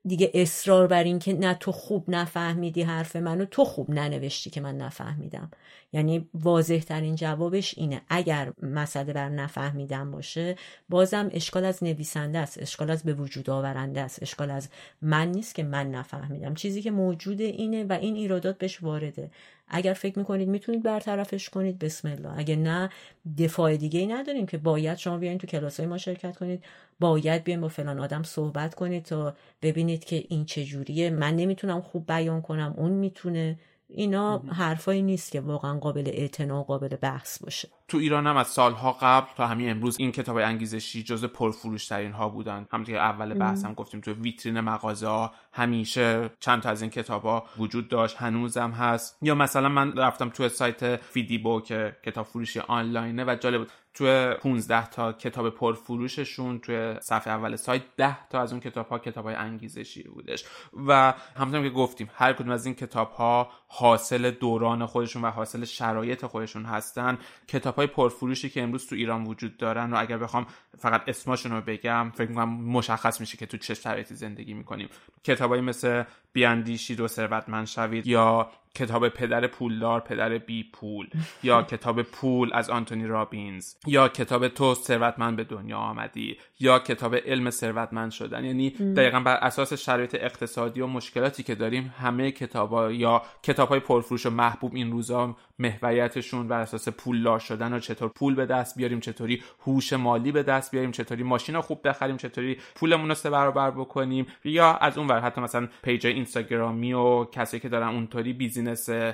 دیگه 0.05 0.31
اصرار 0.35 0.87
بر 0.87 1.05
این 1.05 1.19
که 1.19 1.33
نه 1.33 1.55
تو 1.55 1.73
خوب 1.73 2.05
نفهمیدی 2.09 2.83
حرف 2.83 3.17
منو 3.17 3.45
تو 3.45 3.65
خوب 3.65 3.91
ننوشتی 3.91 4.51
که 4.51 4.61
من 4.61 4.77
نفهمیدم. 4.77 5.51
یعنی 5.93 6.29
واضح 6.35 6.79
ترین 6.79 7.15
جوابش 7.15 7.79
اینه. 7.79 8.01
اگر 8.09 8.53
مسئله 8.63 9.13
بر 9.13 9.29
نفهمیدم 9.29 10.11
باشه 10.11 10.57
بازم 10.89 11.29
اشکال 11.33 11.65
از 11.65 11.85
نویسنده 11.85 12.39
است 12.39 12.63
اشکال 12.63 12.91
از 12.91 13.03
به 13.03 13.15
وجود 13.15 13.51
آورنده 13.51 14.01
است 14.01 14.23
اشکال 14.23 14.51
از 14.51 14.69
من 15.03 15.29
نیست 15.29 15.55
که 15.55 15.63
من 15.63 15.91
نفهمیدم. 15.91 16.55
چیزی 16.55 16.83
که 16.83 16.91
موجوده 16.91 17.45
اینه 17.45 17.85
و 17.85 17.93
این 17.93 18.17
ایرادات 18.17 18.59
بهش 18.59 18.83
وارده. 18.83 19.31
اگر 19.69 19.93
فکر 19.93 20.19
می‌کنید 20.19 20.49
می‌تونید 20.49 20.83
برطرفش 20.83 21.49
کنید 21.49 21.79
بسم 21.79 22.09
الله. 22.09 22.39
اگه 22.39 22.57
نه 22.57 22.91
دفاع 23.39 23.77
دیگه 23.77 24.01
ای 24.01 24.07
نداریم 24.07 24.47
که 24.47 24.59
باید 24.59 24.99
شما 24.99 25.19
بیاین 25.19 25.39
تو 25.39 25.47
کلاس 25.47 25.81
های 25.81 25.89
ما 25.89 25.99
شرکت 25.99 26.37
کنید 26.37 26.65
باید 27.01 27.45
بیاین 27.45 27.61
با 27.61 27.69
فلان 27.69 28.01
آدم 28.01 28.23
صحبت 28.23 28.75
کنید 28.75 29.05
تا 29.05 29.37
ببینید 29.63 30.05
که 30.05 30.25
این 30.29 30.45
چجوریه. 30.45 31.11
من 31.11 31.37
نمی‌تونم 31.37 31.81
خوب 31.81 32.07
بیان 32.07 32.43
کنم 32.43 32.75
اون 32.77 32.93
می‌تونه. 32.93 33.59
اینا 33.89 34.39
حرفایی 34.39 35.03
نیست 35.03 35.33
که 35.33 35.41
واقعا 35.41 35.79
قابل 35.79 36.11
اعتنا 36.15 36.61
و 36.61 36.65
قابل 36.65 36.97
بحث 36.97 37.43
باشه. 37.43 37.69
تو 37.89 37.99
ایران 37.99 38.27
هم 38.27 38.37
از 38.37 38.47
سالها 38.47 38.93
قبل 39.01 39.27
تا 39.37 39.47
همین 39.47 39.71
امروز 39.71 39.97
این 39.99 40.13
کتاب 40.13 40.37
انگیزشی 40.37 41.03
جز 41.03 41.25
پرفروش 41.25 41.87
ترین 41.87 42.13
ها 42.13 42.29
بودن. 42.29 42.67
همونطور 42.73 42.95
که 42.95 43.01
اول 43.01 43.35
بحث 43.35 43.65
هم 43.65 43.75
گفتیم 43.75 44.01
تو 44.01 44.13
ویترین 44.13 44.61
مغازه 44.61 45.07
ها 45.07 45.33
همیشه 45.53 46.31
چند 46.41 46.63
تا 46.63 46.71
از 46.71 46.83
این 46.83 46.91
کتاب 46.91 47.23
ها 47.23 47.47
وجود 47.59 47.89
داشت 47.89 48.17
هنوزم 48.17 48.71
هست. 48.71 49.19
یا 49.23 49.35
مثلا 49.35 49.69
من 49.69 49.93
رفتم 49.93 50.29
تو 50.29 50.49
سایت 50.49 50.97
فیدیبو 50.97 51.61
که 51.61 51.97
کتاب 52.05 52.27
فروشی 52.27 52.61
آنلاینه 52.61 53.25
و 53.25 53.37
جالب 53.41 53.59
بود. 53.59 53.71
تو 53.95 54.35
15 54.35 54.87
تا 54.87 55.13
کتاب 55.13 55.51
پرفروششون 55.51 56.59
توی 56.59 56.95
صفحه 57.01 57.33
اول 57.33 57.57
سایت 57.57 57.83
10 57.97 58.29
تا 58.29 58.41
از 58.41 58.53
اون 58.53 58.61
کتاب 58.61 58.89
ها 58.89 58.99
کتاب 58.99 59.25
های 59.25 59.35
انگیزشی 59.35 60.03
بودش. 60.03 60.45
و 60.87 61.15
همونطور 61.37 61.63
که 61.63 61.71
گفتیم 61.71 62.11
هر 62.15 62.33
کدوم 62.33 62.51
از 62.51 62.67
این 62.67 62.75
کتاب 62.75 63.13
ها 63.13 63.51
حاصل 63.67 64.31
دوران 64.31 64.87
خودشون 64.87 65.23
و 65.23 65.31
حاصل 65.31 65.65
شرایط 65.65 66.27
خودشون 66.27 66.65
هستن. 66.65 67.19
کتاب 67.49 67.78
های 67.79 67.87
پرفروشی 67.87 68.49
که 68.51 68.63
امروز 68.63 68.87
تو 68.87 68.95
ایران 68.95 69.25
وجود 69.25 69.57
دارن 69.57 69.93
و 69.93 69.97
اگر 69.99 70.19
بخوام 70.19 70.47
فقط 70.79 71.03
اسمشون 71.07 71.53
رو 71.53 71.61
بگم 71.61 72.13
فکر 72.15 72.29
می‌کنم 72.29 72.49
مشخص 72.49 73.21
میشه 73.21 73.37
که 73.37 73.47
تو 73.47 73.57
چه 73.57 73.75
شرایطی 73.75 74.15
زندگی 74.15 74.55
می‌کنیم. 74.55 74.89
کتابایی 75.25 75.63
مثل 75.63 76.05
بیاندیشید 76.33 77.01
و 77.01 77.09
ثروتمند 77.09 77.67
شوید 77.67 78.07
یا 78.07 78.51
کتاب 78.79 79.09
پدر 79.09 79.47
پولدار 79.47 80.01
پدر 80.01 80.39
بی 80.39 80.71
پول 80.73 81.09
یا 81.43 81.63
کتاب 81.73 82.03
پول 82.03 82.51
از 82.55 82.71
آنتونی 82.71 83.07
رابینز 83.07 83.75
یا 83.87 84.09
کتاب 84.09 84.49
تو 84.49 84.75
ثروتمند 84.75 85.37
به 85.37 85.45
دنیا 85.45 85.77
آمدی 85.77 86.37
یا 86.61 86.79
کتاب 86.79 87.15
علم 87.15 87.51
ثروتمند 87.51 88.11
شدن. 88.11 88.45
یعنی 88.45 88.71
دقیقا 88.71 89.21
بر 89.21 89.37
اساس 89.37 89.73
شرایط 89.73 90.17
اقتصادی 90.21 90.81
و 90.81 90.87
مشکلاتی 90.87 91.43
که 91.43 91.55
داریم 91.55 91.95
همه 91.99 92.31
کتاب 92.31 92.91
یا 92.91 93.23
کتاب 93.43 93.69
های 93.69 93.81
پرفروش 93.81 94.27
و 94.27 94.31
محبوب 94.31 94.75
این 94.75 94.91
روزا 94.91 95.37
محوریتشون 95.59 96.49
بر 96.49 96.61
اساس 96.61 96.89
پولدار 96.89 97.39
شدن 97.39 97.73
و 97.73 97.79
چطور 97.79 98.09
پول 98.09 98.35
به 98.35 98.47
دست 98.47 98.77
بیاریم 98.77 99.01
چطوری 99.01 99.43
هوش 99.67 99.93
مالی 99.93 100.33
به 100.33 100.43
دست 100.43 100.71
بیاریم 100.71 100.91
چطوری 100.91 101.23
ماشین 101.23 101.61
خوب 101.61 101.89
بخریم 101.89 102.17
چطوری 102.17 102.59
پولمون 102.75 103.09
رو 103.09 103.15
سه 103.15 103.31
برابر 103.31 103.71
بکنیم 103.71 104.27
یا 104.45 104.75
از 104.75 104.99
اون 104.99 105.09
ور 105.09 105.21
حتی 105.21 105.41
مثلا 105.41 105.69
page 105.83 106.07
اینستاگرامی 106.07 106.93
و 106.93 107.25
کسی 107.25 107.61
که 107.61 107.69
دارن 107.69 107.89
اونطوری 107.89 108.33
بیزینس 108.33 108.68
there's 108.69 108.89
a 108.89 109.09
uh, 109.09 109.13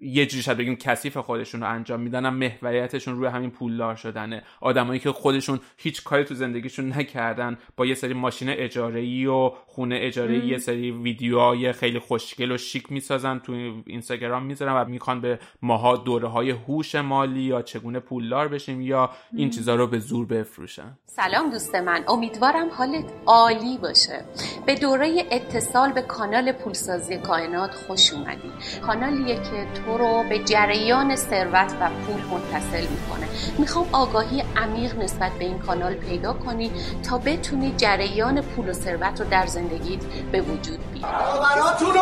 یه 0.00 0.26
جوری 0.26 0.42
شاید 0.42 0.58
بگیم 0.58 0.76
کثیف 0.76 1.16
خودشون 1.16 1.60
رو 1.60 1.70
انجام 1.70 2.00
میدن 2.00 2.28
محوریتشون 2.28 3.18
روی 3.18 3.26
همین 3.26 3.50
پولدار 3.50 3.96
شدنه. 3.96 4.42
آدمایی 4.60 5.00
که 5.00 5.12
خودشون 5.12 5.60
هیچ 5.76 6.04
کاری 6.04 6.24
تو 6.24 6.34
زندگیشون 6.34 6.92
نکردن 6.92 7.58
با 7.76 7.86
یه 7.86 7.94
سری 7.94 8.14
ماشین 8.14 8.48
اجاره 8.50 9.00
ای 9.00 9.26
و 9.26 9.52
خونه 9.66 9.98
اجاره 10.00 10.46
یه 10.46 10.58
سری 10.58 10.90
ویدیوهای 10.90 11.72
خیلی 11.72 11.98
خوشگل 11.98 12.52
و 12.52 12.58
شیک 12.58 12.92
می‌سازن 12.92 13.38
تو 13.38 13.52
اینستاگرام 13.86 14.42
می‌ذارن 14.42 14.72
و 14.72 14.84
می‌خوان 14.84 15.20
به 15.20 15.38
ماها 15.62 15.96
دوره 15.96 16.28
های 16.28 16.50
هوش 16.50 16.94
مالی 16.94 17.42
یا 17.42 17.62
چگونه 17.62 18.00
پولدار 18.00 18.48
بشیم 18.48 18.80
یا 18.80 19.10
این 19.36 19.50
چیزها 19.50 19.74
رو 19.74 19.86
به 19.86 19.98
زور 19.98 20.26
بفروشن. 20.26 20.98
سلام 21.06 21.50
دوست 21.50 21.74
من. 21.74 22.04
امیدوارم 22.08 22.68
حالت 22.70 23.12
عالی 23.26 23.78
باشه. 23.78 24.24
به 24.66 24.74
دوره 24.74 25.24
اتصال 25.30 25.92
به 25.92 26.02
کانال 26.02 26.52
پولسازی 26.52 27.16
کائنات 27.16 27.74
خوش 27.74 28.12
اومدی 28.12 28.52
کانالیه 28.86 29.34
که 29.34 29.66
تو 29.86 29.98
رو 29.98 30.24
به 30.28 30.38
جریان 30.38 31.16
ثروت 31.16 31.72
و 31.80 31.90
پول 32.06 32.20
متصل 32.30 32.80
می‌کنه. 32.80 33.26
می‌خوام 33.58 33.86
آگاهی 33.92 34.44
عمیق 34.56 34.98
نسبت 34.98 35.32
به 35.32 35.44
این 35.44 35.58
کانال 35.58 35.94
پیدا 35.94 36.32
کنی 36.32 36.72
تا 37.08 37.18
بتونی 37.18 37.74
جریان 37.76 38.40
پول 38.40 38.68
و 38.68 38.72
ثروت 38.72 39.20
رو 39.20 39.26
در 39.30 39.46
زندگیت 39.46 40.00
به 40.32 40.40
وجود 40.40 40.78
بیاری 40.92 41.12
باوراتونو 41.12 41.92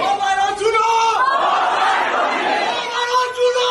باوراتونو 0.00 0.86
باوراتونو 2.78 3.66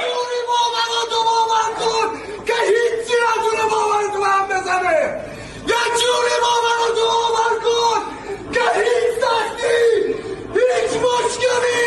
جوری 0.00 0.40
باوراتو 0.50 1.18
باور 1.28 1.70
کن 1.80 2.08
که 2.46 2.54
هیچی 2.70 3.14
نتونه 3.24 3.64
باورتو 3.70 4.24
هم 4.24 4.46
بزنه 4.46 5.20
یه 5.66 5.82
جوری 6.00 6.36
باوراتو 6.44 7.04
باور 7.14 7.54
کن 7.64 8.00
که 8.52 8.60
هیچ 8.80 9.10
سختی 9.22 9.80
هیچ 10.54 10.92
مشکلی 11.04 11.84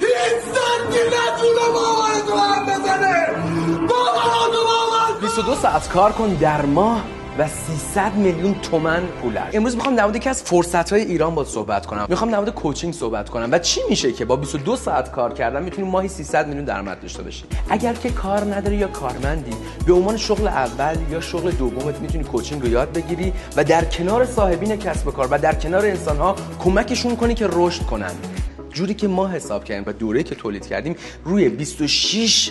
هیچ 0.00 0.42
سختی 0.54 1.00
نتونه 1.14 1.64
باورتو 1.74 2.36
هم 2.36 2.66
بزنه 2.66 3.16
باوراتو 3.88 4.60
22 5.52 5.70
ساعت 5.70 5.88
کار 5.88 6.12
کن 6.12 6.28
در 6.34 6.66
ماه 6.66 7.04
و 7.38 7.48
300 7.48 8.14
میلیون 8.14 8.54
تومن 8.54 9.06
پول 9.06 9.36
است 9.36 9.56
امروز 9.56 9.76
می‌خوام 9.76 9.96
در 9.96 10.02
مورد 10.02 10.16
یکی 10.16 10.28
از 10.28 10.42
فرصت 10.42 10.92
های 10.92 11.02
ایران 11.02 11.34
با 11.34 11.44
صحبت 11.44 11.86
کنم. 11.86 12.06
می‌خوام 12.08 12.30
در 12.30 12.38
مورد 12.38 12.50
کوچینگ 12.50 12.94
صحبت 12.94 13.28
کنم. 13.28 13.48
و 13.52 13.58
چی 13.58 13.80
میشه 13.88 14.12
که 14.12 14.24
با 14.24 14.36
22 14.36 14.76
ساعت 14.76 15.10
کار 15.10 15.32
کردن 15.32 15.62
می‌تونی 15.62 15.88
ماهی 15.88 16.08
300 16.08 16.46
میلیون 16.46 16.64
درآمد 16.64 17.00
داشته 17.00 17.22
باشی 17.22 17.44
اگر 17.70 17.92
که 17.92 18.10
کار 18.10 18.54
نداری 18.54 18.76
یا 18.76 18.88
کارمندی 18.88 19.52
به 19.86 19.92
عنوان 19.92 20.16
شغل 20.16 20.46
اول 20.46 20.96
یا 21.10 21.20
شغل 21.20 21.50
دومت 21.50 22.00
می‌تونی 22.00 22.24
کوچینگ 22.24 22.62
رو 22.62 22.68
یاد 22.68 22.92
بگیری 22.92 23.32
و 23.56 23.64
در 23.64 23.84
کنار 23.84 24.24
صاحبین 24.24 24.76
کسب 24.76 25.10
کار 25.10 25.28
و 25.30 25.38
در 25.38 25.54
کنار 25.54 25.86
انسان 25.86 26.16
ها 26.16 26.36
کمکشون 26.58 27.16
کنی 27.16 27.34
که 27.34 27.48
رشد 27.52 27.82
کنن. 27.82 28.12
جوری 28.72 28.94
که 28.94 29.08
ما 29.08 29.28
حساب 29.28 29.64
کردیم 29.64 29.84
و 29.86 29.92
دوره 29.92 30.22
که 30.22 30.34
تولید 30.34 30.66
کردیم 30.66 30.96
روی 31.24 31.48
26 31.48 32.50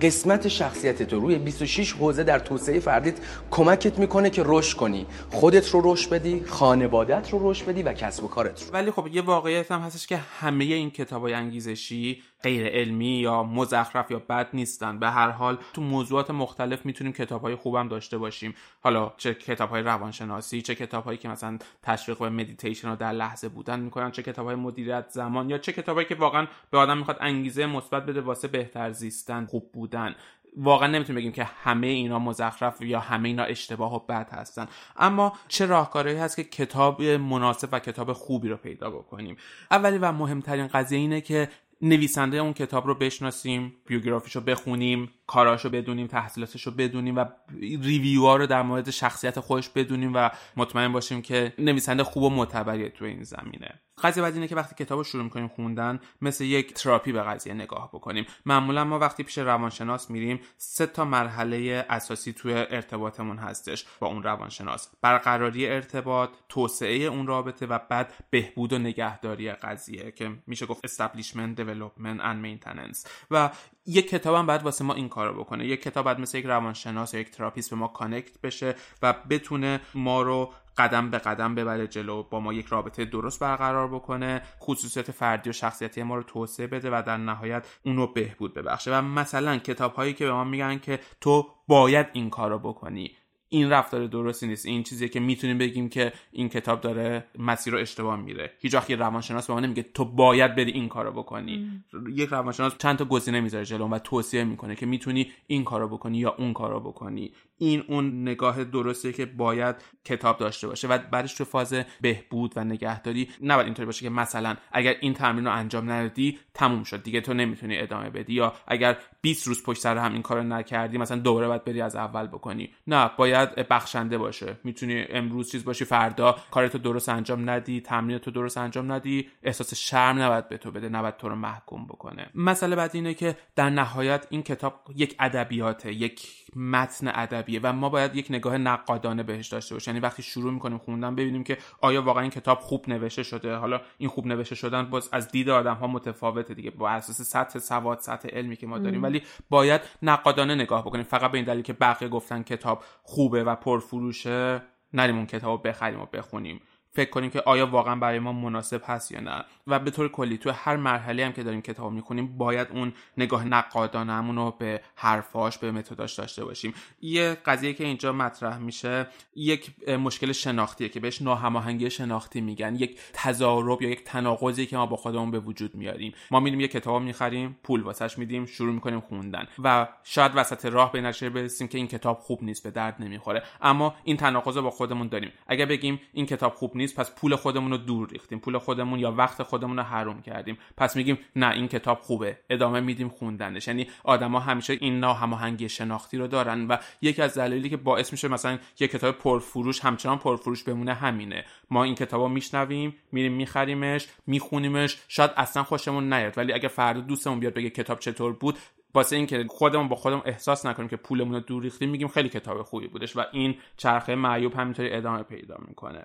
قسمت 0.00 0.48
شخصیت 0.48 1.02
تو. 1.02 1.20
روی 1.20 1.38
26 1.38 1.92
حوزه 1.92 2.24
در 2.24 2.38
توسعه 2.38 2.80
فردیت 2.80 3.14
کمکت 3.50 3.98
می‌کنه 3.98 4.30
که 4.30 4.42
رشد 4.46 4.76
کنی. 4.76 5.06
خودت 5.30 5.68
رو 5.68 5.92
رشد 5.92 6.10
بدی 6.10 6.44
خانوادت 6.46 7.30
رو 7.30 7.50
رشد 7.50 7.66
بدی 7.66 7.82
و 7.82 7.92
کسب 7.92 8.24
و 8.24 8.28
کارت 8.28 8.62
رو. 8.62 8.72
ولی 8.72 8.90
خب 8.90 9.06
یه 9.12 9.22
واقعیت 9.22 9.72
هم 9.72 9.80
هستش 9.80 10.06
که 10.06 10.16
همه 10.16 10.64
این 10.64 10.90
کتاب 10.90 11.22
های 11.22 11.34
انگیزشی 11.34 12.22
غیر 12.42 12.66
علمی 12.66 13.06
یا 13.06 13.42
مزخرف 13.42 14.10
یا 14.10 14.18
بد 14.18 14.48
نیستن. 14.52 14.98
به 14.98 15.10
هر 15.10 15.30
حال 15.30 15.58
تو 15.72 15.82
موضوعات 15.82 16.30
مختلف 16.30 16.86
می‌تونیم 16.86 17.12
کتاب 17.12 17.42
های 17.42 17.54
خوبم 17.54 17.88
داشته 17.88 18.18
باشیم. 18.18 18.54
حالا 18.80 19.12
چه 19.16 19.34
کتاب 19.34 19.70
های 19.70 19.82
روانشناسی 19.82 20.62
چه 20.62 20.74
کتاب 20.74 21.04
هایی 21.04 21.18
که 21.18 21.28
مثلا 21.28 21.58
تشویق 21.82 22.18
به 22.18 22.28
مدیتیشن 22.28 22.88
رو 22.88 22.96
در 22.96 23.12
لحظه 23.12 23.48
بودن 23.48 23.80
می‌کنن 23.80 24.10
چه 24.10 24.22
کتاب 24.22 24.46
های 24.46 24.54
مدیریت 24.54 25.06
زمان 25.08 25.50
یا 25.50 25.58
چه 25.58 25.72
کتابایی 25.72 26.08
که 26.08 26.14
واقعا 26.14 26.46
به 26.70 26.78
آدم 26.78 26.98
می‌خواد 26.98 27.16
انگیزه 27.20 27.66
مثبت 27.66 28.06
بده 28.06 28.20
واسه 28.20 28.48
بهتر 28.48 28.92
زیستن 28.92 29.46
خوب 29.46 29.72
بودن. 29.72 30.14
واقعا 30.56 30.88
نمی‌تونیم 30.88 31.20
بگیم 31.20 31.32
که 31.32 31.44
همه 31.44 31.86
اینا 31.86 32.18
مزخرف 32.18 32.82
یا 32.82 33.00
همه 33.00 33.28
اینا 33.28 33.42
اشتباه 33.42 33.94
و 33.94 33.98
بد 33.98 34.30
هستن. 34.32 34.66
اما 34.96 35.32
چه 35.48 35.66
راهکارهایی 35.66 36.18
هست 36.18 36.36
که 36.36 36.44
کتاب 36.44 37.02
مناسب 37.02 37.68
و 37.72 37.78
کتاب 37.78 38.12
خوبی 38.12 38.48
رو 38.48 38.56
پیدا 38.56 38.90
بکنیم؟ 38.90 39.36
اولی 39.70 39.98
و 39.98 40.12
مهمترین 40.12 40.66
قضیه 40.66 40.98
اینه 40.98 41.20
که 41.20 41.48
نویسنده 41.82 42.36
اون 42.36 42.52
کتاب 42.52 42.86
رو 42.86 42.94
بشناسیم 42.94 43.72
بیوگرافیش 43.86 44.36
رو 44.36 44.42
بخونیم. 44.42 45.10
کاراشو 45.32 45.70
بدونیم 45.70 46.06
تحصیلاتش 46.06 46.66
رو 46.66 46.72
بدونیم 46.72 47.16
و 47.16 47.24
ریویو 47.60 48.22
ها 48.22 48.36
رو 48.36 48.46
در 48.46 48.62
مورد 48.62 48.90
شخصیت 48.90 49.40
خودش 49.40 49.68
بدونیم 49.68 50.12
و 50.14 50.30
مطمئن 50.56 50.92
باشیم 50.92 51.22
که 51.22 51.52
نویسنده 51.58 52.04
خوب 52.04 52.22
و 52.22 52.30
معتبریه 52.30 52.88
تو 52.88 53.04
این 53.04 53.22
زمینه. 53.22 53.80
قضیه 54.02 54.22
بعد 54.22 54.34
اینه 54.34 54.48
که 54.48 54.56
وقتی 54.56 54.84
کتاب 54.84 54.98
رو 54.98 55.04
شروع 55.04 55.24
می‌کنیم 55.24 55.48
خوندن 55.48 56.00
مثل 56.22 56.44
یک 56.44 56.74
تراپی 56.74 57.12
به 57.12 57.22
قضیه 57.22 57.54
نگاه 57.54 57.90
بکنیم. 57.92 58.26
معمولا 58.46 58.84
ما 58.84 58.98
وقتی 58.98 59.22
پیش 59.22 59.38
روانشناس 59.38 60.10
میریم 60.10 60.40
سه 60.56 60.86
تا 60.86 61.04
مرحله 61.04 61.86
اساسی 61.90 62.32
توی 62.32 62.52
ارتباطمون 62.52 63.38
هستش 63.38 63.84
با 64.00 64.06
اون 64.06 64.22
روانشناس. 64.22 64.88
برقراری 65.02 65.68
ارتباط 65.68 66.30
توسعه 66.48 66.96
اون 66.96 67.26
رابطه 67.26 67.66
و 67.66 67.78
بعد 67.88 68.12
بهبود 68.30 68.72
و 68.72 68.78
نگهداری 68.78 69.52
قضیه 69.52 70.10
که 70.10 70.30
میشه 70.46 70.66
گفت 70.66 70.86
establishment 70.86 71.58
development 71.58 72.20
and 72.20 72.46
maintenance. 72.46 73.08
و 73.30 73.50
یک 73.86 74.08
کتاب 74.10 74.34
هم 74.34 74.46
باید 74.46 74.62
واسه 74.62 74.84
ما 74.84 74.94
این 74.94 75.08
کارو 75.08 75.40
بکنه. 75.40 75.66
یک 75.66 75.82
کتاب 75.82 76.06
باید 76.06 76.20
مثل 76.20 76.38
یک 76.38 76.46
روانشناس 76.46 77.14
یا 77.14 77.20
یک 77.20 77.30
therapist 77.30 77.70
به 77.70 77.76
ما 77.76 77.88
connect 77.88 78.40
بشه 78.40 78.74
و 79.02 79.12
بتونه 79.12 79.80
ما 79.94 80.22
رو 80.22 80.52
قدم 80.78 81.10
به 81.10 81.18
قدم 81.18 81.54
ببره 81.54 81.86
جلو 81.86 82.22
با 82.22 82.40
ما 82.40 82.52
یک 82.52 82.66
رابطه 82.66 83.04
درست 83.04 83.40
برقرار 83.40 83.88
بکنه 83.88 84.42
خصوصیت 84.60 85.10
فردی 85.10 85.50
و 85.50 85.52
شخصیتی 85.52 86.02
ما 86.02 86.16
رو 86.16 86.22
توسعه 86.22 86.66
بده 86.66 86.90
و 86.90 87.02
در 87.06 87.16
نهایت 87.16 87.66
اون 87.84 87.96
رو 87.96 88.06
بهبود 88.06 88.54
ببخشه. 88.54 88.98
و 88.98 89.02
مثلا 89.02 89.58
کتاب 89.58 89.94
هایی 89.94 90.14
که 90.14 90.24
به 90.24 90.32
ما 90.32 90.44
میگن 90.44 90.78
که 90.78 91.00
تو 91.20 91.48
باید 91.68 92.06
این 92.12 92.30
کار 92.30 92.50
رو 92.50 92.58
بکنی. 92.58 93.16
این 93.52 93.70
رفتار 93.70 94.06
درستی 94.06 94.46
نیست. 94.46 94.66
این 94.66 94.82
چیزیه 94.82 95.08
که 95.08 95.20
می‌تونیم 95.20 95.58
بگیم 95.58 95.88
که 95.88 96.12
این 96.32 96.48
کتاب 96.48 96.80
داره 96.80 97.24
مسیر 97.38 97.72
رو 97.72 97.78
اشتباه 97.78 98.16
میره. 98.16 98.52
هیچ 98.58 98.74
وقت 98.74 98.90
یه 98.90 98.96
روانشناس 98.96 99.46
به 99.46 99.52
ما 99.52 99.60
نمیگه 99.60 99.82
تو 99.82 100.04
باید 100.04 100.54
بری 100.54 100.70
این 100.70 100.88
کارو 100.88 101.12
بکنی. 101.12 101.82
یک 102.08 102.28
روانشناس 102.28 102.78
چند 102.78 102.98
تا 102.98 103.04
گزینه 103.04 103.40
می‌ذاره 103.40 103.64
جلو 103.64 103.88
و 103.88 103.98
توصیه 103.98 104.44
می‌کنه 104.44 104.76
که 104.76 104.86
می‌تونی 104.86 105.32
این 105.46 105.64
کارو 105.64 105.88
بکنی 105.88 106.18
یا 106.18 106.34
اون 106.38 106.52
کارو 106.52 106.80
بکنی. 106.80 107.32
این 107.62 107.84
اون 107.88 108.22
نگاه 108.22 108.64
درستیه 108.64 109.12
که 109.12 109.26
باید 109.26 109.76
کتاب 110.04 110.38
داشته 110.38 110.68
باشه 110.68 110.88
و 110.88 110.98
بعدش 110.98 111.34
تو 111.34 111.44
فاز 111.44 111.74
بهبود 112.00 112.52
و 112.56 112.64
نگهداری 112.64 113.28
نباید 113.42 113.66
اینطوری 113.66 113.86
باشه 113.86 114.02
که 114.02 114.10
مثلا 114.10 114.56
اگر 114.72 114.94
این 115.00 115.14
تمرین 115.14 115.44
رو 115.44 115.52
انجام 115.52 115.90
ندادی 115.90 116.38
تموم 116.54 116.84
شد. 116.84 117.02
دیگه 117.02 117.20
تو 117.20 117.34
نمی‌تونی 117.34 117.78
ادامه 117.78 118.10
بدی. 118.10 118.32
یا 118.32 118.52
اگر 118.66 118.96
20 119.20 119.46
روز 119.46 119.62
پشت 119.62 119.80
سر 119.80 119.98
هم 119.98 120.12
این 120.12 120.22
کارو 120.22 120.42
نکردی 120.42 120.98
مثلا 120.98 121.18
دوباره 121.18 121.48
باید 121.48 121.64
بری 121.64 121.80
از 121.80 121.96
اول 121.96 122.26
بکنی. 122.26 122.70
نه 122.86 123.10
باید 123.16 123.54
بخشنده 123.54 124.18
باشه. 124.18 124.56
می‌تونی 124.64 125.04
امروز 125.08 125.50
چیز 125.50 125.64
باشی 125.64 125.84
فردا 125.84 126.36
کارتو 126.50 126.78
درست 126.78 127.08
انجام 127.08 127.50
ندی 127.50 127.80
تمرینتو 127.80 128.30
درست 128.30 128.58
انجام 128.58 128.92
ندی. 128.92 129.28
احساس 129.42 129.74
شرم 129.74 130.22
نباید 130.22 130.48
به 130.48 130.58
تو 130.58 130.70
بده 130.70 130.88
نباید 130.88 131.16
تو 131.16 131.28
رو 131.28 131.34
محکوم 131.34 131.84
بکنه. 131.84 132.30
مسئله 132.34 132.76
بعد 132.76 132.90
اینه 132.94 133.14
که 133.14 133.36
در 133.56 133.70
نهایت 133.70 134.26
این 134.30 134.42
کتاب 134.42 134.80
یک 134.96 135.16
ادبیاته 135.20 135.92
یک 135.92 136.41
متن 136.56 137.08
ادبیه 137.14 137.60
و 137.62 137.72
ما 137.72 137.88
باید 137.88 138.16
یک 138.16 138.26
نگاه 138.30 138.58
نقادانه 138.58 139.22
بهش 139.22 139.48
داشته 139.48 139.74
باشیم. 139.74 139.94
یعنی 139.94 140.06
وقتی 140.06 140.22
شروع 140.22 140.52
می‌کنیم 140.52 140.78
خوندن 140.78 141.14
ببینیم 141.14 141.44
که 141.44 141.58
آیا 141.80 142.02
واقعا 142.02 142.22
این 142.22 142.30
کتاب 142.30 142.58
خوب 142.58 142.84
نوشته 142.88 143.22
شده. 143.22 143.54
حالا 143.54 143.80
این 143.98 144.08
خوب 144.08 144.26
نوشته 144.26 144.54
شدن 144.54 144.90
باز 144.90 145.08
از 145.12 145.28
دید 145.28 145.50
آدم 145.50 145.74
ها 145.74 145.86
متفاوته 145.86 146.54
دیگه 146.54 146.70
با 146.70 146.90
اساس 146.90 147.22
سطح 147.22 147.58
سواد 147.58 147.98
سطح 147.98 148.28
علمی 148.28 148.56
که 148.56 148.66
ما 148.66 148.78
داریم. 148.78 149.02
ولی 149.02 149.22
باید 149.50 149.80
نقادانه 150.02 150.54
نگاه 150.54 150.82
بکنیم. 150.82 151.04
فقط 151.04 151.30
به 151.30 151.38
این 151.38 151.44
دلیل 151.44 151.62
که 151.62 151.72
بقیه 151.72 152.08
گفتن 152.08 152.42
کتاب 152.42 152.84
خوبه 153.02 153.44
و 153.44 153.54
پرفروشه 153.54 154.62
نریم 154.92 155.16
اون 155.16 155.26
کتاب 155.26 155.68
بخریم 155.68 156.00
و 156.00 156.06
بخونیم. 156.06 156.60
فکر 156.94 157.10
کنیم 157.10 157.30
که 157.30 157.40
آیا 157.46 157.66
واقعا 157.66 157.96
برای 157.96 158.18
ما 158.18 158.32
مناسب 158.32 158.82
هست 158.86 159.12
یا 159.12 159.20
نه. 159.20 159.44
و 159.66 159.78
به 159.78 159.90
طور 159.90 160.08
کلی 160.08 160.38
تو 160.38 160.50
هر 160.50 160.76
مرحله 160.76 161.26
هم 161.26 161.32
که 161.32 161.42
داریم 161.42 161.62
کتاب 161.62 161.92
می‌خونیم 161.92 162.38
باید 162.38 162.68
اون 162.70 162.92
نگاه 163.16 163.44
نقادانمون 163.44 164.36
رو 164.36 164.54
به 164.58 164.80
حرفاش 164.94 165.58
به 165.58 165.72
متداش 165.72 166.14
داشته 166.14 166.44
باشیم. 166.44 166.74
یه 167.00 167.36
قضیه 167.46 167.72
که 167.72 167.84
اینجا 167.84 168.12
مطرح 168.12 168.58
میشه 168.58 169.06
یک 169.36 169.88
مشکل 169.88 170.32
شناختیه 170.32 170.88
که 170.88 171.00
بهش 171.00 171.22
ناهماهنگی 171.22 171.90
شناختی 171.90 172.40
میگن. 172.40 172.74
یک 172.74 173.00
تضارب 173.12 173.82
یا 173.82 173.90
یک 173.90 174.04
تناقضی 174.04 174.66
که 174.66 174.76
ما 174.76 174.86
با 174.86 174.96
خودمون 174.96 175.30
به 175.30 175.38
وجود 175.38 175.74
میاریم. 175.74 176.12
ما 176.30 176.40
میریم 176.40 176.60
یه 176.60 176.68
کتاب 176.68 177.02
می‌خریم 177.02 177.58
پول 177.62 177.82
واسش 177.82 178.18
میدیم 178.18 178.46
شروع 178.46 178.74
می‌کنیم 178.74 179.00
خوندن. 179.00 179.46
و 179.64 179.88
شاید 180.04 180.32
وسط 180.34 180.66
راه 180.66 180.92
به 180.92 181.00
نتیجه 181.00 181.30
برسیم 181.30 181.68
که 181.68 181.78
این 181.78 181.88
کتاب 181.88 182.18
خوب 182.18 182.44
نیست 182.44 182.62
به 182.62 182.70
درد 182.70 182.96
نمی‌خوره. 182.98 183.42
اما 183.60 183.94
این 184.04 184.16
تناقض 184.16 184.58
با 184.58 184.70
خودمون 184.70 185.08
داریم. 185.08 185.32
اگر 185.46 185.66
بگیم 185.66 186.00
این 186.12 186.26
کتاب 186.26 186.54
خوب 186.54 186.76
پس 186.86 187.14
پول 187.14 187.36
خودمون 187.36 187.70
رو 187.70 187.76
دور 187.76 188.08
ریختیم. 188.08 188.38
پول 188.38 188.58
خودمون 188.58 188.98
یا 188.98 189.12
وقت 189.12 189.42
خودمون 189.42 189.76
رو 189.76 189.82
حروم 189.82 190.22
کردیم. 190.22 190.58
پس 190.76 190.96
میگیم 190.96 191.18
نه 191.36 191.50
این 191.50 191.68
کتاب 191.68 192.00
خوبه. 192.00 192.38
ادامه 192.50 192.80
میدیم 192.80 193.08
خوندنش. 193.08 193.68
یعنی 193.68 193.86
آدما 194.04 194.40
همیشه 194.40 194.72
این 194.80 195.00
ناهماهنگی 195.00 195.68
شناختی 195.68 196.18
رو 196.18 196.26
دارن 196.26 196.66
و 196.66 196.76
یکی 197.02 197.22
از 197.22 197.38
دلایلی 197.38 197.70
که 197.70 197.76
باعث 197.76 198.12
میشه 198.12 198.28
مثلا 198.28 198.58
یه 198.80 198.88
کتاب 198.88 199.18
پرفروش 199.18 199.80
همچنان 199.80 200.18
پرفروش 200.18 200.64
بمونه 200.64 200.94
همینه. 200.94 201.44
ما 201.70 201.84
این 201.84 201.94
کتابو 201.94 202.28
میشنویم 202.28 202.96
میریم 203.12 203.32
میخریمش 203.32 204.08
میخونیمش. 204.26 204.98
شاید 205.08 205.30
اصلا 205.36 205.62
خوشمون 205.62 206.12
نیاد. 206.12 206.38
ولی 206.38 206.52
اگه 206.52 206.68
فردا 206.68 207.00
دوستمون 207.00 207.40
بیاد 207.40 207.54
بگه 207.54 207.70
کتاب 207.70 207.98
چطور 207.98 208.32
بود 208.32 208.58
واسه 208.94 209.16
اینکه 209.16 209.46
خودمون 209.48 209.88
با 209.88 209.96
خودمون 209.96 210.22
احساس 210.24 210.66
نکنیم 210.66 210.88
که 210.88 210.96
پولمون 210.96 211.34
رو 211.34 211.40
دور 211.40 211.62
ریختیم 211.62 211.90
میگیم 211.90 212.08
خیلی 212.08 212.28
کتاب 212.28 212.62
خوبی 212.62 212.88
بودش 212.88 213.16
و 213.16 213.24
این 213.32 213.54
چرخه 213.76 214.14
معیوب 214.14 214.54
همینطوری 214.54 214.92
ادامه 214.92 215.22
پیدا 215.22 215.56
می‌کنه. 215.68 216.04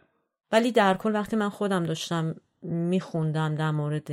ولی 0.52 0.72
در 0.72 0.94
کل 0.94 1.16
وقتی 1.16 1.36
من 1.36 1.50
خودم 1.50 1.84
داشتم 1.84 2.36
میخوندم 2.62 3.56
در 3.56 3.72
مورد 3.72 4.12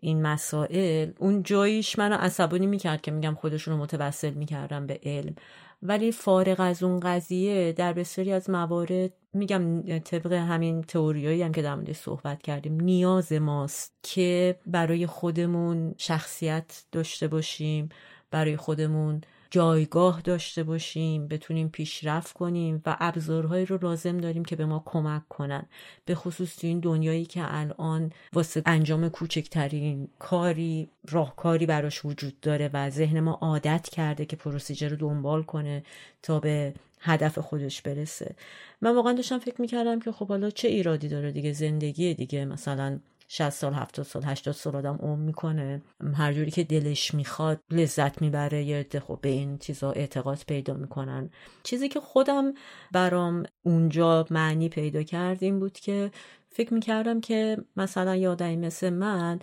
این 0.00 0.22
مسائل 0.22 1.10
اون 1.18 1.42
جاییش 1.42 1.98
منو 1.98 2.14
عصبانی 2.14 2.66
می‌کرد 2.66 3.00
که 3.00 3.10
میگم 3.10 3.34
خودشون 3.34 3.74
رو 3.74 3.80
متوسل 3.80 4.34
می‌کردم 4.34 4.86
به 4.86 5.00
علم. 5.02 5.34
ولی 5.82 6.12
فارغ 6.12 6.60
از 6.60 6.82
اون 6.82 7.00
قضیه 7.00 7.72
در 7.72 7.92
بسیاری 7.92 8.32
از 8.32 8.50
موارد 8.50 9.12
میگم 9.32 9.98
طبق 9.98 10.32
همین 10.32 10.82
تئوریایی 10.82 11.42
هم 11.42 11.52
که 11.52 11.62
در 11.62 11.74
موردش 11.74 11.96
صحبت 11.96 12.42
کردیم 12.42 12.80
نیاز 12.80 13.32
ماست 13.32 13.92
که 14.02 14.58
برای 14.66 15.06
خودمون 15.06 15.94
شخصیت 15.98 16.84
داشته 16.92 17.28
باشیم 17.28 17.88
برای 18.30 18.56
خودمون 18.56 19.20
جایگاه 19.50 20.20
داشته 20.20 20.62
باشیم 20.62 21.28
بتونیم 21.28 21.68
پیشرفت 21.68 22.32
کنیم 22.32 22.82
و 22.86 22.96
ابزارهایی 23.00 23.66
رو 23.66 23.78
لازم 23.82 24.18
داریم 24.18 24.44
که 24.44 24.56
به 24.56 24.66
ما 24.66 24.82
کمک 24.86 25.28
کنن. 25.28 25.66
به 26.04 26.14
خصوص 26.14 26.56
تو 26.56 26.66
این 26.66 26.80
دنیایی 26.80 27.24
که 27.24 27.40
الان 27.44 28.12
واسه 28.32 28.62
انجام 28.66 29.08
کوچکترین 29.08 30.08
کاری 30.18 30.88
راهکاری 31.08 31.66
براش 31.66 32.04
وجود 32.04 32.40
داره 32.40 32.70
و 32.72 32.90
ذهن 32.90 33.20
ما 33.20 33.32
عادت 33.32 33.88
کرده 33.88 34.24
که 34.24 34.36
پروسیجر 34.36 34.88
رو 34.88 34.96
دنبال 34.96 35.42
کنه 35.42 35.82
تا 36.22 36.40
به 36.40 36.74
هدف 37.00 37.38
خودش 37.38 37.82
برسه. 37.82 38.34
من 38.80 38.94
واقعا 38.94 39.12
داشتم 39.12 39.38
فکر 39.38 39.60
می‌کردم 39.60 40.00
که 40.00 40.12
خب 40.12 40.28
حالا 40.28 40.50
چه 40.50 40.68
ایرادی 40.68 41.08
داره 41.08 41.32
دیگه؟ 41.32 41.52
زندگی 41.52 42.14
دیگه. 42.14 42.44
مثلا 42.44 42.98
60 43.32 43.50
سال 43.50 43.74
70 43.74 44.06
سال 44.06 44.24
80 44.24 44.54
سال 44.54 44.76
آدم 44.76 44.96
عمر 45.02 45.22
می‌کنه. 45.22 45.82
هر 46.14 46.32
جوری 46.32 46.50
که 46.50 46.64
دلش 46.64 47.14
می‌خواد 47.14 47.60
لذت 47.70 48.22
می‌بره 48.22 48.64
یه 48.64 48.76
عده 48.76 49.00
خب 49.00 49.18
به 49.22 49.28
این 49.28 49.58
چیزا 49.58 49.92
اعتقاد 49.92 50.38
پیدا 50.46 50.74
می‌کنن. 50.74 51.30
چیزی 51.62 51.88
که 51.88 52.00
خودم 52.00 52.54
برام 52.92 53.42
اونجا 53.62 54.26
معنی 54.30 54.68
پیدا 54.68 55.02
کردیم 55.02 55.60
بود 55.60 55.72
که 55.72 56.10
فکر 56.48 56.74
می‌کردم 56.74 57.20
که 57.20 57.56
مثلا 57.76 58.16
یه 58.16 58.28
آدمی 58.28 58.56
مثل 58.56 58.90
من 58.90 59.38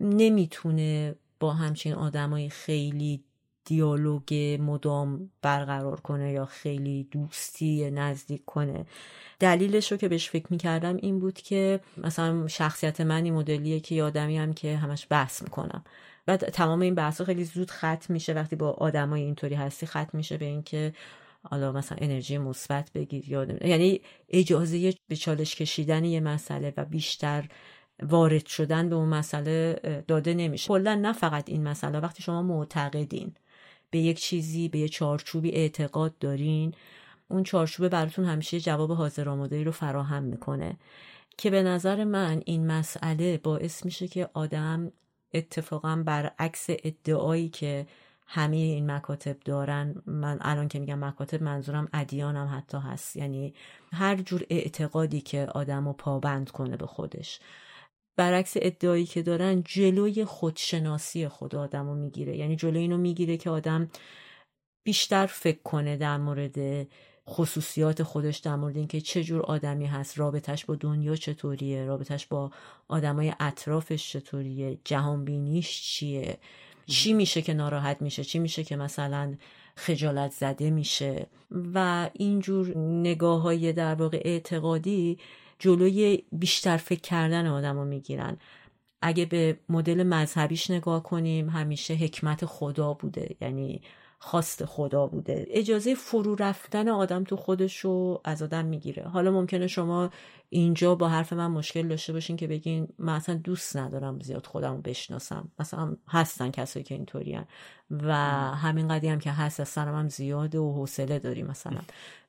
نمی‌تونه 0.00 1.14
با 1.40 1.52
همچین 1.52 1.94
آدمای 1.94 2.48
خیلی 2.48 3.24
دیالوگ 3.64 4.58
مدام 4.60 5.30
برقرار 5.42 6.00
کنه 6.00 6.32
یا 6.32 6.46
خیلی 6.46 7.08
دوستی 7.10 7.90
نزدیک 7.90 8.44
کنه. 8.44 8.86
دلیلش 9.38 9.92
رو 9.92 9.98
که 9.98 10.08
بهش 10.08 10.30
فکر 10.30 10.46
می‌کردم 10.50 10.96
این 10.96 11.18
بود 11.18 11.34
که 11.34 11.80
مثلا 11.96 12.48
شخصیت 12.48 13.00
من 13.00 13.24
این 13.24 13.34
مدلیه 13.34 13.80
که 13.80 13.94
یادمی 13.94 14.38
هم 14.38 14.52
که 14.52 14.76
همش 14.76 15.06
بحث 15.10 15.42
می‌کنم. 15.42 15.84
و 16.28 16.36
تمام 16.36 16.80
این 16.80 16.94
بحث 16.94 17.22
خیلی 17.22 17.44
زود 17.44 17.70
ختم 17.70 18.14
میشه. 18.14 18.32
وقتی 18.32 18.56
با 18.56 18.70
آدمای 18.70 19.22
اینطوری 19.22 19.54
هستی 19.54 19.86
ختم 19.86 20.10
میشه 20.12 20.36
به 20.36 20.44
اینکه 20.44 20.92
حالا 21.42 21.72
مثلا 21.72 21.98
انرژی 22.00 22.38
مثبت 22.38 22.92
بگیر 22.92 23.28
یادم 23.28 23.68
یعنی 23.68 24.00
اجازه 24.28 24.94
به 25.08 25.16
چالش 25.16 25.54
کشیدن 25.54 26.04
یه 26.04 26.20
مسئله 26.20 26.74
و 26.76 26.84
بیشتر 26.84 27.48
وارد 28.02 28.46
شدن 28.46 28.88
به 28.88 28.94
اون 28.94 29.08
مسئله 29.08 29.80
داده 30.08 30.34
نمیشه. 30.34 30.68
کلا 30.68 30.94
نه 30.94 31.12
فقط 31.12 31.48
این 31.48 31.62
مسئله. 31.62 32.00
وقتی 32.00 32.22
شما 32.22 32.42
معتقدین 32.42 33.34
به 33.92 33.98
یک 33.98 34.20
چیزی 34.20 34.68
به 34.68 34.78
یه 34.78 34.88
چارچوبی 34.88 35.50
اعتقاد 35.50 36.18
دارین 36.18 36.74
اون 37.28 37.42
چارچوبه 37.42 37.88
براتون 37.88 38.24
همیشه 38.24 38.60
جواب 38.60 38.92
حاضر 38.92 39.28
آماده 39.28 39.64
رو 39.64 39.72
فراهم 39.72 40.22
می‌کنه. 40.22 40.76
که 41.38 41.50
به 41.50 41.62
نظر 41.62 42.04
من 42.04 42.42
این 42.46 42.66
مسئله 42.66 43.38
باعث 43.38 43.84
میشه 43.84 44.08
که 44.08 44.28
آدم 44.34 44.92
اتفاقا 45.34 46.02
برعکس 46.06 46.66
ادعایی 46.68 47.48
که 47.48 47.86
همه 48.26 48.56
این 48.56 48.90
مکاتب 48.90 49.36
دارن 49.40 50.02
من 50.06 50.38
الان 50.40 50.68
که 50.68 50.78
میگم 50.78 50.98
مکاتب 51.04 51.42
منظورم 51.42 51.88
ادیانم 51.92 52.54
حتی 52.56 52.78
هست. 52.78 53.16
یعنی 53.16 53.54
هر 53.92 54.16
جور 54.16 54.46
اعتقادی 54.50 55.20
که 55.20 55.46
آدم 55.46 55.86
رو 55.86 55.92
پابند 55.92 56.50
کنه 56.50 56.76
به 56.76 56.86
خودش. 56.86 57.40
برعکس 58.16 58.52
ادعایی 58.56 59.06
که 59.06 59.22
دارن 59.22 59.62
جلوی 59.62 60.24
خودشناسی 60.24 61.28
خود 61.28 61.54
آدم 61.54 61.86
رو 61.86 61.94
می‌گیره. 61.94 62.36
یعنی 62.36 62.56
جلوی 62.56 62.78
اینو 62.78 62.98
می‌گیره 62.98 63.36
که 63.36 63.50
آدم 63.50 63.90
بیشتر 64.84 65.26
فکر 65.26 65.62
کنه 65.62 65.96
در 65.96 66.16
مورد 66.16 66.86
خصوصیات 67.28 68.02
خودش 68.02 68.38
در 68.38 68.56
مورد 68.56 68.76
اینکه 68.76 69.00
چه 69.00 69.24
جور 69.24 69.42
آدمی 69.42 69.86
هست 69.86 70.18
رابطش 70.18 70.64
با 70.64 70.74
دنیا 70.74 71.16
چطوریه 71.16 71.84
رابطش 71.84 72.26
با 72.26 72.50
آدمای 72.88 73.32
اطرافش 73.40 74.12
چطوریه 74.12 74.78
جهانبینیش 74.84 75.82
چیه 75.82 76.38
چی 76.86 77.12
میشه 77.12 77.42
که 77.42 77.54
ناراحت 77.54 78.02
میشه 78.02 78.24
چی 78.24 78.38
میشه 78.38 78.64
که 78.64 78.76
مثلا 78.76 79.34
خجالت 79.76 80.30
زده 80.30 80.70
میشه. 80.70 81.26
و 81.74 82.10
اینجور 82.12 82.78
نگاه 82.78 83.42
های 83.42 83.72
در 83.72 83.94
واقع 83.94 84.20
اعتقادی 84.24 85.18
جلوی 85.62 86.22
بیشتر 86.32 86.76
فکر 86.76 87.00
کردن 87.00 87.46
آدم 87.46 87.76
رو 87.78 87.84
می‌گیرن. 87.84 88.36
اگه 89.02 89.24
به 89.26 89.58
مدل 89.68 90.02
مذهبیش 90.02 90.70
نگاه 90.70 91.02
کنیم 91.02 91.48
همیشه 91.50 91.94
حکمت 91.94 92.46
خدا 92.46 92.94
بوده 92.94 93.36
یعنی 93.40 93.82
خواست 94.18 94.64
خدا 94.64 95.06
بوده. 95.06 95.46
اجازه 95.50 95.94
فرو 95.94 96.34
رفتن 96.34 96.88
آدم 96.88 97.24
تو 97.24 97.36
خودش 97.36 97.78
رو 97.78 98.20
از 98.24 98.42
آدم 98.42 98.64
می‌گیره. 98.64 99.02
حالا 99.02 99.30
ممکنه 99.30 99.66
شما 99.66 100.10
اینجا 100.54 100.94
با 100.94 101.08
حرف 101.08 101.32
من 101.32 101.46
مشکل 101.46 101.88
داشته 101.88 102.12
باشین 102.12 102.36
که 102.36 102.46
بگین 102.46 102.88
من 102.98 103.14
اصلا 103.14 103.34
دوست 103.34 103.76
ندارم 103.76 104.20
زیاد 104.20 104.46
خودم 104.46 104.82
بشناسم. 104.82 105.48
مثلا 105.60 105.96
هستن 106.08 106.50
کسایی 106.50 106.84
که 106.84 106.94
اینطوری 106.94 107.38
و 107.90 108.14
همین 108.54 108.88
قدی 108.88 109.08
هم 109.08 109.18
که 109.18 109.30
هست 109.30 109.60
از 109.60 109.68
سرم 109.68 109.94
هم 109.94 110.08
زیاده 110.08 110.58
و 110.58 110.72
حوصله 110.72 111.18
داری 111.18 111.42
مثلا. 111.42 111.78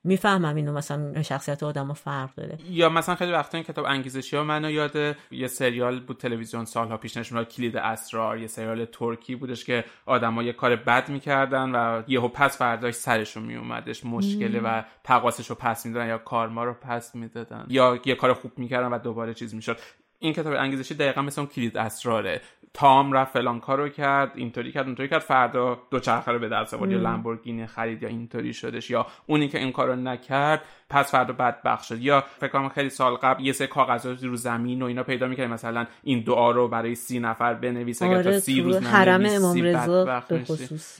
می‌فهمم 0.04 0.54
اینو 0.54 0.72
مثلا 0.72 1.22
شخصیت 1.22 1.62
آدم 1.62 1.92
فرق 1.92 2.34
داره. 2.34 2.58
یا 2.70 2.88
مثلا 2.88 3.14
خیلی 3.14 3.32
وقتا 3.32 3.58
این 3.58 3.66
کتاب 3.66 3.84
انگیزشی 3.84 4.36
ها 4.36 4.44
منو 4.44 4.70
یاد 4.70 5.16
یه 5.30 5.46
سریال 5.46 6.00
بود 6.00 6.16
تلویزیون 6.16 6.64
سالها 6.64 6.96
پیش 6.96 7.16
نشون 7.16 7.44
کلید 7.44 7.76
اسرار 7.76 8.38
یه 8.38 8.46
سریال 8.46 8.84
ترکی 8.84 9.34
بودش 9.34 9.64
که 9.64 9.84
آدما 10.06 10.42
یه 10.42 10.52
کار 10.52 10.76
بد 10.76 11.08
می‌کردن 11.08 11.70
و 11.70 12.02
یهو 12.08 12.28
پس 12.28 12.58
فرداش 12.58 12.94
سرشون 12.94 13.42
میومدش 13.42 14.04
مشکله 14.06 14.60
و 14.60 14.82
تقاسش 15.04 15.50
رو 15.50 15.56
پس 15.56 15.86
می‌دادن 15.86 16.08
یا 16.08 16.18
کارما 16.18 16.64
رو 16.64 16.74
پس 16.74 17.14
می‌دادن. 17.14 17.66
یا 17.68 17.96
یه 18.14 18.20
کار 18.20 18.32
خوب 18.32 18.52
می‌کردن 18.56 18.88
و 18.88 18.98
دوباره 18.98 19.34
چیز 19.34 19.54
می‌شد. 19.54 19.78
این 20.18 20.32
کتاب 20.32 20.52
انگیزشی 20.52 20.94
دقیقا 20.94 21.22
مثل 21.22 21.40
اون 21.40 21.50
کلید 21.50 21.78
اسراره. 21.78 22.40
تام 22.74 23.12
رفت 23.12 23.32
فلان 23.32 23.60
کارو 23.60 23.88
کرد 23.88 24.32
اینطوری 24.34 24.72
کرد 24.72 24.86
اونطوری 24.86 25.08
کرد. 25.08 25.20
فردا 25.20 25.78
دو 25.90 26.00
چرخه 26.00 26.32
رو 26.32 26.38
به 26.38 26.48
دست 26.48 26.74
آورد. 26.74 26.90
یا 26.90 26.98
لامبورگینی 26.98 27.66
خرید 27.66 28.02
یا 28.02 28.08
اینطوری 28.08 28.52
شدش. 28.52 28.90
یا 28.90 29.06
اونی 29.26 29.48
که 29.48 29.58
این 29.58 29.72
کارو 29.72 29.96
نکرد 29.96 30.62
پس 30.90 31.10
فردا 31.10 31.32
بدبخت 31.32 31.84
شد. 31.84 32.00
یا 32.00 32.24
فکر 32.38 32.48
کنم 32.48 32.68
خیلی 32.68 32.90
سال 32.90 33.14
قبل 33.14 33.44
یه 33.44 33.52
سری 33.52 33.66
کاغذات 33.66 34.24
رو 34.24 34.36
زمین 34.36 34.82
و 34.82 34.84
اینا 34.84 35.02
پیدا 35.02 35.26
می‌کنه 35.26 35.46
مثلا 35.46 35.86
این 36.02 36.20
دعا 36.20 36.50
رو 36.50 36.68
برای 36.68 36.94
سی 36.94 37.20
نفر 37.20 37.54
بنویس 37.54 38.02
اگر 38.02 38.14
آره 38.14 38.22
تا 38.22 38.40
سی 38.40 38.60
روز 38.60 38.76
حرم 38.76 39.26
امام 39.26 39.62
رضا 39.62 40.22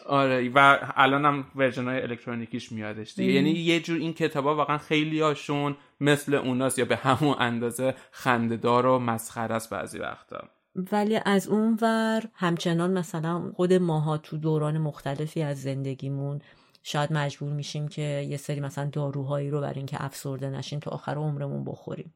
آره 0.07 0.51
و 0.55 0.79
الان 0.97 1.25
هم 1.25 1.45
ورژن 1.57 1.85
های 1.85 2.03
الکترونیکیش 2.03 2.73
میادش 2.73 3.15
دیگه. 3.15 3.33
یعنی 3.33 3.51
یه 3.51 3.81
جور 3.81 3.99
این 3.99 4.13
کتابا 4.13 4.57
واقعا 4.57 4.79
خیلی 4.79 5.21
هاشون 5.21 5.77
مثل 6.01 6.35
اوناست 6.35 6.79
یا 6.79 6.85
به 6.85 6.97
همون 6.97 7.37
اندازه 7.39 7.95
خندهدار 8.11 8.87
و 8.87 8.99
مسخره 8.99 9.55
است 9.55 9.71
بعضی 9.71 9.99
وقتا. 9.99 10.49
ولی 10.93 11.21
از 11.25 11.49
اون 11.49 11.79
ور 11.83 12.23
همچنان 12.35 12.99
مثلا 12.99 13.53
خود 13.55 13.73
ماها 13.73 14.19
تو 14.19 14.37
دوران 14.37 14.79
مختلفی 14.79 15.43
از 15.43 15.63
زندگیمون 15.63 16.41
شاید 16.87 17.13
مجبور 17.13 17.53
میشیم 17.53 17.89
که 17.89 18.03
یه 18.03 18.37
سری 18.37 18.61
مثلا 18.61 18.91
داروهایی 18.93 19.51
رو 19.51 19.61
برای 19.61 19.77
اینکه 19.77 20.05
افسرده 20.05 20.51
نشیم 20.51 20.79
تا 20.79 20.91
آخر 20.91 21.15
عمرمون 21.15 21.65
بخوریم 21.65 22.15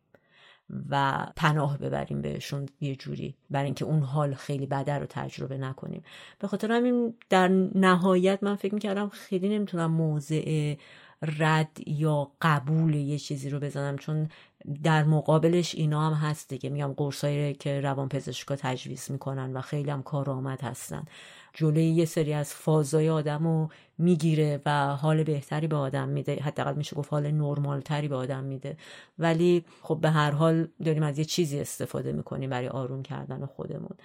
و 0.90 1.27
پناه 1.36 1.78
ببریم 1.78 2.23
بهشون 2.23 2.66
یه 2.81 2.97
جوری 2.97 3.35
برای 3.51 3.65
اینکه 3.65 3.85
اون 3.85 4.03
حال 4.03 4.35
خیلی 4.35 4.66
بده 4.66 4.99
رو 4.99 5.07
تجربه 5.07 5.59
نکنیم. 5.59 6.03
به 6.39 6.49
خاطر 6.49 6.73
همین 6.73 7.15
در 7.28 7.49
نهایت 7.74 8.39
من 8.43 8.57
فکر 8.57 8.74
می‌کردم 8.74 9.09
خیلی 9.09 9.49
نمی‌تونم 9.49 9.90
موضع 9.90 10.74
رد 11.23 11.78
یا 11.86 12.32
قبول 12.43 12.95
یه 12.95 13.19
چیزی 13.19 13.51
رو 13.51 13.61
بزنم 13.61 13.97
چون 13.97 14.28
در 14.82 15.05
مقابلش 15.05 15.74
اینا 15.74 16.11
هم 16.11 16.28
هست 16.28 16.49
دیگه. 16.49 16.70
میگم 16.70 16.93
قرصایی 16.97 17.55
که 17.55 17.81
روان 17.81 18.09
پزشکا 18.09 18.57
تجویز 18.57 19.11
می‌کنن 19.11 19.53
و 19.53 19.61
خیلی 19.61 19.90
هم 19.90 20.03
کارآمد 20.03 20.61
هستن. 20.61 21.05
جلوی 21.55 21.85
یه 21.85 22.05
سری 22.05 22.33
از 22.33 22.55
فازای 22.55 23.11
آدم 23.11 23.45
رو 23.45 23.69
می‌گیره 23.99 24.61
و 24.66 24.97
حال 24.97 25.23
بهتری 25.23 25.66
به 25.66 25.77
آدم 25.77 26.09
میده. 26.09 26.35
حداقل 26.35 26.75
میشه 26.75 26.97
گفت 26.97 27.12
حال 27.12 27.31
نرمال 27.31 27.81
تری 27.81 28.09
به 28.09 28.16
آدم 28.16 28.45
میده. 28.45 28.77
ولی 29.19 29.65
خب 29.83 29.99
به 30.01 30.11
هر 30.11 30.31
حال 30.31 30.69
داریم 30.85 31.03
از 31.03 31.19
یه 31.19 31.25
چیزی 31.25 31.61
استفاده 31.61 32.12
می‌کنیم 32.12 32.51
برای 32.51 32.69
آروم 32.69 33.03
کردن 33.03 33.47
خودمون. 33.47 33.97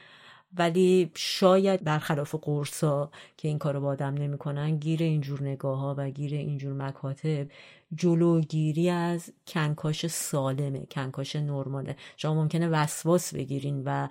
ولی 0.57 1.11
شاید 1.15 1.83
برخلاف 1.83 2.35
قرصا 2.41 3.11
که 3.37 3.47
این 3.47 3.57
کارو 3.57 3.81
با 3.81 3.87
آدم 3.87 4.13
نمی‌کنن 4.13 4.75
گیر 4.75 5.03
اینجور 5.03 5.41
نگاه 5.41 5.79
ها 5.79 5.95
و 5.97 6.09
گیر 6.09 6.33
اینجور 6.33 6.73
مکاتب 6.73 7.47
جلوگیری 7.95 8.89
از 8.89 9.31
کنکاش 9.47 10.07
سالمه 10.07 10.85
کنکاش 10.91 11.35
نرماله. 11.35 11.95
شما 12.17 12.33
ممکنه 12.33 12.67
وسواس 12.67 13.33
بگیرین 13.33 13.83
و 13.85 14.07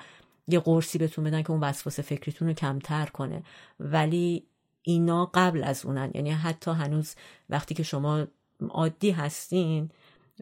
یه 0.49 0.61
قرصی 0.61 0.99
بهتون 0.99 1.25
بدن 1.25 1.43
که 1.43 1.51
اون 1.51 1.61
وسواس 1.61 2.01
فکریتون 2.01 2.49
رو 2.49 2.55
کمتر 2.55 3.07
کنه. 3.07 3.43
ولی 3.81 4.45
اینا 4.83 5.31
قبل 5.35 5.65
از 5.65 5.87
اونن. 5.87 6.11
یعنی 6.15 6.31
حتی 6.31 6.71
هنوز 6.71 7.15
وقتی 7.51 7.75
که 7.75 7.83
شما 7.83 8.27
عادی 8.71 9.11
هستین 9.11 9.91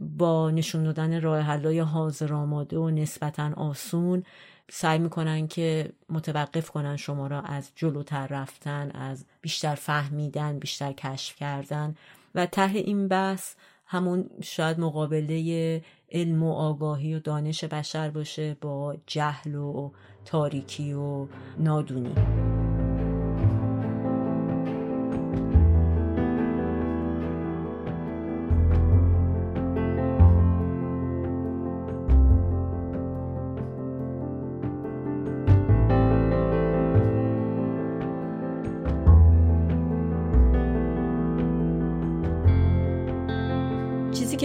با 0.01 0.51
نشون 0.51 0.85
دادن 0.85 1.21
راه 1.21 1.41
حلای 1.41 1.81
حاضر 1.81 2.35
آماده 2.35 2.79
و 2.79 2.91
نسبتا 2.91 3.53
آسون 3.57 4.23
سعی 4.71 4.99
می‌کنن 4.99 5.49
که 5.49 5.93
متوقف 6.09 6.71
کنن 6.71 6.97
شما 6.97 7.27
را 7.27 7.41
از 7.41 7.71
جلوتر 7.77 8.27
رفتن 8.27 8.91
از 8.91 9.25
بیشتر 9.41 9.75
فهمیدن 9.75 10.59
بیشتر 10.59 10.93
کشف 10.93 11.37
کردن. 11.37 11.95
و 12.35 12.47
ته 12.47 12.71
این 12.75 13.09
بحث 13.09 13.55
همون 13.87 14.31
شاید 14.43 14.81
مقابله 14.81 15.83
علم 16.13 16.43
و 16.43 16.53
آگاهی 16.53 17.15
و 17.15 17.21
دانش 17.21 17.65
بشر 17.65 18.11
باشه 18.11 18.57
با 18.61 18.97
جهل 19.07 19.55
و 19.55 19.91
تاریکی 20.25 20.93
و 20.93 21.27
نادونی. 21.59 22.15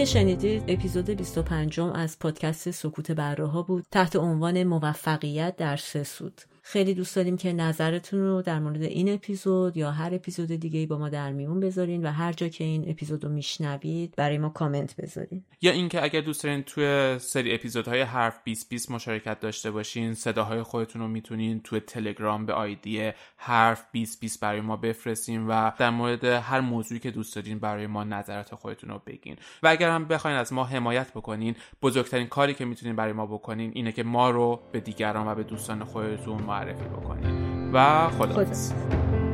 شنیدید 0.06 0.62
اپیزود 0.68 1.10
25 1.10 1.80
از 1.80 2.18
پادکست 2.18 2.70
سکوت 2.70 3.10
بره 3.10 3.62
بود 3.62 3.86
تحت 3.90 4.16
عنوان 4.16 4.64
موفقیت 4.64 5.56
در 5.56 5.76
سه 5.76 6.04
سود. 6.04 6.40
خیلی 6.68 6.94
دوست 6.94 7.16
داریم 7.16 7.36
که 7.36 7.52
نظرتون 7.52 8.20
رو 8.20 8.42
در 8.42 8.58
مورد 8.58 8.82
این 8.82 9.14
اپیزود 9.14 9.76
یا 9.76 9.90
هر 9.90 10.14
اپیزود 10.14 10.48
دیگه 10.48 10.86
با 10.86 10.98
ما 10.98 11.08
در 11.08 11.32
میون 11.32 11.60
بذارین 11.60 12.06
و 12.06 12.10
هر 12.10 12.32
جا 12.32 12.48
که 12.48 12.64
این 12.64 12.90
اپیزود 12.90 13.24
رو 13.24 13.30
میشنوید 13.30 14.14
برای 14.16 14.38
ما 14.38 14.48
کامنت 14.48 14.96
بذارین. 14.96 15.44
یا 15.62 15.72
اینکه 15.72 16.02
اگر 16.04 16.20
دوست 16.20 16.44
دارین 16.44 16.62
توی 16.62 17.16
سری 17.18 17.54
اپیزودهای 17.54 18.00
حرف 18.00 18.34
2020 18.44 18.90
مشارکت 18.90 19.40
داشته 19.40 19.70
باشین 19.70 20.14
صداهای 20.14 20.62
خودتون 20.62 21.02
رو 21.02 21.08
می‌تونین 21.08 21.60
توی 21.60 21.80
تلگرام 21.80 22.46
به 22.46 22.52
آیدی 22.52 23.12
حرف 23.36 23.84
2020 23.92 24.40
برای 24.40 24.60
ما 24.60 24.76
بفرستین 24.76 25.46
و 25.46 25.70
در 25.78 25.90
مورد 25.90 26.24
هر 26.24 26.60
موضوعی 26.60 27.00
که 27.00 27.10
دوست 27.10 27.34
دارین 27.34 27.58
برای 27.58 27.86
ما 27.86 28.04
نظرات 28.04 28.54
خودتون 28.54 28.90
رو 28.90 29.02
بگین. 29.06 29.36
و 29.62 29.68
اگر 29.68 29.90
هم 29.90 30.04
بخواین 30.04 30.36
از 30.36 30.52
ما 30.52 30.64
حمایت 30.64 31.10
بکنین 31.10 31.54
بزرگترین 31.82 32.26
کاری 32.26 32.54
که 32.54 32.64
می‌تونین 32.64 32.96
برای 32.96 33.12
ما 33.12 33.26
بکنین 33.26 33.72
اینه 33.74 33.92
که 33.92 34.02
ما 34.02 34.30
رو 34.30 34.60
به 34.72 34.80
دیگران 34.80 35.28
و 35.28 35.34
به 35.34 35.42
دوستان 35.42 35.84
خودتون 35.84 36.55
معرفی 36.56 36.84
بکنین 36.84 37.70
و 37.72 38.08
خدا, 38.08 38.34
خدا. 38.34 39.25